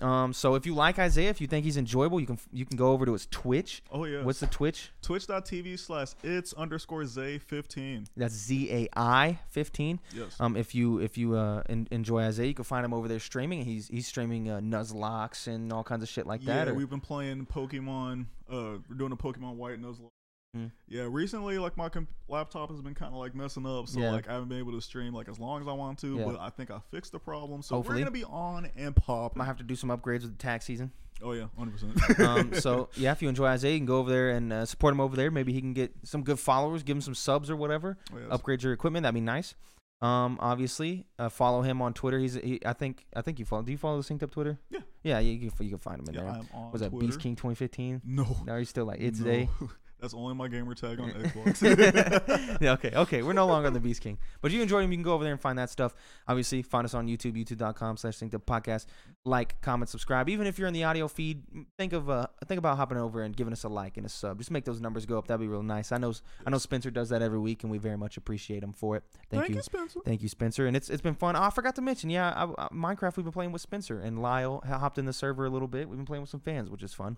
Um, 0.00 0.32
so 0.32 0.56
if 0.56 0.66
you 0.66 0.74
like 0.74 0.98
Isaiah, 0.98 1.30
if 1.30 1.40
you 1.40 1.46
think 1.46 1.64
he's 1.64 1.76
enjoyable, 1.76 2.18
you 2.18 2.26
can 2.26 2.38
you 2.52 2.66
can 2.66 2.76
go 2.76 2.90
over 2.92 3.06
to 3.06 3.12
his 3.12 3.26
Twitch. 3.30 3.82
Oh 3.92 4.04
yeah. 4.04 4.22
What's 4.24 4.40
the 4.40 4.48
Twitch? 4.48 4.90
Twitch.tv 5.02 5.78
slash 5.78 6.08
it's 6.24 6.52
underscore 6.52 7.06
Zay 7.06 7.38
fifteen. 7.38 8.06
That's 8.16 8.34
Z 8.34 8.72
A 8.72 8.88
I 8.96 9.38
fifteen. 9.50 10.00
Yes. 10.12 10.36
Um, 10.40 10.56
if 10.56 10.74
you 10.74 10.98
if 10.98 11.16
you 11.16 11.36
uh 11.36 11.62
en- 11.68 11.86
enjoy 11.92 12.22
Isaiah, 12.22 12.48
you 12.48 12.54
can 12.54 12.64
find 12.64 12.84
him 12.84 12.92
over 12.92 13.06
there 13.06 13.20
streaming. 13.20 13.64
He's 13.64 13.86
he's 13.86 14.08
streaming 14.08 14.50
uh, 14.50 14.58
Nuzlocke 14.58 15.46
and 15.46 15.72
all 15.72 15.84
kinds 15.84 16.02
of 16.02 16.08
shit 16.08 16.26
like 16.26 16.44
yeah, 16.44 16.64
that. 16.64 16.68
Or, 16.68 16.74
we've 16.74 16.90
been 16.90 17.00
playing 17.00 17.46
Pokemon. 17.46 18.26
Uh, 18.50 18.78
we're 18.88 18.96
doing 18.96 19.12
a 19.12 19.16
Pokemon 19.16 19.54
White 19.54 19.80
Nuzlocke 19.80 20.10
Mm. 20.54 20.70
Yeah, 20.88 21.06
recently 21.10 21.58
like 21.58 21.76
my 21.76 21.88
comp- 21.88 22.08
laptop 22.28 22.70
has 22.70 22.80
been 22.80 22.94
kind 22.94 23.12
of 23.12 23.18
like 23.18 23.34
messing 23.34 23.66
up, 23.66 23.88
so 23.88 23.98
Yeah. 24.00 24.12
like 24.12 24.28
I 24.28 24.32
haven't 24.34 24.48
been 24.48 24.58
able 24.58 24.72
to 24.72 24.80
stream 24.80 25.12
like 25.12 25.28
as 25.28 25.38
long 25.38 25.60
as 25.60 25.66
I 25.68 25.72
want 25.72 25.98
to. 26.00 26.16
Yeah. 26.16 26.24
But 26.24 26.38
I 26.40 26.50
think 26.50 26.70
I 26.70 26.78
fixed 26.90 27.12
the 27.12 27.18
problem, 27.18 27.62
so 27.62 27.76
Hopefully. 27.76 27.96
we're 27.96 28.00
gonna 28.00 28.10
be 28.12 28.24
on 28.24 28.68
and 28.76 28.94
pop. 28.94 29.34
Might 29.36 29.46
have 29.46 29.56
to 29.58 29.64
do 29.64 29.74
some 29.76 29.90
upgrades 29.90 30.22
with 30.22 30.36
the 30.36 30.42
tax 30.42 30.64
season. 30.64 30.92
Oh 31.22 31.32
yeah, 31.32 31.46
hundred 31.58 31.72
percent. 31.72 32.18
Um, 32.20 32.54
so 32.60 32.88
yeah, 32.96 33.12
if 33.12 33.22
you 33.22 33.28
enjoy 33.28 33.46
Isaiah, 33.46 33.72
you 33.72 33.78
can 33.78 33.86
go 33.86 33.98
over 33.98 34.10
there 34.10 34.30
and 34.30 34.52
uh, 34.52 34.64
support 34.66 34.92
him 34.92 35.00
over 35.00 35.16
there. 35.16 35.30
Maybe 35.30 35.52
he 35.52 35.60
can 35.60 35.72
get 35.72 35.92
some 36.04 36.22
good 36.22 36.38
followers, 36.38 36.82
give 36.82 36.96
him 36.96 37.00
some 37.00 37.14
subs 37.14 37.50
or 37.50 37.56
whatever. 37.56 37.96
Oh. 38.12 38.18
Upgrade 38.34 38.62
your 38.62 38.72
equipment. 38.72 39.04
That'd 39.04 39.14
be 39.14 39.20
nice. 39.20 39.54
Um, 40.02 40.38
obviously, 40.40 41.06
uh, 41.18 41.28
follow 41.30 41.62
him 41.62 41.80
on 41.80 41.94
Twitter. 41.94 42.18
He's 42.18 42.34
he, 42.34 42.60
I 42.66 42.74
think 42.74 43.06
I 43.16 43.22
think 43.22 43.38
you 43.38 43.44
follow. 43.44 43.62
Do 43.62 43.72
you 43.72 43.78
follow 43.78 44.00
the 44.02 44.14
Synced 44.14 44.22
Up 44.24 44.30
Twitter? 44.32 44.58
Yeah. 44.70 44.80
Yeah, 45.02 45.18
you 45.20 45.38
can 45.50 45.64
you 45.64 45.70
can 45.70 45.78
find 45.78 46.00
him 46.00 46.06
in 46.08 46.14
Yeah, 46.14 46.20
there. 46.22 46.30
I'm 46.30 46.48
on 46.52 46.72
Was 46.72 46.80
that 46.82 46.90
Twitter. 46.90 47.06
Beast 47.06 47.20
King 47.20 47.36
2015? 47.36 48.02
No, 48.04 48.26
No, 48.44 48.58
he's 48.58 48.68
still 48.68 48.84
like 48.86 49.00
it's 49.00 49.20
no. 49.20 49.24
day. 49.26 49.48
That's 50.04 50.12
only 50.12 50.34
my 50.34 50.48
gamer 50.48 50.74
tag 50.74 51.00
on 51.00 51.12
Xbox. 51.12 52.58
yeah, 52.60 52.72
okay, 52.72 52.90
okay. 52.94 53.22
We're 53.22 53.32
no 53.32 53.46
longer 53.54 53.68
on 53.68 53.72
the 53.72 53.80
Beast 53.80 54.02
King. 54.02 54.18
But 54.42 54.52
you 54.52 54.60
enjoy 54.60 54.80
him, 54.80 54.92
you 54.92 54.98
can 54.98 55.02
go 55.02 55.14
over 55.14 55.24
there 55.24 55.32
and 55.32 55.40
find 55.40 55.58
that 55.58 55.70
stuff. 55.70 55.94
Obviously, 56.28 56.60
find 56.60 56.84
us 56.84 56.92
on 56.92 57.06
YouTube, 57.06 57.42
youtube.com 57.42 57.96
slash 57.96 58.18
think 58.18 58.30
the 58.30 58.38
podcast. 58.38 58.84
Like, 59.24 59.58
comment, 59.62 59.88
subscribe. 59.88 60.28
Even 60.28 60.46
if 60.46 60.58
you're 60.58 60.68
in 60.68 60.74
the 60.74 60.84
audio 60.84 61.08
feed, 61.08 61.42
think 61.78 61.94
of 61.94 62.10
uh 62.10 62.26
think 62.46 62.58
about 62.58 62.76
hopping 62.76 62.98
over 62.98 63.22
and 63.22 63.34
giving 63.34 63.54
us 63.54 63.64
a 63.64 63.68
like 63.70 63.96
and 63.96 64.04
a 64.04 64.10
sub. 64.10 64.36
Just 64.36 64.50
make 64.50 64.66
those 64.66 64.78
numbers 64.78 65.06
go 65.06 65.16
up. 65.16 65.26
That'd 65.26 65.40
be 65.40 65.48
real 65.48 65.62
nice. 65.62 65.90
I 65.90 65.96
know 65.96 66.12
I 66.46 66.50
know 66.50 66.58
Spencer 66.58 66.90
does 66.90 67.08
that 67.08 67.22
every 67.22 67.38
week 67.38 67.62
and 67.62 67.72
we 67.72 67.78
very 67.78 67.96
much 67.96 68.18
appreciate 68.18 68.62
him 68.62 68.74
for 68.74 68.96
it. 68.96 69.04
Thank, 69.30 69.48
you. 69.48 69.62
Spencer. 69.62 70.00
Thank 70.04 70.20
you, 70.20 70.28
Spencer. 70.28 70.66
And 70.66 70.76
it's 70.76 70.90
it's 70.90 71.00
been 71.00 71.14
fun. 71.14 71.34
Oh, 71.34 71.40
I 71.44 71.48
forgot 71.48 71.76
to 71.76 71.80
mention, 71.80 72.10
yeah, 72.10 72.30
I, 72.36 72.64
I, 72.64 72.68
Minecraft. 72.68 73.16
We've 73.16 73.24
been 73.24 73.32
playing 73.32 73.52
with 73.52 73.62
Spencer 73.62 73.98
and 73.98 74.20
Lyle 74.20 74.62
hopped 74.66 74.98
in 74.98 75.06
the 75.06 75.14
server 75.14 75.46
a 75.46 75.50
little 75.50 75.66
bit. 75.66 75.88
We've 75.88 75.96
been 75.96 76.04
playing 76.04 76.20
with 76.20 76.30
some 76.30 76.40
fans, 76.40 76.68
which 76.68 76.82
is 76.82 76.92
fun. 76.92 77.16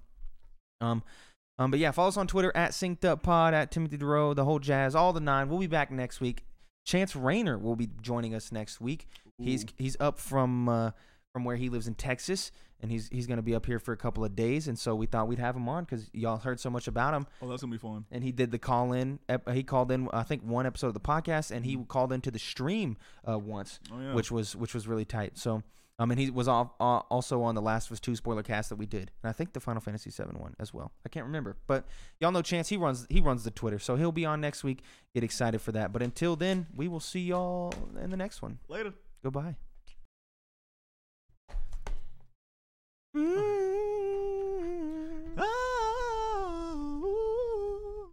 Um, 0.80 1.02
um, 1.58 1.70
but 1.70 1.80
yeah, 1.80 1.90
follow 1.90 2.08
us 2.08 2.16
on 2.16 2.26
Twitter 2.26 2.52
at 2.54 2.72
Synced 2.72 3.04
Up 3.04 3.22
Pod 3.22 3.54
at 3.54 3.70
Timothy 3.70 3.98
Dorrough, 3.98 4.34
the 4.36 4.44
whole 4.44 4.58
jazz, 4.58 4.94
all 4.94 5.12
the 5.12 5.20
nine. 5.20 5.48
We'll 5.48 5.58
be 5.60 5.66
back 5.66 5.90
next 5.90 6.20
week. 6.20 6.44
Chance 6.84 7.16
Rayner 7.16 7.58
will 7.58 7.76
be 7.76 7.88
joining 8.00 8.34
us 8.34 8.52
next 8.52 8.80
week. 8.80 9.06
He's 9.38 9.64
Ooh. 9.64 9.68
he's 9.76 9.96
up 9.98 10.18
from 10.18 10.68
uh, 10.68 10.90
from 11.32 11.44
where 11.44 11.56
he 11.56 11.68
lives 11.68 11.88
in 11.88 11.94
Texas, 11.94 12.52
and 12.80 12.90
he's 12.90 13.08
he's 13.08 13.26
gonna 13.26 13.42
be 13.42 13.54
up 13.54 13.66
here 13.66 13.78
for 13.78 13.92
a 13.92 13.96
couple 13.96 14.24
of 14.24 14.36
days. 14.36 14.68
And 14.68 14.78
so 14.78 14.94
we 14.94 15.06
thought 15.06 15.26
we'd 15.28 15.38
have 15.40 15.56
him 15.56 15.68
on 15.68 15.84
because 15.84 16.08
y'all 16.14 16.36
heard 16.38 16.60
so 16.60 16.70
much 16.70 16.86
about 16.88 17.12
him 17.14 17.26
Oh, 17.42 17.48
that's 17.48 17.62
gonna 17.62 17.72
be 17.72 17.78
fun. 17.78 18.04
and 18.12 18.22
he 18.22 18.30
did 18.32 18.50
the 18.52 18.58
call 18.58 18.92
in. 18.92 19.18
He 19.52 19.62
called 19.64 19.90
in, 19.90 20.08
I 20.12 20.22
think, 20.22 20.42
one 20.42 20.64
episode 20.64 20.88
of 20.88 20.94
the 20.94 21.00
podcast, 21.00 21.50
and 21.50 21.64
he 21.66 21.76
called 21.88 22.12
into 22.12 22.30
the 22.30 22.38
stream 22.38 22.96
uh, 23.28 23.38
once, 23.38 23.80
Oh 23.92 24.00
yeah. 24.00 24.14
which 24.14 24.30
was 24.30 24.54
which 24.54 24.72
was 24.72 24.86
really 24.86 25.04
tight. 25.04 25.36
So, 25.36 25.62
um, 25.98 26.10
and 26.10 26.20
he 26.20 26.30
was 26.30 26.46
uh, 26.46 26.64
also 26.80 27.42
on 27.42 27.54
the 27.54 27.62
Last 27.62 27.86
of 27.86 27.92
Us 27.92 28.00
Two 28.00 28.16
spoiler 28.16 28.42
cast 28.42 28.68
that 28.68 28.76
we 28.76 28.86
did, 28.86 29.10
and 29.22 29.30
I 29.30 29.32
think 29.32 29.52
the 29.52 29.60
Final 29.60 29.80
Fantasy 29.80 30.10
7 30.10 30.38
one 30.38 30.54
as 30.58 30.74
well. 30.74 30.92
I 31.04 31.08
can't 31.08 31.24
remember, 31.24 31.56
but 31.66 31.86
y'all 32.20 32.32
know 32.32 32.42
Chance. 32.42 32.68
He 32.68 32.76
runs 32.76 33.06
he 33.08 33.20
runs 33.20 33.44
the 33.44 33.50
Twitter, 33.50 33.78
so 33.78 33.96
he'll 33.96 34.12
be 34.12 34.26
on 34.26 34.40
next 34.40 34.62
week. 34.62 34.82
Get 35.14 35.24
excited 35.24 35.60
for 35.60 35.72
that. 35.72 35.92
But 35.92 36.02
until 36.02 36.36
then, 36.36 36.66
we 36.74 36.88
will 36.88 37.00
see 37.00 37.20
y'all 37.20 37.72
in 38.00 38.10
the 38.10 38.16
next 38.16 38.42
one. 38.42 38.58
Later. 38.68 38.92
Goodbye. 39.22 39.56
Oh. 45.38 48.12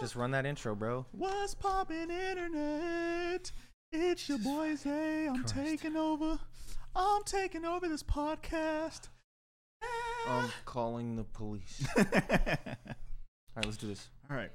Just 0.00 0.14
run 0.14 0.30
that 0.30 0.46
intro, 0.46 0.76
bro. 0.76 1.06
What's 1.10 1.54
poppin' 1.54 2.10
internet? 2.10 3.50
It's 3.92 4.28
your 4.28 4.38
boy 4.38 4.74
Zay. 4.76 5.28
I'm 5.28 5.44
Christ. 5.44 5.54
taking 5.54 5.96
over. 5.96 6.38
I'm 6.94 7.22
taking 7.24 7.64
over 7.64 7.88
this 7.88 8.02
podcast. 8.02 9.08
I'm 10.28 10.50
calling 10.66 11.16
the 11.16 11.24
police. 11.24 11.86
All 11.96 12.04
right, 13.56 13.64
let's 13.64 13.78
do 13.78 13.86
this. 13.86 14.08
All 14.30 14.36
right. 14.36 14.50